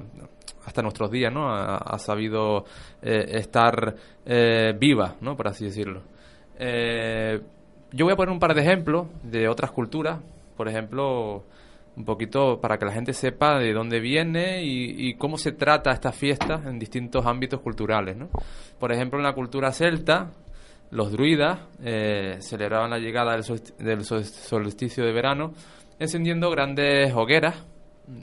hasta 0.69 0.81
nuestros 0.81 1.11
días, 1.11 1.33
¿no? 1.33 1.49
Ha, 1.49 1.77
ha 1.77 1.97
sabido 1.99 2.65
eh, 3.01 3.25
estar 3.39 3.95
eh, 4.25 4.73
viva, 4.79 5.15
¿no? 5.21 5.35
Por 5.35 5.47
así 5.47 5.65
decirlo. 5.65 6.03
Eh, 6.57 7.39
yo 7.91 8.05
voy 8.05 8.13
a 8.13 8.15
poner 8.15 8.31
un 8.31 8.39
par 8.39 8.53
de 8.53 8.61
ejemplos 8.61 9.07
de 9.23 9.47
otras 9.47 9.71
culturas, 9.71 10.19
por 10.59 10.67
ejemplo, 10.67 11.45
un 11.95 12.03
poquito 12.03 12.59
para 12.59 12.77
que 12.77 12.83
la 12.85 12.91
gente 12.91 13.13
sepa 13.13 13.57
de 13.59 13.71
dónde 13.71 14.01
viene 14.01 14.61
y, 14.61 15.13
cómo 15.15 15.37
se 15.37 15.53
trata 15.53 15.91
esta 15.93 16.11
fiesta 16.11 16.61
en 16.65 16.77
distintos 16.77 17.25
ámbitos 17.25 17.61
culturales, 17.61 18.17
¿no? 18.17 18.27
Por 18.77 18.91
ejemplo, 18.91 19.17
en 19.19 19.23
la 19.23 19.31
cultura 19.33 19.71
celta, 19.71 20.31
los 20.91 21.13
druidas 21.13 21.61
eh, 21.81 22.35
celebraban 22.41 22.89
la 22.89 22.97
llegada 22.99 23.31
del, 23.31 23.43
solsti- 23.43 23.73
del 23.77 24.03
sol- 24.03 24.25
solsticio 24.25 25.05
de 25.05 25.13
verano 25.13 25.53
encendiendo 25.97 26.49
grandes 26.51 27.13
hogueras, 27.13 27.55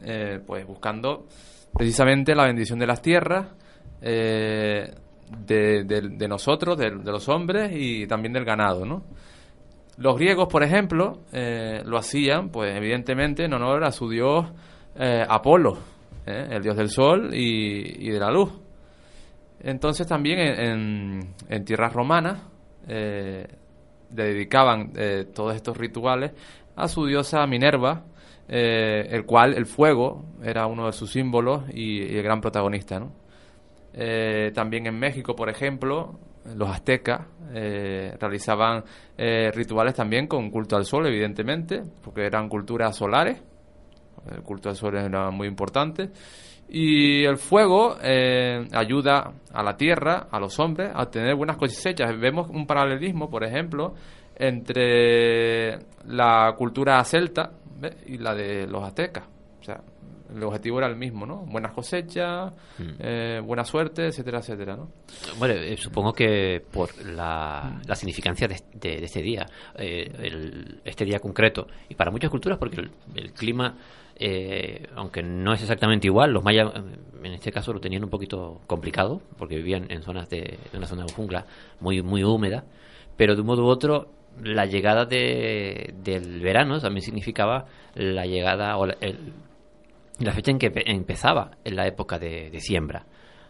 eh, 0.05 0.39
pues 0.47 0.67
buscando 0.67 1.25
precisamente 1.73 2.35
la 2.35 2.45
bendición 2.45 2.79
de 2.79 2.87
las 2.87 3.01
tierras, 3.01 3.47
eh, 4.03 4.93
de, 5.47 5.85
de- 5.85 6.09
de 6.11 6.29
nosotros, 6.29 6.77
de, 6.77 6.91
de 6.91 7.11
los 7.11 7.31
hombres 7.31 7.71
y 7.75 8.07
también 8.07 8.35
del 8.35 8.45
ganado, 8.45 8.85
¿no? 8.85 9.05
Los 9.98 10.18
griegos, 10.18 10.48
por 10.48 10.62
ejemplo, 10.62 11.20
eh, 11.32 11.82
lo 11.86 11.97
hacían, 11.97 12.51
pues 12.51 12.77
evidentemente 12.77 13.44
en 13.44 13.55
honor 13.55 13.82
a 13.85 13.93
su 13.93 14.10
dios 14.10 14.47
eh, 14.94 15.24
Apolo, 15.27 15.78
¿eh? 16.27 16.48
el 16.51 16.62
dios 16.62 16.77
del 16.77 16.90
sol 16.90 17.31
y, 17.32 18.06
y 18.06 18.10
de 18.10 18.20
la 18.20 18.31
luz. 18.31 18.52
Entonces 19.60 20.06
también 20.06 20.39
en, 21.48 21.64
tierras 21.64 21.93
romanas 21.94 22.40
dedicaban 24.10 24.93
todos 25.35 25.56
estos 25.56 25.77
rituales 25.77 26.32
a 26.77 26.86
su 26.86 27.06
diosa 27.06 27.44
Minerva, 27.47 28.05
el 28.47 29.24
cual 29.24 29.55
el 29.55 29.66
fuego 29.66 30.24
era 30.44 30.66
uno 30.66 30.86
de 30.86 30.93
sus 30.93 31.10
símbolos 31.10 31.64
y, 31.73 32.16
el 32.16 32.23
gran 32.23 32.40
protagonista. 32.43 33.02
también 34.55 34.86
en 34.86 34.98
México, 35.01 35.35
por 35.35 35.48
ejemplo, 35.48 36.20
los 36.55 36.68
aztecas 36.70 37.27
eh, 37.52 38.16
realizaban 38.20 38.85
eh, 39.16 39.51
rituales 39.55 39.94
también 39.94 40.27
con 40.27 40.51
culto 40.51 40.77
al 40.77 40.85
sol, 40.85 41.06
evidentemente, 41.06 41.82
porque 42.02 42.27
eran 42.27 42.48
culturas 42.48 42.97
solares. 42.97 43.43
El 44.31 44.43
culto 44.43 44.68
al 44.68 44.77
sol 44.77 44.97
era 44.97 45.31
muy 45.31 45.47
importante. 45.48 46.10
Y 46.68 47.24
el 47.24 47.36
fuego 47.36 47.97
eh, 48.02 48.66
ayuda 48.73 49.32
a 49.52 49.62
la 49.62 49.77
tierra, 49.77 50.27
a 50.31 50.40
los 50.40 50.59
hombres, 50.59 50.90
a 50.93 51.09
tener 51.09 51.36
buenas 51.36 51.56
cosechas. 51.56 52.18
Vemos 52.18 52.51
un 52.51 52.66
paralelismo, 52.66 53.31
por 53.31 53.44
ejemplo, 53.44 53.94
entre 54.35 55.78
la 56.06 56.55
cultura 56.59 57.02
celta 57.05 57.52
¿ve? 57.78 57.97
y 58.06 58.18
la 58.18 58.35
de 58.35 58.66
los 58.66 58.82
aztecas. 58.82 59.36
El 60.35 60.43
objetivo 60.43 60.78
era 60.78 60.89
el 60.89 60.97
mismo, 60.97 61.24
¿no? 61.27 61.44
Buenas 61.47 61.73
cosechas, 61.73 62.53
eh, 62.98 63.40
buena 63.44 63.65
suerte, 63.65 64.07
etcétera, 64.09 64.39
etcétera, 64.39 64.77
¿no? 64.77 64.90
Bueno, 65.39 65.55
eh, 65.55 65.77
supongo 65.77 66.12
que 66.12 66.62
por 66.73 66.90
la, 67.05 67.81
la 67.86 67.94
significancia 67.94 68.48
de, 68.48 68.61
de- 68.74 68.97
de 68.98 69.05
este 69.05 69.23
día, 69.23 69.47
eh, 69.77 70.11
el- 70.23 70.81
este 70.85 71.05
día 71.05 71.19
concreto, 71.20 71.66
y 71.89 71.94
para 71.94 72.11
muchas 72.11 72.31
culturas, 72.31 72.59
porque 72.59 72.81
el, 72.81 72.90
el 73.15 73.32
clima, 73.32 73.77
eh, 74.16 74.86
aunque 74.97 75.23
no 75.23 75.53
es 75.53 75.62
exactamente 75.62 76.07
igual, 76.07 76.32
los 76.32 76.43
mayas 76.43 76.73
en 77.23 77.32
este 77.32 77.51
caso 77.53 77.73
lo 77.73 77.81
tenían 77.81 78.05
un 78.05 78.11
poquito 78.11 78.61
complicado, 78.66 79.20
porque 79.39 79.57
vivían 79.57 79.86
en 79.90 80.03
zonas 80.03 80.28
de, 80.31 80.59
de 80.73 80.78
una 80.78 80.86
zona 80.86 81.05
de 81.05 81.12
jungla 81.12 81.47
muy, 81.81 82.03
muy 82.03 82.23
húmeda, 82.24 82.65
pero 83.16 83.35
de 83.35 83.40
un 83.40 83.47
modo 83.47 83.65
u 83.65 83.69
otro, 83.69 84.11
la 84.43 84.66
llegada 84.66 85.07
de, 85.07 85.94
del 86.05 86.40
verano 86.40 86.78
también 86.81 87.03
significaba 87.03 87.66
la 87.94 88.27
llegada 88.27 88.77
o 88.77 88.86
la, 88.86 88.97
el- 89.01 89.32
la 90.19 90.33
fecha 90.33 90.51
en 90.51 90.59
que 90.59 90.73
empe- 90.73 90.85
empezaba 90.87 91.53
en 91.65 91.77
la 91.77 91.87
época 91.87 92.19
de, 92.19 92.51
de 92.51 92.61
siembra. 92.61 93.07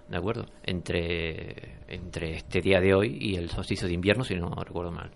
¿de 0.08 0.16
acuerdo? 0.16 0.46
Entre, 0.62 1.78
entre 1.88 2.34
este 2.36 2.60
día 2.60 2.80
de 2.80 2.94
hoy 2.94 3.18
y 3.20 3.34
el 3.34 3.50
solsticio 3.50 3.88
de 3.88 3.94
invierno, 3.94 4.22
si 4.22 4.36
no 4.36 4.48
recuerdo 4.64 4.92
mal. 4.92 5.10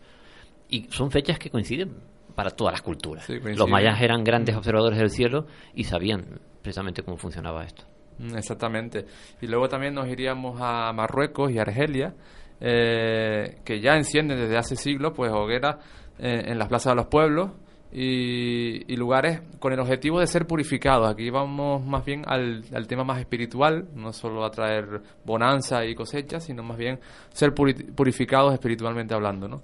Y 0.68 0.88
son 0.90 1.12
fechas 1.12 1.38
que 1.38 1.48
coinciden 1.48 1.94
para 2.34 2.50
todas 2.50 2.72
las 2.72 2.82
culturas. 2.82 3.24
Sí. 3.24 3.34
Los 3.40 3.68
mayas 3.68 4.00
eran 4.02 4.24
grandes 4.24 4.56
observadores 4.56 4.98
del 4.98 5.10
cielo 5.10 5.46
y 5.74 5.84
sabían 5.84 6.40
precisamente 6.60 7.02
cómo 7.04 7.16
funcionaba 7.16 7.62
esto. 7.64 7.84
Mm, 8.18 8.36
Exactamente. 8.36 9.06
Y 9.40 9.46
luego 9.46 9.68
también 9.68 9.94
nos 9.94 10.08
iríamos 10.08 10.58
a 10.60 10.92
Marruecos 10.92 11.52
y 11.52 11.58
Argelia, 11.60 12.14
eh, 12.60 13.60
que 13.64 13.80
ya 13.80 13.94
encienden 13.94 14.38
desde 14.38 14.56
hace 14.56 14.74
siglos 14.76 15.12
pues 15.14 15.30
hogueras 15.32 15.76
eh, 16.18 16.42
en 16.46 16.58
las 16.58 16.68
plazas 16.68 16.92
de 16.92 16.96
los 16.96 17.06
pueblos 17.06 17.52
y, 17.92 18.92
y 18.92 18.96
lugares 18.96 19.40
con 19.58 19.72
el 19.72 19.80
objetivo 19.80 20.20
de 20.20 20.26
ser 20.26 20.46
purificados. 20.46 21.10
Aquí 21.10 21.28
vamos 21.30 21.84
más 21.84 22.04
bien 22.04 22.22
al, 22.26 22.64
al 22.72 22.86
tema 22.86 23.04
más 23.04 23.18
espiritual, 23.18 23.88
no 23.94 24.12
solo 24.12 24.44
a 24.44 24.50
traer 24.50 25.00
bonanza 25.24 25.84
y 25.84 25.94
cosecha, 25.94 26.40
sino 26.40 26.62
más 26.62 26.76
bien 26.78 27.00
ser 27.32 27.52
puri- 27.54 27.92
purificados 27.94 28.52
espiritualmente 28.52 29.14
hablando. 29.14 29.48
¿no? 29.48 29.62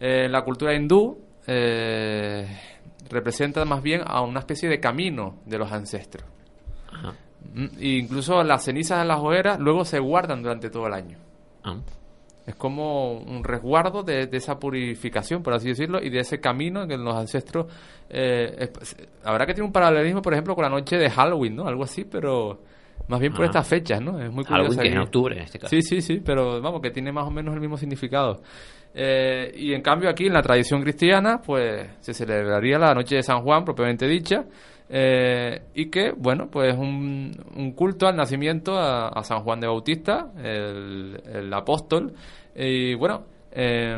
Eh, 0.00 0.28
la 0.28 0.42
cultura 0.42 0.74
hindú 0.74 1.18
eh, 1.46 2.46
representa 3.10 3.64
más 3.64 3.82
bien 3.82 4.02
a 4.04 4.22
una 4.22 4.40
especie 4.40 4.68
de 4.68 4.80
camino 4.80 5.36
de 5.46 5.58
los 5.58 5.70
ancestros. 5.72 6.24
Mm, 7.54 7.66
e 7.78 7.88
incluso 7.98 8.42
las 8.42 8.64
cenizas 8.64 8.98
de 9.00 9.04
las 9.06 9.18
hogueras 9.20 9.58
luego 9.60 9.84
se 9.84 9.98
guardan 10.00 10.42
durante 10.42 10.68
todo 10.70 10.86
el 10.88 10.94
año. 10.94 11.18
Es 12.48 12.54
como 12.56 13.12
un 13.18 13.44
resguardo 13.44 14.02
de, 14.02 14.26
de 14.26 14.36
esa 14.38 14.58
purificación, 14.58 15.42
por 15.42 15.52
así 15.52 15.68
decirlo, 15.68 16.00
y 16.02 16.08
de 16.08 16.20
ese 16.20 16.40
camino 16.40 16.86
que 16.86 16.96
los 16.96 17.14
ancestros... 17.14 17.66
Eh, 18.08 18.70
es- 18.80 18.96
habrá 19.24 19.44
que 19.46 19.52
tener 19.52 19.66
un 19.66 19.72
paralelismo, 19.72 20.22
por 20.22 20.32
ejemplo, 20.32 20.54
con 20.54 20.62
la 20.64 20.70
noche 20.70 20.96
de 20.96 21.10
Halloween, 21.10 21.56
¿no? 21.56 21.66
Algo 21.68 21.84
así, 21.84 22.04
pero 22.04 22.62
más 23.08 23.20
bien 23.20 23.32
por 23.32 23.42
Ah. 23.42 23.46
estas 23.46 23.68
fechas, 23.68 24.00
¿no? 24.00 24.18
Es 24.20 24.32
muy 24.32 24.44
Halloween, 24.44 24.68
curioso. 24.76 24.80
que 24.82 24.88
es 24.88 24.94
en 24.94 25.00
octubre, 25.00 25.36
en 25.36 25.42
este 25.42 25.58
caso. 25.58 25.70
Sí, 25.70 25.82
sí, 25.82 26.00
sí, 26.00 26.20
pero 26.24 26.60
vamos, 26.62 26.80
que 26.80 26.90
tiene 26.90 27.12
más 27.12 27.26
o 27.26 27.30
menos 27.30 27.54
el 27.54 27.60
mismo 27.60 27.76
significado. 27.76 28.40
Eh, 28.94 29.52
y 29.54 29.74
en 29.74 29.82
cambio 29.82 30.08
aquí 30.08 30.26
en 30.26 30.32
la 30.32 30.40
tradición 30.42 30.80
cristiana, 30.82 31.40
pues 31.44 31.86
se 32.00 32.14
celebraría 32.14 32.78
la 32.78 32.94
noche 32.94 33.16
de 33.16 33.22
San 33.22 33.42
Juan, 33.42 33.64
propiamente 33.64 34.06
dicha, 34.08 34.44
eh, 34.88 35.60
y 35.74 35.90
que, 35.90 36.12
bueno, 36.16 36.48
pues 36.50 36.74
un, 36.74 37.30
un 37.56 37.72
culto 37.72 38.06
al 38.06 38.16
nacimiento 38.16 38.74
a, 38.78 39.08
a 39.08 39.22
San 39.22 39.40
Juan 39.40 39.60
de 39.60 39.66
Bautista, 39.66 40.28
el, 40.42 41.20
el 41.30 41.52
apóstol, 41.52 42.14
y 42.58 42.94
bueno, 42.94 43.24
eh, 43.52 43.96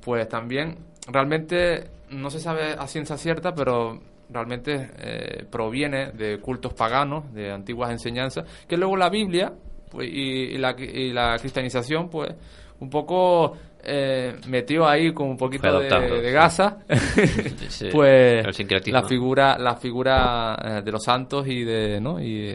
pues 0.00 0.28
también 0.28 0.76
realmente 1.06 1.90
no 2.10 2.30
se 2.30 2.40
sabe 2.40 2.72
a 2.72 2.86
ciencia 2.86 3.16
cierta, 3.16 3.54
pero 3.54 4.00
realmente 4.30 4.90
eh, 4.98 5.44
proviene 5.50 6.12
de 6.12 6.38
cultos 6.38 6.74
paganos, 6.74 7.32
de 7.32 7.50
antiguas 7.52 7.90
enseñanzas, 7.90 8.44
que 8.66 8.76
luego 8.76 8.96
la 8.96 9.10
Biblia 9.10 9.52
pues, 9.90 10.08
y, 10.08 10.54
y 10.54 10.58
la, 10.58 10.74
y 10.78 11.12
la 11.12 11.36
cristianización, 11.38 12.08
pues, 12.08 12.34
un 12.80 12.90
poco 12.90 13.56
eh, 13.82 14.36
metió 14.48 14.86
ahí 14.86 15.12
con 15.12 15.28
un 15.28 15.36
poquito 15.36 15.80
de, 15.80 15.88
de 15.88 16.32
gasa, 16.32 16.78
Sí, 17.68 17.88
pues 17.92 18.44
la 18.86 19.02
figura, 19.02 19.56
la 19.58 19.76
figura 19.76 20.56
eh, 20.62 20.82
de 20.82 20.92
los 20.92 21.02
santos 21.02 21.46
y 21.46 21.64
de, 21.64 22.00
¿no? 22.00 22.20
Y 22.20 22.54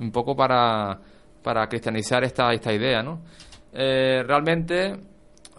un 0.00 0.10
poco 0.10 0.34
para, 0.34 0.98
para 1.42 1.66
cristianizar 1.68 2.24
esta, 2.24 2.52
esta 2.52 2.72
idea, 2.72 3.02
¿no? 3.02 3.20
Eh, 3.74 4.22
realmente 4.26 4.94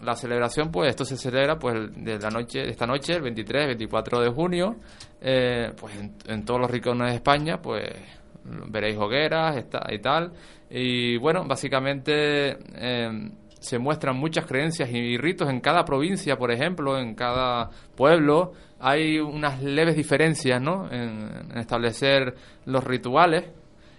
la 0.02 0.14
celebración, 0.14 0.70
pues 0.70 0.90
esto 0.90 1.04
se 1.04 1.16
celebra 1.16 1.58
pues 1.58 1.74
de 1.96 2.18
la 2.18 2.30
noche, 2.30 2.68
esta 2.68 2.86
noche, 2.86 3.14
el 3.14 3.22
23, 3.22 3.66
24 3.66 4.20
de 4.20 4.30
junio, 4.30 4.76
eh, 5.20 5.72
pues 5.78 5.94
en, 6.26 6.44
todos 6.44 6.60
los 6.60 6.70
rincones 6.70 7.10
de 7.10 7.16
España, 7.16 7.60
pues 7.60 7.84
veréis 8.44 8.96
hogueras 8.98 9.56
esta- 9.56 9.86
y 9.90 9.98
tal. 9.98 10.32
Y 10.70 11.16
bueno, 11.18 11.44
básicamente 11.46 12.56
eh, 12.74 13.30
se 13.58 13.78
muestran 13.78 14.16
muchas 14.16 14.46
creencias 14.46 14.90
y 14.92 15.16
ritos 15.16 15.48
en 15.48 15.60
cada 15.60 15.84
provincia, 15.84 16.36
por 16.36 16.50
ejemplo, 16.52 16.98
en 16.98 17.14
cada 17.14 17.70
pueblo. 17.96 18.52
Hay 18.78 19.18
unas 19.18 19.62
leves 19.62 19.96
diferencias, 19.96 20.60
¿no? 20.60 20.90
En 20.92 21.56
establecer 21.56 22.34
los 22.66 22.84
rituales. 22.84 23.44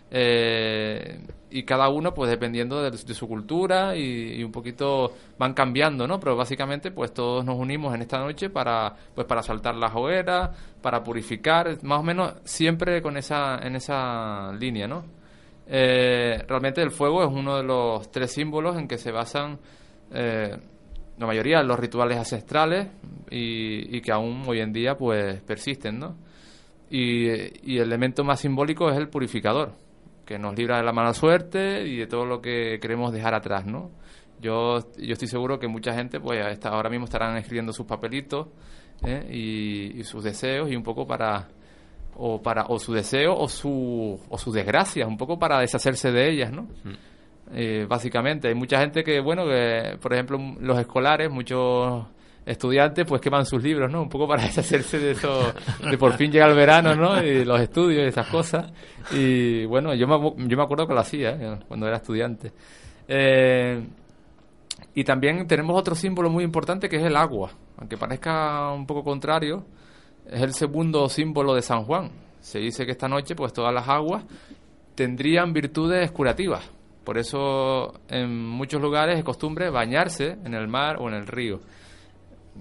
Eh, 0.09 1.19
y 1.49 1.63
cada 1.63 1.89
uno, 1.89 2.13
pues 2.13 2.29
dependiendo 2.29 2.81
de, 2.81 2.97
su 2.97 3.27
cultura 3.27 3.95
y, 3.95 4.43
un 4.43 4.51
poquito 4.51 5.13
van 5.37 5.53
cambiando, 5.53 6.07
¿no? 6.07 6.19
Pero 6.19 6.35
básicamente, 6.35 6.91
pues 6.91 7.13
todos 7.13 7.45
nos 7.45 7.57
unimos 7.57 7.93
en 7.95 8.01
esta 8.01 8.19
noche 8.19 8.49
para, 8.49 8.93
pues 9.15 9.25
para 9.27 9.41
saltar 9.41 9.75
las 9.75 9.93
hogueras, 9.95 10.49
para 10.81 11.03
purificar, 11.03 11.83
más 11.83 11.99
o 11.99 12.03
menos 12.03 12.33
siempre 12.43 13.01
con 13.01 13.17
esa, 13.17 13.59
en 13.59 13.75
esa 13.75 14.51
línea, 14.53 14.87
¿no? 14.87 15.05
Eh, 15.67 16.43
realmente 16.47 16.81
el 16.81 16.91
fuego 16.91 17.23
es 17.23 17.29
uno 17.29 17.57
de 17.57 17.63
los 17.63 18.09
tres 18.11 18.31
símbolos 18.31 18.77
en 18.77 18.87
que 18.87 18.97
se 18.97 19.11
basan 19.11 19.59
eh, 20.13 20.55
la 21.17 21.25
mayoría 21.25 21.57
de 21.57 21.65
los 21.65 21.77
rituales 21.77 22.17
ancestrales 22.17 22.87
y, 23.29 23.99
que 24.01 24.11
aún 24.11 24.43
hoy 24.47 24.61
en 24.61 24.71
día 24.71 24.97
pues 24.97 25.41
persisten, 25.41 25.99
¿no? 25.99 26.15
Y 26.89 27.27
el 27.27 27.81
elemento 27.81 28.23
más 28.23 28.39
simbólico 28.39 28.89
es 28.89 28.97
el 28.97 29.09
purificador, 29.09 29.73
que 30.27 30.37
nos 30.37 30.55
libra 30.55 30.77
de 30.77 30.83
la 30.83 30.91
mala 30.91 31.13
suerte 31.13 31.87
y 31.87 31.97
de 31.97 32.05
todo 32.05 32.25
lo 32.25 32.41
que 32.41 32.77
queremos 32.79 33.11
dejar 33.11 33.33
atrás, 33.33 33.65
¿no? 33.65 33.89
Yo, 34.39 34.79
yo 34.97 35.13
estoy 35.13 35.27
seguro 35.27 35.57
que 35.57 35.67
mucha 35.67 35.93
gente 35.93 36.19
pues 36.19 36.45
está, 36.45 36.69
ahora 36.69 36.91
mismo 36.91 37.05
estarán 37.05 37.37
escribiendo 37.37 37.73
sus 37.73 37.87
papelitos 37.87 38.47
¿eh? 39.03 39.25
y, 39.31 39.99
y 39.99 40.03
sus 40.03 40.23
deseos 40.23 40.69
y 40.69 40.75
un 40.75 40.83
poco 40.83 41.07
para 41.07 41.47
o 42.15 42.41
para 42.41 42.65
o 42.67 42.77
su 42.77 42.93
deseo 42.93 43.35
o 43.35 43.47
su 43.47 44.19
o 44.29 44.37
sus 44.37 44.53
desgracias 44.53 45.07
un 45.07 45.17
poco 45.17 45.39
para 45.39 45.59
deshacerse 45.59 46.11
de 46.11 46.29
ellas 46.29 46.51
no 46.51 46.67
Eh, 47.53 47.85
básicamente 47.87 48.49
hay 48.49 48.55
mucha 48.55 48.77
gente 48.77 49.05
que 49.05 49.21
bueno 49.21 49.45
que 49.45 49.97
por 50.01 50.13
ejemplo 50.13 50.37
los 50.59 50.77
escolares 50.77 51.31
muchos 51.31 52.05
estudiantes 52.47 53.05
pues 53.05 53.21
queman 53.21 53.45
sus 53.45 53.61
libros 53.61 53.91
no 53.91 54.01
un 54.01 54.09
poco 54.09 54.27
para 54.27 54.43
deshacerse 54.47 54.99
de 54.99 55.11
eso 55.11 55.53
de 55.89 55.97
por 55.97 56.13
fin 56.13 56.31
llega 56.31 56.47
el 56.47 56.55
verano 56.55 56.95
no 56.95 57.21
y 57.21 57.45
los 57.45 57.59
estudios 57.59 58.05
y 58.05 58.07
esas 58.07 58.27
cosas 58.27 58.71
y 59.11 59.65
bueno 59.65 59.93
yo 59.93 60.07
me, 60.07 60.47
yo 60.47 60.57
me 60.57 60.63
acuerdo 60.63 60.87
que 60.87 60.93
lo 60.93 60.99
hacía 60.99 61.31
¿eh? 61.31 61.59
cuando 61.67 61.87
era 61.87 61.97
estudiante 61.97 62.51
Eh, 63.09 63.81
y 64.93 65.03
también 65.03 65.47
tenemos 65.47 65.79
otro 65.79 65.95
símbolo 65.95 66.29
muy 66.29 66.43
importante 66.43 66.89
que 66.89 66.97
es 66.97 67.03
el 67.03 67.15
agua 67.15 67.51
aunque 67.77 67.97
parezca 67.97 68.71
un 68.73 68.85
poco 68.85 69.03
contrario 69.03 69.65
es 70.29 70.41
el 70.41 70.53
segundo 70.53 71.07
símbolo 71.07 71.53
de 71.53 71.61
San 71.61 71.83
Juan. 71.83 72.11
Se 72.39 72.59
dice 72.59 72.85
que 72.85 72.91
esta 72.91 73.07
noche, 73.07 73.35
pues 73.35 73.53
todas 73.53 73.73
las 73.73 73.87
aguas 73.87 74.25
tendrían 74.95 75.53
virtudes 75.53 76.11
curativas. 76.11 76.69
Por 77.03 77.17
eso 77.17 77.93
en 78.09 78.45
muchos 78.45 78.81
lugares 78.81 79.17
es 79.17 79.23
costumbre 79.23 79.69
bañarse 79.69 80.37
en 80.43 80.53
el 80.53 80.67
mar 80.67 80.97
o 80.99 81.07
en 81.07 81.15
el 81.15 81.27
río, 81.27 81.61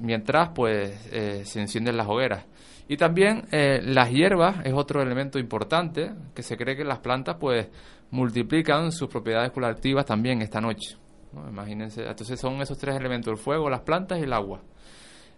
mientras 0.01 0.51
pues 0.55 1.09
eh, 1.13 1.43
se 1.45 1.61
encienden 1.61 1.97
las 1.97 2.07
hogueras. 2.07 2.45
Y 2.89 2.97
también 2.97 3.45
eh, 3.51 3.81
las 3.83 4.11
hierbas 4.11 4.65
es 4.65 4.73
otro 4.73 5.03
elemento 5.03 5.39
importante, 5.39 6.13
que 6.35 6.43
se 6.43 6.57
cree 6.57 6.77
que 6.77 6.85
las 6.85 6.99
plantas 7.01 7.37
pues 7.41 7.67
multiplican 8.11 8.93
sus 8.93 9.09
propiedades 9.09 9.51
curativas 9.51 10.07
también 10.07 10.41
esta 10.43 10.61
noche. 10.61 10.97
¿no? 11.33 11.49
Imagínense, 11.49 12.07
entonces 12.07 12.39
son 12.39 12.61
esos 12.63 12.79
tres 12.79 12.95
elementos, 12.97 13.31
el 13.33 13.39
fuego, 13.39 13.69
las 13.69 13.81
plantas 13.81 14.19
y 14.21 14.23
el 14.23 14.33
agua. 14.33 14.63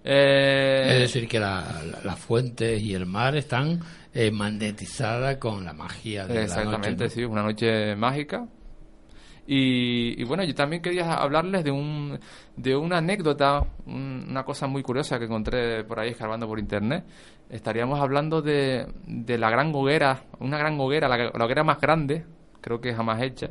Eh, 0.05 0.89
Es 0.93 0.99
decir, 1.13 1.27
que 1.29 1.41
la- 1.41 1.83
la- 1.85 2.01
las 2.05 2.19
fuentes 2.19 2.81
y 2.83 2.95
el 2.95 3.07
mar 3.07 3.35
están 3.37 3.81
eh, 4.15 4.31
magnetizadas 4.31 5.37
con 5.37 5.65
la 5.65 5.73
magia 5.73 6.27
de 6.27 6.43
Exactamente, 6.45 6.91
la 6.91 6.93
noche. 6.97 7.05
¿no? 7.05 7.11
sí, 7.11 7.25
una 7.25 7.43
noche 7.43 7.97
mágica. 7.97 8.47
Y, 9.51 10.21
y 10.21 10.25
bueno, 10.25 10.45
yo 10.45 10.55
también 10.55 10.83
quería 10.83 11.15
hablarles 11.15 11.65
de 11.65 11.71
un 11.71 12.21
de 12.55 12.77
una 12.77 12.99
anécdota, 12.99 13.63
un- 13.87 14.27
una 14.29 14.45
cosa 14.45 14.67
muy 14.67 14.83
curiosa 14.83 15.19
que 15.19 15.25
encontré 15.25 15.85
por 15.85 15.99
ahí 15.99 16.11
escarbando 16.11 16.47
por 16.47 16.59
internet. 16.59 17.05
Estaríamos 17.49 17.99
hablando 17.99 18.43
de, 18.43 18.87
de 19.07 19.39
la 19.39 19.49
gran 19.49 19.73
hoguera, 19.75 20.25
una 20.41 20.59
gran 20.59 20.79
hoguera, 20.79 21.09
la, 21.09 21.17
la 21.35 21.45
hoguera 21.47 21.65
más 21.65 21.81
grande, 21.81 22.27
creo 22.61 22.79
que 22.79 22.93
jamás 22.93 23.23
hecha, 23.23 23.49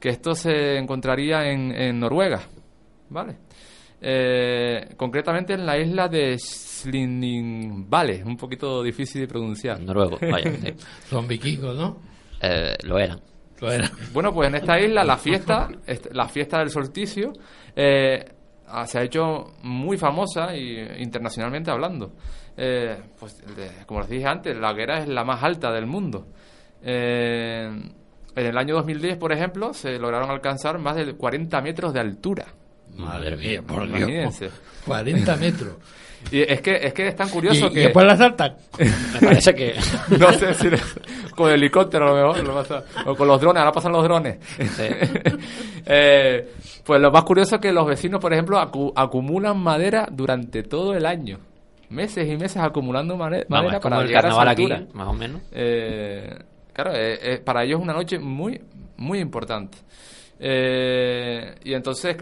que 0.00 0.08
esto 0.08 0.34
se 0.34 0.76
encontraría 0.78 1.48
en, 1.48 1.70
en 1.70 2.00
Noruega, 2.00 2.40
¿vale? 3.10 3.36
Eh, 4.00 4.94
concretamente 4.96 5.52
en 5.52 5.64
la 5.64 5.78
isla 5.78 6.08
de 6.08 6.36
Slinningvale, 6.38 8.24
un 8.24 8.36
poquito 8.36 8.82
difícil 8.82 9.20
de 9.20 9.28
pronunciar. 9.28 9.78
Noruego, 9.80 10.18
vaya. 10.28 10.50
sí. 10.56 10.74
Son 11.08 11.28
vikingos, 11.28 11.76
¿no? 11.76 11.98
Eh, 12.42 12.76
lo 12.82 12.98
eran. 12.98 13.20
Bueno, 14.12 14.32
pues 14.32 14.48
en 14.48 14.54
esta 14.56 14.78
isla 14.80 15.04
la 15.04 15.16
fiesta, 15.16 15.68
est- 15.86 16.06
la 16.12 16.26
fiesta 16.28 16.58
del 16.58 16.70
solsticio, 16.70 17.32
eh, 17.76 18.24
se 18.86 18.98
ha 18.98 19.02
hecho 19.02 19.54
muy 19.62 19.96
famosa 19.98 20.54
y 20.56 20.78
internacionalmente 21.02 21.70
hablando. 21.70 22.12
Eh, 22.56 22.96
pues, 23.18 23.36
de- 23.56 23.84
como 23.86 24.00
les 24.00 24.08
dije 24.10 24.26
antes, 24.26 24.56
la 24.56 24.70
hoguera 24.72 24.98
es 25.02 25.08
la 25.08 25.24
más 25.24 25.42
alta 25.42 25.70
del 25.72 25.86
mundo. 25.86 26.26
Eh, 26.82 27.68
en 28.36 28.46
el 28.46 28.56
año 28.58 28.74
2010, 28.76 29.16
por 29.16 29.32
ejemplo, 29.32 29.72
se 29.74 29.98
lograron 29.98 30.30
alcanzar 30.30 30.78
más 30.78 30.96
de 30.96 31.14
40 31.14 31.60
metros 31.60 31.92
de 31.92 32.00
altura. 32.00 32.46
Madre 32.96 33.36
mía, 33.36 33.62
por 33.62 33.86
Dios. 33.86 33.98
Imagínense. 34.00 34.50
40 34.86 35.36
metros. 35.36 35.74
Y 36.32 36.42
es 36.42 36.60
que, 36.60 36.76
es 36.76 36.92
que 36.94 37.08
es 37.08 37.16
tan 37.16 37.28
curioso 37.28 37.66
Y- 37.66 37.70
que... 37.72 37.80
y 37.80 37.82
después 37.84 38.06
la 38.06 38.16
saltan. 38.16 38.54
Me 38.78 39.20
parece 39.28 39.54
que... 39.54 39.74
no 40.18 40.32
sé 40.32 40.54
si 40.54 40.68
con 41.34 41.50
helicóptero 41.50 42.06
a 42.06 42.08
lo 42.10 42.32
mejor, 42.34 42.46
lo 42.46 42.54
pasa- 42.54 42.84
o 43.06 43.14
con 43.16 43.26
los 43.26 43.40
drones, 43.40 43.60
ahora 43.60 43.72
pasan 43.72 43.92
los 43.92 44.04
drones. 44.04 44.38
Eh, 45.86 46.52
pues 46.84 47.00
lo 47.00 47.10
más 47.10 47.24
curioso 47.24 47.56
es 47.56 47.60
que 47.60 47.72
los 47.72 47.86
vecinos, 47.86 48.20
por 48.20 48.32
ejemplo, 48.32 48.58
acu- 48.58 48.92
acumulan 48.94 49.58
madera 49.58 50.06
durante 50.10 50.62
todo 50.62 50.92
el 50.94 51.06
año. 51.06 51.38
Meses 51.88 52.28
y 52.28 52.36
meses 52.36 52.58
acumulando 52.58 53.16
mane- 53.16 53.46
Vamos, 53.48 53.64
madera 53.64 53.76
es 53.78 53.82
como 53.82 53.90
para 53.94 54.02
el 54.02 54.08
llegar 54.08 54.26
a 54.26 54.28
esa 54.28 54.36
carnaval 54.36 54.48
aquí, 54.48 54.62
altura. 54.72 54.92
más 54.92 55.08
o 55.08 55.12
menos. 55.12 55.42
Eh, 55.52 56.38
claro, 56.72 56.92
eh, 56.94 57.18
eh, 57.34 57.38
para 57.44 57.64
ellos 57.64 57.78
es 57.80 57.82
una 57.84 57.94
noche 57.94 58.18
muy, 58.18 58.60
muy 58.98 59.18
importante. 59.18 59.78
Eh, 60.38 61.54
y 61.64 61.72
entonces, 61.74 62.16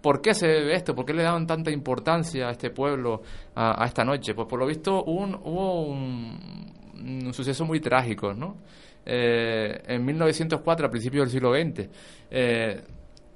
¿por 0.00 0.20
qué 0.20 0.34
se 0.34 0.46
debe 0.46 0.74
esto? 0.74 0.94
¿Por 0.94 1.04
qué 1.04 1.12
le 1.12 1.22
daban 1.22 1.46
tanta 1.46 1.70
importancia 1.70 2.48
a 2.48 2.50
este 2.52 2.70
pueblo 2.70 3.22
a, 3.54 3.84
esta 3.86 4.04
noche? 4.04 4.34
Pues 4.34 4.46
por 4.48 4.58
lo 4.58 4.66
visto 4.66 5.04
hubo 5.04 5.20
un, 5.20 5.34
hubo 5.34 5.82
un, 5.82 7.32
suceso 7.32 7.64
muy 7.64 7.80
trágico, 7.80 8.34
¿no? 8.34 8.56
Eh, 9.04 9.82
en 9.86 10.04
1904, 10.04 10.86
a 10.86 10.90
principios 10.90 11.24
del 11.24 11.32
siglo 11.32 11.54
XX, 11.54 11.88
eh, 12.30 12.82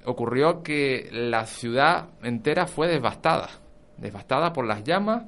ocurrió 0.05 0.61
que 0.61 1.09
la 1.11 1.45
ciudad 1.45 2.09
entera 2.21 2.67
fue 2.67 2.87
devastada, 2.87 3.49
devastada 3.97 4.53
por 4.53 4.67
las 4.67 4.83
llamas. 4.83 5.23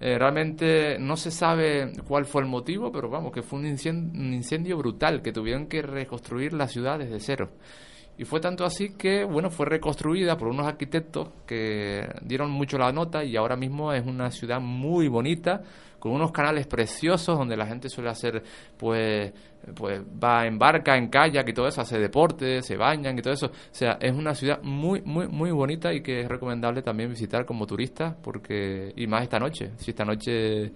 Eh, 0.00 0.16
realmente 0.18 0.98
no 0.98 1.16
se 1.16 1.30
sabe 1.30 1.92
cuál 2.06 2.24
fue 2.24 2.42
el 2.42 2.48
motivo, 2.48 2.90
pero 2.90 3.10
vamos, 3.10 3.32
que 3.32 3.42
fue 3.42 3.58
un 3.58 3.66
un 3.66 4.32
incendio, 4.32 4.78
brutal, 4.78 5.20
que 5.20 5.32
tuvieron 5.32 5.66
que 5.66 5.82
reconstruir 5.82 6.54
la 6.54 6.68
ciudad 6.68 6.98
desde 6.98 7.20
cero. 7.20 7.50
Y 8.18 8.24
fue 8.24 8.38
tanto 8.40 8.64
así 8.64 8.90
que, 8.98 9.24
bueno, 9.24 9.50
fue 9.50 9.66
reconstruida 9.66 10.36
por 10.36 10.48
unos 10.48 10.66
arquitectos 10.66 11.28
que 11.46 12.06
dieron 12.22 12.50
mucho 12.50 12.76
la 12.76 12.92
nota 12.92 13.24
y 13.24 13.36
ahora 13.36 13.56
mismo 13.56 13.92
es 13.94 14.04
una 14.06 14.30
ciudad 14.30 14.60
muy 14.60 15.08
bonita, 15.08 15.62
con 15.98 16.12
unos 16.12 16.32
canales 16.32 16.66
preciosos 16.66 17.38
donde 17.38 17.56
la 17.56 17.66
gente 17.66 17.88
suele 17.88 18.10
hacer, 18.10 18.42
pues, 18.76 19.32
pues 19.74 20.00
va 20.02 20.46
en 20.46 20.58
barca, 20.58 20.96
en 20.96 21.08
kayak 21.08 21.48
y 21.48 21.52
todo 21.52 21.68
eso, 21.68 21.82
hace 21.82 21.98
deporte, 21.98 22.62
se 22.62 22.76
bañan 22.76 23.18
y 23.18 23.22
todo 23.22 23.34
eso. 23.34 23.46
O 23.46 23.52
sea, 23.70 23.98
es 24.00 24.12
una 24.12 24.34
ciudad 24.34 24.60
muy, 24.62 25.02
muy, 25.02 25.28
muy 25.28 25.50
bonita 25.52 25.92
y 25.92 26.02
que 26.02 26.20
es 26.20 26.28
recomendable 26.28 26.82
también 26.82 27.10
visitar 27.10 27.44
como 27.44 27.66
turista, 27.66 28.16
porque, 28.22 28.92
y 28.96 29.06
más 29.06 29.22
esta 29.22 29.38
noche. 29.38 29.72
Si 29.76 29.90
esta 29.90 30.04
noche, 30.04 30.72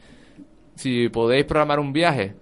si 0.77 1.09
podéis 1.09 1.47
programar 1.47 1.81
un 1.81 1.93
viaje 1.93 2.35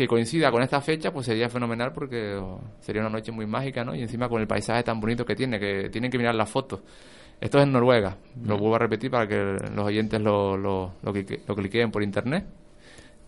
que 0.00 0.08
coincida 0.08 0.50
con 0.50 0.62
esta 0.62 0.80
fecha, 0.80 1.12
pues 1.12 1.26
sería 1.26 1.50
fenomenal 1.50 1.92
porque 1.92 2.34
oh, 2.36 2.58
sería 2.80 3.02
una 3.02 3.10
noche 3.10 3.30
muy 3.32 3.44
mágica, 3.46 3.84
¿no? 3.84 3.94
Y 3.94 4.00
encima 4.00 4.30
con 4.30 4.40
el 4.40 4.46
paisaje 4.46 4.82
tan 4.82 4.98
bonito 4.98 5.26
que 5.26 5.34
tiene, 5.36 5.60
que 5.60 5.90
tienen 5.90 6.10
que 6.10 6.16
mirar 6.16 6.34
las 6.34 6.48
fotos. 6.48 6.80
Esto 7.38 7.58
es 7.58 7.64
en 7.64 7.72
Noruega, 7.72 8.16
lo 8.44 8.56
vuelvo 8.56 8.76
a 8.76 8.78
repetir 8.78 9.10
para 9.10 9.26
que 9.28 9.36
los 9.74 9.84
oyentes 9.86 10.18
lo, 10.20 10.56
lo, 10.56 10.94
lo, 11.02 11.12
clique- 11.12 11.42
lo 11.46 11.54
cliqueen 11.54 11.90
por 11.90 12.02
internet. 12.02 12.46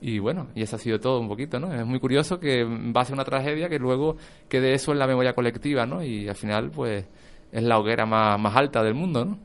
Y 0.01 0.19
bueno, 0.19 0.49
y 0.55 0.63
eso 0.63 0.77
ha 0.77 0.79
sido 0.79 0.99
todo 0.99 1.21
un 1.21 1.29
poquito, 1.29 1.61
¿no? 1.61 1.73
Es 1.75 1.85
muy 1.85 2.01
curioso 2.01 2.41
que 2.41 2.65
va 2.65 3.03
a 3.03 3.05
ser 3.05 3.13
una 3.15 3.25
tragedia 3.25 3.69
que 3.69 3.79
luego 3.79 4.17
quede 4.49 4.73
eso 4.73 4.93
en 4.93 4.99
la 4.99 5.07
memoria 5.07 5.35
colectiva, 5.35 5.85
¿no? 5.85 6.03
Y 6.03 6.27
al 6.27 6.35
final, 6.37 6.71
pues, 6.71 7.05
es 7.53 7.63
la 7.63 7.79
hoguera 7.79 8.07
más, 8.07 8.41
más 8.41 8.57
alta 8.57 8.83
del 8.83 8.95
mundo, 8.95 9.25
¿no? 9.27 9.39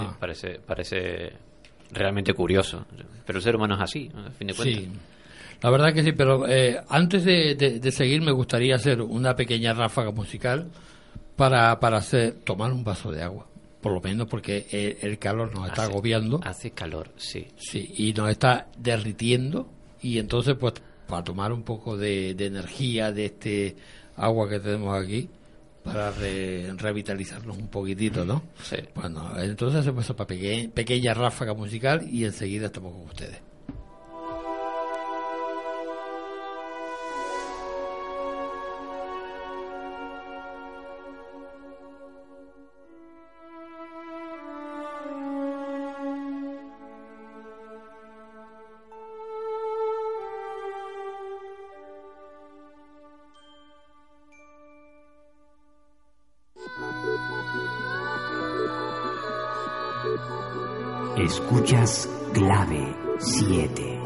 Sí, 0.00 0.06
parece, 0.18 0.60
parece 0.66 1.32
realmente 1.92 2.32
curioso. 2.32 2.86
Pero 3.26 3.38
el 3.38 3.42
ser 3.42 3.54
humano 3.54 3.74
es 3.74 3.82
así, 3.82 4.10
a 4.14 4.30
fin 4.30 4.48
de 4.48 4.54
cuentas. 4.54 4.82
Sí, 4.82 4.90
la 5.62 5.70
verdad 5.70 5.92
que 5.94 6.02
sí, 6.02 6.12
pero 6.12 6.46
eh, 6.48 6.80
antes 6.88 7.24
de, 7.24 7.54
de- 7.54 7.78
de 7.80 7.92
seguir 7.92 8.20
me 8.22 8.32
gustaría 8.32 8.74
hacer 8.76 9.00
una 9.02 9.34
pequeña 9.36 9.72
ráfaga 9.72 10.10
musical 10.10 10.68
para, 11.36 11.78
para 11.80 11.98
hacer, 11.98 12.32
tomar 12.44 12.72
un 12.72 12.84
vaso 12.84 13.10
de 13.10 13.22
agua, 13.22 13.46
por 13.80 13.92
lo 13.92 14.00
menos 14.00 14.28
porque 14.28 14.66
el, 14.70 15.08
el 15.10 15.18
calor 15.18 15.54
nos 15.54 15.68
está 15.68 15.84
agobiando. 15.84 16.40
Hace 16.44 16.70
calor, 16.70 17.10
sí. 17.16 17.46
Sí, 17.56 17.92
y 17.96 18.12
nos 18.12 18.30
está 18.30 18.68
derritiendo 18.78 19.68
y 20.02 20.18
entonces 20.18 20.54
pues 20.58 20.74
para 21.08 21.24
tomar 21.24 21.52
un 21.52 21.62
poco 21.62 21.96
de, 21.96 22.34
de 22.34 22.46
energía 22.46 23.12
de 23.12 23.26
este 23.26 23.76
agua 24.16 24.48
que 24.48 24.60
tenemos 24.60 24.96
aquí 25.02 25.28
para 25.82 26.10
re- 26.12 26.72
revitalizarnos 26.78 27.58
un 27.58 27.68
poquitito, 27.68 28.24
¿no? 28.24 28.42
Sí. 28.62 28.76
Bueno, 28.94 29.32
entonces 29.38 29.80
hacemos 29.80 30.04
esa 30.04 30.14
peque- 30.14 30.70
pequeña 30.72 31.12
ráfaga 31.12 31.52
musical 31.52 32.06
y 32.10 32.24
enseguida 32.24 32.66
estamos 32.66 32.92
con 32.94 33.02
ustedes. 33.02 33.38
Escuchas 61.34 62.08
clave 62.32 62.94
7. 63.18 64.03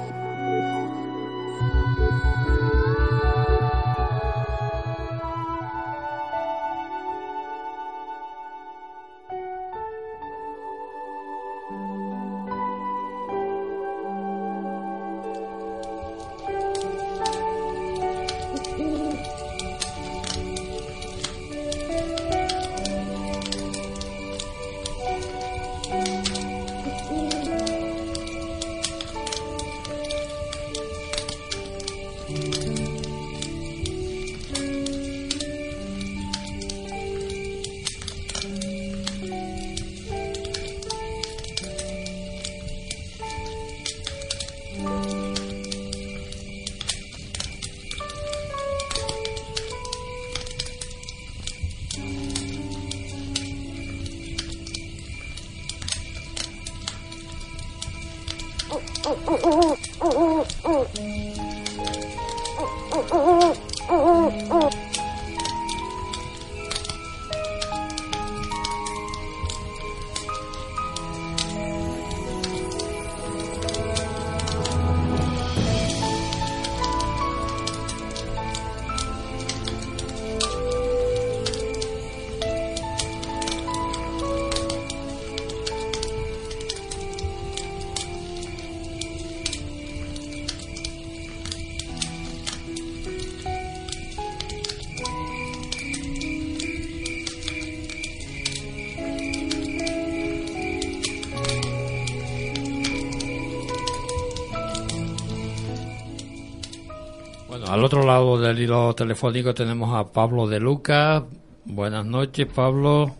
Al 107.68 107.84
otro 107.84 108.02
lado 108.04 108.38
del 108.40 108.58
hilo 108.58 108.94
telefónico 108.94 109.54
tenemos 109.54 109.94
a 109.94 110.10
Pablo 110.12 110.46
de 110.46 110.60
Luca. 110.60 111.24
Buenas 111.64 112.04
noches, 112.06 112.46
Pablo. 112.54 113.14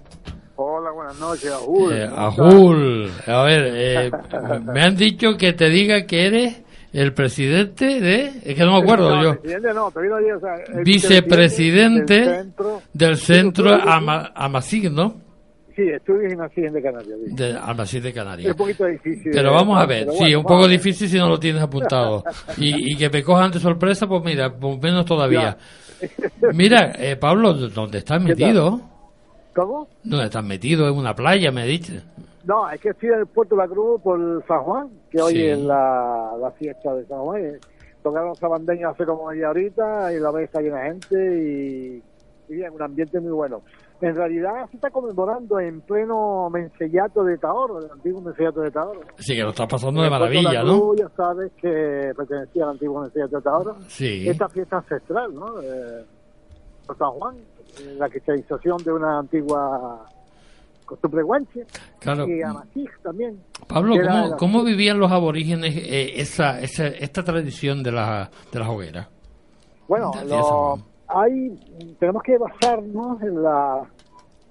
Hola, 0.57 0.91
buenas 0.91 1.19
noches, 1.21 1.53
Ajul. 1.53 1.93
Eh. 1.93 2.11
Ajul, 2.17 3.11
a 3.27 3.43
ver, 3.43 3.73
eh, 3.77 4.11
me 4.73 4.83
han 4.83 4.97
dicho 4.97 5.37
que 5.37 5.53
te 5.53 5.69
diga 5.69 6.05
que 6.07 6.27
eres 6.27 6.63
el 6.93 7.13
presidente 7.13 8.01
de... 8.01 8.33
Es 8.45 8.57
que 8.57 8.65
no 8.65 8.73
me 8.73 8.79
acuerdo 8.83 9.15
No, 9.15 9.23
yo. 9.23 9.35
no, 9.75 9.87
o 9.87 9.93
sea, 9.93 10.83
Vicepresidente 10.83 12.15
del 12.21 12.37
centro. 12.39 12.83
del 12.93 13.17
centro 13.19 13.75
Ama- 13.75 14.33
Amasig, 14.35 14.91
¿no? 14.91 15.28
Sí, 15.85 15.89
estudios 15.89 16.33
y 16.33 16.37
nacimiento 16.37 16.77
de 16.77 16.83
Canarias. 16.83 17.19
sí. 17.29 17.35
de 17.37 17.53
Almacén 17.57 18.03
de 18.03 18.09
Es 18.09 18.15
Canarias. 18.15 18.51
un 18.53 18.57
poquito 18.59 18.85
difícil. 18.87 19.31
Pero 19.33 19.53
vamos 19.53 19.79
a 19.81 19.87
ver, 19.87 20.01
pero 20.07 20.13
sí, 20.13 20.19
bueno, 20.25 20.39
un 20.41 20.45
poco 20.45 20.69
difícil 20.69 21.09
si 21.09 21.17
no 21.17 21.29
lo 21.29 21.39
tienes 21.39 21.63
apuntado. 21.63 22.25
Y, 22.59 22.93
y 22.93 22.97
que 22.97 23.09
me 23.09 23.23
cojan 23.23 23.51
de 23.53 23.61
sorpresa, 23.61 24.07
pues 24.07 24.23
mira, 24.25 24.53
pues 24.53 24.81
menos 24.83 25.05
todavía. 25.07 25.57
Mira, 26.53 26.93
eh, 26.99 27.17
Pablo, 27.17 27.55
¿dónde 27.55 27.99
estás 27.99 28.23
metido? 28.23 28.81
¿Cómo? 29.55 29.89
¿Dónde 30.05 30.27
estás 30.27 30.45
metido? 30.45 30.89
En 30.89 30.97
una 30.97 31.15
playa, 31.15 31.51
me 31.51 31.67
dices. 31.67 32.05
No, 32.45 32.71
es 32.71 32.81
que 32.81 32.91
estoy 32.91 33.11
en 33.11 33.21
el 33.21 33.27
Puerto 33.27 33.57
de 33.57 33.63
la 33.63 33.69
Cruz 33.69 34.01
por 34.03 34.45
San 34.47 34.61
Juan, 34.63 34.89
que 35.11 35.21
hoy 35.21 35.35
Sí. 35.35 35.45
es 35.47 35.59
la, 35.59 36.33
la 36.41 36.51
fiesta 36.53 36.95
de 36.95 37.05
San 37.07 37.19
Juan. 37.21 37.45
Eh, 37.45 37.59
Tocaron 38.03 38.35
sabandeños 38.37 38.93
hace 38.95 39.05
como 39.05 39.27
media 39.27 39.51
horita 39.51 40.13
y 40.13 40.21
la 40.21 40.31
vez 40.31 40.45
está 40.45 40.61
llena 40.61 40.79
de 40.79 40.85
gente 40.89 41.43
y, 41.43 42.03
y 42.49 42.55
bien, 42.57 42.73
un 42.73 42.81
ambiente 42.81 43.19
muy 43.21 43.33
bueno. 43.33 43.63
En 44.01 44.15
realidad 44.15 44.53
se 44.71 44.77
está 44.77 44.91
conmemorando 44.91 45.59
en 45.59 45.81
pleno 45.81 46.49
mensellato 46.51 47.25
de 47.25 47.37
Tahor, 47.37 47.83
el 47.85 47.91
antiguo 47.91 48.21
mensellato 48.21 48.61
de 48.61 48.71
Tahor. 48.71 48.99
Sí, 49.17 49.35
que 49.35 49.43
lo 49.43 49.51
estás 49.51 49.67
pasando 49.67 50.03
de 50.03 50.11
maravilla, 50.11 50.63
¿no? 50.63 50.95
Ya 50.95 51.09
sabes 51.17 51.51
que 51.61 52.13
pertenecía 52.17 52.65
al 52.65 52.71
antiguo 52.71 53.01
mensellato 53.03 53.37
de 53.39 53.43
Tahor. 53.43 53.77
Sí. 53.89 54.29
Esta 54.29 54.49
fiesta 54.49 54.77
ancestral, 54.77 55.35
¿no? 55.35 55.61
Eh, 55.61 56.05
San 56.97 57.11
Juan, 57.11 57.37
la 57.99 58.09
cristalización 58.09 58.77
de 58.85 58.93
una 58.93 59.19
antigua 59.19 60.07
costumbre 60.85 61.23
guanche. 61.23 61.67
Claro. 61.99 62.27
Y 62.27 62.41
Amasij 62.43 62.89
también. 63.03 63.41
Pablo, 63.69 63.95
¿cómo, 64.39 64.65
vivían 64.65 64.99
los 64.99 65.13
aborígenes 65.13 65.77
eh, 65.77 66.21
esa, 66.21 66.61
esa, 66.61 66.87
esta 66.87 67.23
tradición 67.23 67.83
de 67.83 67.93
la, 67.93 68.31
de 68.51 68.59
las 68.59 68.69
hogueras? 68.69 69.09
Bueno, 69.87 70.11
de- 70.13 70.83
hay, 71.09 71.59
tenemos 71.99 72.23
que 72.23 72.39
basarnos 72.39 73.23
en, 73.23 73.43
la, 73.43 73.83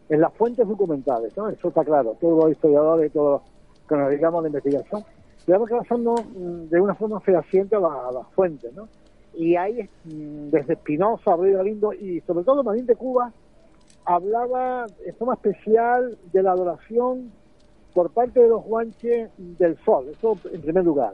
en 0.10 0.22
las 0.22 0.34
fuentes 0.34 0.68
documentales, 0.68 1.36
¿no? 1.38 1.50
Eso 1.50 1.68
está 1.70 1.84
claro. 1.86 2.16
Todos 2.20 2.44
los 2.44 2.52
historiadores, 2.52 3.12
todos 3.14 3.42
los 3.42 3.88
que 3.88 3.96
nos 3.96 4.10
dedicamos 4.10 4.40
a 4.40 4.42
la 4.44 4.48
investigación, 4.50 5.04
tenemos 5.46 5.68
que 5.70 5.76
basarnos 5.76 6.22
mm, 6.26 6.64
de 6.70 6.82
una 6.82 6.96
forma 6.96 7.20
fehaciente 7.22 7.76
a, 7.76 7.80
la- 7.80 8.12
las 8.12 8.28
fuentes, 8.34 8.74
¿no? 8.74 8.88
Y 9.34 9.56
ahí, 9.56 9.88
mm, 10.06 10.50
desde 10.50 10.74
Espinosa, 10.74 11.32
Abril 11.34 11.58
Galindo 11.58 11.94
y 11.94 12.22
sobre 12.22 12.44
todo 12.44 12.64
Marín 12.64 12.86
de 12.86 12.96
Cuba, 12.96 13.32
hablaba 14.06 14.88
de 15.06 15.14
forma 15.14 15.34
especial 15.36 16.18
de 16.32 16.44
la 16.44 16.52
adoración 16.52 17.32
por 17.94 18.10
parte 18.12 18.40
de 18.40 18.48
los 18.50 18.64
guanches 18.64 19.30
del 19.38 19.78
sol, 19.84 20.08
eso 20.12 20.38
en 20.52 20.62
primer 20.62 20.86
lugar. 20.86 21.14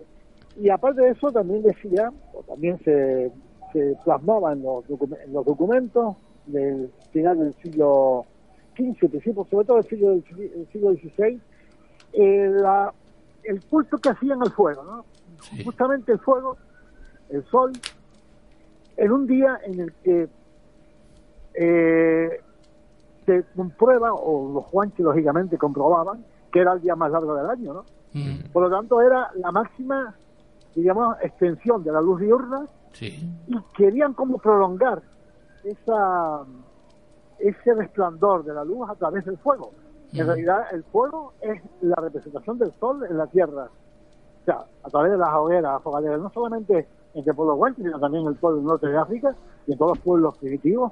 Y 0.59 0.69
aparte 0.69 1.01
de 1.01 1.09
eso 1.11 1.31
también 1.31 1.63
decía, 1.63 2.11
o 2.33 2.43
también 2.43 2.77
se, 2.83 3.31
se 3.73 3.97
plasmaba 4.05 4.53
en 4.53 4.63
los, 4.63 4.85
los 4.89 5.45
documentos 5.45 6.15
del 6.45 6.89
final 7.11 7.39
del 7.39 7.53
siglo 7.55 8.25
XV, 8.75 9.09
principio, 9.09 9.45
sobre 9.49 9.65
todo 9.65 9.77
del 9.77 9.85
siglo, 9.89 10.09
del 10.11 10.67
siglo 10.71 10.91
XVI, 10.93 11.41
eh, 12.13 12.49
la- 12.51 12.93
el 13.43 13.61
culto 13.65 13.97
que 13.97 14.09
hacían 14.09 14.41
al 14.41 14.51
fuego, 14.51 14.83
¿no? 14.83 15.05
Justamente 15.65 16.13
el 16.13 16.19
fuego, 16.19 16.55
el 17.29 17.43
sol, 17.45 17.71
en 18.95 19.11
un 19.11 19.27
día 19.27 19.59
en 19.65 19.79
el 19.81 19.93
que 20.03 20.29
eh, 21.55 22.41
se 23.25 23.43
comprueba, 23.55 24.13
o 24.13 24.53
los 24.53 24.71
guanches 24.71 24.99
lógicamente 24.99 25.57
comprobaban, 25.57 26.25
que 26.51 26.59
era 26.59 26.73
el 26.73 26.81
día 26.81 26.95
más 26.95 27.11
largo 27.11 27.35
del 27.35 27.49
año, 27.49 27.73
¿no? 27.73 27.85
Por 28.51 28.63
lo 28.63 28.69
tanto, 28.69 29.01
era 29.01 29.29
la 29.35 29.51
máxima, 29.51 30.15
digamos, 30.75 31.15
extensión 31.21 31.83
de 31.83 31.91
la 31.91 32.01
luz 32.01 32.19
diurna 32.21 32.65
Sí. 32.93 33.29
y 33.47 33.59
querían 33.75 34.13
como 34.13 34.37
prolongar 34.37 35.01
esa 35.63 36.45
ese 37.39 37.73
resplandor 37.73 38.45
de 38.45 38.53
la 38.53 38.63
luz 38.63 38.89
a 38.89 38.95
través 38.95 39.25
del 39.25 39.37
fuego. 39.37 39.71
En 40.13 40.27
realidad, 40.27 40.67
el 40.71 40.83
fuego 40.83 41.33
es 41.41 41.61
la 41.81 41.95
representación 41.95 42.59
del 42.59 42.71
sol 42.79 43.03
en 43.09 43.17
la 43.17 43.25
tierra. 43.27 43.63
O 43.65 44.45
sea, 44.45 44.63
a 44.83 44.89
través 44.89 45.11
de 45.11 45.17
las 45.17 45.33
hogueras, 45.33 45.81
fogaderas, 45.81 46.19
no 46.19 46.29
solamente 46.29 46.87
entre 47.15 47.31
el 47.31 47.35
pueblo 47.35 47.55
guanche, 47.55 47.81
sino 47.81 47.99
también 47.99 48.23
en 48.23 48.29
el 48.29 48.35
pueblo 48.35 48.57
del 48.57 48.67
norte 48.67 48.87
de 48.87 48.97
África 48.97 49.35
y 49.65 49.71
en 49.71 49.77
todos 49.77 49.97
los 49.97 50.03
pueblos 50.03 50.37
primitivos, 50.37 50.91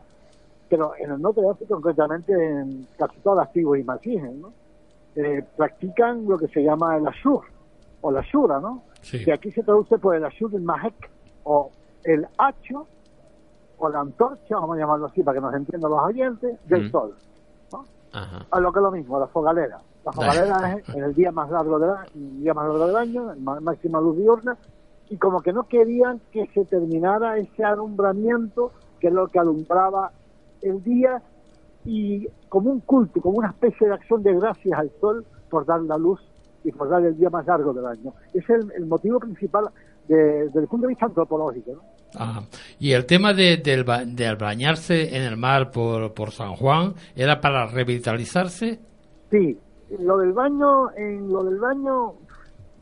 pero 0.70 0.94
en 0.98 1.12
el 1.12 1.22
norte 1.22 1.42
de 1.42 1.50
África, 1.50 1.76
concretamente 1.76 2.34
en 2.34 2.88
casi 2.98 3.20
todas 3.20 3.46
las 3.46 3.54
tribus 3.54 3.80
y 3.80 3.84
marcijes, 3.84 4.34
¿no? 4.34 4.54
Eh, 5.16 5.44
practican 5.56 6.26
lo 6.28 6.38
que 6.38 6.48
se 6.48 6.64
llama 6.64 6.98
el 6.98 7.08
ashur, 7.08 7.44
o 8.02 8.12
la 8.12 8.22
shura, 8.22 8.60
¿no? 8.60 8.84
Sí. 9.02 9.24
Que 9.24 9.34
aquí 9.34 9.52
se 9.52 9.62
traduce 9.64 9.98
por 10.00 10.16
el 10.16 10.26
ashur 10.26 10.50
del 10.50 10.62
mahek, 10.62 11.12
o 11.44 11.70
el 12.04 12.28
hacho, 12.38 12.88
o 13.78 13.90
la 13.90 14.00
antorcha, 14.02 14.56
vamos 14.56 14.78
a 14.78 14.80
llamarlo 14.80 15.08
así 15.08 15.24
para 15.24 15.36
que 15.36 15.42
nos 15.42 15.54
entiendan 15.56 15.90
los 15.92 16.00
oyentes, 16.02 16.60
del 16.68 16.88
Mm. 16.88 16.92
sol. 16.92 17.16
Ajá. 18.14 18.46
A 18.52 18.60
lo 18.60 18.72
que 18.74 18.80
es 18.80 18.84
lo 18.84 18.92
mismo, 18.92 19.20
la 19.20 19.28
fogalera. 19.28 19.80
La 20.06 20.12
fogalera 20.12 20.74
es 20.74 20.90
en 20.96 21.04
el 21.04 21.14
día 21.14 21.32
más 21.32 21.50
largo 21.50 21.80
del 21.80 21.92
año, 21.92 22.10
día 22.14 22.54
más 22.54 22.68
largo 22.68 22.88
del 22.88 22.96
año, 22.98 23.34
máxima 23.62 24.02
luz 24.02 24.18
diurna, 24.18 24.58
y 25.10 25.18
como 25.18 25.40
que 25.42 25.54
no 25.54 25.64
querían 25.64 26.20
que 26.32 26.48
se 26.54 26.66
terminara 26.66 27.38
ese 27.38 27.64
alumbramiento 27.64 28.72
que 29.00 29.08
es 29.08 29.14
lo 29.14 29.28
que 29.28 29.40
alumbraba 29.40 30.12
el 30.62 30.84
día 30.84 31.22
y 31.86 32.28
como 32.50 32.70
un 32.72 32.82
culto, 32.82 33.20
como 33.22 33.38
una 33.40 33.50
especie 33.50 33.88
de 33.88 33.94
acción 33.94 34.22
de 34.24 34.34
gracias 34.36 34.78
al 34.78 34.92
sol 35.00 35.26
por 35.50 35.66
dar 35.66 35.82
la 35.82 35.98
luz 35.98 36.20
y 36.64 36.72
por 36.72 36.90
dar 36.90 37.04
el 37.04 37.18
día 37.18 37.30
más 37.30 37.46
largo 37.48 37.74
del 37.74 37.86
año. 37.88 38.14
Ese 38.34 38.40
es 38.40 38.50
el, 38.66 38.72
el 38.74 38.86
motivo 38.86 39.20
principal 39.20 39.70
de- 40.08 40.46
desde 40.46 40.60
el 40.60 40.68
punto 40.68 40.88
de 40.88 40.90
vista 40.90 41.06
antropológico. 41.06 41.72
¿no? 41.74 41.82
Ajá. 42.16 42.44
Y 42.80 42.92
el 42.92 43.06
tema 43.06 43.34
de, 43.34 43.58
del, 43.58 43.86
del 44.16 44.36
bañarse 44.36 45.16
en 45.16 45.24
el 45.24 45.38
mar 45.38 45.72
por, 45.72 46.14
por 46.14 46.32
San 46.32 46.56
Juan 46.56 46.94
era 47.16 47.40
para 47.40 47.68
revitalizarse. 47.68 48.80
Sí, 49.30 49.58
lo 50.00 50.18
del 50.18 50.34
baño, 50.34 50.92
en 50.98 51.32
lo 51.32 51.44
del 51.44 51.58
baño 51.60 52.14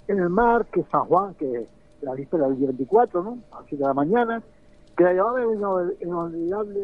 en 0.07 0.19
el 0.19 0.29
mar, 0.29 0.65
que 0.73 0.83
San 0.91 1.05
Juan, 1.05 1.35
que 1.35 1.67
la 2.01 2.13
víspera 2.15 2.47
del 2.47 2.57
día 2.57 2.67
24, 2.69 3.21
¿no? 3.23 3.37
A 3.51 3.59
las 3.59 3.65
7 3.69 3.83
de 3.83 3.87
la 3.87 3.93
mañana, 3.93 4.41
que 4.97 5.03
la 5.03 5.13
llevaba 5.13 5.39
el 5.41 5.47
inol- 5.49 5.95
inolvidable 6.01 6.79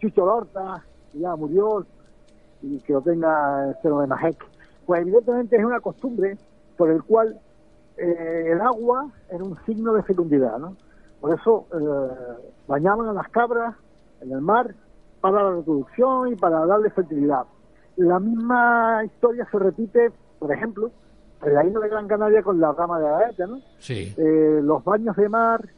Chucho 0.00 0.26
Lorta, 0.26 0.84
que 1.12 1.20
ya 1.20 1.36
murió, 1.36 1.86
y 2.62 2.78
que 2.80 2.92
lo 2.92 3.00
tenga 3.02 3.68
el 3.68 3.76
seno 3.82 4.00
de 4.00 4.08
Majek. 4.08 4.44
Pues 4.86 5.02
evidentemente 5.02 5.56
es 5.56 5.64
una 5.64 5.78
costumbre 5.80 6.36
por 6.76 6.90
el 6.90 7.02
cual 7.04 7.38
eh, 7.98 8.52
el 8.52 8.60
agua 8.60 9.10
era 9.30 9.42
un 9.42 9.56
signo 9.66 9.92
de 9.92 10.02
fecundidad, 10.02 10.58
¿no? 10.58 10.76
Por 11.20 11.38
eso 11.38 11.66
eh, 11.72 12.48
bañaban 12.66 13.08
a 13.08 13.12
las 13.12 13.28
cabras 13.28 13.74
en 14.20 14.32
el 14.32 14.40
mar 14.40 14.74
para 15.20 15.42
la 15.42 15.56
reproducción 15.56 16.32
y 16.32 16.36
para 16.36 16.64
darle 16.64 16.90
fertilidad. 16.90 17.44
La 17.96 18.20
misma 18.20 19.02
historia 19.04 19.46
se 19.50 19.58
repite, 19.58 20.12
por 20.38 20.52
ejemplo, 20.52 20.90
en 21.42 21.54
la 21.54 21.64
isla 21.64 21.80
de 21.80 21.88
Gran 21.88 22.06
Canaria 22.06 22.42
con 22.42 22.60
la 22.60 22.72
rama 22.72 23.00
de 23.00 23.08
Agaete, 23.08 23.46
¿no? 23.46 23.60
Sí. 23.78 24.14
Eh, 24.16 24.60
los 24.62 24.84
baños 24.84 25.16
de 25.16 25.28
mar, 25.28 25.68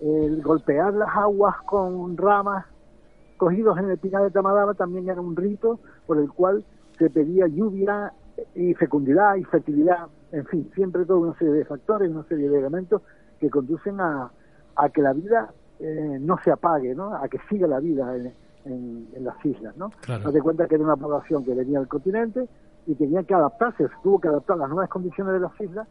el 0.00 0.42
golpear 0.42 0.94
las 0.94 1.08
aguas 1.16 1.56
con 1.66 2.16
ramas 2.16 2.66
cogidos 3.36 3.78
en 3.78 3.90
el 3.90 3.98
pinar 3.98 4.22
de 4.22 4.30
Tamadaba 4.30 4.74
también 4.74 5.08
era 5.08 5.20
un 5.20 5.34
rito 5.34 5.80
por 6.06 6.18
el 6.18 6.30
cual 6.30 6.64
se 6.98 7.10
pedía 7.10 7.46
lluvia 7.46 8.12
y 8.54 8.74
fecundidad 8.74 9.36
y 9.36 9.44
fertilidad, 9.44 10.06
en 10.38 10.46
fin, 10.46 10.70
siempre 10.74 11.04
toda 11.04 11.18
una 11.20 11.38
serie 11.38 11.54
de 11.54 11.64
factores, 11.64 12.10
una 12.10 12.24
serie 12.24 12.48
de 12.48 12.58
elementos 12.58 13.02
que 13.40 13.48
conducen 13.50 14.00
a, 14.00 14.30
a 14.76 14.88
que 14.90 15.02
la 15.02 15.12
vida 15.12 15.52
eh, 15.80 16.18
no 16.20 16.36
se 16.44 16.50
apague, 16.50 16.94
¿no? 16.94 17.14
a 17.14 17.28
que 17.28 17.38
siga 17.48 17.66
la 17.66 17.80
vida 17.80 18.14
en, 18.16 18.32
en- 18.64 19.08
en 19.14 19.24
las 19.24 19.44
islas. 19.44 19.76
¿no? 19.76 19.90
Claro. 20.00 20.24
Date 20.24 20.40
cuenta 20.40 20.66
que 20.66 20.74
era 20.76 20.84
una 20.84 20.96
población 20.96 21.44
que 21.44 21.54
venía 21.54 21.78
del 21.78 21.88
continente 21.88 22.48
y 22.86 22.94
tenía 22.94 23.22
que 23.22 23.34
adaptarse, 23.34 23.84
se 23.88 23.94
tuvo 24.02 24.20
que 24.20 24.28
adaptar 24.28 24.56
a 24.56 24.60
las 24.60 24.68
nuevas 24.70 24.88
condiciones 24.90 25.32
de 25.34 25.40
las 25.40 25.58
islas 25.60 25.86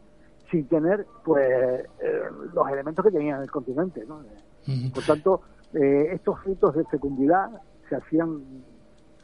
sin 0.50 0.66
tener 0.68 1.06
pues 1.24 1.44
eh, 2.00 2.22
los 2.54 2.68
elementos 2.70 3.04
que 3.04 3.10
tenía 3.10 3.36
en 3.36 3.42
el 3.42 3.50
continente. 3.50 4.04
¿no? 4.06 4.20
Por 4.94 5.02
tanto, 5.04 5.40
eh, 5.72 6.08
estos 6.12 6.42
ritos 6.44 6.74
de 6.76 6.84
fecundidad 6.84 7.50
se 7.88 7.96
hacían 7.96 8.42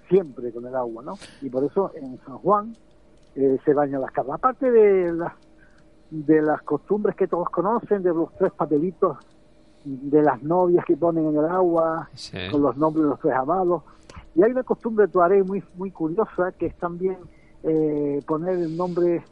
siempre 0.08 0.52
con 0.52 0.66
el 0.66 0.74
agua, 0.74 1.02
¿no? 1.04 1.14
Y 1.40 1.48
por 1.50 1.62
eso 1.64 1.92
en 1.94 2.18
San 2.26 2.38
Juan 2.38 2.72
eh, 3.34 3.58
se 3.64 3.74
bañan 3.74 4.00
las 4.00 4.10
cabras. 4.12 4.36
Aparte 4.36 4.70
de 4.70 5.12
las 5.12 5.32
de 6.10 6.42
las 6.42 6.60
costumbres 6.62 7.14
que 7.14 7.28
todos 7.28 7.48
conocen, 7.50 8.02
de 8.02 8.12
los 8.12 8.34
tres 8.36 8.50
papelitos 8.52 9.16
de 9.84 10.22
las 10.22 10.42
novias 10.42 10.84
que 10.84 10.96
ponen 10.96 11.26
en 11.28 11.36
el 11.36 11.44
agua, 11.44 12.08
Sí. 12.14 12.36
con 12.50 12.62
los 12.62 12.76
nombres 12.76 13.04
de 13.04 13.10
los 13.10 13.20
tres 13.20 13.34
amados. 13.34 13.82
Y 14.34 14.42
hay 14.42 14.50
una 14.50 14.62
costumbre 14.64 15.06
tuareg 15.08 15.44
muy 15.46 15.62
muy 15.76 15.90
curiosa 15.90 16.52
que 16.58 16.66
es 16.66 16.74
también 16.76 17.16
eh, 17.62 18.20
poner 18.26 18.58
el 18.58 18.76
nombre 18.76 19.22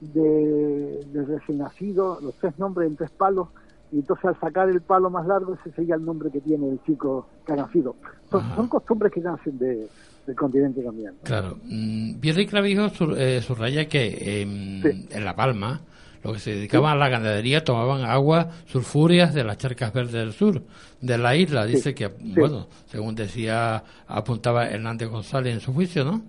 de, 0.00 1.04
del 1.12 1.26
recién 1.26 1.58
nacido, 1.58 2.18
los 2.20 2.34
tres 2.36 2.58
nombres 2.58 2.88
en 2.88 2.96
tres 2.96 3.10
palos, 3.10 3.48
y 3.92 3.98
entonces 4.00 4.24
al 4.24 4.40
sacar 4.40 4.68
el 4.68 4.80
palo 4.80 5.10
más 5.10 5.26
largo 5.26 5.54
ese 5.54 5.70
sería 5.72 5.94
el 5.96 6.04
nombre 6.04 6.30
que 6.30 6.40
tiene 6.40 6.68
el 6.68 6.82
chico 6.84 7.26
que 7.46 7.52
ha 7.52 7.56
nacido. 7.56 7.94
Son, 8.30 8.42
son 8.56 8.68
costumbres 8.68 9.12
que 9.12 9.20
nacen 9.20 9.58
de, 9.58 9.86
del 10.26 10.36
continente 10.36 10.82
también. 10.82 11.12
¿no? 11.14 11.22
Claro. 11.22 11.58
Mm, 11.64 12.14
Pierre 12.20 12.46
Clavijo 12.46 12.88
sur- 12.90 13.16
eh, 13.18 13.40
subraya 13.42 13.88
que 13.88 14.40
em, 14.42 14.82
en 15.10 15.24
La 15.24 15.34
Palma, 15.34 15.80
los 16.22 16.34
que 16.34 16.38
se 16.38 16.54
dedicaban 16.54 16.92
a 16.92 16.96
la 16.96 17.08
ganadería 17.08 17.64
tomaban 17.64 18.04
agua 18.04 18.48
sulfúreas 18.66 19.34
de 19.34 19.42
las 19.42 19.58
charcas 19.58 19.92
verdes 19.92 20.12
del 20.12 20.32
sur 20.32 20.62
de 21.00 21.18
la 21.18 21.34
isla. 21.34 21.66
Dice 21.66 21.94
que, 21.94 22.06
bueno, 22.06 22.68
según 22.86 23.14
decía, 23.16 23.82
apuntaba 24.06 24.68
Hernández 24.68 25.08
González 25.08 25.54
en 25.54 25.60
su 25.60 25.72
juicio, 25.74 26.04
¿no? 26.04 26.22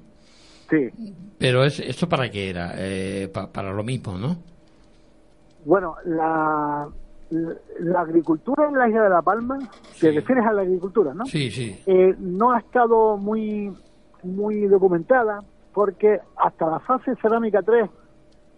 Sí. 0.71 0.89
Pero 1.37 1.63
es, 1.63 1.79
¿eso 1.79 2.09
para 2.09 2.31
qué 2.31 2.49
era? 2.49 2.73
Eh, 2.77 3.29
pa- 3.31 3.51
para 3.51 3.71
lo 3.71 3.83
mismo, 3.83 4.17
¿no? 4.17 4.37
Bueno, 5.65 5.95
la, 6.05 6.87
la, 7.79 8.01
agricultura 8.01 8.67
en 8.67 8.75
la 8.75 8.87
isla 8.87 9.03
de 9.03 9.09
La 9.09 9.21
Palma, 9.21 9.57
te 9.99 10.11
refieres 10.11 10.45
a 10.45 10.53
la 10.53 10.61
agricultura, 10.61 11.13
¿no? 11.13 11.25
Sí, 11.25 11.49
sí. 11.51 11.81
Eh, 11.85 12.15
no 12.19 12.51
ha 12.51 12.59
estado 12.59 13.17
muy, 13.17 13.75
muy 14.23 14.67
documentada 14.67 15.39
porque 15.73 16.19
hasta 16.37 16.67
la 16.69 16.79
fase 16.79 17.15
cerámica 17.21 17.61
3, 17.61 17.89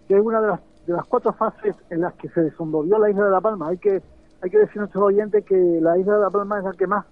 que 0.08 0.18
es 0.18 0.22
una 0.24 0.42
de 0.42 0.48
las, 0.48 0.60
de 0.86 0.94
las 0.94 1.06
cuatro 1.06 1.34
fases 1.34 1.76
en 1.90 2.02
las 2.02 2.14
que 2.16 2.30
se 2.30 2.42
desenvolvió 2.42 3.00
la 3.00 3.10
isla 3.10 3.26
de 3.26 3.32
La 3.32 3.42
Palma, 3.42 3.70
hay 3.70 3.78
que, 3.78 4.02
hay 4.42 4.50
que 4.50 4.58
decir 4.60 4.78
a 4.78 4.82
nuestros 4.82 5.04
oyentes 5.04 5.46
que 5.46 5.56
la 5.82 5.98
isla 5.98 6.16
de 6.16 6.22
La 6.22 6.30
Palma 6.30 6.58
es 6.60 6.64
la 6.66 6.74
que 6.74 6.88
más, 6.88 7.06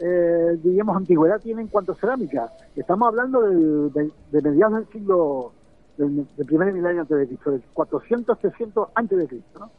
eh, 0.00 0.58
diríamos, 0.62 0.96
antigüedad 0.96 1.40
tiene 1.40 1.62
en 1.62 1.68
cuanto 1.68 1.92
a 1.92 1.96
cerámica. 1.96 2.48
Estamos 2.74 3.06
hablando 3.08 3.42
del- 3.42 3.92
de, 3.92 4.10
de 4.32 4.42
mediados 4.50 4.76
del 4.76 4.86
siglo, 4.88 5.52
del, 5.96 6.26
del 6.36 6.46
primer 6.46 6.72
milenio 6.72 7.02
antes 7.02 7.16
de 7.18 7.26
Cristo, 7.28 7.50
del 7.52 7.62
400, 7.72 8.38
300 8.38 8.88
antes 8.94 9.18
de 9.18 9.28
Cristo, 9.28 9.58
¿no? 9.60 9.70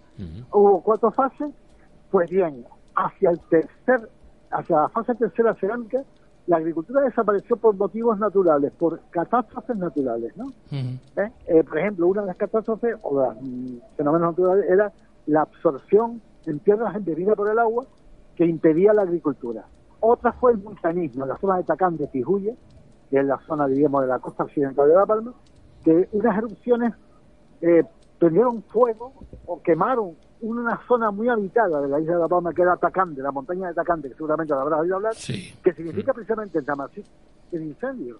Hubo 0.51 0.81
cuatro 0.81 1.11
fases, 1.11 1.51
pues 2.11 2.29
bien, 2.29 2.65
hacia 2.95 3.31
el 3.31 3.39
tercer, 3.49 4.09
hacia 4.51 4.81
la 4.81 4.89
fase 4.89 5.15
tercera 5.15 5.53
cerámica, 5.55 6.03
la 6.47 6.57
agricultura 6.57 7.01
desapareció 7.01 7.57
por 7.57 7.75
motivos 7.75 8.19
naturales, 8.19 8.71
por 8.73 9.01
catástrofes 9.09 9.75
naturales, 9.77 10.35
¿no? 10.37 10.51
¿Eh? 10.71 11.31
Eh, 11.47 11.63
por 11.63 11.79
ejemplo, 11.79 12.07
una 12.07 12.21
de 12.21 12.27
las 12.27 12.37
catástrofes 12.37 12.95
o 13.01 13.19
de 13.19 13.27
los 13.27 13.35
mm, 13.41 13.77
fenómenos 13.97 14.31
naturales 14.31 14.69
era 14.69 14.93
la 15.25 15.41
absorción 15.41 16.21
en 16.45 16.59
tierras 16.59 16.95
embebidas 16.95 17.35
por 17.35 17.49
el 17.49 17.57
agua 17.57 17.85
que 18.35 18.45
impedía 18.45 18.93
la 18.93 19.01
agricultura. 19.01 19.65
Otra 19.99 20.33
fue 20.33 20.51
el 20.51 20.59
montanismo, 20.59 21.23
en 21.23 21.29
la 21.29 21.37
zona 21.37 21.57
de 21.57 21.63
Tacán 21.63 21.97
de 21.97 22.05
Tijuya, 22.07 22.53
que 23.09 23.19
es 23.19 23.25
la 23.25 23.39
zona, 23.47 23.67
diríamos, 23.67 24.01
de 24.01 24.07
la 24.07 24.19
costa 24.19 24.43
occidental 24.43 24.87
de 24.87 24.93
La 24.93 25.05
Palma, 25.05 25.33
que 25.83 26.07
unas 26.11 26.37
erupciones 26.37 26.93
eh, 27.61 27.83
prendieron 28.19 28.63
fuego 28.63 29.13
o 29.45 29.61
quemaron 29.61 30.15
una 30.41 30.79
zona 30.87 31.11
muy 31.11 31.27
habitada 31.29 31.81
de 31.81 31.87
la 31.87 31.99
isla 31.99 32.13
de 32.15 32.19
La 32.19 32.27
Palma, 32.27 32.53
que 32.53 32.61
era 32.61 32.77
Tacán, 32.77 33.15
de 33.15 33.21
la 33.23 33.31
montaña 33.31 33.69
de 33.69 33.73
Tacán, 33.73 34.01
que 34.01 34.09
seguramente 34.09 34.53
lo 34.53 34.59
habrás 34.61 34.81
oído 34.81 34.95
hablar, 34.97 35.13
que 35.63 35.73
significa 35.73 36.13
precisamente 36.13 36.59
el 36.59 36.65
Tamasí, 36.65 37.03
el 37.51 37.63
incendio. 37.63 38.17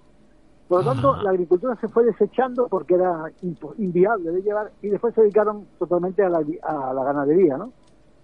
Por 0.67 0.83
lo 0.83 0.91
tanto, 0.93 1.15
la 1.21 1.29
agricultura 1.29 1.75
se 1.79 1.87
fue 1.87 2.05
desechando 2.05 2.67
porque 2.67 2.95
era 2.95 3.31
inviable 3.77 4.31
de 4.31 4.41
llevar 4.41 4.71
y 4.81 4.89
después 4.89 5.13
se 5.13 5.21
dedicaron 5.21 5.67
totalmente 5.77 6.23
a 6.23 6.29
la, 6.29 6.43
a 6.63 6.93
la 6.93 7.03
ganadería, 7.03 7.57
¿no? 7.57 7.71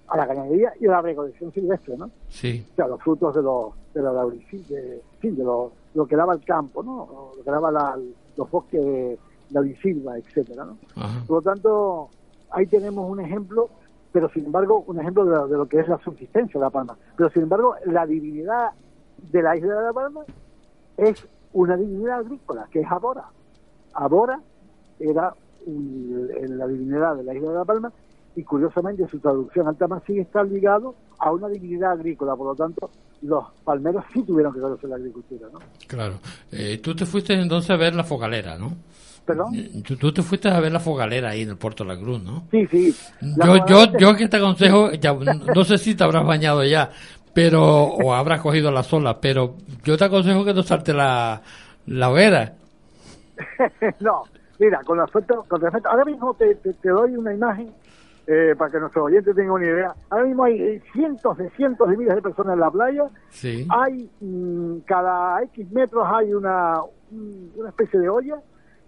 A 0.07 0.17
la 0.17 0.25
ganadería 0.25 0.73
y 0.79 0.87
a 0.87 0.91
la 0.91 1.01
recolección 1.01 1.53
silvestre, 1.53 1.95
¿no? 1.97 2.09
Sí. 2.29 2.65
O 2.71 2.75
sea, 2.75 2.87
los 2.87 3.01
frutos 3.01 3.35
de 3.35 3.41
los 3.43 3.73
de 3.93 4.01
la 4.01 4.25
de, 4.25 5.01
fin, 5.19 5.35
de 5.35 5.43
lo, 5.43 5.71
lo 5.93 6.05
que 6.07 6.15
daba 6.15 6.33
el 6.33 6.43
campo, 6.43 6.81
¿no? 6.81 7.31
Lo 7.37 7.43
que 7.43 7.51
daba 7.51 7.71
la- 7.71 7.99
los 8.37 8.49
bosques 8.49 9.19
de 9.51 9.53
laurisilva, 9.53 10.17
etcétera, 10.17 10.65
¿no? 10.65 10.77
Por 11.27 11.37
lo 11.37 11.41
tanto, 11.41 12.09
ahí 12.51 12.65
tenemos 12.67 13.09
un 13.09 13.19
ejemplo, 13.19 13.69
pero 14.11 14.29
sin 14.29 14.45
embargo, 14.45 14.83
un 14.87 14.99
ejemplo 14.99 15.25
de, 15.25 15.31
lo- 15.35 15.47
de 15.47 15.57
lo 15.57 15.67
que 15.67 15.79
es 15.79 15.87
la 15.87 15.97
subsistencia 15.99 16.59
de 16.59 16.65
La 16.65 16.69
Palma. 16.69 16.97
Pero 17.15 17.29
sin 17.29 17.43
embargo, 17.43 17.75
la 17.85 18.05
divinidad 18.05 18.71
de 19.31 19.41
la 19.41 19.55
isla 19.55 19.75
de 19.75 19.83
La 19.83 19.93
Palma 19.93 20.21
es 20.97 21.25
una 21.53 21.77
divinidad 21.77 22.19
agrícola, 22.19 22.67
que 22.71 22.81
es 22.81 22.87
Abora. 22.91 23.25
Abora 23.93 24.39
era 24.99 25.33
un- 25.65 26.29
la 26.57 26.67
divinidad 26.67 27.15
de 27.15 27.23
la 27.23 27.33
isla 27.35 27.49
de 27.49 27.55
La 27.55 27.65
Palma 27.65 27.91
y 28.35 28.43
curiosamente 28.43 29.07
su 29.07 29.19
traducción 29.19 29.67
al 29.67 29.75
tamasí 29.75 30.19
está 30.19 30.43
ligado 30.43 30.95
a 31.19 31.31
una 31.31 31.47
divinidad 31.49 31.91
agrícola, 31.91 32.35
por 32.35 32.47
lo 32.47 32.55
tanto 32.55 32.89
los 33.21 33.45
palmeros 33.63 34.03
sí 34.13 34.23
tuvieron 34.23 34.51
que 34.53 34.59
conocer 34.59 34.89
la 34.89 34.95
agricultura, 34.95 35.47
¿no? 35.53 35.59
Claro. 35.87 36.15
Eh, 36.51 36.79
tú 36.81 36.95
te 36.95 37.05
fuiste 37.05 37.33
entonces 37.33 37.69
a 37.69 37.75
ver 37.77 37.93
la 37.93 38.03
fogalera, 38.03 38.57
¿no? 38.57 38.71
¿Perdón? 39.25 39.53
Tú, 39.85 39.95
tú 39.97 40.11
te 40.11 40.21
fuiste 40.23 40.49
a 40.49 40.59
ver 40.59 40.71
la 40.71 40.79
fogalera 40.79 41.29
ahí 41.29 41.43
en 41.43 41.49
el 41.49 41.57
Puerto 41.57 41.83
de 41.83 41.93
la 41.95 41.99
Cruz, 41.99 42.21
¿no? 42.23 42.43
Sí, 42.51 42.65
sí. 42.67 42.95
Yo, 43.21 43.65
yo, 43.67 43.97
yo 43.97 44.15
que 44.15 44.27
te 44.27 44.37
aconsejo, 44.37 44.91
ya, 44.93 45.13
no 45.13 45.63
sé 45.63 45.77
si 45.77 45.95
te 45.95 46.03
habrás 46.03 46.25
bañado 46.25 46.63
ya, 46.63 46.89
pero 47.33 47.63
o 47.83 48.13
habrás 48.13 48.41
cogido 48.41 48.71
la 48.71 48.83
sola, 48.83 49.19
pero 49.21 49.55
yo 49.83 49.97
te 49.97 50.05
aconsejo 50.05 50.43
que 50.43 50.53
no 50.53 50.63
salte 50.63 50.93
la, 50.93 51.41
la 51.85 52.09
hoguera. 52.09 52.53
no, 53.99 54.23
mira, 54.59 54.81
con 54.83 54.97
respecto, 54.99 55.45
con 55.47 55.61
respecto, 55.61 55.89
ahora 55.89 56.05
mismo 56.05 56.33
te, 56.33 56.55
te- 56.55 56.73
te 56.73 56.89
doy 56.89 57.15
una 57.15 57.33
imagen 57.33 57.71
eh, 58.27 58.55
para 58.57 58.71
que 58.71 58.79
nuestros 58.79 59.05
oyentes 59.05 59.35
tengan 59.35 59.51
una 59.53 59.65
idea. 59.65 59.95
Ahora 60.09 60.25
mismo 60.25 60.43
hay 60.43 60.61
eh, 60.61 60.81
cientos 60.93 61.37
de 61.37 61.49
cientos 61.51 61.89
de 61.89 61.97
miles 61.97 62.15
de 62.15 62.21
personas 62.21 62.53
en 62.53 62.59
la 62.59 62.71
playa. 62.71 63.03
Sí. 63.29 63.67
Hay 63.69 64.09
mm, 64.19 64.79
cada 64.85 65.41
X 65.43 65.71
metros 65.71 66.05
hay 66.11 66.33
una, 66.33 66.81
un- 67.11 67.51
una 67.55 67.69
especie 67.69 67.99
de 67.99 68.09
olla, 68.09 68.35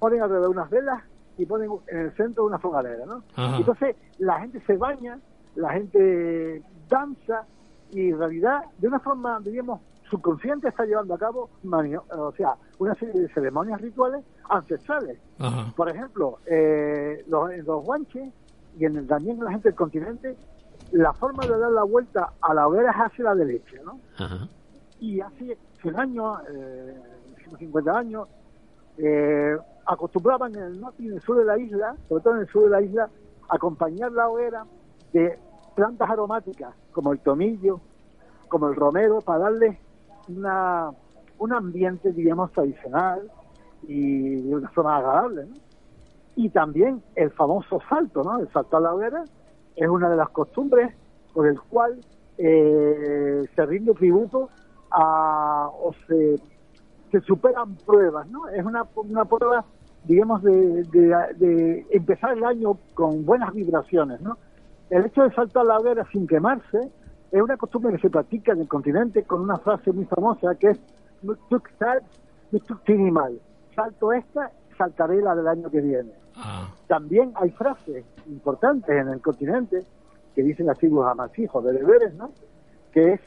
ponen 0.04 0.22
alrededor 0.22 0.50
unas 0.50 0.70
velas 0.70 1.02
y 1.38 1.46
ponen 1.46 1.70
en 1.88 1.98
el 1.98 2.12
centro 2.18 2.44
una 2.44 2.60
fogalera, 2.60 3.06
¿no? 3.06 3.24
Ajá. 3.38 3.56
Entonces 3.58 3.96
la 4.18 4.42
gente 4.42 4.60
se 4.68 4.76
baña, 4.76 5.18
la 5.56 5.72
gente 5.72 6.62
danza 6.90 7.46
y 7.92 8.10
en 8.10 8.20
realidad 8.20 8.64
de 8.80 8.88
una 8.90 9.00
forma, 9.00 9.40
diríamos, 9.40 9.80
subconsciente 10.10 10.68
está 10.68 10.84
llevando 10.84 11.14
a 11.14 11.18
cabo, 11.18 11.50
manio- 11.64 12.04
o 12.10 12.34
sea, 12.34 12.56
una 12.80 12.94
serie 12.96 13.22
de 13.22 13.30
ceremonias 13.30 13.80
rituales 13.80 14.26
ancestrales. 14.50 15.18
Ajá. 15.40 15.72
Por 15.74 15.88
ejemplo, 15.90 16.40
eh, 16.48 17.24
los, 17.30 17.86
guanches 17.86 18.34
y 18.78 18.84
en 18.84 19.08
también 19.08 19.38
en 19.38 19.46
la 19.46 19.52
gente 19.52 19.70
del 19.70 19.78
continente, 19.78 20.36
la 20.92 21.14
forma 21.14 21.46
de 21.46 21.58
dar 21.58 21.72
la 21.72 21.84
vuelta 21.84 22.34
a 22.42 22.54
la 22.54 22.68
hoguera 22.68 22.92
es 22.92 22.98
hacia 22.98 23.24
la 23.24 23.36
derecha, 23.36 23.78
¿no? 23.86 24.00
Y 25.00 25.22
hace 25.22 25.58
100 25.82 25.98
años, 25.98 26.40
eh, 26.54 26.94
150 27.38 27.98
años, 27.98 28.28
eh, 28.98 29.56
acostumbraban 29.86 30.56
en 30.56 30.64
el 30.64 30.82
norte 30.82 31.04
y 31.04 31.08
en 31.08 31.14
el 31.14 31.22
sur 31.22 31.38
de 31.38 31.46
la 31.46 31.58
isla, 31.58 31.96
sobre 32.08 32.24
todo 32.24 32.36
en 32.36 32.42
el 32.42 32.48
sur 32.48 32.64
de 32.64 32.70
la 32.70 32.82
isla, 32.82 33.10
acompañar 33.50 34.12
la 34.12 34.30
hoguera 34.30 34.66
de 35.12 35.38
plantas 35.76 36.10
aromáticas 36.10 36.74
como 36.92 37.12
el 37.14 37.20
tomillo, 37.20 37.80
como 38.48 38.68
el 38.68 38.76
romero, 38.76 39.20
para 39.20 39.40
darle 39.40 39.80
una, 40.28 40.92
un 41.40 41.54
ambiente, 41.54 42.12
diríamos, 42.12 42.52
tradicional 42.52 43.32
y 43.84 44.42
de 44.42 44.56
una 44.56 44.70
forma 44.70 44.98
agradable. 44.98 45.46
¿no? 45.46 45.56
Y 46.36 46.50
también 46.50 47.04
el 47.16 47.32
famoso 47.32 47.80
salto, 47.90 48.24
¿no? 48.24 48.40
El 48.40 48.52
salto 48.52 48.78
a 48.78 48.80
la 48.80 48.94
hoguera 48.94 49.24
es 49.76 49.88
una 49.88 50.10
de 50.10 50.16
las 50.16 50.30
costumbres 50.30 50.94
por 51.34 51.48
el 51.48 51.60
cual 51.62 52.00
eh, 52.38 53.46
se 53.56 53.66
rinde 53.66 53.94
tributo 53.94 54.50
a, 54.92 55.70
o 55.72 55.94
se, 56.08 56.40
se 57.14 57.22
superan 57.22 57.76
pruebas, 57.86 58.28
¿no? 58.30 58.50
Es 58.50 58.66
una, 58.66 58.88
una 58.96 59.24
prueba, 59.24 59.64
digamos, 60.04 60.42
de, 60.42 60.84
de, 60.86 61.16
de 61.38 61.86
empezar 61.92 62.36
el 62.36 62.44
año 62.44 62.76
con 62.96 63.24
buenas 63.24 63.54
vibraciones, 63.54 64.20
¿no? 64.22 64.40
El 64.90 65.06
hecho 65.06 65.22
de 65.22 65.32
saltar 65.36 65.62
a 65.62 65.66
la 65.66 65.80
hoguera 65.80 66.08
sin 66.12 66.26
quemarse 66.26 66.90
es 67.32 67.40
una 67.42 67.56
costumbre 67.56 67.94
que 67.94 68.00
se 68.00 68.10
practica 68.10 68.54
en 68.54 68.62
el 68.62 68.68
continente 68.68 69.22
con 69.24 69.42
una 69.42 69.58
frase 69.58 69.92
muy 69.92 70.06
famosa 70.06 70.56
que 70.56 70.72
es 70.72 70.80
"Tuk 71.50 71.70
sal, 71.78 72.02
tuk 72.52 72.84
tini 72.84 73.12
mal". 73.12 73.40
Salto 73.76 74.12
esta, 74.12 74.52
saltaré 74.76 75.22
la 75.22 75.36
del 75.36 75.48
año 75.48 75.70
que 75.70 75.82
viene. 75.82 76.12
También 76.88 77.32
hay 77.36 77.52
frases 77.52 78.06
importantes 78.26 78.90
en 78.90 79.08
el 79.10 79.22
continente 79.22 79.84
que 80.34 80.42
dicen 80.42 80.68
así 80.68 80.88
los 80.88 81.06
amasijos 81.06 81.64
de 81.64 81.74
deberes, 81.74 82.16
¿no? 82.16 82.32
Que 82.92 83.14
es 83.14 83.22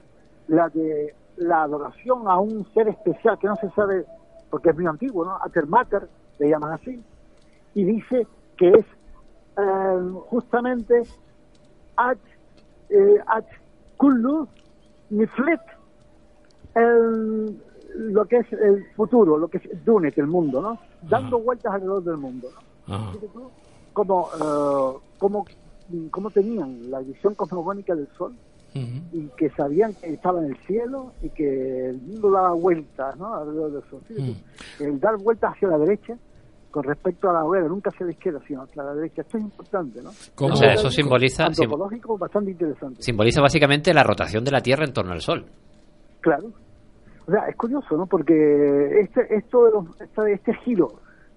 la 0.49 0.69
de 0.71 1.15
la 1.37 1.63
adoración 1.63 2.29
a 2.29 2.39
un 2.39 2.65
ser 2.73 2.89
especial 2.89 3.39
que 3.39 3.47
no 3.47 3.57
se 3.57 3.71
sabe, 3.71 4.05
porque 4.51 4.71
es 4.71 4.77
muy 4.77 4.87
antiguo, 4.87 5.25
¿no? 5.25 5.39
Ater 5.43 5.67
Mater, 5.67 6.09
le 6.39 6.49
llaman 6.51 6.73
así, 6.73 7.03
y 7.75 7.85
dice 7.85 8.27
que 8.57 8.69
es 8.71 8.87
eh, 9.59 10.11
justamente 10.29 11.03
Ach, 11.97 12.19
eh, 12.91 13.21
Ach 13.27 13.47
Kullu 13.97 14.47
Niflet, 15.11 15.61
el- 16.75 17.63
lo 17.99 18.27
que 18.27 18.39
es 18.39 18.53
el 18.53 18.85
futuro, 18.95 19.39
lo 19.39 19.49
que 19.49 19.59
es 19.59 19.85
Dunet, 19.85 20.17
el 20.19 20.27
mundo, 20.27 20.61
¿no? 20.61 20.79
Dando 21.03 21.39
vueltas 21.39 21.73
alrededor 21.73 22.03
del 22.05 22.17
mundo, 22.19 22.49
¿no? 22.87 23.51
Como, 23.95 24.29
eh, 24.35 24.99
como, 25.19 25.47
como 26.11 26.31
tenían 26.31 26.91
la 26.91 27.01
visión 27.01 27.35
cosmogónica 27.35 27.95
del 27.95 28.09
Sol 28.19 28.35
y 29.13 29.29
que 29.37 29.51
sabían 29.51 29.93
que 29.95 30.13
estaba 30.15 30.41
en 30.41 30.47
el 30.53 30.57
cielo 30.67 31.13
y 31.23 31.31
que 31.31 31.91
el 31.91 32.01
mundo 32.01 32.31
daba 32.31 32.53
vueltas 32.55 33.17
¿no? 33.17 33.35
alrededor 33.35 33.73
del 33.73 33.83
Sol. 33.91 34.01
Fíjate 34.07 34.33
tú, 34.79 34.85
El 34.85 35.01
dar 35.01 35.17
vueltas 35.19 35.53
hacia 35.55 35.69
la 35.69 35.79
derecha 35.79 36.17
con 36.71 36.85
respecto 36.85 37.31
a 37.31 37.33
la 37.33 37.45
hoguera, 37.45 37.69
nunca 37.69 37.89
hacia 37.91 38.05
la 38.07 38.13
izquierda, 38.13 38.41
sino 38.47 38.63
hacia 38.63 38.83
la 38.83 38.95
derecha. 38.95 39.23
Esto 39.23 39.39
es 39.39 39.45
importante, 39.45 40.03
¿no? 40.03 40.11
O 40.11 40.57
sea, 40.57 40.75
eso 40.75 40.91
simboliza- 40.91 41.45
sim- 41.55 41.65
Antropológico 41.65 42.19
bastante 42.19 42.51
interesante. 42.51 43.03
Simboliza 43.03 43.41
básicamente 43.41 43.95
la 43.95 44.03
rotación 44.03 44.45
de 44.45 44.51
la 44.51 44.61
Tierra 44.61 44.85
en 44.85 44.93
torno 44.93 45.13
al 45.13 45.21
Sol. 45.23 45.47
Claro. 46.21 46.49
O 47.27 47.31
sea, 47.31 47.47
es 47.49 47.57
curioso, 47.57 47.97
¿no? 47.97 48.07
Porque 48.07 49.01
este, 49.01 49.35
esto 49.35 49.65
de 49.65 49.71
los- 49.73 50.01
este, 50.01 50.33
este 50.35 50.55
giro 50.65 50.93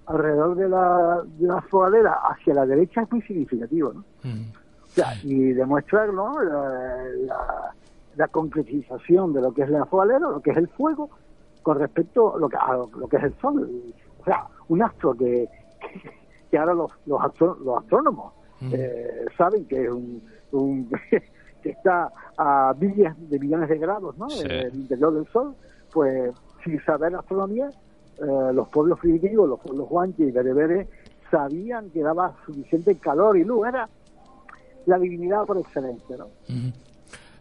alrededor 0.07 0.55
de 0.57 0.67
la, 0.67 1.21
de 1.37 1.47
la 1.47 1.61
fogadera 1.69 2.15
hacia 2.29 2.53
la 2.55 2.65
derecha 2.65 3.03
es 3.03 3.11
muy 3.11 3.21
significativo, 3.21 3.93
¿no? 3.93 4.03
Sea, 5.03 5.13
y 5.23 5.53
demostrar, 5.53 6.13
¿no? 6.13 6.41
La, 6.41 7.03
la- 7.25 7.73
la 8.15 8.27
concretización 8.27 9.31
de 9.33 9.41
lo 9.41 9.53
que 9.53 9.61
es 9.61 9.69
la 9.69 9.85
fogadera, 9.85 10.19
lo 10.19 10.41
que 10.41 10.51
es 10.51 10.57
el 10.57 10.67
fuego, 10.67 11.09
con 11.63 11.79
respecto 11.79 12.35
a 12.35 12.39
lo 12.39 12.49
que, 12.49 12.57
a 12.57 12.73
lo 12.73 13.07
que 13.07 13.15
es 13.17 13.23
el 13.23 13.33
sol. 13.39 13.69
O 14.19 14.23
sea, 14.25 14.45
un 14.67 14.81
astro 14.83 15.13
que, 15.13 15.47
que, 15.79 16.09
que 16.51 16.57
ahora 16.57 16.73
los, 16.73 16.91
los, 17.05 17.21
astró- 17.21 17.57
los 17.63 17.77
astrónomos 17.77 18.33
eh, 18.73 19.25
saben 19.37 19.65
que 19.67 19.85
es 19.85 19.89
un, 19.89 20.21
un- 20.51 20.89
que 21.61 21.69
está 21.69 22.11
a 22.37 22.73
millas 22.77 23.15
de 23.29 23.39
millones 23.39 23.69
de 23.69 23.77
grados 23.77 24.17
¿no? 24.17 24.29
Sí. 24.29 24.43
en 24.43 24.51
el 24.51 24.75
interior 24.75 25.13
del 25.13 25.27
Sol, 25.27 25.55
pues 25.93 26.33
sin 26.63 26.81
saber 26.83 27.15
astronomía, 27.15 27.69
eh, 28.17 28.51
los 28.53 28.67
pueblos 28.67 28.99
primitivos, 28.99 29.47
los 29.47 29.59
pueblos 29.61 29.87
guanches 29.87 30.27
y 30.27 30.31
bereberes, 30.31 30.89
sabían 31.31 31.89
que 31.91 32.01
daba 32.01 32.33
suficiente 32.45 32.95
calor 32.95 33.37
y 33.37 33.45
luz. 33.45 33.65
Era 33.67 33.87
la 34.85 34.97
divinidad 34.99 35.45
por 35.45 35.57
excelencia. 35.57 36.17
¿no? 36.17 36.27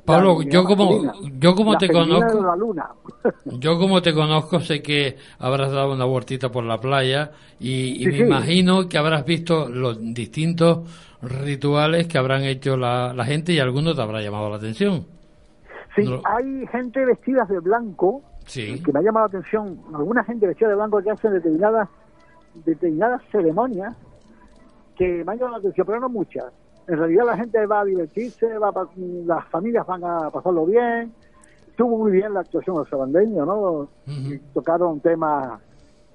Pablo, 0.05 0.40
yo 0.43 0.65
como 0.65 1.12
yo 1.39 1.55
como 1.55 1.73
La 1.74 1.78
te 1.78 1.89
conozco, 1.90 2.43
la 2.43 2.56
luna. 2.56 2.89
yo 3.59 3.78
como 3.78 4.01
te 4.01 4.15
conozco 4.15 4.59
sé 4.60 4.81
que 4.82 5.16
habrás 5.39 5.70
dado 5.70 5.93
una 5.93 6.06
vueltita 6.06 6.51
por 6.51 6.65
la 6.65 6.78
playa 6.78 7.31
y, 7.60 7.90
y 7.90 8.05
Sí, 8.05 8.06
me 8.06 8.12
sí. 8.16 8.23
imagino 8.23 8.89
que 8.89 8.97
habrás 8.97 9.24
visto 9.27 9.69
los 9.69 9.98
distintos 10.15 10.89
rituales 11.20 12.06
que 12.06 12.16
habrán 12.16 12.44
hecho 12.44 12.77
la, 12.77 13.12
la 13.12 13.24
gente 13.27 13.52
y 13.52 13.59
algunos 13.59 13.97
te 13.97 14.02
habrá 14.02 14.23
llamado 14.23 14.48
la 14.48 14.56
atención. 14.56 15.05
Sí, 15.94 16.05
No. 16.05 16.23
hay 16.24 16.66
gente 16.69 17.05
vestida 17.05 17.44
de 17.44 17.60
blanco 17.60 18.23
Sí. 18.47 18.81
que 18.82 18.93
me 18.93 19.01
ha 19.01 19.02
llamado 19.02 19.27
la 19.27 19.39
atención. 19.39 19.78
Alguna 19.94 20.24
gente 20.24 20.47
vestida 20.47 20.69
de 20.70 20.74
blanco 20.77 21.02
que 21.02 21.10
hacen 21.10 21.35
determinadas, 21.35 21.86
determinadas 22.65 23.20
ceremonias 23.31 23.94
que 24.97 25.23
me 25.23 25.32
han 25.32 25.39
llamado 25.39 25.51
la 25.51 25.59
atención, 25.59 25.86
pero 25.86 26.01
no 26.01 26.09
muchas. 26.09 26.44
En 26.89 26.98
realidad 26.98 27.27
la 27.27 27.36
gente 27.36 27.65
va 27.66 27.81
a 27.81 27.85
divertirse, 27.85 28.59
va 28.59 28.69
a 28.69 28.89
las 28.97 29.47
familias 29.48 29.86
van 29.86 30.05
a 30.05 30.31
pasarlo 30.31 30.65
bien. 30.65 31.12
Estuvo 31.69 31.98
muy 31.98 32.12
bien 32.12 32.32
la 32.32 32.40
actuación 32.40 32.77
de 32.77 32.81
los 32.81 32.89
sabandeños, 32.89 33.47
¿no? 33.47 33.89
Y 34.06 34.39
tocaron 34.55 34.98
temas 35.01 35.60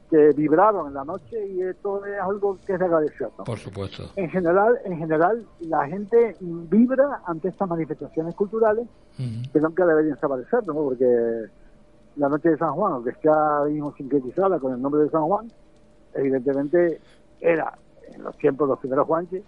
que 0.09 0.31
vibraron 0.31 0.87
en 0.87 0.95
la 0.95 1.05
noche 1.05 1.47
y 1.47 1.61
esto 1.61 2.03
es 2.05 2.19
algo 2.19 2.57
que 2.65 2.73
es 2.73 2.79
de 2.79 2.85
agradecer, 2.85 3.29
¿no? 3.37 3.43
Por 3.43 3.59
supuesto. 3.59 4.03
En 4.15 4.29
general, 4.29 4.79
en 4.83 4.97
general, 4.97 5.45
la 5.61 5.87
gente 5.87 6.35
vibra 6.41 7.21
ante 7.25 7.49
estas 7.49 7.69
manifestaciones 7.69 8.33
culturales 8.35 8.87
que 9.17 9.59
nunca 9.59 9.85
deberían 9.85 10.15
desaparecer, 10.15 10.67
¿no? 10.67 10.73
Porque 10.73 11.45
la 12.15 12.29
noche 12.29 12.49
de 12.49 12.57
San 12.57 12.73
Juan, 12.73 12.93
aunque 12.93 13.11
está 13.11 13.63
mismo 13.65 13.93
sincretizada 13.95 14.59
con 14.59 14.73
el 14.73 14.81
nombre 14.81 15.03
de 15.03 15.09
San 15.11 15.23
Juan, 15.23 15.51
evidentemente 16.15 16.99
era, 17.39 17.77
en 18.11 18.23
los 18.23 18.35
tiempos 18.37 18.67
de 18.67 18.71
los 18.71 18.79
primeros 18.79 19.07
Juanches, 19.07 19.43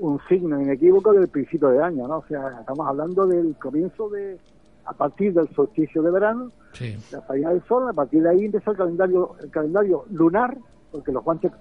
un 0.00 0.18
signo 0.28 0.60
inequívoco 0.60 1.12
del 1.12 1.28
principio 1.28 1.68
de 1.68 1.82
año, 1.82 2.08
¿no? 2.08 2.18
O 2.18 2.24
sea, 2.26 2.58
estamos 2.60 2.86
hablando 2.88 3.26
del 3.26 3.54
comienzo 3.56 4.08
de, 4.08 4.38
a 4.86 4.92
partir 4.92 5.32
del 5.34 5.48
solsticio 5.54 6.02
de 6.02 6.10
verano, 6.10 6.50
Sí. 6.72 6.96
la 7.12 7.20
salida 7.26 7.50
del 7.50 7.62
sol, 7.64 7.88
a 7.88 7.92
partir 7.92 8.22
de 8.22 8.30
ahí 8.30 8.44
empezó 8.44 8.70
el 8.70 8.76
calendario, 8.76 9.34
el 9.42 9.50
calendario 9.50 10.04
lunar, 10.10 10.56
porque 10.92 11.12
los 11.12 11.22
guanches 11.24 11.52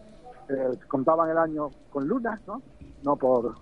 eh, 0.50 0.78
contaban 0.88 1.30
el 1.30 1.38
año 1.38 1.70
con 1.92 2.08
lunas, 2.08 2.40
¿no? 2.48 2.62
No 3.04 3.16
por 3.16 3.54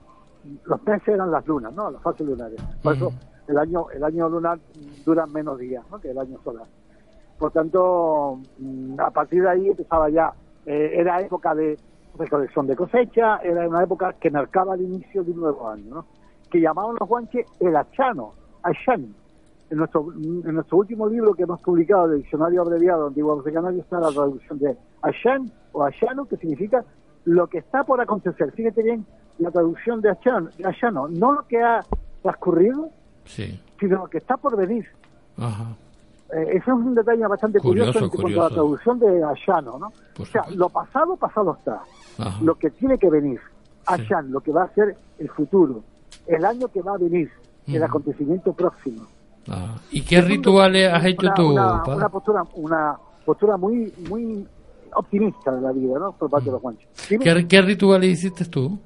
los 0.66 0.84
meses 0.86 1.08
eran 1.10 1.32
las 1.32 1.46
lunas, 1.48 1.74
¿no? 1.74 1.90
Las 1.92 2.02
fases 2.02 2.26
lunares. 2.28 2.62
Por 2.84 2.96
eso 2.96 3.12
el 3.48 3.58
año 3.58 3.90
el 3.92 4.04
año 4.04 4.30
lunar 4.30 4.60
dura 5.06 5.26
menos 5.26 5.58
días, 5.58 5.84
¿no? 5.92 6.00
Que 6.00 6.12
el 6.12 6.18
año 6.18 6.38
solar. 6.44 6.68
Por 7.40 7.52
tanto, 7.52 8.40
mm, 8.60 9.00
a 9.00 9.10
partir 9.12 9.42
de 9.44 9.50
ahí 9.50 9.68
empezaba 9.70 10.10
ya, 10.10 10.34
eh, 10.66 10.92
era 10.96 11.20
época 11.22 11.54
de 11.56 11.78
recolección 12.18 12.68
de 12.68 12.76
cosecha, 12.76 13.38
era 13.38 13.68
una 13.68 13.84
época 13.84 14.14
que 14.14 14.30
marcaba 14.32 14.76
el 14.76 14.82
inicio 14.82 15.24
de 15.24 15.32
un 15.32 15.40
nuevo 15.42 15.68
año, 15.70 15.96
¿no? 15.96 16.06
Que 16.50 16.60
llamaban 16.62 16.96
los 17.00 17.08
guanches 17.08 17.46
el 17.60 17.76
achano, 17.76 18.34
achan. 18.64 19.14
En 19.70 19.80
nuestro, 19.80 20.14
en 20.14 20.54
nuestro 20.56 20.78
último 20.78 21.10
libro 21.10 21.34
que 21.34 21.44
hemos 21.44 21.60
publicado, 21.62 22.06
el 22.14 22.22
Diccionario 22.22 22.62
Abreviado 22.62 23.08
Antiguo 23.08 23.44
Canario, 23.44 23.82
está 23.82 24.00
la 24.00 24.12
traducción 24.12 24.58
de 24.60 24.78
achan 25.02 25.52
o 25.74 25.84
achano, 25.84 26.26
que 26.26 26.38
significa 26.38 26.86
lo 27.26 27.48
que 27.48 27.58
está 27.58 27.84
por 27.84 28.00
acontecer. 28.00 28.52
Fíjate 28.54 28.82
bien 28.82 29.06
la 29.40 29.52
traducción 29.52 30.00
de 30.00 30.10
achan, 30.12 30.50
de 30.58 30.66
achano, 30.68 31.10
no 31.10 31.34
lo 31.34 31.46
que 31.48 31.62
ha 31.62 31.82
transcurrido, 32.22 32.90
Sí. 33.26 33.60
sino 33.80 33.98
lo 34.04 34.08
que 34.08 34.20
está 34.20 34.38
por 34.38 34.56
venir. 34.56 34.88
Ajá. 35.38 35.66
Eh, 36.34 36.58
eso 36.58 36.72
es 36.72 36.78
un 36.86 36.96
detalle 36.96 37.26
bastante 37.28 37.60
curioso, 37.60 37.92
Curioso, 37.94 38.06
en 38.06 38.10
cuanto 38.10 38.28
a 38.28 38.30
la 38.30 38.50
curioso. 38.50 38.54
traducción 38.56 39.00
de 39.00 39.24
Ayano, 39.24 39.80
¿no? 39.80 39.92
o 40.20 40.26
sea, 40.26 40.46
lo 40.56 40.70
pasado, 40.70 41.16
pasado 41.18 41.56
está. 41.60 41.82
Ajá. 42.18 42.40
Lo 42.44 42.56
que 42.56 42.70
tiene 42.72 42.98
que 42.98 43.10
venir. 43.10 43.40
Ayan, 43.86 44.32
lo 44.32 44.42
que 44.42 44.52
va 44.52 44.64
a 44.64 44.74
ser 44.74 44.96
el 45.20 45.30
futuro. 45.30 45.84
El 46.26 46.44
año 46.46 46.68
que 46.68 46.82
va 46.82 46.94
a 46.96 46.98
venir. 46.98 47.30
El 47.68 47.84
acontecimiento 47.84 48.54
próximo. 48.54 49.06
Ah, 49.50 49.76
¿Y 49.92 50.02
qué 50.02 50.22
rituales 50.22 50.92
has 50.92 51.06
hecho 51.06 51.28
Una, 51.28 51.34
tú? 51.34 51.92
una, 51.92 52.10
postura, 52.10 52.44
una 52.56 52.98
postura 53.26 53.58
muy, 53.58 53.94
muy 54.10 54.46
optimista 54.94 55.52
de 55.56 55.62
la 55.62 55.72
vida, 55.72 56.00
¿no? 56.00 56.12
Por 56.14 56.30
parte 56.30 56.46
de 56.46 56.52
los. 56.52 56.62
Dime, 57.10 57.24
¿Qué, 57.24 57.48
qué 57.48 57.62
rituales 57.62 58.10
hiciste 58.12 58.46
tú? 58.46 58.78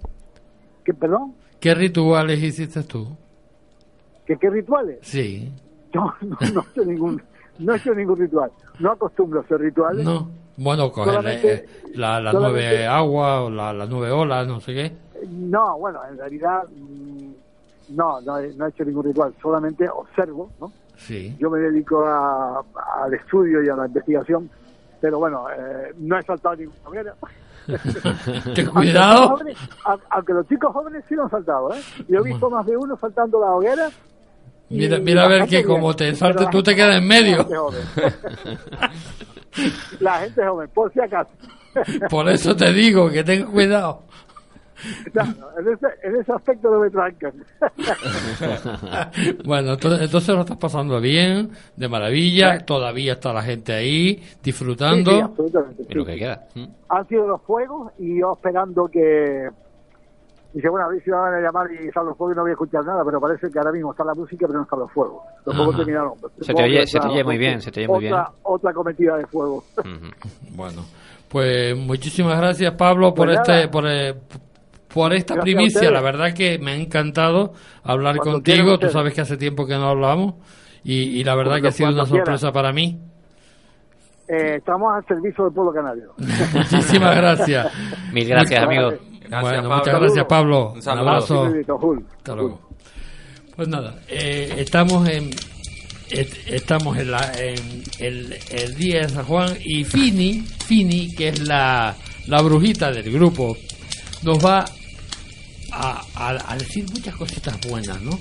¿qué- 0.83 0.93
perdón? 0.93 1.33
¿Qué 1.59 1.73
rituales 1.75 2.41
hiciste 2.41 2.83
tú? 2.83 3.07
¿Qué, 4.25 4.35
¿Qué 4.37 4.49
rituales? 4.49 4.99
Sí. 5.01 5.51
Yo 5.93 6.01
no, 6.21 6.37
no 6.53 6.61
he 6.61 6.71
hecho 6.71 6.85
ningún, 6.85 7.21
no 7.59 7.73
he 7.73 7.77
hecho 7.77 7.93
ningún 7.93 8.17
ritual. 8.19 8.51
No 8.79 8.91
acostumbro 8.91 9.41
a 9.41 9.43
hacer 9.43 9.59
rituales. 9.59 10.03
No. 10.05 10.29
Bueno, 10.63 10.91
coger 10.91 11.25
eh, 11.25 11.65
la, 11.95 12.21
nueve 12.33 12.85
agua 12.85 13.41
o 13.41 13.49
la, 13.49 13.73
las 13.73 13.89
nueve 13.89 14.11
olas, 14.11 14.47
no 14.47 14.59
sé 14.61 14.73
qué. 14.75 14.91
No, 15.27 15.77
bueno, 15.79 15.99
en 16.07 16.17
realidad 16.19 16.63
mm, 16.69 17.31
no, 17.95 18.21
no 18.21 18.37
he, 18.37 18.53
no 18.53 18.67
he 18.67 18.69
hecho 18.69 18.85
ningún 18.85 19.05
ritual, 19.05 19.33
solamente 19.41 19.89
observo, 19.89 20.51
¿no? 20.59 20.71
Sí. 20.97 21.35
Yo 21.39 21.49
me 21.49 21.57
dedico 21.59 22.05
a- 22.05 22.63
al 23.03 23.13
estudio 23.15 23.63
y 23.63 23.69
a 23.69 23.75
la 23.75 23.87
investigación, 23.87 24.51
pero 24.99 25.17
bueno, 25.17 25.47
eh, 25.49 25.93
no 25.97 26.19
he 26.19 26.23
saltado 26.23 26.55
ninguna 26.55 26.77
hoguera. 26.85 27.15
Ten 28.53 28.67
cuidado. 28.67 29.17
Aunque 29.23 29.29
los, 29.29 29.29
jóvenes, 29.29 29.57
a- 29.85 29.97
aunque 30.11 30.33
los 30.33 30.47
chicos 30.47 30.73
jóvenes 30.73 31.03
sí 31.09 31.15
lo 31.15 31.23
han 31.23 31.31
saltado, 31.31 31.73
¿eh? 31.73 31.81
Yo 32.07 32.19
he 32.19 32.23
visto 32.23 32.49
más 32.51 32.65
de 32.67 32.77
uno 32.77 32.95
saltando 32.97 33.39
la 33.39 33.47
hoguera. 33.47 33.89
Mira, 34.69 34.99
mira 34.99 35.23
a 35.25 35.27
ver 35.27 35.47
que 35.47 35.63
como 35.65 35.95
te 35.95 36.11
la- 36.13 36.49
tú 36.51 36.61
te 36.61 36.75
quedas 36.75 36.97
en 36.97 37.07
medio. 37.07 37.45
La 39.99 40.19
gente 40.19 40.45
joven, 40.45 40.69
por 40.73 40.91
si 40.93 40.99
acaso. 40.99 41.31
Por 42.09 42.29
eso 42.29 42.55
te 42.55 42.71
digo 42.73 43.09
que 43.09 43.23
ten 43.23 43.45
cuidado. 43.45 44.03
Claro, 45.13 45.31
en, 45.59 45.73
ese, 45.73 45.87
en 46.01 46.15
ese 46.15 46.31
aspecto 46.33 46.71
no 46.71 46.79
me 46.79 46.89
trancan. 46.89 47.33
bueno, 49.45 49.73
entonces, 49.73 50.01
entonces 50.01 50.35
lo 50.35 50.41
estás 50.41 50.57
pasando 50.57 50.99
bien, 50.99 51.51
de 51.75 51.87
maravilla, 51.87 52.59
todavía 52.65 53.13
está 53.13 53.31
la 53.31 53.43
gente 53.43 53.73
ahí 53.73 54.23
disfrutando. 54.41 55.11
Sí, 55.11 55.17
sí, 55.17 55.23
absolutamente, 55.23 55.85
Y 55.87 55.93
lo 55.93 56.05
que 56.05 56.15
queda. 56.17 56.47
han 56.89 57.07
sido 57.07 57.27
los 57.27 57.41
fuegos 57.43 57.91
y 57.99 58.19
yo 58.19 58.33
esperando 58.33 58.87
que 58.87 59.49
dice 60.53 60.69
bueno 60.69 60.85
a 60.85 60.89
ver 60.89 61.03
si 61.03 61.09
van 61.11 61.33
a 61.33 61.39
llamar 61.39 61.67
y 61.71 61.87
están 61.87 62.05
los 62.05 62.17
fuegos 62.17 62.35
y 62.35 62.37
no 62.37 62.41
voy 62.43 62.51
a 62.51 62.53
escuchar 62.53 62.83
nada 62.85 63.03
pero 63.05 63.19
parece 63.21 63.49
que 63.49 63.57
ahora 63.59 63.71
mismo 63.71 63.91
está 63.91 64.03
la 64.03 64.13
música 64.13 64.45
pero 64.47 64.59
no 64.59 64.63
están 64.63 64.79
los 64.79 64.91
fuegos 64.91 65.23
los 65.45 65.55
fuegos 65.55 65.75
terminaron 65.77 66.13
Se 66.41 66.53
te 66.53 66.63
oye- 66.63 66.87
se 66.87 66.99
te 66.99 67.07
oye 67.07 67.23
muy 67.23 67.37
bien, 67.37 67.61
se 67.61 67.71
te 67.71 67.79
oye 67.81 67.87
muy 67.87 67.99
bien. 68.01 68.13
otra, 68.13 68.31
otra 68.43 68.73
cometida 68.73 69.17
de 69.17 69.25
fuego 69.27 69.63
Bueno, 70.55 70.83
pues 71.29 71.77
muchísimas 71.77 72.37
gracias 72.37 72.73
Pablo 72.75 73.13
por 73.13 73.27
Pues 73.27 73.39
este 73.39 73.67
por, 73.69 73.85
eh, 73.87 74.15
por 74.93 75.13
esta 75.13 75.35
Gracias 75.35 75.55
primicia. 75.55 75.89
La 75.89 76.01
verdad 76.01 76.33
que 76.33 76.59
me 76.59 76.71
ha 76.71 76.75
encantado 76.75 77.53
hablar 77.81 78.17
Cuando 78.17 78.33
contigo. 78.43 78.77
Tú 78.77 78.89
sabes 78.89 79.13
que 79.13 79.21
hace 79.21 79.37
tiempo 79.37 79.65
que 79.65 79.75
no 79.75 79.85
hablamos 79.87 80.33
y, 80.83 81.17
y 81.17 81.23
la 81.23 81.33
verdad 81.35 81.51
Cuando- 81.53 81.61
que 81.61 81.67
ha 81.69 81.71
sido 81.71 81.89
una 81.91 82.05
sorpresa 82.05 82.51
para 82.51 82.73
mí. 82.73 82.99
Eh, 84.27 84.55
estamos 84.57 84.93
al 84.93 85.05
servicio 85.05 85.45
del 85.45 85.53
pueblo 85.53 85.71
canario 85.73 86.11
Muchísimas 86.17 87.15
gracias. 87.15 87.71
Mil 88.11 88.27
gracias, 88.27 88.61
amigo. 88.61 88.91
Gracias, 89.31 89.41
bueno, 89.41 89.69
Pablo. 89.69 89.77
muchas 89.85 89.99
gracias, 90.01 90.25
Pablo. 90.25 90.69
Un 90.71 90.75
Un, 90.75 90.81
saludo. 90.81 91.09
abrazo. 91.09 91.51
Sí, 91.51 91.57
Tojul. 91.65 92.05
Hasta 92.17 92.35
luego. 92.35 92.69
Pues 93.55 93.67
nada, 93.67 93.99
eh, 94.07 94.53
estamos 94.57 95.07
en 95.09 95.29
est- 96.09 96.47
estamos 96.47 96.97
en, 96.97 97.11
la, 97.11 97.31
en 97.39 97.83
el, 97.99 98.37
el 98.49 98.75
día 98.75 99.01
de 99.01 99.09
San 99.09 99.25
Juan 99.25 99.57
y 99.63 99.83
Fini, 99.83 100.41
Fini, 100.65 101.13
que 101.15 101.29
es 101.29 101.39
la, 101.47 101.95
la 102.27 102.41
brujita 102.41 102.91
del 102.91 103.11
grupo, 103.11 103.55
nos 104.23 104.43
va 104.43 104.65
a, 105.71 106.01
a- 106.15 106.51
a 106.53 106.57
decir 106.57 106.85
muchas 106.93 107.15
cositas 107.15 107.57
buenas, 107.69 108.01
¿no? 108.01 108.17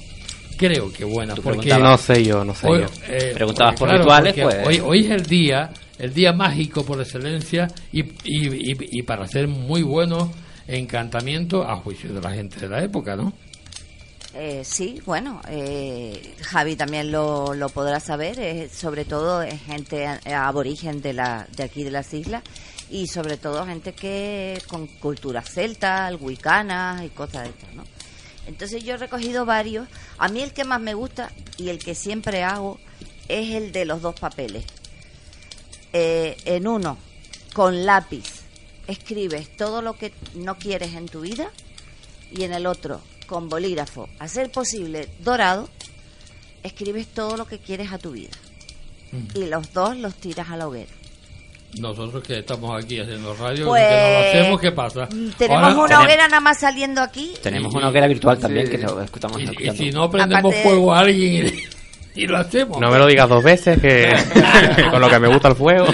Creo 0.57 0.93
que 0.93 1.05
buenas. 1.05 1.37
Tú 1.37 1.43
porque. 1.43 1.69
No 1.79 1.97
sé 1.97 2.23
yo, 2.25 2.45
no 2.45 2.55
sé 2.55 2.69
hoy- 2.69 2.81
yo. 2.83 2.87
eh, 3.09 3.33
Preguntabas 3.35 3.75
porque, 3.79 3.93
por 3.95 4.01
rituales, 4.03 4.35
porque 4.39 4.57
pues. 4.65 4.69
Hoy, 4.69 4.81
hoy 4.85 5.05
es 5.07 5.11
el 5.11 5.23
día, 5.27 5.71
el 5.99 6.13
día 6.13 6.33
mágico 6.33 6.85
por 6.85 7.01
excelencia 7.01 7.67
y, 7.93 8.01
y, 8.25 8.49
y, 8.73 8.77
y 8.99 9.03
para 9.03 9.25
hacer 9.25 9.49
muy 9.49 9.83
buenos 9.83 10.29
encantamientos 10.67 11.67
a 11.67 11.77
juicio 11.77 12.13
de 12.13 12.21
la 12.21 12.33
gente 12.33 12.61
de 12.61 12.69
la 12.69 12.83
época, 12.83 13.17
¿no? 13.17 13.33
Eh, 14.33 14.63
sí, 14.65 15.03
bueno, 15.05 15.41
eh, 15.49 16.37
Javi 16.43 16.77
también 16.77 17.11
lo, 17.11 17.53
lo 17.55 17.69
podrá 17.69 17.99
saber, 17.99 18.71
sobre 18.71 19.05
todo 19.05 19.45
gente 19.67 20.07
aborigen 20.07 21.03
de, 21.03 21.13
la, 21.15 21.49
de 21.57 21.65
aquí 21.65 21.83
de 21.83 21.91
las 21.91 22.15
islas 22.15 22.45
y 22.89 23.09
sobre 23.09 23.37
todo 23.37 23.67
gente 23.67 23.93
que 23.93 24.63
con 24.69 24.87
cultura 24.87 25.43
celta, 25.43 26.11
wiccanas 26.21 27.03
y 27.05 27.09
cosas 27.09 27.45
de 27.45 27.49
estas, 27.51 27.75
¿no? 27.75 27.85
Entonces 28.47 28.83
yo 28.85 28.95
he 28.95 28.97
recogido 28.97 29.45
varios. 29.45 29.89
A 30.19 30.29
mí 30.29 30.43
el 30.43 30.53
que 30.53 30.65
más 30.65 30.81
me 30.81 30.95
gusta 30.95 31.31
y 31.57 31.69
el 31.69 31.79
que 31.79 31.95
siempre 31.95 32.43
hago 32.43 32.79
es 33.29 33.55
el 33.55 33.73
de 33.73 33.85
los 33.85 34.03
dos 34.03 34.19
papeles. 34.19 34.65
Eh, 35.93 36.37
en 36.45 36.67
uno 36.67 36.99
con 37.53 37.85
lápiz 37.85 38.40
escribes 38.91 39.57
todo 39.57 39.83
lo 39.83 39.95
que 39.95 40.13
no 40.35 40.57
quieres 40.59 40.95
en 40.95 41.07
tu 41.09 41.21
vida 41.21 41.51
y 42.33 42.43
en 42.45 42.53
el 42.53 42.67
otro 42.67 43.01
con 43.27 43.49
bolígrafo, 43.49 44.09
a 44.19 44.27
ser 44.29 44.51
posible 44.51 45.09
dorado, 45.21 45.69
escribes 46.63 47.07
todo 47.07 47.37
lo 47.37 47.47
que 47.47 47.59
quieres 47.59 47.93
a 47.93 47.99
tu 47.99 48.11
vida. 48.13 48.31
Y 49.35 49.47
los 49.47 49.73
dos 49.73 49.97
los 49.97 50.15
tiras 50.15 50.51
a 50.51 50.57
la 50.57 50.69
hoguera. 50.69 50.91
Nosotros 51.79 52.23
que 52.25 52.39
estamos 52.41 52.83
aquí 52.83 52.99
haciendo 52.99 53.33
radio, 53.35 53.67
Pues, 53.67 53.85
que 53.85 53.95
no 53.95 54.11
lo 54.11 54.19
hacemos, 54.29 54.61
¿qué 54.61 54.73
pasa? 54.73 55.09
Tenemos 55.39 55.63
Ahora- 55.73 55.85
una 55.85 56.01
hoguera 56.03 56.27
nada 56.29 56.41
más 56.41 56.59
saliendo 56.59 57.01
aquí. 57.01 57.33
Tenemos 57.43 57.73
una 57.75 57.89
hoguera 57.89 58.09
virtual 58.09 58.39
también 58.41 58.69
que 58.69 58.79
lo 58.79 59.01
estamos 59.03 59.41
Y, 59.41 59.69
y 59.69 59.77
si 59.77 59.91
no 59.93 60.11
prendemos 60.11 60.53
Aparte- 60.53 60.63
fuego 60.65 60.93
a 60.93 61.01
alguien 61.01 61.53
y, 62.15 62.27
lo 62.27 62.39
hacemos. 62.39 62.79
No 62.81 62.91
me 62.91 62.99
lo 62.99 63.07
digas 63.07 63.29
dos 63.29 63.43
veces, 63.43 63.81
que 63.81 64.15
con 64.91 65.01
lo 65.01 65.09
que 65.09 65.19
me 65.19 65.29
gusta 65.29 65.49
el 65.49 65.57
fuego. 65.57 65.87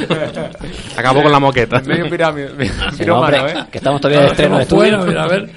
Acabo 0.97 1.23
con 1.23 1.33
la 1.33 1.41
moqueta. 1.41 1.81
Medio 1.81 2.09
pirámide. 2.09 2.51
Sí, 2.97 3.05
no, 3.05 3.21
hombre, 3.21 3.39
que 3.71 3.79
estamos 3.79 4.01
todavía 4.01 4.23
de 4.23 4.29
estreno 4.29 4.57
de 4.57 4.63
estudio. 4.63 5.01
A 5.21 5.27
ver. 5.29 5.51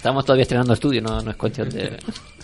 Estamos 0.00 0.24
todavía 0.24 0.44
estrenando 0.44 0.72
estudio, 0.72 1.02
no, 1.02 1.20
no 1.20 1.30
es 1.30 1.36
cuestión 1.36 1.68
de... 1.68 1.98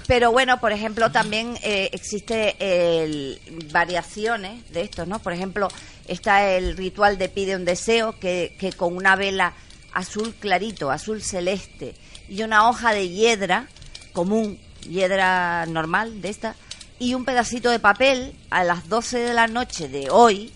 Pero 0.07 0.31
bueno, 0.31 0.61
por 0.61 0.73
ejemplo, 0.73 1.11
también 1.11 1.57
eh, 1.63 1.89
existe 1.91 2.55
el, 2.61 3.41
variaciones 3.73 4.71
de 4.75 4.83
esto, 4.83 5.07
¿no? 5.07 5.21
Por 5.21 5.33
ejemplo, 5.33 5.69
está 6.07 6.51
el 6.51 6.77
ritual 6.77 7.17
de 7.17 7.31
pide 7.31 7.57
un 7.57 7.65
deseo, 7.65 8.19
que, 8.21 8.55
que 8.59 8.75
con 8.75 8.95
una 8.95 9.17
vela 9.17 9.55
azul 9.95 10.35
clarito, 10.39 10.91
azul 10.91 11.23
celeste, 11.23 11.95
y 12.29 12.43
una 12.43 12.69
hoja 12.69 12.93
de 12.93 13.09
hiedra 13.09 13.69
común, 14.13 14.59
hiedra 14.87 15.65
normal 15.65 16.21
de 16.21 16.29
esta, 16.29 16.57
y 16.99 17.15
un 17.15 17.25
pedacito 17.25 17.71
de 17.71 17.79
papel 17.79 18.33
a 18.51 18.65
las 18.65 18.89
12 18.89 19.19
de 19.19 19.35
la 19.35 19.47
noche 19.49 19.89
de 19.89 20.09
hoy, 20.11 20.51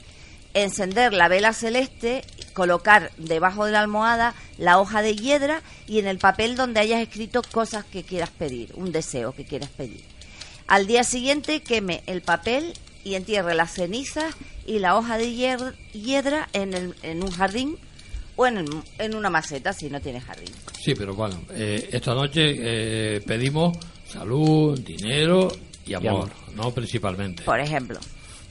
encender 0.55 1.13
la 1.13 1.29
vela 1.29 1.53
celeste, 1.53 2.23
colocar 2.55 3.13
debajo 3.19 3.67
de 3.67 3.73
la 3.73 3.81
almohada 3.81 4.35
la 4.59 4.81
hoja 4.81 5.03
de 5.03 5.15
hiedra 5.17 5.63
y 5.87 5.99
en 5.99 6.07
el 6.07 6.19
papel 6.19 6.57
donde 6.57 6.81
hayas 6.81 7.01
escrito 7.03 7.43
cosas 7.53 7.85
que 7.85 8.03
quieras 8.03 8.31
pedir, 8.31 8.71
un 8.75 8.91
deseo 8.93 9.33
que 9.33 9.45
quieras 9.45 9.71
pedir. 9.71 10.03
Al 10.67 10.87
día 10.87 11.05
siguiente 11.05 11.61
queme 11.61 12.03
el 12.07 12.23
papel 12.23 12.73
y 13.05 13.15
entierre 13.15 13.55
las 13.55 13.73
cenizas 13.73 14.35
y 14.67 14.79
la 14.79 14.97
hoja 14.97 15.19
de 15.19 15.33
hiedra 15.93 16.49
en, 16.53 16.75
el- 16.75 16.95
en 17.03 17.23
un 17.23 17.31
jardín 17.31 17.77
o 18.37 18.47
en, 18.47 18.65
en 18.99 19.15
una 19.15 19.31
maceta 19.31 19.73
si 19.73 19.89
no 19.91 20.01
tienes 20.01 20.25
jardín. 20.25 20.53
Sí, 20.83 20.95
pero 20.95 21.15
bueno, 21.15 21.41
eh, 21.51 21.89
esta 21.93 22.15
noche 22.15 22.55
eh, 22.59 23.21
pedimos 23.27 23.77
salud, 24.07 24.79
dinero 24.81 25.49
y 25.87 25.95
amor, 25.95 26.11
amor. 26.13 26.31
¿no? 26.55 26.71
Principalmente. 26.73 27.43
Por 27.45 27.61
ejemplo. 27.61 27.99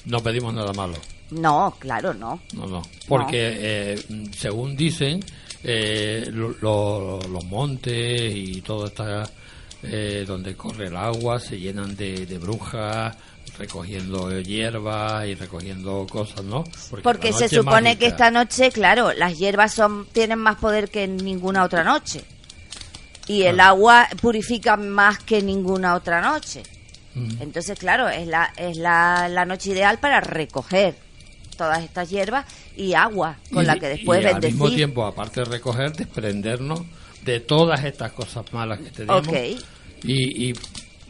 No 0.06 0.22
pedimos 0.22 0.54
nada 0.54 0.74
malo. 0.74 0.96
No, 1.32 1.76
claro, 1.80 2.14
no. 2.14 2.42
No, 2.54 2.66
no. 2.66 2.82
Porque 3.08 3.58
eh, 3.60 4.04
según 4.36 4.76
dicen, 4.76 5.24
eh, 5.64 6.26
lo- 6.32 6.56
lo- 6.62 7.20
los 7.28 7.44
montes 7.46 8.34
y 8.36 8.62
todo 8.62 8.88
está 8.88 9.30
eh, 9.84 10.24
donde 10.28 10.56
corre 10.56 10.88
el 10.88 10.96
agua 10.98 11.40
se 11.40 11.60
llenan 11.60 11.96
de, 11.96 12.26
de 12.26 12.38
brujas 12.38 13.16
recogiendo 13.58 14.40
hierbas 14.40 15.26
y 15.28 15.36
recogiendo 15.36 16.06
cosas, 16.10 16.44
¿no? 16.44 16.64
Porque 17.04 17.34
se 17.34 17.50
supone 17.58 17.98
que 17.98 18.06
esta 18.08 18.32
noche, 18.32 18.72
claro, 18.72 19.12
las 19.14 19.38
hierbas 19.38 19.74
son 19.74 20.06
tienen 20.12 20.40
más 20.40 20.58
poder 20.58 20.90
que 20.90 21.08
ninguna 21.08 21.64
otra 21.66 21.84
noche. 21.84 22.24
Y 23.28 23.44
el 23.44 23.60
agua 23.60 24.08
purifica 24.22 24.76
más 24.78 25.20
que 25.20 25.42
ninguna 25.42 25.96
otra 25.96 26.22
noche. 26.22 26.64
Mm. 27.16 27.42
Entonces, 27.42 27.78
claro, 27.80 28.08
es 28.10 28.28
la 28.28 28.54
es 28.58 28.78
la, 28.78 29.28
la 29.30 29.46
noche 29.46 29.72
ideal 29.72 29.98
para 30.00 30.22
recoger 30.22 30.96
todas 31.58 31.84
estas 31.84 32.10
hierbas 32.10 32.46
y 32.78 32.94
agua 32.94 33.38
con 33.52 33.64
Y- 33.64 33.68
la 33.68 33.78
que 33.78 33.88
después 33.90 34.24
y 34.24 34.28
al 34.28 34.42
mismo 34.42 34.70
tiempo, 34.72 35.06
aparte 35.06 35.42
de 35.42 35.46
recoger, 35.46 35.92
desprendernos 35.94 36.82
de 37.26 37.40
todas 37.42 37.84
estas 37.84 38.12
cosas 38.14 38.46
malas 38.54 38.80
que 38.80 38.92
tenemos. 38.92 39.28
Ok. 39.28 39.34
Y, 40.04 40.50
y, 40.50 40.54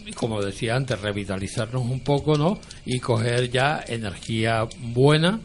y 0.05 0.13
como 0.13 0.41
decía 0.41 0.75
antes, 0.75 0.99
revitalizarnos 0.99 1.83
un 1.83 1.99
poco, 1.99 2.35
¿no? 2.35 2.59
Y 2.85 2.99
coger 2.99 3.51
ya 3.51 3.83
energía 3.87 4.67
buena 4.79 5.39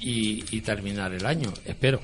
y, 0.00 0.44
y 0.54 0.60
terminar 0.60 1.14
el 1.14 1.24
año, 1.24 1.50
espero. 1.64 2.00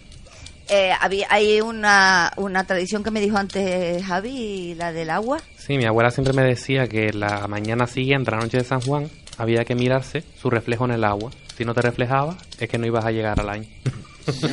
Eh, 0.71 0.91
había, 1.01 1.27
hay 1.31 1.61
una, 1.61 2.31
una 2.37 2.65
tradición 2.65 3.03
que 3.03 3.11
me 3.11 3.21
dijo 3.21 3.37
antes 3.39 4.05
Javi, 4.05 4.75
la 4.77 4.93
del 4.93 5.11
agua. 5.11 5.39
Sí, 5.57 5.79
mi 5.79 5.87
abuela 5.87 6.11
siempre 6.11 6.33
me 6.35 6.43
decía 6.43 6.87
que 6.87 7.13
la 7.13 7.47
mañana 7.49 7.87
siguiente, 7.87 8.31
la 8.31 8.39
noche 8.39 8.59
de 8.59 8.65
San 8.65 8.81
Juan, 8.81 9.09
había 9.39 9.65
que 9.65 9.75
mirarse 9.75 10.25
su 10.41 10.51
reflejo 10.51 10.85
en 10.85 10.91
el 10.93 11.05
agua. 11.05 11.31
Si 11.57 11.65
no 11.65 11.73
te 11.75 11.81
reflejaba, 11.83 12.37
es 12.59 12.69
que 12.69 12.77
no 12.79 12.87
ibas 12.87 13.05
a 13.05 13.11
llegar 13.11 13.41
al 13.41 13.49
año. 13.49 13.67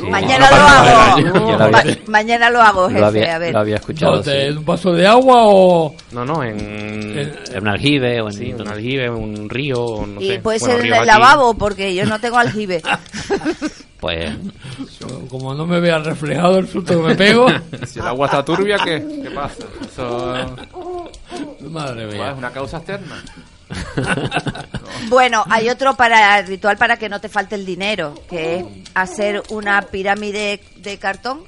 Mañana 0.10 0.50
lo 0.52 0.56
hago. 0.56 1.70
Ma- 1.70 1.84
mañana 2.08 2.50
lo 2.50 2.62
hago, 2.62 2.88
jefe. 2.90 3.30
a 3.30 3.38
ver. 3.38 3.54
¿Dónde? 4.00 4.48
¿En 4.48 4.58
un 4.60 4.66
vaso 4.66 4.94
de 4.94 5.06
agua 5.06 5.36
o...? 5.48 5.94
No, 6.14 6.24
no, 6.24 6.42
en... 6.44 6.56
En 7.52 7.62
un 7.62 7.68
aljibe 7.68 8.22
o 8.22 8.28
en... 8.28 8.34
Sí, 8.34 8.54
un 8.54 8.68
aljibe, 8.70 9.10
un 9.10 9.50
río, 9.50 10.06
no 10.08 10.22
y 10.22 10.28
sé. 10.30 10.40
puede 10.40 10.60
Bueno, 10.60 10.76
ser 10.78 10.86
el 10.86 10.94
aquí. 10.94 11.06
lavabo, 11.08 11.54
porque 11.56 11.94
yo 11.94 12.06
no 12.06 12.20
tengo 12.22 12.38
aljibe. 12.38 12.82
Pues... 14.06 14.36
Yo, 15.00 15.28
como 15.30 15.56
no 15.56 15.66
me 15.66 15.80
vea 15.80 15.98
reflejado 15.98 16.60
el 16.60 16.68
susto 16.68 16.96
que 17.02 17.08
me 17.08 17.16
pego... 17.16 17.48
Si 17.88 17.98
el 17.98 18.06
agua 18.06 18.28
está 18.28 18.46
turbia, 18.46 18.78
¿qué, 18.84 19.04
qué 19.24 19.32
pasa? 19.32 19.64
Eso 19.84 20.36
Madre 21.72 22.06
mía. 22.06 22.30
es 22.32 22.38
una 22.38 22.52
causa 22.52 22.78
externa. 22.78 23.24
Bueno, 25.10 25.44
hay 25.50 25.70
otro 25.70 25.96
para 25.96 26.38
el 26.40 26.46
ritual 26.48 26.78
para 26.78 26.98
que 26.98 27.10
no 27.10 27.20
te 27.20 27.30
falte 27.30 27.56
el 27.56 27.66
dinero, 27.66 28.14
que 28.30 28.58
es 28.60 28.66
hacer 28.94 29.42
una 29.50 29.82
pirámide 29.82 30.62
de 30.78 30.98
cartón 31.00 31.42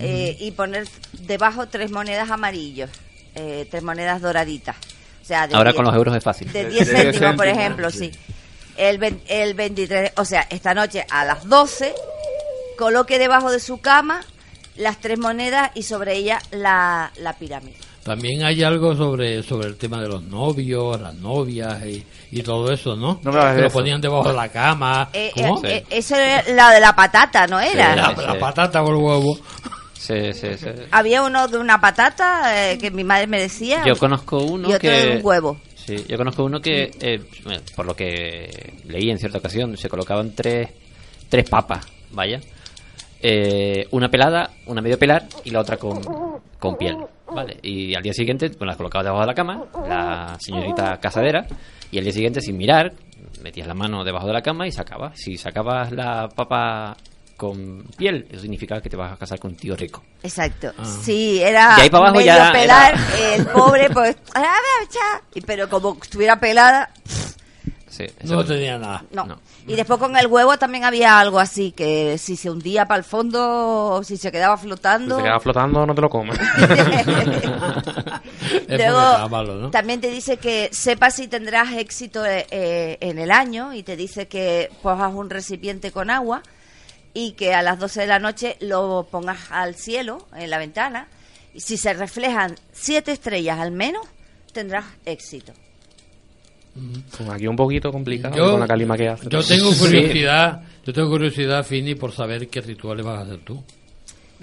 eh, 0.00 0.36
y 0.40 0.50
poner 0.52 0.88
debajo 1.20 1.68
tres 1.68 1.92
monedas 1.92 2.30
amarillos, 2.30 2.90
eh, 3.36 3.66
tres 3.70 3.82
monedas 3.84 4.20
doraditas. 4.20 4.74
O 5.22 5.24
sea, 5.24 5.46
de 5.46 5.54
Ahora 5.54 5.70
diez- 5.70 5.76
con 5.76 5.84
los 5.84 5.94
euros 5.94 6.16
es 6.16 6.24
fácil. 6.24 6.52
De 6.52 6.64
De 6.64 6.70
10 6.70 6.88
diez 6.88 7.02
céntimos, 7.16 7.36
por 7.36 7.46
ejemplo, 7.46 7.90
sí. 7.92 8.10
sí. 8.12 8.32
El, 8.76 9.20
el 9.28 9.54
23, 9.54 10.12
o 10.16 10.24
sea, 10.24 10.46
esta 10.50 10.74
noche 10.74 11.04
a 11.10 11.24
las 11.24 11.48
12, 11.48 11.94
coloque 12.78 13.18
debajo 13.18 13.50
de 13.50 13.60
su 13.60 13.80
cama 13.80 14.22
las 14.76 14.98
tres 15.00 15.18
monedas 15.18 15.70
y 15.74 15.82
sobre 15.82 16.16
ella 16.16 16.38
la, 16.50 17.12
la 17.16 17.34
pirámide. 17.34 17.76
También 18.02 18.42
hay 18.42 18.64
algo 18.64 18.96
sobre 18.96 19.44
sobre 19.44 19.68
el 19.68 19.76
tema 19.76 20.00
de 20.02 20.08
los 20.08 20.24
novios, 20.24 21.00
las 21.00 21.14
novias 21.14 21.84
y, 21.86 22.04
y 22.32 22.42
todo 22.42 22.72
eso, 22.72 22.96
¿no? 22.96 23.20
No 23.22 23.30
que 23.30 23.60
lo 23.60 23.70
ponían 23.70 24.00
debajo 24.00 24.28
de 24.28 24.34
la 24.34 24.48
cama. 24.48 25.10
Eh, 25.12 25.30
¿Cómo? 25.34 25.64
eh, 25.64 25.76
eh, 25.76 25.84
eso 25.88 26.16
era 26.16 26.42
la 26.52 26.70
de 26.72 26.80
la 26.80 26.96
patata, 26.96 27.46
¿no 27.46 27.60
era? 27.60 27.94
la, 27.94 28.12
la 28.12 28.38
patata 28.40 28.82
o 28.82 28.88
el 28.88 28.96
huevo. 28.96 29.38
Sí, 29.92 30.32
sí, 30.32 30.48
sí. 30.58 30.66
Había 30.90 31.22
uno 31.22 31.46
de 31.46 31.58
una 31.58 31.80
patata 31.80 32.72
eh, 32.72 32.76
que 32.78 32.90
mi 32.90 33.04
madre 33.04 33.28
me 33.28 33.40
decía. 33.40 33.84
Yo 33.86 33.94
conozco 33.94 34.38
uno 34.38 34.68
y 34.68 34.72
otro 34.72 34.80
que... 34.80 34.90
de 34.90 35.16
un 35.18 35.20
huevo. 35.24 35.60
Sí, 35.92 36.06
yo 36.08 36.16
conozco 36.16 36.42
uno 36.44 36.58
que, 36.58 36.90
eh, 37.00 37.20
bueno, 37.44 37.60
por 37.76 37.84
lo 37.84 37.94
que 37.94 38.78
leí 38.86 39.10
en 39.10 39.18
cierta 39.18 39.38
ocasión, 39.38 39.76
se 39.76 39.90
colocaban 39.90 40.34
tres, 40.34 40.70
tres 41.28 41.50
papas, 41.50 41.86
vaya. 42.12 42.40
Eh, 43.20 43.86
una 43.90 44.08
pelada, 44.08 44.50
una 44.66 44.80
medio 44.80 44.98
pelar 44.98 45.26
y 45.44 45.50
la 45.50 45.60
otra 45.60 45.76
con, 45.76 46.00
con 46.58 46.76
piel, 46.76 46.96
¿vale? 47.26 47.58
Y 47.62 47.94
al 47.94 48.02
día 48.02 48.14
siguiente, 48.14 48.48
pues 48.48 48.66
las 48.66 48.78
colocabas 48.78 49.04
debajo 49.04 49.20
de 49.20 49.26
la 49.26 49.34
cama, 49.34 49.64
la 49.86 50.36
señorita 50.40 50.98
casadera, 50.98 51.46
y 51.90 51.98
al 51.98 52.04
día 52.04 52.12
siguiente, 52.14 52.40
sin 52.40 52.56
mirar, 52.56 52.94
metías 53.42 53.66
la 53.66 53.74
mano 53.74 54.02
debajo 54.02 54.26
de 54.26 54.32
la 54.32 54.40
cama 54.40 54.66
y 54.66 54.72
sacabas. 54.72 55.20
Si 55.20 55.36
sacabas 55.36 55.92
la 55.92 56.26
papa 56.34 56.96
con 57.42 57.82
piel, 57.96 58.24
eso 58.30 58.42
significaba 58.42 58.80
que 58.80 58.88
te 58.88 58.96
vas 58.96 59.12
a 59.12 59.16
casar 59.16 59.40
con 59.40 59.50
un 59.50 59.56
tío 59.56 59.74
rico. 59.74 60.00
Exacto. 60.22 60.72
Sí, 61.02 61.42
era 61.42 61.74
Y 61.76 61.80
ahí 61.82 61.90
para 61.90 62.04
abajo 62.04 62.18
medio 62.18 62.26
ya 62.36 62.52
pelar, 62.52 62.94
era- 62.94 63.34
el 63.34 63.46
pobre, 63.46 63.90
pues, 63.90 64.16
a 64.34 64.40
ver, 64.40 64.88
cha. 64.88 65.22
Y- 65.34 65.40
pero 65.40 65.68
como 65.68 65.98
estuviera 66.00 66.38
pelada, 66.38 66.90
Sí, 67.88 68.06
No 68.24 68.42
tenía 68.42 68.78
nada. 68.78 69.04
no. 69.10 69.38
Y 69.66 69.74
después 69.74 69.98
con 70.00 70.16
el 70.16 70.26
huevo 70.26 70.56
también 70.56 70.82
había 70.84 71.20
algo 71.20 71.38
así, 71.38 71.72
que 71.72 72.16
si 72.16 72.36
se 72.36 72.48
hundía 72.48 72.86
para 72.86 72.98
el 72.98 73.04
fondo, 73.04 73.90
o 73.96 74.02
si 74.02 74.16
se 74.16 74.32
quedaba 74.32 74.56
Si 74.56 74.62
flotando. 74.66 75.16
se 75.18 75.22
queda 75.22 75.38
flotando, 75.38 75.84
no 75.84 75.94
te 75.94 76.00
lo 76.00 76.08
comes. 76.08 76.38
Es 78.68 78.78
Luego, 78.78 79.70
también 79.70 80.00
te 80.00 80.08
dice 80.10 80.36
que 80.38 80.68
sepas 80.72 81.14
si 81.16 81.28
tendrás 81.28 81.72
éxito 81.72 82.24
eh, 82.24 82.46
eh, 82.50 82.96
en 83.00 83.18
el 83.18 83.30
año 83.30 83.74
y 83.74 83.82
te 83.82 83.96
dice 83.96 84.26
que 84.28 84.70
pongas 84.82 85.12
un 85.12 85.28
recipiente 85.30 85.92
con 85.92 86.08
agua 86.10 86.42
y 87.14 87.32
que 87.32 87.54
a 87.54 87.62
las 87.62 87.78
12 87.78 88.00
de 88.02 88.06
la 88.06 88.18
noche 88.18 88.56
lo 88.60 89.06
pongas 89.10 89.50
al 89.50 89.74
cielo, 89.74 90.26
en 90.34 90.50
la 90.50 90.58
ventana, 90.58 91.08
y 91.54 91.60
si 91.60 91.76
se 91.76 91.92
reflejan 91.92 92.56
siete 92.72 93.12
estrellas 93.12 93.58
al 93.60 93.70
menos, 93.72 94.06
tendrás 94.52 94.84
éxito. 95.04 95.52
Pues 96.74 97.28
aquí 97.28 97.46
un 97.46 97.56
poquito 97.56 97.92
complicado 97.92 98.34
Yo- 98.34 98.50
con 98.52 98.60
la 98.60 98.66
calima 98.66 98.96
que 98.96 99.08
hace. 99.08 99.28
Yo 99.28 99.42
tengo 99.42 99.70
curiosidad, 99.76 100.62
yo 100.84 100.92
tengo 100.92 101.10
curiosidad, 101.10 101.64
Fini, 101.64 101.94
por 101.94 102.12
saber 102.12 102.48
qué 102.48 102.60
rituales 102.62 103.04
vas 103.04 103.18
a 103.18 103.22
hacer 103.22 103.40
tú. 103.40 103.62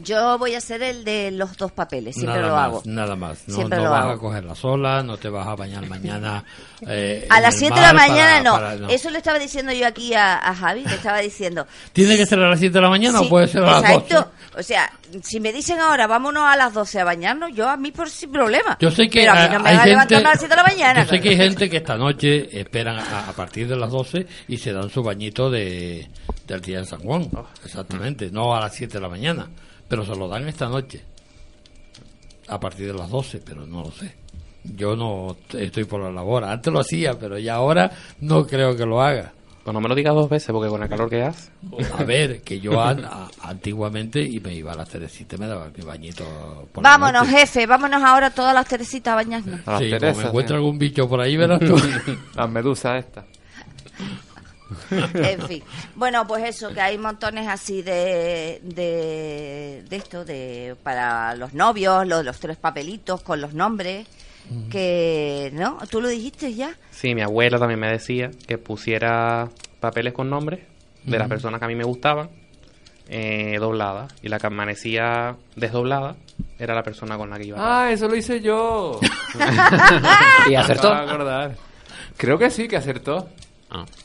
Yo 0.03 0.37
voy 0.37 0.55
a 0.55 0.57
hacer 0.59 0.81
el 0.83 1.03
de 1.03 1.31
los 1.31 1.55
dos 1.57 1.71
papeles, 1.71 2.15
siempre 2.15 2.35
nada 2.41 2.47
lo 2.49 2.55
más, 2.55 2.65
hago. 2.65 2.81
Nada 2.85 3.15
más. 3.15 3.43
No, 3.47 3.55
Siempre 3.55 3.77
no 3.77 3.83
lo 3.85 3.89
vas 3.91 4.01
hago. 4.03 4.11
a 4.11 4.19
cogerla 4.19 4.55
sola, 4.55 5.03
no 5.03 5.17
te 5.17 5.29
vas 5.29 5.47
a 5.47 5.55
bañar 5.55 5.87
mañana. 5.87 6.43
eh, 6.87 7.27
A 7.29 7.41
las 7.41 7.55
el 7.55 7.59
7 7.61 7.75
de 7.75 7.81
la 7.81 7.93
mañana 7.93 8.43
para- 8.51 8.75
no. 8.75 8.83
para- 8.85 8.93
Eso 8.93 9.09
le 9.09 9.17
estaba 9.17 9.39
diciendo 9.39 9.71
yo 9.73 9.85
aquí 9.87 10.13
a, 10.13 10.37
a 10.37 10.55
Javi, 10.55 10.83
le 10.85 10.95
estaba 10.95 11.19
diciendo. 11.19 11.67
¿Tiene 11.93 12.17
que 12.17 12.25
ser 12.25 12.39
a 12.39 12.49
las 12.49 12.59
7 12.59 12.73
de 12.73 12.81
la 12.81 12.89
mañana 12.89 13.19
Sí, 13.19 13.25
o 13.25 13.29
puede 13.29 13.47
ser 13.47 13.63
a 13.63 13.79
las 13.79 13.81
12? 13.81 13.95
Exacto. 13.95 14.31
O 14.57 14.63
sea, 14.63 14.91
si 15.23 15.39
me 15.39 15.53
dicen 15.53 15.79
ahora 15.79 16.07
vámonos 16.07 16.43
a 16.43 16.55
las 16.55 16.73
12 16.73 16.99
a 16.99 17.03
bañarnos, 17.03 17.51
yo 17.53 17.69
a 17.69 17.77
mí 17.77 17.91
por 17.91 18.09
sin 18.09 18.31
problema. 18.31 18.77
Yo 18.79 18.91
sé 18.91 19.09
que 19.09 19.21
Pero 19.21 19.31
a 19.31 19.35
mí 19.35 19.41
hay- 19.41 19.49
no 19.49 19.59
me 19.59 19.69
hay 19.69 19.75
va 19.77 19.83
a 19.83 19.85
levantar 19.85 20.17
gente- 20.17 20.27
a 20.27 20.31
las 20.31 20.39
7 20.39 20.55
de 20.55 20.61
la 20.61 20.67
mañana. 20.67 21.03
Yo 21.03 21.09
sé 21.09 21.21
que 21.21 21.29
hay 21.29 21.37
gente 21.37 21.69
que 21.69 21.77
esta 21.77 21.97
noche 21.97 22.59
esperan 22.59 22.97
a, 22.99 23.29
a 23.29 23.33
partir 23.33 23.67
de 23.67 23.75
las 23.75 23.91
12 23.91 24.25
y 24.47 24.57
se 24.57 24.73
dan 24.73 24.89
su 24.89 25.03
bañito 25.03 25.49
de, 25.49 26.07
del 26.47 26.61
día 26.61 26.79
de 26.79 26.85
San 26.85 26.99
Juan. 26.99 27.29
Oh. 27.35 27.45
Exactamente, 27.63 28.29
no 28.31 28.55
a 28.55 28.59
las 28.61 28.73
7 28.75 28.93
de 28.93 29.01
la 29.01 29.09
mañana, 29.09 29.47
pero 29.89 30.05
se 30.05 30.15
lo 30.15 30.27
dan 30.29 30.47
esta 30.47 30.69
noche. 30.69 31.03
A 32.47 32.59
partir 32.59 32.87
de 32.87 32.93
las 32.97 33.09
12, 33.09 33.41
pero 33.45 33.65
no 33.67 33.83
lo 33.83 33.91
sé. 33.91 34.15
Yo 34.63 34.95
no 34.95 35.35
estoy 35.53 35.83
por 35.83 36.01
la 36.01 36.11
labor. 36.11 36.43
Antes 36.45 36.71
lo 36.71 36.79
hacía, 36.79 37.17
pero 37.19 37.37
ya 37.37 37.55
ahora 37.55 37.91
no 38.21 38.45
creo 38.47 38.75
que 38.75 38.85
lo 38.85 39.01
haga. 39.01 39.33
Pues 39.63 39.73
no 39.73 39.81
me 39.81 39.89
lo 39.89 39.93
digas 39.93 40.15
dos 40.15 40.29
veces 40.29 40.51
porque 40.51 40.69
con 40.69 40.81
el 40.81 40.89
calor 40.89 41.09
que 41.09 41.21
hace. 41.21 41.51
A 41.97 42.03
ver, 42.03 42.41
que 42.41 42.59
yo 42.59 42.81
an- 42.81 43.05
a- 43.05 43.27
antiguamente 43.43 44.21
y 44.21 44.39
me 44.39 44.53
iba 44.55 44.71
a 44.71 44.75
las 44.75 44.89
Teresita 44.89 45.35
y 45.35 45.39
me 45.39 45.47
daba 45.47 45.69
mi 45.75 45.83
bañito 45.83 46.23
por 46.71 46.83
la 46.83 46.89
Vámonos, 46.91 47.27
noche. 47.27 47.39
jefe, 47.41 47.65
vámonos 47.67 48.01
ahora 48.01 48.31
todas 48.31 48.53
las 48.55 48.65
Teresitas 48.67 49.11
a 49.11 49.15
bañarnos. 49.15 49.59
A 49.67 49.71
las 49.73 49.79
Sí, 49.81 49.89
como 49.89 49.99
Teresas, 49.99 50.17
me 50.23 50.29
encuentro 50.29 50.55
¿eh? 50.55 50.57
algún 50.59 50.79
bicho 50.79 51.07
por 51.07 51.19
ahí, 51.21 51.37
verás 51.37 51.59
tú. 51.59 51.75
Las 52.35 52.49
medusas 52.49 53.05
estas. 53.05 53.25
En 54.91 55.41
fin. 55.47 55.63
Bueno, 55.95 56.25
pues 56.27 56.43
eso, 56.43 56.73
que 56.73 56.81
hay 56.81 56.97
montones 56.97 57.47
así 57.47 57.81
de, 57.81 58.59
de, 58.63 59.83
de 59.89 59.95
esto, 59.95 60.25
de 60.25 60.75
para 60.83 61.35
los 61.35 61.53
novios, 61.53 62.07
los, 62.07 62.23
los 62.23 62.39
tres 62.39 62.57
papelitos 62.57 63.21
con 63.21 63.41
los 63.41 63.53
nombres, 63.53 64.07
que, 64.71 65.51
¿no? 65.53 65.77
¿Tú 65.89 66.01
lo 66.01 66.07
dijiste 66.07 66.53
ya? 66.53 66.75
Sí, 66.91 67.13
mi 67.13 67.21
abuela 67.21 67.59
también 67.59 67.79
me 67.79 67.91
decía 67.91 68.31
que 68.47 68.57
pusiera 68.57 69.47
papeles 69.79 70.13
con 70.13 70.29
nombres 70.29 70.61
de 71.03 71.17
las 71.19 71.27
personas 71.27 71.59
que 71.59 71.65
a 71.65 71.67
mí 71.67 71.75
me 71.75 71.83
gustaban, 71.83 72.29
eh, 73.07 73.57
dobladas. 73.59 74.13
Y 74.21 74.29
la 74.29 74.39
que 74.39 74.47
amanecía 74.47 75.35
desdoblada 75.55 76.15
era 76.57 76.73
la 76.75 76.83
persona 76.83 77.17
con 77.17 77.29
la 77.29 77.37
que 77.37 77.45
iba. 77.45 77.57
Ah, 77.59 77.91
eso 77.91 78.07
lo 78.07 78.15
hice 78.15 78.41
yo. 78.41 78.99
¿Y 80.49 80.55
acertó? 80.55 80.93
Creo 82.17 82.37
que 82.37 82.49
sí, 82.49 82.67
que 82.67 82.77
acertó. 82.77 83.29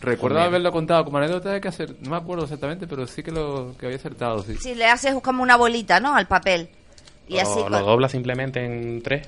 Recuerdo 0.00 0.36
Muy 0.36 0.42
bien. 0.42 0.48
haberlo 0.48 0.72
contado 0.72 1.04
como 1.04 1.16
anécdota 1.18 1.50
de 1.52 1.60
que 1.60 1.68
acer... 1.68 1.96
No 2.00 2.10
me 2.10 2.16
acuerdo 2.16 2.44
exactamente, 2.44 2.86
pero 2.86 3.06
sí 3.06 3.22
que 3.22 3.30
lo 3.30 3.74
que 3.78 3.86
había 3.86 3.96
acertado, 3.98 4.42
sí. 4.42 4.56
Si 4.56 4.74
le 4.74 4.84
haces 4.86 5.14
como 5.22 5.42
una 5.42 5.56
bolita, 5.56 6.00
¿no? 6.00 6.14
Al 6.14 6.26
papel. 6.26 6.68
Y 7.26 7.38
así 7.38 7.58
lo, 7.60 7.70
lo 7.70 7.76
con- 7.78 7.86
dobla 7.86 8.08
simplemente 8.08 8.62
en 8.64 9.02
tres. 9.02 9.26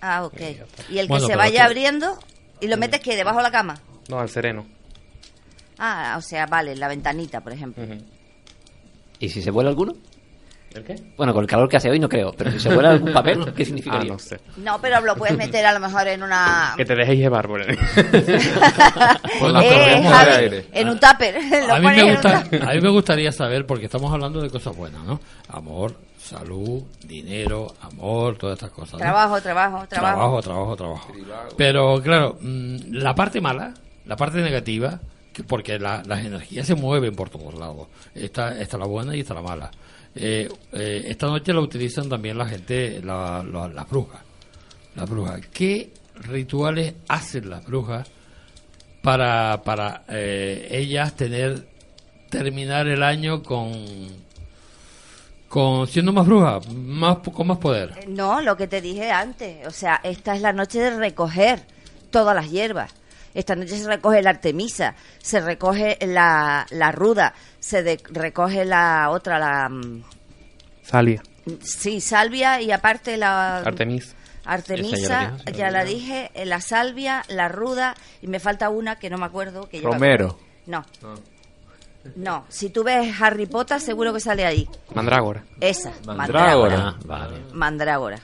Ah, 0.00 0.24
ok. 0.24 0.40
Y 0.90 0.98
el 0.98 1.06
que 1.08 1.20
se 1.20 1.36
vaya 1.36 1.60
que- 1.60 1.66
abriendo 1.66 2.18
y 2.60 2.66
lo 2.66 2.76
metes 2.76 3.00
que 3.00 3.14
debajo 3.14 3.36
de 3.38 3.44
la 3.44 3.50
cama. 3.52 3.80
No, 4.08 4.18
al 4.18 4.28
sereno. 4.28 4.66
Ah, 5.78 6.16
o 6.18 6.22
sea, 6.22 6.46
vale, 6.46 6.74
la 6.74 6.88
ventanita, 6.88 7.40
por 7.40 7.52
ejemplo. 7.52 7.84
¿Y 9.20 9.28
si 9.28 9.42
se 9.42 9.50
vuela 9.52 9.70
alguno? 9.70 9.94
¿El 10.74 10.84
qué? 10.84 10.96
Bueno, 11.16 11.32
con 11.32 11.42
el 11.42 11.48
calor 11.48 11.68
que 11.68 11.78
hace 11.78 11.88
hoy 11.90 11.98
no 11.98 12.08
creo, 12.08 12.32
pero 12.36 12.50
si 12.52 12.60
se 12.60 12.72
vuela 12.72 12.90
algún 12.90 13.12
papel, 13.12 13.52
¿qué 13.54 13.64
significa? 13.64 13.98
Ah, 14.00 14.04
no 14.04 14.18
sé. 14.18 14.38
No, 14.58 14.78
pero 14.80 15.00
lo 15.00 15.16
puedes 15.16 15.36
meter 15.36 15.64
a 15.64 15.72
lo 15.72 15.80
mejor 15.80 16.06
en 16.08 16.22
una... 16.22 16.74
Que 16.76 16.84
te 16.84 16.94
dejes 16.94 17.16
llevar 17.18 17.46
por. 17.48 17.64
Bueno, 19.40 19.60
Eh, 19.62 20.02
Javi, 20.08 20.66
en 20.72 20.88
un 20.88 20.98
tupper. 21.00 21.36
Lo 21.66 21.74
A 21.74 21.78
mí, 21.80 21.86
me 21.86 21.98
en 22.00 22.04
un 22.06 22.12
gusta, 22.12 22.42
tupper. 22.44 22.62
a 22.68 22.74
mí 22.74 22.80
me 22.80 22.88
gustaría 22.90 23.32
saber, 23.32 23.66
porque 23.66 23.86
estamos 23.86 24.12
hablando 24.12 24.40
de 24.40 24.50
cosas 24.50 24.76
buenas, 24.76 25.02
¿no? 25.04 25.20
Amor, 25.48 25.94
salud, 26.18 26.82
dinero, 27.04 27.74
amor, 27.80 28.36
todas 28.36 28.54
estas 28.58 28.70
cosas. 28.70 28.92
¿no? 28.94 28.98
Trabajo, 28.98 29.40
trabajo, 29.40 29.86
trabajo. 29.88 30.16
Trabajo, 30.16 30.42
trabajo, 30.42 30.76
trabajo. 30.76 31.12
Pero 31.56 32.00
claro, 32.02 32.36
mm, 32.40 32.76
la 32.92 33.14
parte 33.14 33.40
mala, 33.40 33.74
la 34.04 34.16
parte 34.16 34.38
negativa, 34.42 35.00
que 35.32 35.42
porque 35.44 35.78
la- 35.78 36.02
las 36.06 36.24
energías 36.24 36.66
se 36.66 36.74
mueven 36.74 37.14
por 37.14 37.30
todos 37.30 37.54
lados. 37.54 37.86
Está, 38.14 38.58
está 38.60 38.76
la 38.78 38.86
buena 38.86 39.14
y 39.16 39.20
está 39.20 39.34
la 39.34 39.42
mala. 39.42 39.70
Eh, 40.14 40.48
eh, 40.72 41.04
esta 41.06 41.26
noche 41.26 41.52
la 41.52 41.60
utilizan 41.60 42.08
también 42.08 42.36
la 42.38 42.46
gente, 42.46 43.00
la- 43.02 43.42
la- 43.42 43.68
las 43.68 43.88
brujas. 43.88 44.20
Las 44.94 45.08
brujas. 45.08 45.40
¿Qué 45.52 45.90
rituales 46.14 46.94
hacen 47.08 47.48
las 47.50 47.64
brujas 47.64 48.08
para, 49.02 49.62
para 49.62 50.04
eh, 50.08 50.66
ellas 50.70 51.14
tener 51.14 51.66
terminar 52.30 52.86
el 52.88 53.02
año 53.02 53.42
con 53.42 53.72
con 55.48 55.86
siendo 55.86 56.12
más 56.12 56.26
brujas, 56.26 56.68
más 56.72 57.18
con 57.32 57.46
más 57.46 57.58
poder? 57.58 58.06
No, 58.08 58.40
lo 58.42 58.56
que 58.56 58.66
te 58.66 58.80
dije 58.82 59.10
antes. 59.10 59.66
O 59.66 59.70
sea, 59.70 60.00
esta 60.02 60.34
es 60.34 60.42
la 60.42 60.52
noche 60.52 60.78
de 60.80 60.96
recoger 60.96 61.62
todas 62.10 62.34
las 62.34 62.50
hierbas. 62.50 62.92
Esta 63.34 63.54
noche 63.54 63.76
se 63.78 63.86
recoge 63.86 64.22
la 64.22 64.30
artemisa, 64.30 64.94
se 65.22 65.40
recoge 65.40 65.98
la, 66.06 66.66
la 66.70 66.92
ruda, 66.92 67.34
se 67.60 67.82
de- 67.82 68.00
recoge 68.10 68.64
la 68.64 69.10
otra, 69.10 69.38
la... 69.38 69.68
mm, 69.68 70.02
Salia. 70.82 71.22
Sí, 71.62 72.00
salvia 72.00 72.60
y 72.60 72.72
aparte 72.72 73.16
la... 73.16 73.58
Artemis. 73.58 74.14
Artemisa, 74.44 74.96
Esa 74.96 75.10
ya 75.10 75.30
la 75.30 75.36
dije, 75.44 75.58
ya 75.58 75.70
la 75.70 75.84
dije, 75.84 76.30
eh, 76.34 76.46
la 76.46 76.60
salvia, 76.62 77.22
la 77.28 77.48
ruda 77.48 77.94
y 78.22 78.28
me 78.28 78.40
falta 78.40 78.70
una 78.70 78.96
que 78.98 79.10
no 79.10 79.18
me 79.18 79.26
acuerdo. 79.26 79.68
Que 79.68 79.80
lleva- 79.80 79.92
Romero. 79.92 80.38
No, 80.66 80.84
no. 82.16 82.46
Si 82.48 82.70
tú 82.70 82.82
ves 82.84 83.14
Harry 83.20 83.44
Potter, 83.46 83.80
seguro 83.80 84.12
que 84.14 84.20
sale 84.20 84.46
ahí. 84.46 84.66
Mandrágora. 84.94 85.44
Esa, 85.60 85.92
Mandrágora. 86.06 86.92
mandrágora. 86.92 87.40
Mandrágora. 87.52 88.18